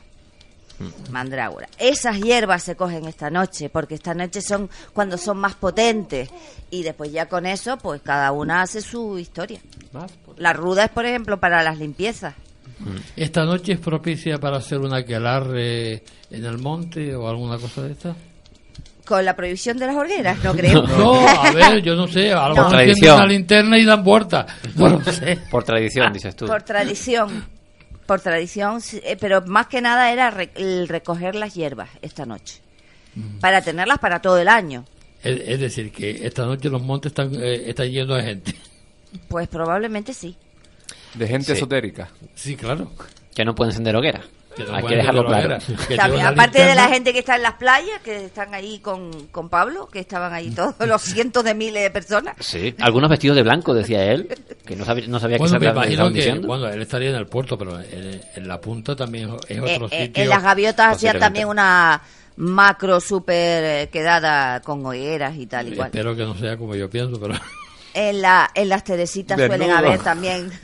Mandrágora. 1.10 1.68
Esas 1.78 2.18
hierbas 2.20 2.62
se 2.62 2.74
cogen 2.76 3.06
esta 3.06 3.30
noche, 3.30 3.68
porque 3.68 3.94
esta 3.94 4.14
noche 4.14 4.40
son 4.42 4.68
cuando 4.92 5.16
son 5.18 5.38
más 5.38 5.54
potentes. 5.54 6.28
Y 6.70 6.82
después 6.82 7.12
ya 7.12 7.26
con 7.26 7.46
eso, 7.46 7.76
pues 7.78 8.00
cada 8.02 8.32
una 8.32 8.62
hace 8.62 8.80
su 8.80 9.18
historia. 9.18 9.60
La 10.36 10.52
ruda 10.52 10.84
es, 10.84 10.90
por 10.90 11.04
ejemplo, 11.06 11.38
para 11.38 11.62
las 11.62 11.78
limpiezas. 11.78 12.34
¿Esta 13.16 13.44
noche 13.44 13.74
es 13.74 13.78
propicia 13.78 14.38
para 14.38 14.56
hacer 14.56 14.78
un 14.80 14.92
aquelarre 14.92 16.02
en 16.30 16.44
el 16.44 16.58
monte 16.58 17.14
o 17.14 17.28
alguna 17.28 17.56
cosa 17.58 17.82
de 17.82 17.92
esta? 17.92 18.16
Con 19.06 19.24
la 19.24 19.36
prohibición 19.36 19.78
de 19.78 19.86
las 19.86 19.96
hogueras, 19.96 20.42
no 20.42 20.52
creo. 20.56 20.82
No, 20.82 21.28
a 21.28 21.50
ver, 21.52 21.82
yo 21.82 21.94
no 21.94 22.08
sé, 22.08 22.32
a 22.32 22.48
lo 22.48 22.54
No. 22.56 22.70
mejor 22.70 23.14
una 23.14 23.26
linterna 23.26 23.78
y 23.78 23.84
dan 23.84 24.02
vuelta. 24.02 24.46
No 24.74 24.88
lo 24.88 25.04
sé. 25.04 25.38
Por 25.50 25.62
tradición, 25.62 26.12
dices 26.12 26.34
tú. 26.34 26.46
Por 26.46 26.62
tradición. 26.62 27.44
Por 28.06 28.20
tradición, 28.20 28.80
eh, 29.02 29.16
pero 29.18 29.40
más 29.46 29.66
que 29.68 29.80
nada 29.80 30.12
era 30.12 30.30
re- 30.30 30.50
el 30.56 30.88
recoger 30.88 31.34
las 31.34 31.54
hierbas 31.54 31.88
esta 32.02 32.26
noche. 32.26 32.60
Para 33.40 33.62
tenerlas 33.62 33.98
para 33.98 34.20
todo 34.20 34.38
el 34.38 34.48
año. 34.48 34.84
Es, 35.22 35.40
es 35.46 35.60
decir, 35.60 35.92
que 35.92 36.26
esta 36.26 36.44
noche 36.44 36.68
los 36.68 36.82
montes 36.82 37.10
están, 37.12 37.32
eh, 37.36 37.70
están 37.70 37.88
llenos 37.90 38.16
de 38.18 38.22
gente. 38.24 38.54
Pues 39.28 39.46
probablemente 39.48 40.12
sí. 40.12 40.36
De 41.14 41.26
gente 41.28 41.46
Sí. 41.46 41.52
esotérica. 41.52 42.10
Sí, 42.34 42.56
claro. 42.56 42.90
Que 43.34 43.44
no 43.44 43.54
pueden 43.54 43.70
encender 43.70 43.94
hoguera. 43.96 44.22
Que 44.56 44.64
Hay 44.72 44.84
que 44.84 44.96
dejarlo 44.96 45.26
claro. 45.26 45.58
Que 45.88 45.96
También, 45.96 46.26
aparte 46.26 46.64
de 46.64 46.74
la 46.74 46.88
gente 46.88 47.12
que 47.12 47.18
está 47.18 47.36
en 47.36 47.42
las 47.42 47.54
playas, 47.54 48.00
que 48.04 48.26
están 48.26 48.54
ahí 48.54 48.78
con, 48.78 49.26
con 49.28 49.48
Pablo, 49.48 49.88
que 49.88 49.98
estaban 50.00 50.32
ahí 50.32 50.50
todos 50.50 50.74
los 50.86 51.02
cientos 51.02 51.42
de 51.44 51.54
miles 51.54 51.82
de 51.82 51.90
personas. 51.90 52.36
Sí, 52.40 52.74
algunos 52.80 53.10
vestidos 53.10 53.36
de 53.36 53.42
blanco, 53.42 53.74
decía 53.74 54.04
él, 54.04 54.28
que 54.64 54.76
no 54.76 54.84
sabía, 54.84 55.06
no 55.08 55.18
sabía 55.18 55.38
Bueno, 55.38 55.58
que 55.58 56.10
diciendo. 56.14 56.46
bueno, 56.46 56.68
él 56.68 56.82
estaría 56.82 57.10
en 57.10 57.16
el 57.16 57.26
puerto, 57.26 57.58
pero 57.58 57.80
en, 57.80 58.20
en 58.36 58.48
la 58.48 58.60
punta 58.60 58.94
también 58.94 59.30
es 59.48 59.58
otro 59.60 59.86
Eh, 59.86 59.88
eh, 59.90 60.06
sitio. 60.06 60.22
en 60.22 60.28
las 60.28 60.42
gaviotas 60.42 60.96
hacían 60.96 61.18
también 61.18 61.48
una 61.48 62.00
macro 62.36 63.00
super 63.00 63.64
eh, 63.64 63.88
quedada 63.92 64.60
con 64.60 64.84
hogueras 64.86 65.36
y 65.36 65.46
tal 65.46 65.72
igual. 65.72 65.86
Espero 65.88 66.14
que 66.16 66.22
no 66.24 66.36
sea 66.36 66.56
como 66.56 66.74
yo 66.74 66.88
pienso, 66.90 67.20
pero 67.20 67.34
En, 67.94 68.20
la, 68.22 68.50
en 68.54 68.68
las 68.68 68.82
Teresitas 68.84 69.38
suelen 69.38 69.70
haber 69.70 70.00
también. 70.00 70.50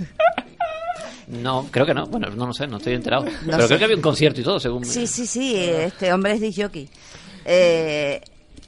No, 1.31 1.69
creo 1.70 1.86
que 1.86 1.94
no. 1.94 2.07
Bueno, 2.07 2.28
no 2.31 2.47
lo 2.47 2.52
sé, 2.52 2.66
no 2.66 2.78
estoy 2.78 2.94
enterado. 2.94 3.24
Pero 3.24 3.61
sé. 3.61 3.66
creo 3.66 3.78
que 3.78 3.85
había 3.85 3.97
un 3.97 4.02
concierto 4.02 4.40
y 4.40 4.44
todo, 4.44 4.59
según... 4.59 4.85
Sí, 4.85 5.07
sí, 5.07 5.27
sí, 5.27 5.57
este 5.57 6.12
hombre 6.12 6.32
es 6.32 6.40
disjockey. 6.40 6.89
Eh, 7.44 8.20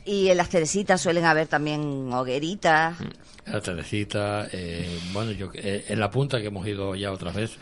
y 0.04 0.28
en 0.28 0.36
las 0.36 0.48
Teresitas 0.48 1.00
suelen 1.00 1.24
haber 1.24 1.46
también 1.46 2.12
hogueritas. 2.12 2.96
la 3.46 3.60
Teresita, 3.60 4.48
eh, 4.52 4.98
bueno, 5.12 5.32
yo 5.32 5.50
eh, 5.54 5.84
en 5.88 6.00
la 6.00 6.10
punta 6.10 6.40
que 6.40 6.46
hemos 6.46 6.66
ido 6.66 6.94
ya 6.94 7.12
otra 7.12 7.32
vez, 7.32 7.52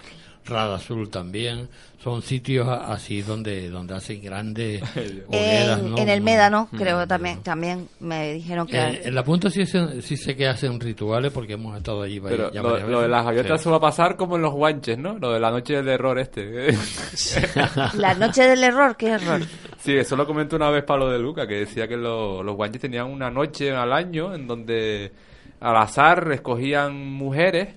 Rada 0.46 0.76
Azul 0.76 1.10
también, 1.10 1.68
son 2.02 2.22
sitios 2.22 2.66
así 2.68 3.20
donde 3.22 3.68
donde 3.68 3.94
hacen 3.94 4.22
grandes 4.22 4.82
hogueras, 5.28 5.78
En, 5.80 5.90
¿no? 5.90 5.98
en 5.98 6.08
el 6.08 6.20
Médano, 6.22 6.68
Mm. 6.72 6.76
creo 6.76 7.06
también, 7.06 7.42
también 7.42 7.88
me 8.00 8.32
dijeron 8.32 8.66
que... 8.66 8.78
En 9.04 9.14
la 9.14 9.22
punta 9.22 9.50
sí, 9.50 9.64
sí 9.66 10.16
sé 10.16 10.34
que 10.36 10.48
hacen 10.48 10.80
rituales 10.80 11.30
porque 11.30 11.52
hemos 11.52 11.76
estado 11.76 12.02
allí 12.02 12.18
Pero 12.20 12.50
ya 12.52 12.62
lo, 12.62 13.00
de 13.02 13.08
las 13.08 13.24
gaviotas 13.24 13.60
Sí. 13.60 13.64
se 13.64 13.70
va 13.70 13.76
a 13.76 13.80
pasar 13.80 14.16
como 14.16 14.36
en 14.36 14.42
los 14.42 14.52
guanches, 14.54 14.96
¿no? 14.98 15.18
Lo 15.18 15.32
de 15.32 15.40
la 15.40 15.50
noche 15.50 15.74
del 15.76 15.88
error 15.88 16.18
este. 16.18 16.74
La 17.94 18.14
noche 18.14 18.42
del 18.48 18.64
error, 18.64 18.96
¿qué 18.96 19.08
error? 19.10 19.40
Sí, 19.80 19.96
eso 19.96 20.14
lo 20.14 20.26
comenté 20.26 20.56
una 20.56 20.68
vez 20.68 20.84
Pablo 20.84 21.08
de 21.08 21.18
Luca, 21.18 21.46
que 21.46 21.54
decía 21.60 21.88
que 21.88 21.96
lo- 21.96 22.42
los 22.42 22.54
guanches 22.54 22.82
tenían 22.82 23.06
una 23.06 23.30
noche 23.30 23.72
al 23.74 23.94
año 23.94 24.34
en 24.34 24.46
donde 24.46 25.10
al 25.58 25.74
azar 25.78 26.30
escogían 26.32 26.94
mujeres 27.14 27.68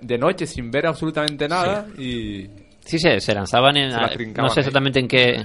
de 0.00 0.18
noche 0.18 0.46
sin 0.46 0.70
ver 0.70 0.86
absolutamente 0.86 1.48
nada 1.48 1.86
y... 1.98 2.46
Sí, 2.84 3.00
se, 3.00 3.18
se 3.18 3.34
lanzaban 3.34 3.76
en... 3.76 3.90
Se 3.90 3.96
la 3.96 4.02
no 4.42 4.48
sé 4.48 4.60
ahí. 4.60 4.62
exactamente 4.62 5.00
en 5.00 5.08
qué... 5.08 5.44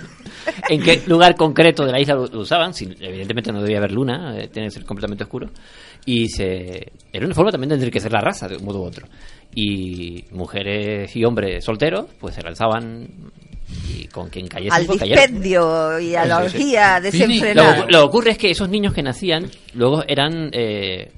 en 0.70 0.82
qué 0.82 1.02
lugar 1.06 1.34
concreto 1.34 1.84
de 1.84 1.92
la 1.92 2.00
isla 2.00 2.14
lo, 2.14 2.26
lo 2.26 2.40
usaban. 2.40 2.72
sin- 2.72 2.96
evidentemente 3.00 3.52
no 3.52 3.60
debía 3.60 3.78
haber 3.78 3.92
luna, 3.92 4.38
eh, 4.38 4.48
tiene 4.48 4.68
que 4.68 4.72
ser 4.74 4.84
completamente 4.84 5.24
oscuro. 5.24 5.50
Y 6.06 6.28
se... 6.28 6.92
Era 7.12 7.26
una 7.26 7.34
forma 7.34 7.50
también 7.50 7.68
de 7.68 7.74
enriquecer 7.76 8.10
la 8.12 8.20
raza, 8.22 8.48
de 8.48 8.56
un 8.56 8.64
modo 8.64 8.80
u 8.80 8.84
otro. 8.84 9.06
Y 9.54 10.24
mujeres 10.30 11.14
y 11.16 11.24
hombres 11.24 11.62
solteros, 11.64 12.06
pues 12.18 12.34
se 12.34 12.42
lanzaban 12.42 13.06
y 13.88 14.06
con 14.06 14.30
quien 14.30 14.48
cayese 14.48 14.74
Al 14.74 14.86
pues, 14.86 15.00
dispendio 15.00 16.00
y 16.00 16.14
a 16.14 16.24
la 16.24 16.42
Sí, 16.48 16.48
sí. 16.50 16.56
orgía 16.56 16.96
Lo, 16.98 17.02
desenfrenada. 17.02 17.86
lo 17.90 18.04
ocurre 18.04 18.30
es 18.30 18.38
que 18.38 18.50
esos 18.50 18.68
niños 18.68 18.94
que 18.94 19.02
nacían 19.02 19.50
luego 19.74 20.02
eran 20.08 20.50
eh, 20.52 21.12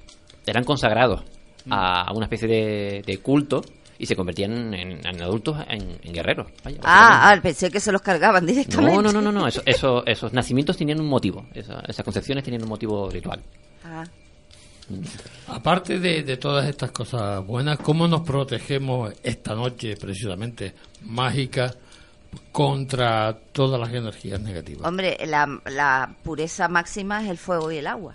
eran 0.47 0.64
consagrados 0.64 1.22
a 1.70 2.12
una 2.12 2.26
especie 2.26 2.48
de, 2.48 3.02
de 3.06 3.18
culto 3.18 3.62
y 3.98 4.06
se 4.06 4.16
convertían 4.16 4.74
en, 4.74 5.06
en 5.06 5.22
adultos, 5.22 5.56
en, 5.68 5.98
en 6.02 6.12
guerreros. 6.12 6.48
Vaya, 6.64 6.78
Ah, 6.82 7.30
ah, 7.30 7.40
pensé 7.40 7.70
que 7.70 7.78
se 7.78 7.93
los 7.93 8.02
cargaban 8.02 8.44
directamente. 8.44 8.97
no, 8.97 9.02
no, 9.02 9.12
no, 9.12 9.22
no, 9.22 9.30
no. 9.32 9.47
Eso, 9.47 9.62
eso- 9.64 10.05
esos 10.06 10.32
nacimientos 10.32 10.76
tenían 10.76 11.01
un 11.01 11.06
motivo. 11.09 11.47
Esa- 11.55 11.80
esas 11.86 12.05
concepciones 12.05 12.43
tenían 12.43 12.62
un 12.62 12.68
motivo 12.68 13.09
ritual. 13.10 13.40
Ah. 13.84 14.05
Aparte 15.47 15.98
de, 15.98 16.22
de 16.22 16.36
todas 16.36 16.68
estas 16.68 16.90
cosas 16.90 17.47
buenas, 17.47 17.78
¿cómo 17.78 18.09
nos 18.09 18.22
protegemos 18.22 19.12
esta 19.22 19.55
noche, 19.55 19.97
precisamente, 19.97 20.74
mágica, 21.02 21.72
contra 22.51 23.39
todas 23.52 23.80
las 23.80 23.90
energías 23.93 24.40
negativas? 24.40 24.86
Hombre, 24.86 25.16
la, 25.26 25.60
la 25.66 26.14
pureza 26.22 26.68
máxima 26.68 27.22
es 27.22 27.30
el 27.30 27.39
fuego 27.39 27.70
y 27.70 27.76
el 27.78 27.86
agua. 27.86 28.14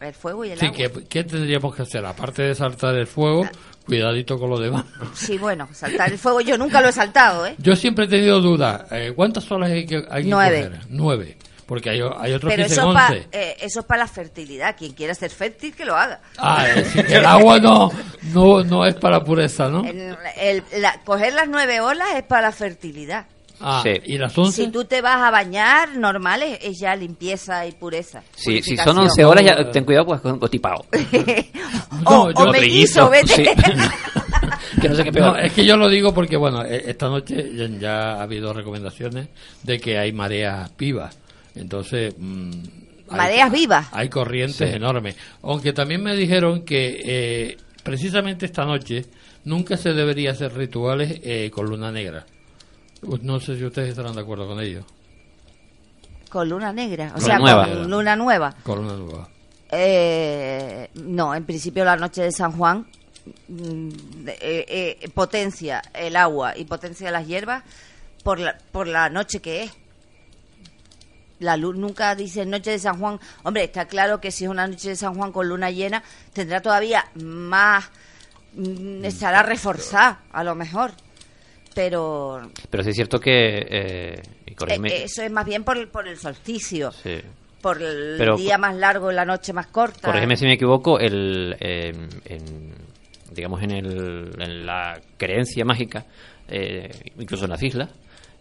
El 0.00 0.14
fuego 0.14 0.44
y 0.44 0.50
el 0.50 0.58
Sí, 0.58 0.66
agua. 0.66 0.76
¿qué, 0.78 0.90
qué 1.08 1.24
tendríamos 1.24 1.74
que 1.74 1.82
hacer? 1.82 2.04
Aparte 2.06 2.42
de 2.42 2.54
saltar 2.54 2.94
el 2.94 3.06
fuego, 3.06 3.48
cuidadito 3.84 4.38
con 4.38 4.50
lo 4.50 4.58
demás. 4.60 4.84
Sí, 5.14 5.38
bueno, 5.38 5.68
saltar 5.72 6.12
el 6.12 6.18
fuego 6.18 6.40
yo 6.40 6.56
nunca 6.56 6.80
lo 6.80 6.88
he 6.88 6.92
saltado, 6.92 7.46
¿eh? 7.46 7.54
Yo 7.58 7.74
siempre 7.74 8.04
he 8.04 8.08
tenido 8.08 8.40
dudas. 8.40 8.82
eh, 8.92 9.12
¿Cuántas 9.16 9.50
horas 9.50 9.70
hay 9.70 9.86
que, 9.86 10.04
hay 10.10 10.22
que 10.24 10.28
Nueve. 10.30 10.64
coger? 10.70 10.80
Nueve. 10.88 11.38
Porque 11.66 11.90
hay, 11.90 12.00
hay 12.00 12.32
otros 12.32 12.50
Pero 12.50 12.66
que 12.66 12.72
eso 12.72 12.88
es, 12.88 12.94
pa- 12.94 13.14
eh, 13.30 13.56
eso 13.60 13.80
es 13.80 13.86
para 13.86 14.04
la 14.04 14.08
fertilidad. 14.08 14.74
Quien 14.74 14.92
quiera 14.94 15.12
ser 15.14 15.30
fértil, 15.30 15.74
que 15.74 15.84
lo 15.84 15.96
haga. 15.96 16.20
Ah, 16.38 16.66
es 16.66 16.76
decir, 16.76 17.04
que 17.06 17.16
el 17.16 17.26
agua 17.26 17.58
no, 17.58 17.90
no, 18.32 18.64
no 18.64 18.86
es 18.86 18.94
para 18.94 19.22
pureza, 19.22 19.68
¿no? 19.68 19.84
El- 19.84 20.16
el- 20.40 20.62
la- 20.78 20.98
coger 21.04 21.34
las 21.34 21.46
nueve 21.46 21.80
olas 21.82 22.08
es 22.16 22.22
para 22.22 22.42
la 22.42 22.52
fertilidad. 22.52 23.26
Ah, 23.60 23.82
¿y 24.04 24.18
las 24.18 24.36
once? 24.38 24.64
Si 24.64 24.70
tú 24.70 24.84
te 24.84 25.00
vas 25.02 25.20
a 25.20 25.30
bañar, 25.30 25.96
normal 25.96 26.42
es, 26.42 26.58
es 26.62 26.78
ya 26.80 26.94
limpieza 26.94 27.66
y 27.66 27.72
pureza. 27.72 28.22
Si, 28.36 28.62
si 28.62 28.76
son 28.76 28.96
11 28.98 29.24
horas, 29.24 29.44
ya 29.44 29.70
ten 29.70 29.84
cuidado 29.84 30.06
pues 30.06 30.20
con 30.20 30.38
constipado. 30.38 30.84
o, 32.04 32.30
o 32.34 32.52
mellizo, 32.52 33.10
vete. 33.10 33.34
Sí. 33.34 33.44
que 34.80 34.88
no 34.88 34.94
sé 34.94 35.04
qué 35.04 35.12
peor. 35.12 35.32
No, 35.32 35.38
es 35.38 35.52
que 35.52 35.64
yo 35.64 35.76
lo 35.76 35.88
digo 35.88 36.14
porque, 36.14 36.36
bueno, 36.36 36.64
eh, 36.64 36.84
esta 36.86 37.08
noche 37.08 37.50
ya, 37.80 38.12
ha 38.14 38.22
habido 38.22 38.52
recomendaciones 38.52 39.28
de 39.62 39.78
que 39.80 39.98
hay 39.98 40.12
mareas 40.12 40.70
vivas. 40.76 41.18
Entonces. 41.54 42.14
mm, 42.16 42.50
hay- 43.10 43.16
Mareas 43.16 43.50
vivas. 43.52 43.88
Hay 43.92 44.08
corrientes 44.08 44.56
Sí. 44.70 44.76
enormes. 44.76 45.16
Aunque 45.42 45.72
también 45.72 46.02
me 46.02 46.14
dijeron 46.14 46.62
que 46.64 47.00
eh, 47.04 47.56
precisamente 47.82 48.46
esta 48.46 48.64
noche 48.64 49.06
nunca 49.44 49.76
se 49.76 49.92
debería 49.94 50.32
hacer 50.32 50.54
rituales 50.54 51.20
eh, 51.24 51.50
con 51.50 51.66
luna 51.66 51.90
negra. 51.90 52.26
Pues 53.00 53.22
no 53.22 53.38
sé 53.40 53.56
si 53.56 53.64
ustedes 53.64 53.90
estarán 53.90 54.14
de 54.14 54.20
acuerdo 54.22 54.46
con 54.46 54.60
ello. 54.60 54.84
Con 56.30 56.48
luna 56.48 56.72
negra, 56.72 57.12
o 57.16 57.20
sea, 57.20 57.38
nueva. 57.38 57.66
con 57.66 57.90
luna 57.90 58.16
nueva. 58.16 58.54
Con 58.62 58.78
luna 58.82 58.96
nueva. 58.96 59.28
Eh, 59.70 60.90
no, 60.94 61.34
en 61.34 61.44
principio 61.44 61.84
la 61.84 61.96
noche 61.96 62.22
de 62.22 62.32
San 62.32 62.52
Juan 62.52 62.86
mm, 63.48 63.88
eh, 64.28 64.96
eh, 65.00 65.10
potencia 65.14 65.82
el 65.92 66.16
agua 66.16 66.56
y 66.56 66.64
potencia 66.64 67.10
las 67.10 67.26
hierbas 67.26 67.62
por 68.24 68.38
la, 68.40 68.56
por 68.72 68.86
la 68.86 69.10
noche 69.10 69.40
que 69.40 69.64
es. 69.64 69.72
La 71.40 71.56
luz 71.56 71.76
nunca 71.76 72.14
dice 72.14 72.44
noche 72.44 72.72
de 72.72 72.78
San 72.78 72.98
Juan. 72.98 73.20
Hombre, 73.44 73.64
está 73.64 73.86
claro 73.86 74.20
que 74.20 74.32
si 74.32 74.44
es 74.44 74.50
una 74.50 74.66
noche 74.66 74.90
de 74.90 74.96
San 74.96 75.14
Juan 75.14 75.32
con 75.32 75.48
luna 75.48 75.70
llena, 75.70 76.02
tendrá 76.32 76.60
todavía 76.60 77.04
más. 77.14 77.84
mm, 78.54 79.04
estará 79.04 79.42
reforzada, 79.42 80.22
a 80.32 80.42
lo 80.42 80.54
mejor. 80.54 80.92
Pero 81.78 82.40
Pero 82.70 82.82
sí 82.82 82.90
es 82.90 82.96
cierto 82.96 83.20
que. 83.20 83.30
Eh, 83.70 84.22
y 84.46 84.50
eh, 84.52 85.04
eso 85.04 85.22
es 85.22 85.30
más 85.30 85.46
bien 85.46 85.62
por, 85.62 85.78
el- 85.78 85.86
por 85.86 86.08
el 86.08 86.16
solsticio, 86.16 86.90
sí. 86.90 87.20
por 87.62 87.80
el 87.80 88.16
Pero- 88.18 88.36
día 88.36 88.58
más 88.58 88.74
largo 88.74 89.12
y 89.12 89.14
la 89.14 89.24
noche 89.24 89.52
más 89.52 89.68
corta. 89.68 90.08
Corrígeme 90.08 90.36
si 90.36 90.44
me 90.44 90.54
equivoco, 90.54 90.98
el, 90.98 91.54
eh, 91.60 91.92
en, 92.24 92.74
digamos 93.32 93.62
en, 93.62 93.70
el, 93.70 94.30
en 94.40 94.66
la 94.66 95.00
creencia 95.16 95.64
mágica, 95.64 96.04
eh, 96.48 96.90
incluso 97.18 97.44
en 97.44 97.50
las 97.50 97.62
islas, 97.62 97.90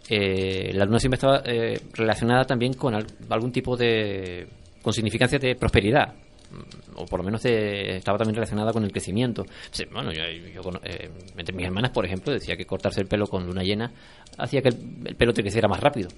eh, 0.10 0.72
la 0.74 0.86
luna 0.86 0.98
siempre 0.98 1.18
estaba 1.18 1.44
eh, 1.46 1.80
relacionada 1.94 2.44
también 2.46 2.74
con 2.74 2.96
al- 2.96 3.06
algún 3.30 3.52
tipo 3.52 3.78
de. 3.78 4.48
con 4.82 4.94
significancia 4.94 5.38
de 5.38 5.54
prosperidad. 5.56 6.16
Mm, 6.52 7.00
O 7.00 7.06
por 7.06 7.20
lo 7.20 7.24
menos 7.26 7.44
de- 7.44 7.98
estaba 7.98 8.18
también 8.18 8.36
relacionada 8.36 8.72
con 8.74 8.84
el 8.84 8.92
crecimiento. 8.92 9.46
Bueno, 9.92 10.12
yo, 10.12 10.24
yo 10.54 10.62
cono- 10.62 10.80
eh, 10.84 11.10
entre 11.38 11.56
mis 11.56 11.66
hermanas, 11.66 11.92
por 11.92 12.06
ejemplo, 12.06 12.34
decía 12.34 12.56
que 12.58 12.66
cortarse 12.66 13.02
el 13.02 13.08
pelo 13.08 13.28
con 13.28 13.46
luna 13.46 13.64
llena 13.64 13.92
hacía 14.38 14.62
que 14.62 14.70
el, 14.70 14.78
el 15.06 15.16
pelo 15.16 15.34
te 15.34 15.42
creciera 15.42 15.68
más 15.68 15.80
rápido. 15.80 16.10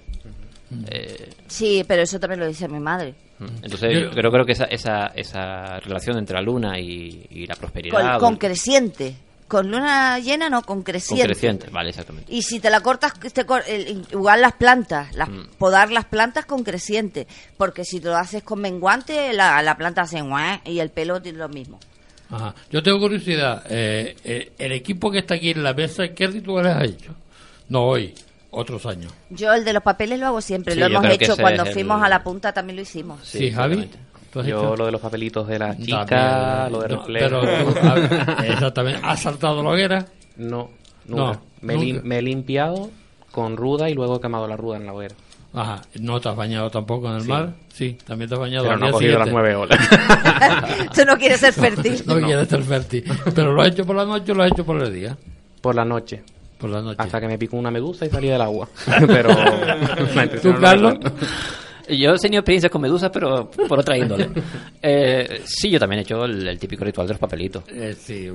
Eh, 0.92 1.30
Sí, 1.48 1.84
pero 1.88 2.04
eso 2.04 2.20
también 2.20 2.40
lo 2.42 2.48
dice 2.48 2.68
mi 2.68 2.80
madre. 2.80 3.16
entonces, 3.64 3.92
Yo- 3.94 4.00
yo 4.02 4.12
creo, 4.12 4.32
creo 4.32 4.46
que 4.46 4.52
esa, 4.52 4.66
esa, 4.66 5.08
esa 5.08 5.80
relación 5.80 6.18
entre 6.18 6.36
la 6.36 6.42
luna 6.42 6.80
y, 6.80 7.26
y 7.32 7.48
la 7.48 7.56
prosperidad. 7.56 8.20
Con, 8.20 8.30
con 8.30 8.36
creciente. 8.38 9.16
Con 9.50 9.70
luna 9.72 10.18
llena, 10.20 10.50
no, 10.50 10.62
con 10.62 10.78
con 10.78 10.84
creciente. 10.84 11.26
creciente, 11.26 11.68
vale, 11.72 11.90
exactamente. 11.90 12.32
Y 12.34 12.44
si 12.44 12.62
te 12.62 12.70
la 12.70 12.80
cortas, 12.80 13.14
te 13.20 13.46
cor- 13.46 13.64
igual 14.12 14.40
las 14.42 14.54
plantas, 14.54 15.14
las, 15.16 15.28
Mm. 15.28 15.48
podar 15.58 15.92
las 15.92 16.06
plantas 16.06 16.46
con 16.46 16.64
creciente. 16.64 17.28
Porque 17.58 17.84
si 17.84 18.00
te 18.00 18.08
lo 18.08 18.16
haces 18.16 18.44
con 18.44 18.62
menguante, 18.62 19.34
la, 19.34 19.62
la 19.62 19.76
planta 19.76 20.04
hace 20.04 20.22
guau 20.22 20.60
y 20.66 20.80
el 20.80 20.92
pelo 20.92 21.22
tiene 21.22 21.40
lo 21.40 21.50
mismo. 21.50 21.80
Ajá. 22.30 22.54
Yo 22.70 22.82
tengo 22.84 23.00
curiosidad. 23.00 23.64
eh, 23.70 24.16
eh, 24.24 24.52
el 24.60 24.72
equipo 24.72 25.10
que 25.12 25.18
está 25.20 25.34
aquí 25.36 25.50
en 25.50 25.64
la 25.64 25.74
mesa, 25.74 26.08
¿qué 26.10 26.28
rituales 26.28 26.76
ha 26.76 26.84
hecho? 26.86 27.16
No 27.70 27.86
hoy, 27.86 28.14
otros 28.52 28.86
años. 28.86 29.12
Yo 29.32 29.52
el 29.54 29.66
de 29.66 29.74
los 29.74 29.82
papeles 29.82 30.20
lo 30.20 30.28
hago 30.28 30.42
siempre. 30.42 30.76
Sí, 30.76 30.80
lo 30.80 30.86
hemos 30.86 31.06
hecho 31.08 31.36
cuando 31.36 31.64
el- 31.64 31.74
fuimos 31.74 32.02
a 32.04 32.08
la 32.08 32.24
punta, 32.24 32.54
también 32.54 32.76
lo 32.76 32.84
hicimos. 32.84 33.20
Sí, 33.28 33.52
Javi. 33.52 33.90
¿Tú 34.32 34.40
has 34.42 34.46
Yo 34.46 34.60
hecho? 34.60 34.76
lo 34.76 34.86
de 34.86 34.92
los 34.92 35.02
papelitos 35.02 35.48
de 35.48 35.58
la 35.60 35.76
chica, 35.78 36.06
También, 36.06 36.72
lo 36.74 36.80
de 36.82 36.90
no, 36.90 36.98
reflejo. 36.98 37.42
pero 37.42 37.42
tú, 37.42 37.80
a 37.88 37.94
ver, 37.96 38.52
exactamente. 38.52 39.00
¿Has 39.04 39.22
saltado 39.22 39.64
la 39.64 39.70
hoguera? 39.72 40.06
No, 40.38 40.70
No, 41.08 41.28
nunca. 41.28 41.40
me, 41.62 41.74
he 41.74 41.78
lim- 41.78 41.94
nunca. 41.96 42.08
me 42.08 42.18
he 42.18 42.22
limpiado 42.22 42.90
con 43.32 43.58
ruda 43.58 43.90
y 43.90 43.94
luego 43.96 44.18
he 44.18 44.22
quemado 44.22 44.48
la 44.48 44.56
ruda 44.58 44.78
en 44.78 44.86
la 44.86 44.94
hoguera. 44.94 45.16
Ajá. 45.52 45.82
¿No 46.00 46.22
te 46.22 46.30
has 46.30 46.36
bañado 46.36 46.70
tampoco 46.70 47.08
en 47.10 47.16
el 47.16 47.22
Sí. 47.24 47.28
mar? 47.28 47.54
Sí, 47.74 47.98
también 48.06 48.30
te 48.30 48.36
has 48.36 48.40
bañado 48.40 48.66
Pero 48.66 48.78
no 48.78 48.86
he 48.86 48.90
día 48.90 48.94
cogido 48.94 49.20
las 49.20 49.30
nueve 49.32 49.56
olas. 49.56 49.80
Tú 50.96 51.06
no 51.06 51.18
quieres 51.18 51.40
ser 51.40 51.54
fértil. 51.54 52.04
No, 52.06 52.20
quieres 52.20 52.48
ser 52.48 52.62
fértil. 52.62 53.04
¿Pero 53.34 53.54
lo 53.54 53.62
has 53.64 53.70
hecho 53.70 53.84
por 53.86 53.96
la 53.96 54.06
noche 54.06 54.32
o 54.32 54.36
lo 54.36 54.44
has 54.44 54.52
hecho 54.52 54.64
por 54.64 54.80
el 54.80 54.94
día? 54.94 55.18
Por 55.62 55.74
la 55.74 55.86
noche. 55.86 56.22
Por 56.60 56.70
la 56.70 56.82
noche. 56.82 56.98
Hasta 57.02 57.20
que 57.20 57.28
me 57.28 57.38
picó 57.40 57.58
una 57.58 57.72
medusa 57.72 58.06
y 58.06 58.10
salí 58.10 58.28
del 58.28 58.42
agua. 58.42 58.68
Pero. 59.08 59.30
¿Tú, 60.42 60.54
no 60.54 60.60
Carlos? 60.60 60.94
Yo 61.98 62.12
he 62.14 62.18
tenido 62.18 62.40
experiencias 62.42 62.72
con 62.72 62.82
medusas, 62.82 63.10
pero 63.12 63.50
por 63.50 63.80
otra 63.80 63.98
índole. 63.98 64.30
Eh, 64.82 65.42
sí, 65.44 65.70
yo 65.70 65.78
también 65.78 66.00
he 66.00 66.02
hecho 66.04 66.24
el, 66.24 66.48
el 66.48 66.58
típico 66.58 66.86
ritual 66.86 67.06
de 67.06 67.14
los 67.14 67.20
papelitos. 67.20 67.64
Eh, 67.68 67.94
sí, 68.00 68.28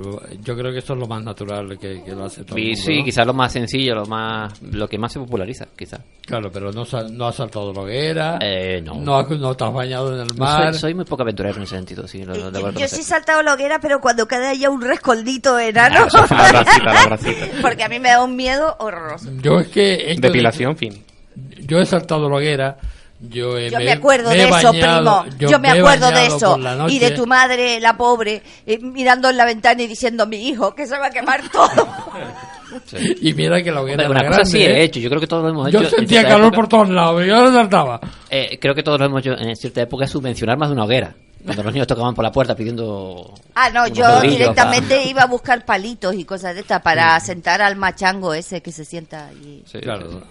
yo 0.43 0.55
creo 0.57 0.71
que 0.73 0.79
eso 0.81 0.93
es 0.93 0.99
lo 0.99 1.07
más 1.07 1.23
natural 1.25 1.79
que, 1.79 2.03
que 2.05 2.13
lo 2.15 2.25
hace 2.27 2.45
todo 2.45 2.57
el 2.59 2.63
Y 2.65 2.67
mundo, 2.73 2.83
sí, 2.85 2.99
¿no? 2.99 3.05
quizás 3.05 3.27
lo 3.27 3.33
más 3.33 3.53
sencillo, 3.53 3.95
lo 3.95 4.05
más 4.07 4.61
lo 4.63 4.87
que 4.87 4.99
más 4.99 5.11
se 5.13 5.19
populariza, 5.21 5.67
quizás. 5.75 6.01
Claro, 6.27 6.51
pero 6.53 6.71
no, 6.71 6.85
no 7.13 7.27
has 7.27 7.35
saltado 7.37 7.73
la 7.73 7.81
hoguera, 7.81 8.39
Eh, 8.43 8.83
no. 8.83 8.97
no, 9.01 9.17
has- 9.19 9.31
no 9.31 9.55
te 9.57 9.65
has 9.65 9.73
bañado 9.73 10.15
en 10.15 10.21
el 10.21 10.27
No, 10.37 10.45
mar. 10.45 10.73
soy, 10.73 10.81
soy 10.81 10.95
muy 10.95 11.07
poco 11.07 11.23
aventurero 11.23 11.57
en 11.57 11.63
ese 11.63 11.77
sentido, 11.77 12.07
sí. 12.07 12.23
Lo, 12.25 12.35
lo 12.35 12.51
debo 12.51 12.71
Yo, 12.73 12.87
sí 12.89 13.01
he 13.01 13.05
saltado 13.05 13.43
la 13.43 13.55
hoguera, 13.55 13.79
pero 13.81 14.01
cuando 14.03 14.29
queda 14.29 14.53
ya 14.53 14.69
un 14.69 14.83
rescoldito 14.83 15.59
enano. 15.59 16.07
La 16.13 16.49
bracita, 16.53 16.93
la 16.93 17.07
bracita. 17.07 17.47
Porque 17.63 17.85
a 17.85 17.89
mí 17.89 17.99
me 18.01 18.11
da 18.11 18.23
un 18.23 18.37
miedo 18.37 18.77
horroroso. 18.81 19.31
Yo 19.41 19.61
es 19.61 19.69
que... 19.69 19.81
de- 19.97 20.17
Depilación, 20.21 20.77
fin. 20.77 21.03
yo 21.67 21.79
he 21.79 21.87
saltado 21.87 22.29
la 22.29 22.37
hoguera, 22.37 22.77
yo, 23.29 23.57
he- 23.59 23.71
Yo 23.71 23.79
me, 23.79 23.85
me 23.85 23.93
acuerdo 23.93 24.31
me 24.31 24.37
de 24.37 24.45
eso, 24.45 24.73
bañado- 24.73 25.25
primo. 25.25 25.39
Yo, 25.51 25.59
me 25.59 25.69
acuerdo 25.71 26.11
de 26.11 26.27
eso. 26.27 26.59
Y 26.89 26.99
de 26.99 27.11
tu 27.13 27.27
madre, 27.27 27.81
la 27.81 27.97
pobre, 27.97 28.43
eh, 28.67 28.79
mirando 28.81 29.31
en 29.31 29.37
la 29.37 29.45
ventana 29.45 29.83
y 29.83 29.87
diciendo, 29.87 30.27
mi 30.27 30.49
hijo, 30.49 30.75
que 30.75 30.87
se 30.87 30.99
va 30.99 31.07
a 31.07 31.11
quemar 31.11 31.43
todo. 31.53 31.89
Y 33.21 33.33
mira 33.35 33.63
que 33.63 33.71
la 33.71 33.83
hoguera 33.83 34.05
Hombre, 34.07 34.19
era 34.21 34.29
una 34.29 34.37
cosa 34.39 34.45
sí 34.51 34.59
grande, 34.59 34.79
he 34.79 34.83
¿eh? 34.83 34.85
hecho, 34.85 34.99
yo 35.01 35.09
creo 35.09 35.21
que 35.21 35.27
todos 35.27 35.43
lo 35.45 35.49
hemos 35.51 35.71
Yo 35.71 35.79
hecho. 35.81 35.89
en 35.91 35.95
sentía 35.97 36.21
cierta 36.21 36.29
calor 36.31 36.47
época. 36.47 36.57
por 36.57 36.69
todos 36.69 36.89
lados, 36.91 37.25
yo 37.27 37.37
no 37.45 37.53
saltaba. 37.53 38.01
Eh, 38.31 38.59
creo 38.61 38.75
que 38.75 38.83
todos 38.83 38.99
lo 38.99 39.07
hemos 39.07 39.21
hecho 39.21 39.33
en 39.39 39.55
cierta 39.55 39.83
época, 39.83 40.07
subvencionar 40.07 40.57
más 40.59 40.69
de 40.71 40.75
una 40.75 40.85
hoguera. 40.85 41.15
Cuando 41.45 41.63
los 41.63 41.73
niños 41.75 41.87
tocaban 41.87 42.15
por 42.15 42.25
la 42.25 42.33
puerta 42.33 42.57
pidiendo... 42.57 43.35
Ah, 43.55 43.69
no, 43.69 43.87
yo 43.87 44.23
directamente 44.23 45.05
iba 45.05 45.23
a 45.23 45.27
buscar 45.27 45.63
palitos 45.67 46.15
y 46.15 46.25
cosas 46.25 46.55
de 46.55 46.63
estas 46.63 46.81
para 46.81 47.21
sentar 47.21 47.61
al 47.61 47.77
machango 47.77 48.33
ese 48.33 48.63
que 48.63 48.73
se 48.73 48.85
sienta 48.87 49.27
allí. 49.27 49.63
Sí, 49.67 49.79
Claro. 49.81 50.23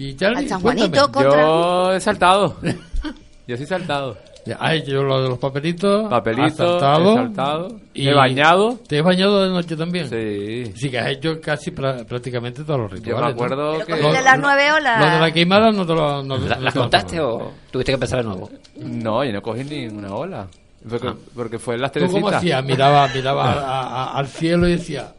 Y 0.00 0.14
Charlie, 0.14 0.38
Al 0.44 0.48
San. 0.48 0.60
Juanito 0.60 1.10
contra... 1.10 1.42
Yo 1.42 1.92
he 1.92 2.00
saltado. 2.00 2.56
Yo 3.48 3.56
sí 3.56 3.64
he 3.64 3.66
saltado. 3.66 4.16
Ha 4.60 4.74
hecho 4.76 5.02
lo 5.02 5.22
de 5.22 5.28
los 5.28 5.38
papelitos. 5.38 6.08
Papelitos, 6.08 6.56
saltado, 6.56 7.12
he 7.12 7.16
saltado, 7.16 7.80
he 7.92 8.14
bañado. 8.14 8.78
¿Te 8.86 8.98
has 9.00 9.04
bañado 9.04 9.42
de 9.44 9.50
noche 9.50 9.76
también? 9.76 10.08
Sí. 10.08 10.72
Sí, 10.74 10.88
que 10.90 10.98
has 10.98 11.08
hecho 11.08 11.38
casi 11.40 11.70
pra- 11.70 12.02
prácticamente 12.06 12.62
todos 12.64 12.80
los 12.80 12.92
rituales. 12.92 13.18
Yo 13.20 13.26
me 13.26 13.30
acuerdo 13.32 13.72
¿Pero 13.72 13.86
que... 13.86 13.92
cogiste 14.02 14.22
las 14.22 14.38
nueve 14.38 14.72
olas? 14.72 15.04
Lo 15.04 15.10
de 15.10 15.20
la 15.20 15.30
queimada 15.32 15.70
no 15.70 15.84
te 15.86 15.94
lo. 15.94 16.22
No, 16.22 16.38
¿La- 16.38 16.54
no 16.56 16.60
¿Las 16.62 16.72
te 16.72 16.78
lo- 16.78 16.82
contaste 16.84 17.20
o 17.20 17.52
tuviste 17.70 17.90
que 17.92 17.94
empezar 17.94 18.20
de 18.20 18.24
nuevo? 18.24 18.50
No, 18.76 19.22
yo 19.24 19.32
no 19.32 19.42
cogí 19.42 19.64
ni 19.64 19.86
una 19.88 20.14
ola. 20.14 20.46
Porque, 20.88 21.10
porque 21.34 21.58
fue 21.58 21.74
en 21.74 21.82
las 21.82 21.92
¿Tú 21.92 22.06
cómo 22.10 22.28
hacías? 22.28 22.64
Miraba, 22.64 23.06
miraba 23.08 23.52
a- 23.52 23.82
a- 23.82 24.18
al 24.18 24.28
cielo 24.28 24.66
y 24.66 24.72
decía 24.76 25.12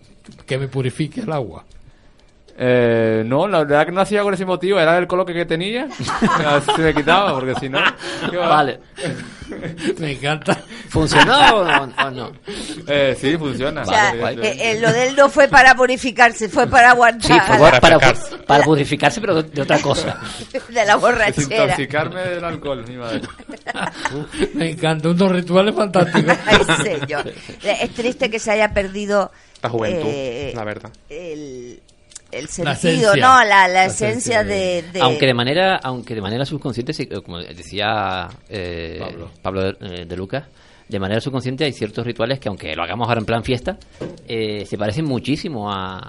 que 0.47 0.57
me 0.57 0.67
purifique 0.69 1.21
el 1.21 1.31
agua. 1.31 1.65
Eh, 2.61 3.23
no, 3.25 3.47
la 3.47 3.59
verdad 3.59 3.85
que 3.85 3.91
no 3.93 4.01
hacía 4.01 4.21
con 4.21 4.33
ese 4.33 4.43
motivo, 4.45 4.79
era 4.81 4.97
el 4.97 5.07
coloque 5.07 5.33
que 5.33 5.45
tenía. 5.45 5.87
A 6.29 6.53
ver 6.55 6.61
si 6.63 6.71
se 6.73 6.81
me 6.81 6.93
quitaba, 6.93 7.33
porque 7.33 7.55
si 7.55 7.69
no. 7.69 7.79
Vale. 8.33 8.81
Me 9.97 10.11
encanta. 10.11 10.57
¿Funcionó 10.89 11.37
o 11.55 11.63
no? 11.63 11.83
o 12.05 12.11
no? 12.11 12.31
Eh, 12.85 13.17
sí, 13.19 13.37
funciona. 13.37 13.83
O 13.83 13.85
sea, 13.85 14.13
Vale, 14.13 14.45
eh, 14.45 14.71
eh, 14.71 14.79
lo 14.81 14.91
de 14.91 15.07
él 15.07 15.15
no 15.15 15.29
fue 15.29 15.47
para 15.47 15.73
purificarse, 15.73 16.49
fue 16.49 16.67
para 16.67 16.91
aguantar 16.91 17.31
Sí, 17.31 17.39
fue 17.47 17.57
para, 17.57 17.79
para, 17.79 18.13
para 18.45 18.63
purificarse, 18.65 19.21
pero 19.21 19.41
de, 19.41 19.49
de 19.49 19.61
otra 19.61 19.79
cosa. 19.79 20.19
de 20.69 20.85
la 20.85 20.97
borrachera. 20.97 21.47
Desintoxicarme 21.47 22.21
del 22.21 22.43
alcohol, 22.43 22.83
mi 22.87 22.97
madre. 22.97 23.21
Me 24.53 24.71
encanta, 24.71 25.07
unos 25.09 25.31
rituales 25.31 25.73
fantásticos. 25.73 26.37
Ay, 26.45 26.99
señor. 26.99 27.33
Es 27.63 27.93
triste 27.93 28.29
que 28.29 28.37
se 28.39 28.51
haya 28.51 28.73
perdido 28.73 29.31
La 29.63 29.69
juventud, 29.69 30.09
eh, 30.11 30.51
la 30.53 30.63
verdad. 30.65 30.91
el, 31.09 31.81
el 32.31 32.47
sentido. 32.47 33.15
¿no? 33.15 33.21
La, 33.21 33.43
la 33.45 33.67
La 33.67 33.85
esencia 33.85 34.41
esencia 34.41 34.43
de, 34.43 34.83
de- 34.91 35.01
Aunque 35.01 35.25
de 35.25 35.33
manera, 35.33 35.77
aunque 35.83 36.15
de 36.15 36.21
manera 36.21 36.45
subconsciente, 36.45 36.93
como 37.23 37.39
decía 37.39 38.27
eh, 38.49 38.97
Pablo. 38.99 39.31
Pablo, 39.41 39.61
de, 39.63 40.01
eh, 40.01 40.05
de 40.05 40.15
Lucas, 40.17 40.43
de 40.87 40.99
manera 40.99 41.21
subconsciente 41.21 41.65
hay 41.65 41.73
ciertos 41.73 42.05
rituales 42.05 42.39
que 42.39 42.49
aunque 42.49 42.75
lo 42.75 42.83
hagamos 42.83 43.07
ahora 43.07 43.19
en 43.19 43.25
plan 43.25 43.43
fiesta, 43.43 43.77
eh, 44.27 44.65
se 44.65 44.77
parecen 44.77 45.05
muchísimo 45.05 45.71
a, 45.71 45.99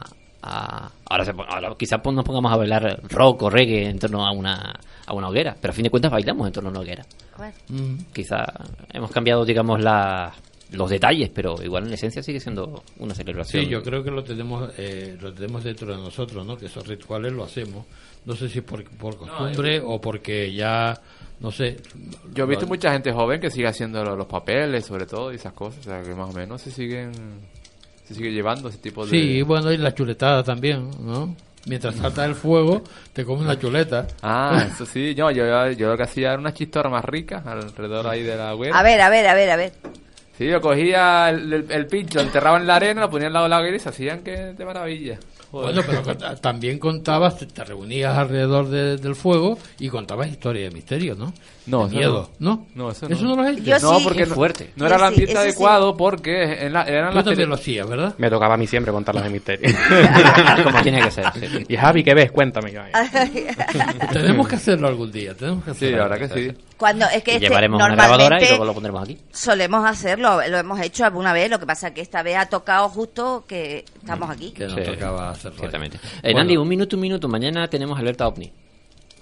a- 0.42 0.90
ahora, 1.09 1.24
se 1.24 1.34
pon- 1.34 1.47
ahora 1.48 1.74
quizás 1.78 2.01
nos 2.05 2.24
pongamos 2.24 2.52
a 2.52 2.56
bailar 2.56 3.01
rock 3.09 3.42
o 3.42 3.51
reggae 3.51 3.88
en 3.88 3.98
torno 3.98 4.26
a 4.26 4.32
una 4.32 4.74
a 5.06 5.12
una 5.12 5.28
hoguera, 5.28 5.56
pero 5.60 5.72
a 5.72 5.74
fin 5.74 5.82
de 5.84 5.90
cuentas 5.90 6.12
bailamos 6.12 6.47
en 6.47 6.52
torno 6.52 6.68
a 6.68 6.72
una 6.72 6.80
hoguera. 6.80 7.05
Bueno, 7.36 7.52
Mm. 7.68 8.12
Quizá 8.12 8.44
hemos 8.92 9.10
cambiado, 9.10 9.44
digamos, 9.44 9.80
la, 9.82 10.32
los 10.72 10.88
detalles, 10.90 11.30
pero 11.34 11.56
igual 11.62 11.86
en 11.86 11.92
esencia 11.94 12.22
sigue 12.22 12.40
siendo 12.40 12.82
una 12.98 13.14
celebración. 13.14 13.64
Sí, 13.64 13.68
yo 13.70 13.82
creo 13.82 14.02
que 14.05 14.10
lo 14.10 14.22
tenemos, 14.24 14.70
eh, 14.78 15.16
lo 15.20 15.32
tenemos 15.32 15.64
dentro 15.64 15.88
de 15.94 15.97
nosotros, 16.02 16.47
¿no? 16.47 16.56
Que 16.56 16.66
esos 16.66 16.86
rituales 16.86 17.32
lo 17.32 17.44
hacemos. 17.44 17.86
No 18.24 18.36
sé 18.36 18.48
si 18.48 18.60
por, 18.60 18.84
por 18.84 19.16
costumbre 19.16 19.80
o 19.84 20.01
porque 20.01 20.52
ya, 20.52 21.01
no 21.40 21.51
sé. 21.51 21.78
Yo 22.34 22.44
he 22.44 22.47
visto 22.47 22.64
lo- 22.66 22.68
mucha 22.68 22.92
gente 22.92 23.12
joven 23.12 23.40
que 23.40 23.51
sigue 23.51 23.66
haciendo 23.66 24.05
lo- 24.05 24.14
los 24.16 24.26
papeles, 24.26 24.84
sobre 24.84 25.06
todo, 25.06 25.32
y 25.32 25.36
esas 25.36 25.52
cosas. 25.55 25.80
O 25.80 25.90
sea, 25.90 26.02
que 26.02 26.14
más 26.14 26.30
o 26.30 26.32
menos 26.32 26.60
se 26.60 26.70
siguen. 26.70 27.12
Se 28.06 28.14
sigue 28.14 28.30
llevando 28.32 28.68
ese 28.68 28.78
tipo 28.78 29.05
de. 29.06 29.10
Sí, 29.10 29.42
bueno, 29.42 29.72
y 29.72 29.76
la 29.76 29.94
chuletada 29.94 30.42
también, 30.42 30.90
¿no? 31.01 31.34
Mientras 31.66 31.94
salta 31.97 32.24
el 32.24 32.34
fuego, 32.34 32.82
te 33.12 33.24
comes 33.24 33.42
una 33.44 33.59
chuleta. 33.59 34.06
Ah, 34.22 34.66
eso 34.74 34.84
sí. 34.86 35.14
No, 35.16 35.30
yo, 35.30 35.70
yo 35.72 35.88
lo 35.90 35.97
que 35.97 36.02
hacía 36.05 36.28
era 36.32 36.38
una 36.38 36.52
chistorra 36.55 36.88
más 36.90 37.05
rica 37.05 37.42
alrededor 37.47 38.06
ahí 38.06 38.22
de 38.22 38.36
la 38.36 38.55
hoguera. 38.55 38.78
a 38.78 38.82
ver, 38.82 39.01
a 39.01 39.09
ver, 39.10 39.26
a 39.26 39.34
ver, 39.34 39.51
a 39.51 39.56
ver. 39.56 39.72
Sí, 40.41 40.47
yo 40.47 40.59
cogía 40.59 41.29
el, 41.29 41.87
pincho, 41.87 42.19
enterraba 42.19 42.57
en 42.57 42.67
la 42.67 42.77
arena, 42.77 43.03
lo 43.03 43.11
ponía 43.11 43.27
al 43.27 43.35
lado 43.35 43.45
de 43.45 43.51
la 43.51 43.59
hoguera 43.59 43.77
y 43.77 43.79
se 43.79 43.91
hacían 43.91 44.21
que 44.21 44.55
de 44.55 44.65
maravilla. 44.65 45.19
Bueno, 45.53 45.83
pero 45.87 46.17
también 46.39 46.79
contabas, 46.79 47.37
te, 47.47 47.62
reunías 47.62 48.17
alrededor 48.17 48.69
de- 48.71 48.97
del 48.97 49.15
fuego 49.17 49.59
y 49.79 49.91
contabas 49.91 50.31
historias 50.31 50.71
de 50.71 50.75
misterio, 50.75 51.15
¿no? 51.15 51.35
No, 51.66 51.87
eso 51.87 51.95
miedo, 51.95 52.31
no. 52.39 52.51
¿no? 52.57 52.66
No, 52.74 52.91
eso 52.91 53.07
Eso 53.07 53.24
no. 53.24 53.37
lo 53.37 53.43
has 53.43 53.51
hecho. 53.53 53.62
Yo 53.65 53.78
no, 53.81 53.99
sí. 53.99 54.05
porque 54.05 54.23
Es 54.23 54.28
fuerte. 54.31 54.73
no 54.77 54.87
era 54.87 54.97
el 54.97 55.01
sí, 55.01 55.07
ambiente 55.09 55.32
eso 55.32 55.43
sí. 55.43 55.49
adecuado 55.49 55.97
porque 55.97 56.66
en 56.66 56.73
la, 56.73 56.82
eran 56.85 57.11
Tú 57.11 57.16
las 57.16 57.24
también 57.24 57.47
tele- 57.47 57.49
lo 57.49 57.55
hacías, 57.55 57.89
¿verdad? 57.89 58.15
Me 58.19 58.31
tocaba 58.31 58.55
a 58.55 58.57
mí 58.57 58.66
siempre 58.66 58.93
contarlas 58.93 59.24
de 59.24 59.31
misterio. 59.31 59.70
Como 60.65 60.82
tiene 60.82 61.03
que 61.03 61.11
ser. 61.11 61.27
sí. 61.35 61.65
y 61.69 61.77
Javi, 61.77 62.03
¿qué 62.03 62.15
ves? 62.15 62.32
Cuéntame. 62.32 62.73
Yo, 62.73 62.81
tenemos 64.12 64.49
que 64.49 64.57
hacerlo 64.57 64.89
algún 64.89 65.11
día, 65.12 65.35
tenemos 65.35 65.65
que 65.65 65.70
Sí, 65.74 65.87
hacerlo. 65.87 65.97
la 65.99 66.09
verdad 66.09 66.35
que 66.35 66.51
sí. 66.53 66.59
Cuando 66.77 67.07
es 67.07 67.23
que 67.23 67.32
este, 67.35 67.47
llevaremos 67.47 67.77
una 67.77 67.95
grabadora 67.95 68.16
y 68.16 68.19
normalmente 68.23 68.49
luego 68.51 68.65
lo 68.65 68.74
pondremos 68.74 69.03
aquí. 69.03 69.19
solemos 69.32 69.85
hacerlo, 69.85 70.41
lo 70.49 70.57
hemos 70.59 70.81
hecho 70.81 71.05
alguna 71.05 71.32
vez, 71.32 71.51
lo 71.51 71.59
que 71.59 71.66
pasa 71.66 71.93
que 71.93 72.01
esta 72.01 72.23
vez 72.23 72.37
ha 72.37 72.47
tocado 72.47 72.89
justo 72.89 73.45
que 73.47 73.85
estamos 74.01 74.31
aquí. 74.31 74.51
Que 74.53 74.65
nos 74.65 74.74
Sí, 74.74 74.82
tocaba 74.82 75.31
hacerlo. 75.31 75.57
ahí. 75.57 75.61
Ciertamente. 75.61 75.97
Eh, 75.99 76.20
Bueno. 76.23 76.39
Nandi, 76.39 76.57
un 76.57 76.69
minuto, 76.69 76.97
un 76.97 77.03
minuto. 77.03 77.28
Mañana 77.28 77.69
tenemos 77.69 77.99
alerta 77.99 78.27
OVNI. 78.28 78.53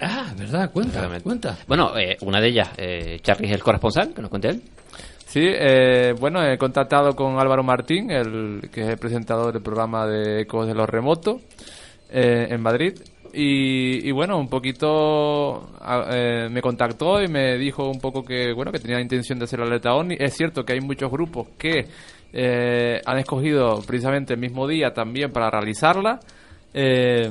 Ah, 0.00 0.32
¿verdad? 0.38 0.70
Cuenta, 0.70 0.90
Exactamente. 0.94 1.24
cuenta. 1.24 1.58
Bueno, 1.66 1.96
eh, 1.98 2.16
una 2.22 2.40
de 2.40 2.48
ellas, 2.48 2.68
eh, 2.76 3.18
Charlie 3.22 3.48
es 3.48 3.54
el 3.54 3.62
corresponsal, 3.62 4.14
que 4.14 4.20
nos 4.22 4.30
cuente 4.30 4.48
él. 4.48 4.62
Sí, 5.26 5.40
eh, 5.42 6.14
bueno, 6.18 6.42
he 6.42 6.56
contactado 6.56 7.14
con 7.14 7.38
Álvaro 7.38 7.62
Martín, 7.62 8.10
el 8.10 8.70
que 8.72 8.82
es 8.82 8.88
el 8.88 8.96
presentador 8.98 9.52
del 9.52 9.62
programa 9.62 10.06
de 10.06 10.42
Ecos 10.42 10.66
de 10.66 10.74
los 10.74 10.88
Remotos 10.88 11.42
eh, 12.10 12.46
en 12.50 12.62
Madrid. 12.62 12.94
Y, 13.34 14.08
y 14.08 14.10
bueno, 14.10 14.38
un 14.38 14.48
poquito 14.48 15.68
a- 15.80 16.06
eh, 16.10 16.48
me 16.50 16.62
contactó 16.62 17.22
y 17.22 17.28
me 17.28 17.58
dijo 17.58 17.86
un 17.90 18.00
poco 18.00 18.22
que 18.24 18.54
bueno 18.54 18.72
que 18.72 18.78
tenía 18.78 18.96
la 18.96 19.02
intención 19.02 19.38
de 19.38 19.44
hacer 19.44 19.58
la 19.58 19.66
alerta 19.66 19.92
OVNI. 19.94 20.16
Es 20.18 20.34
cierto 20.34 20.64
que 20.64 20.72
hay 20.72 20.80
muchos 20.80 21.10
grupos 21.10 21.48
que 21.58 21.86
eh, 22.32 23.00
han 23.04 23.18
escogido 23.18 23.82
precisamente 23.86 24.32
el 24.32 24.40
mismo 24.40 24.66
día 24.66 24.94
también 24.94 25.30
para 25.30 25.50
realizarla. 25.50 26.20
Eh, 26.72 27.30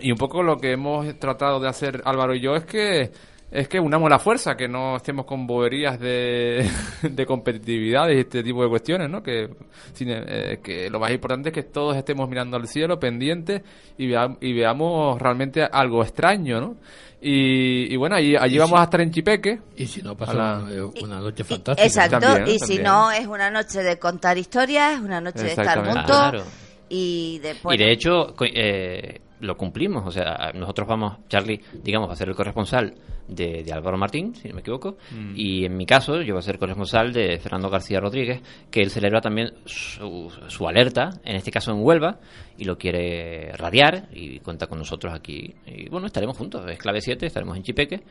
y 0.00 0.10
un 0.12 0.18
poco 0.18 0.42
lo 0.42 0.56
que 0.56 0.72
hemos 0.72 1.18
tratado 1.18 1.60
de 1.60 1.68
hacer 1.68 2.02
Álvaro 2.04 2.34
y 2.34 2.40
yo 2.40 2.54
es 2.56 2.64
que 2.64 3.10
es 3.50 3.66
que 3.66 3.80
unamos 3.80 4.10
la 4.10 4.18
fuerza, 4.18 4.56
que 4.58 4.68
no 4.68 4.96
estemos 4.96 5.24
con 5.24 5.46
boberías 5.46 5.98
de, 5.98 6.68
de 7.02 7.24
competitividad 7.24 8.10
y 8.10 8.18
este 8.18 8.42
tipo 8.42 8.62
de 8.62 8.68
cuestiones, 8.68 9.08
¿no? 9.08 9.22
Que, 9.22 9.48
sin- 9.94 10.10
eh, 10.10 10.60
que 10.62 10.90
lo 10.90 11.00
más 11.00 11.10
importante 11.12 11.48
es 11.48 11.54
que 11.54 11.62
todos 11.62 11.96
estemos 11.96 12.28
mirando 12.28 12.58
al 12.58 12.68
cielo, 12.68 13.00
pendientes, 13.00 13.62
y, 13.96 14.06
vea- 14.06 14.36
y 14.42 14.52
veamos 14.52 15.18
realmente 15.18 15.62
algo 15.62 16.02
extraño, 16.02 16.60
¿no? 16.60 16.76
Y, 17.22 17.90
y 17.92 17.96
bueno, 17.96 18.16
allí, 18.16 18.36
allí 18.36 18.58
vamos 18.58 18.78
a 18.80 18.84
estar 18.84 19.00
en 19.00 19.10
Chipeque. 19.12 19.60
Y 19.76 19.86
si 19.86 20.02
no, 20.02 20.14
pasa 20.14 20.34
la- 20.34 20.58
una, 20.58 20.72
eh, 20.74 20.82
una 21.02 21.18
noche 21.18 21.42
fantástica. 21.42 21.86
Exacto, 21.86 22.18
También, 22.20 22.48
y 22.54 22.58
si 22.58 22.66
también. 22.76 22.82
no 22.84 23.10
es 23.12 23.26
una 23.26 23.50
noche 23.50 23.82
de 23.82 23.98
contar 23.98 24.36
historias, 24.36 24.92
es 24.98 25.00
una 25.00 25.22
noche 25.22 25.44
de 25.44 25.48
estar 25.52 25.84
juntos 25.86 26.04
Claro. 26.04 26.42
y 26.90 27.38
después 27.38 27.80
Y 27.80 27.82
de 27.82 27.92
hecho, 27.92 28.34
co- 28.36 28.44
eh, 28.44 29.22
lo 29.40 29.56
cumplimos. 29.56 30.06
O 30.06 30.10
sea, 30.10 30.52
nosotros 30.54 30.88
vamos, 30.88 31.18
Charlie, 31.28 31.60
digamos, 31.82 32.08
va 32.08 32.12
a 32.12 32.16
ser 32.16 32.28
el 32.28 32.34
corresponsal 32.34 32.94
de, 33.26 33.62
de 33.62 33.72
Álvaro 33.72 33.98
Martín, 33.98 34.34
si 34.34 34.48
no 34.48 34.54
me 34.54 34.60
equivoco. 34.60 34.96
Mm. 35.10 35.32
Y 35.36 35.64
en 35.64 35.76
mi 35.76 35.86
caso, 35.86 36.20
yo 36.22 36.34
voy 36.34 36.40
a 36.40 36.42
ser 36.42 36.58
corresponsal 36.58 37.12
de 37.12 37.38
Fernando 37.38 37.70
García 37.70 38.00
Rodríguez, 38.00 38.40
que 38.70 38.80
él 38.80 38.90
celebra 38.90 39.20
también 39.20 39.52
su, 39.64 40.32
su 40.48 40.66
alerta, 40.66 41.20
en 41.24 41.36
este 41.36 41.50
caso 41.50 41.72
en 41.72 41.82
Huelva, 41.82 42.18
y 42.56 42.64
lo 42.64 42.76
quiere 42.76 43.52
radiar 43.52 44.08
y 44.12 44.40
cuenta 44.40 44.66
con 44.66 44.78
nosotros 44.78 45.14
aquí. 45.14 45.54
Y 45.66 45.88
bueno, 45.88 46.06
estaremos 46.06 46.36
juntos. 46.36 46.64
Es 46.68 46.78
clave 46.78 47.00
7, 47.00 47.26
estaremos 47.26 47.56
en 47.56 47.62
Chipeque. 47.62 48.02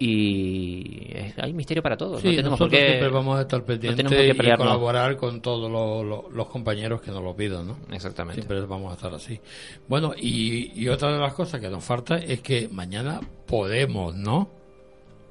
Y 0.00 1.10
hay 1.36 1.52
misterio 1.52 1.82
para 1.82 1.96
todos. 1.96 2.20
Sí, 2.20 2.28
no 2.28 2.36
tenemos 2.36 2.58
por 2.58 2.66
nosotros 2.68 2.80
qué, 2.80 2.86
siempre 2.88 3.08
vamos 3.08 3.38
a 3.38 3.42
estar 3.42 3.60
no 3.60 3.66
pendientes 3.66 4.04
por 4.04 4.10
qué 4.16 4.28
y 4.28 4.56
colaborar 4.56 5.16
con 5.16 5.40
todos 5.40 5.70
los, 5.70 6.04
los- 6.06 6.32
los 6.32 6.46
compañeros 6.48 7.00
que 7.00 7.10
nos 7.10 7.22
lo 7.22 7.34
pidan, 7.34 7.66
¿no? 7.66 7.76
Exactamente. 7.92 8.40
Siempre 8.42 8.60
vamos 8.66 8.92
a 8.92 8.94
estar 8.94 9.12
así. 9.14 9.40
Bueno, 9.88 10.12
y, 10.16 10.72
y 10.80 10.88
otra 10.88 11.12
de 11.12 11.18
las 11.18 11.34
cosas 11.34 11.60
que 11.60 11.68
nos 11.68 11.84
falta 11.84 12.16
es 12.18 12.40
que 12.40 12.68
mañana 12.70 13.20
podemos, 13.46 14.14
¿no? 14.14 14.48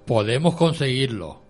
Podemos 0.06 0.56
conseguirlo. 0.56 1.42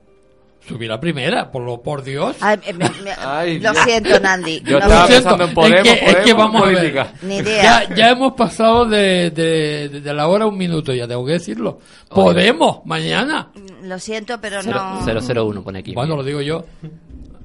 Subir 0.66 0.92
a 0.92 1.00
primera, 1.00 1.50
por 1.50 1.64
lo 1.64 1.82
por 1.82 2.04
Dios. 2.04 2.36
Ay, 2.42 2.58
me- 2.74 2.90
me- 2.90 3.12
Ay, 3.18 3.60
lo 3.60 3.72
Dios. 3.72 3.84
siento, 3.86 4.20
Nandi. 4.20 4.62
Yo 4.66 4.72
no- 4.80 4.86
estaba 4.86 5.02
Lo 5.02 5.08
siento, 5.08 5.30
pensando 5.30 5.44
en 5.46 5.54
Podemos, 5.54 5.78
es 5.80 5.84
que, 5.84 6.06
es 6.06 6.16
que 6.16 6.22
Podemos, 6.22 6.38
vamos 6.38 6.62
a 6.62 6.66
ver. 6.66 6.78
política. 6.78 7.14
Ni 7.22 7.36
idea. 7.38 7.64
Ya, 7.88 7.96
ya 7.96 8.10
hemos 8.10 8.34
pasado 8.34 8.86
de, 8.86 9.32
de, 9.32 9.90
de 10.02 10.14
la 10.14 10.28
hora 10.28 10.44
a 10.46 10.48
un 10.48 10.58
minuto, 10.58 10.94
ya 10.94 11.08
tengo 11.08 11.26
que 11.26 11.34
decirlo. 11.34 11.80
Podemos, 12.10 12.80
mañana. 12.86 13.50
Lo 13.84 13.98
siento, 14.00 14.40
pero 14.42 14.62
Cero- 14.62 14.82
no. 15.06 15.44
001 15.46 15.64
pone 15.64 15.80
aquí. 15.80 15.94
Bueno, 15.94 16.16
lo 16.18 16.24
digo 16.24 16.42
yo. 16.42 16.66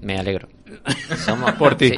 Me 0.00 0.18
alegro. 0.18 0.48
Somos 1.24 1.52
Por 1.52 1.76
ti. 1.76 1.90
sí. 1.90 1.96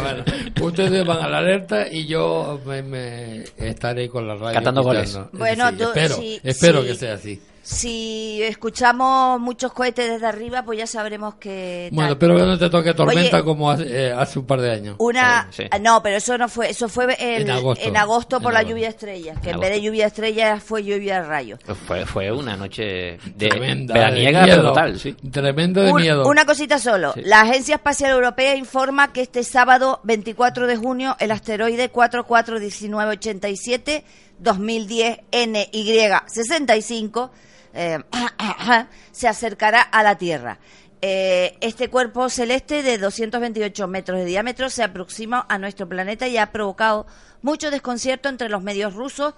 Bueno, 0.00 0.24
ustedes 0.60 1.06
van 1.06 1.22
a 1.22 1.28
la 1.28 1.38
alerta 1.38 1.86
y 1.88 2.04
yo 2.06 2.60
me, 2.66 2.82
me 2.82 3.44
estaré 3.58 4.08
con 4.08 4.26
la 4.26 4.34
radio. 4.34 4.54
Cantando 4.54 4.82
goles. 4.82 5.16
Bueno, 5.32 5.68
Sí, 5.70 5.76
tú- 5.76 5.84
espero, 5.84 6.14
sí, 6.16 6.40
espero 6.42 6.82
sí. 6.82 6.88
que 6.88 6.94
sea 6.96 7.14
así. 7.14 7.40
Si 7.68 8.40
escuchamos 8.44 9.40
muchos 9.40 9.72
cohetes 9.72 10.08
desde 10.08 10.24
arriba, 10.28 10.62
pues 10.62 10.78
ya 10.78 10.86
sabremos 10.86 11.34
que. 11.34 11.88
Bueno, 11.90 12.12
espero 12.12 12.36
que 12.36 12.42
no 12.42 12.56
te 12.56 12.70
toque 12.70 12.94
tormenta 12.94 13.38
Oye, 13.38 13.44
como 13.44 13.68
hace, 13.72 14.06
eh, 14.06 14.12
hace 14.12 14.38
un 14.38 14.46
par 14.46 14.60
de 14.60 14.70
años. 14.70 14.94
Una, 15.00 15.48
Sí, 15.50 15.64
ah, 15.68 15.80
no, 15.80 16.00
pero 16.00 16.18
eso 16.18 16.38
no 16.38 16.48
fue, 16.48 16.70
eso 16.70 16.88
fue 16.88 17.06
el- 17.18 17.42
En 17.42 17.50
agosto. 17.50 17.90
agosto 17.96 18.40
por 18.40 18.52
En 18.52 18.54
la 18.54 18.60
agosto. 18.60 18.76
lluvia 18.76 18.88
estrella, 18.90 19.34
que 19.42 19.48
En 19.50 19.56
en 19.56 19.60
vez 19.60 19.70
de 19.70 19.82
lluvia 19.82 20.06
estrella 20.06 20.60
fue 20.60 20.84
lluvia 20.84 21.22
de 21.22 21.26
rayos. 21.26 21.58
Fue, 21.88 22.06
fue 22.06 22.30
una 22.30 22.56
noche 22.56 23.18
de 23.34 23.48
Tremenda. 23.48 23.94
veraniega, 23.94 24.40
de 24.42 24.46
miedo. 24.46 24.58
pero 24.58 24.68
total, 24.68 25.00
sí. 25.00 25.16
Tremenda 25.32 25.82
de 25.82 25.92
Un- 25.92 26.00
miedo. 26.02 26.24
Una 26.28 26.44
cosita 26.44 26.78
solo. 26.78 27.14
Sí. 27.14 27.22
La 27.24 27.40
Agencia 27.40 27.74
Espacial 27.74 28.12
Europea 28.12 28.54
informa 28.54 29.12
que 29.12 29.22
este 29.22 29.42
sábado 29.42 29.98
24 30.04 30.68
de 30.68 30.76
junio 30.76 31.16
el 31.18 31.32
asteroide 31.32 31.88
441987 31.88 34.04
2010 34.38 35.18
NY65 35.32 37.30
eh, 37.76 37.98
se 39.12 39.28
acercará 39.28 39.82
a 39.82 40.02
la 40.02 40.16
Tierra. 40.16 40.58
Eh, 41.02 41.56
este 41.60 41.88
cuerpo 41.90 42.28
celeste 42.30 42.82
de 42.82 42.98
228 42.98 43.86
metros 43.86 44.18
de 44.18 44.24
diámetro 44.24 44.70
se 44.70 44.82
aproxima 44.82 45.44
a 45.48 45.58
nuestro 45.58 45.88
planeta 45.88 46.26
y 46.26 46.38
ha 46.38 46.50
provocado 46.52 47.06
mucho 47.42 47.70
desconcierto 47.70 48.28
entre 48.28 48.48
los 48.48 48.62
medios 48.62 48.94
rusos 48.94 49.34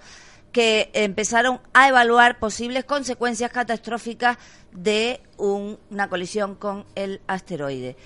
que 0.53 0.89
empezaron 0.93 1.59
a 1.73 1.89
evaluar 1.89 2.39
posibles 2.39 2.85
consecuencias 2.85 3.51
catastróficas 3.51 4.37
de 4.71 5.21
un- 5.37 5.77
una 5.91 6.09
colisión 6.09 6.55
con 6.55 6.85
el 6.95 7.21
asteroide. 7.27 7.97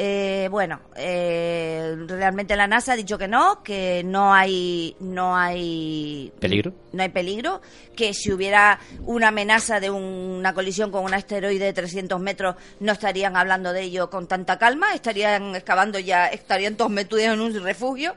Eh, 0.00 0.46
bueno, 0.48 0.80
eh, 0.94 1.96
realmente 2.06 2.54
la 2.54 2.68
NASA 2.68 2.92
ha 2.92 2.96
dicho 2.96 3.18
que 3.18 3.26
no, 3.26 3.64
que 3.64 4.04
no 4.04 4.32
hay, 4.32 4.94
no 5.00 5.36
hay 5.36 6.32
¿Peligro? 6.38 6.72
no 6.92 7.02
hay 7.02 7.08
peligro, 7.08 7.60
que 7.96 8.14
si 8.14 8.30
hubiera 8.30 8.78
una 9.06 9.28
amenaza 9.28 9.80
de 9.80 9.90
un- 9.90 10.36
una 10.38 10.54
colisión 10.54 10.92
con 10.92 11.02
un 11.02 11.14
asteroide 11.14 11.64
de 11.64 11.72
300 11.72 12.20
metros 12.20 12.54
no 12.78 12.92
estarían 12.92 13.36
hablando 13.36 13.72
de 13.72 13.82
ello 13.82 14.08
con 14.08 14.28
tanta 14.28 14.56
calma, 14.56 14.94
estarían 14.94 15.56
excavando 15.56 15.98
ya, 15.98 16.28
estarían 16.28 16.76
todos 16.76 16.92
metidos 16.92 17.34
en 17.34 17.40
un 17.40 17.60
refugio 17.64 18.14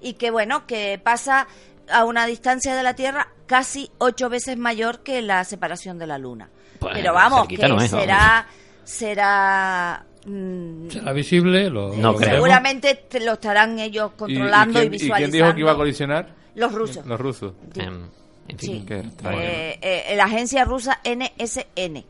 y 0.00 0.12
que 0.12 0.30
bueno, 0.30 0.64
que 0.64 1.00
pasa 1.02 1.48
a 1.90 2.04
una 2.04 2.26
distancia 2.26 2.76
de 2.76 2.84
la 2.84 2.94
Tierra 2.94 3.32
casi 3.48 3.90
ocho 3.98 4.28
veces 4.28 4.56
mayor 4.58 5.00
que 5.00 5.22
la 5.22 5.42
separación 5.42 5.98
de 5.98 6.06
la 6.06 6.18
Luna. 6.18 6.50
Pues, 6.78 6.94
Pero 6.94 7.12
vamos, 7.14 7.48
que 7.48 7.56
no 7.58 7.80
es, 7.80 7.90
vamos. 7.90 7.90
será, 8.06 8.46
será 8.84 10.04
mm, 10.26 10.90
¿Será 10.90 11.12
visible? 11.12 11.70
Lo, 11.70 11.94
No 11.96 12.12
lo 12.12 12.18
creo. 12.18 12.34
seguramente 12.34 12.94
te 13.08 13.20
lo 13.20 13.32
estarán 13.34 13.78
ellos 13.78 14.12
controlando 14.16 14.78
y, 14.78 14.82
quién, 14.82 14.92
visualizando. 14.92 15.30
quién 15.32 15.44
dijo 15.44 15.54
que 15.54 15.60
iba 15.60 15.72
a 15.72 15.76
colisionar? 15.76 16.34
Los 16.54 16.72
rusos. 16.72 17.06
Los 17.06 17.20
rusos. 17.20 17.52
Sí. 17.74 17.80
En 17.80 18.58
Sí. 18.58 18.66
fin. 18.66 18.86
Qué 18.86 18.98
extraño. 19.00 19.38
Eh, 19.40 19.78
eh, 19.82 20.14
la 20.16 20.24
agencia 20.24 20.64
rusa 20.64 21.00
NSN. 21.04 22.04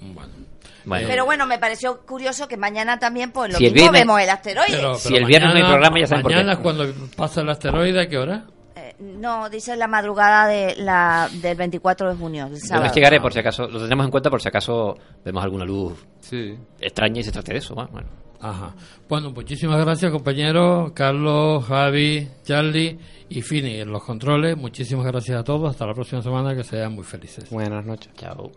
Bueno. 0.00 0.32
Pero 1.06 1.24
bueno, 1.24 1.46
me 1.46 1.58
pareció 1.58 2.00
curioso 2.02 2.46
que 2.46 2.56
mañana 2.58 2.98
también, 2.98 3.30
pues 3.32 3.52
lo 3.52 3.58
Si 3.58 3.66
el 3.66 3.72
mismo 3.72 3.90
viernes- 3.90 4.00
vemos 4.02 4.20
el 4.20 4.28
asteroide. 4.30 4.76
Pero- 4.76 4.94
Si 4.96 5.08
pero 5.08 5.20
el 5.20 5.24
viernes 5.26 5.48
no 5.50 5.56
hay 5.56 5.62
mañana- 5.62 5.74
programa, 5.74 6.00
ya 6.00 6.06
saben 6.06 6.22
por 6.22 6.30
qué. 6.30 6.36
Mañana, 6.36 6.58
cuando 6.60 6.86
pasa 7.16 7.40
el 7.40 7.48
asteroide, 7.50 8.00
¿a 8.02 8.08
qué 8.08 8.18
hora? 8.18 8.44
No, 9.00 9.48
dice 9.50 9.76
la 9.76 9.88
madrugada 9.88 10.46
de 10.46 10.76
la, 10.76 11.28
del 11.42 11.56
24 11.56 12.10
de 12.10 12.16
junio, 12.16 12.48
Yo 12.48 12.56
sábado. 12.56 12.82
investigaré 12.84 13.20
por 13.20 13.32
si 13.32 13.40
acaso, 13.40 13.64
lo 13.68 13.78
tendremos 13.78 14.04
en 14.06 14.10
cuenta 14.10 14.30
por 14.30 14.40
si 14.40 14.48
acaso 14.48 14.96
vemos 15.24 15.42
alguna 15.42 15.64
luz 15.64 16.06
Sí. 16.20 16.56
extraña 16.80 17.20
y 17.20 17.24
se 17.24 17.32
trate 17.32 17.52
de 17.52 17.58
eso. 17.58 17.74
¿va? 17.74 17.86
Bueno. 17.86 18.08
Ajá. 18.40 18.74
Bueno, 19.08 19.30
muchísimas 19.30 19.82
gracias, 19.84 20.12
compañeros. 20.12 20.92
Carlos, 20.92 21.64
Javi, 21.64 22.28
Charlie 22.42 22.98
y 23.30 23.40
Fini 23.42 23.80
en 23.80 23.90
los 23.90 24.04
controles. 24.04 24.56
Muchísimas 24.56 25.06
gracias 25.06 25.40
a 25.40 25.44
todos. 25.44 25.70
Hasta 25.70 25.86
la 25.86 25.94
próxima 25.94 26.20
semana. 26.20 26.54
Que 26.54 26.62
sean 26.62 26.92
muy 26.94 27.04
felices. 27.04 27.48
Buenas 27.50 27.84
noches. 27.86 28.12
Chao. 28.14 28.52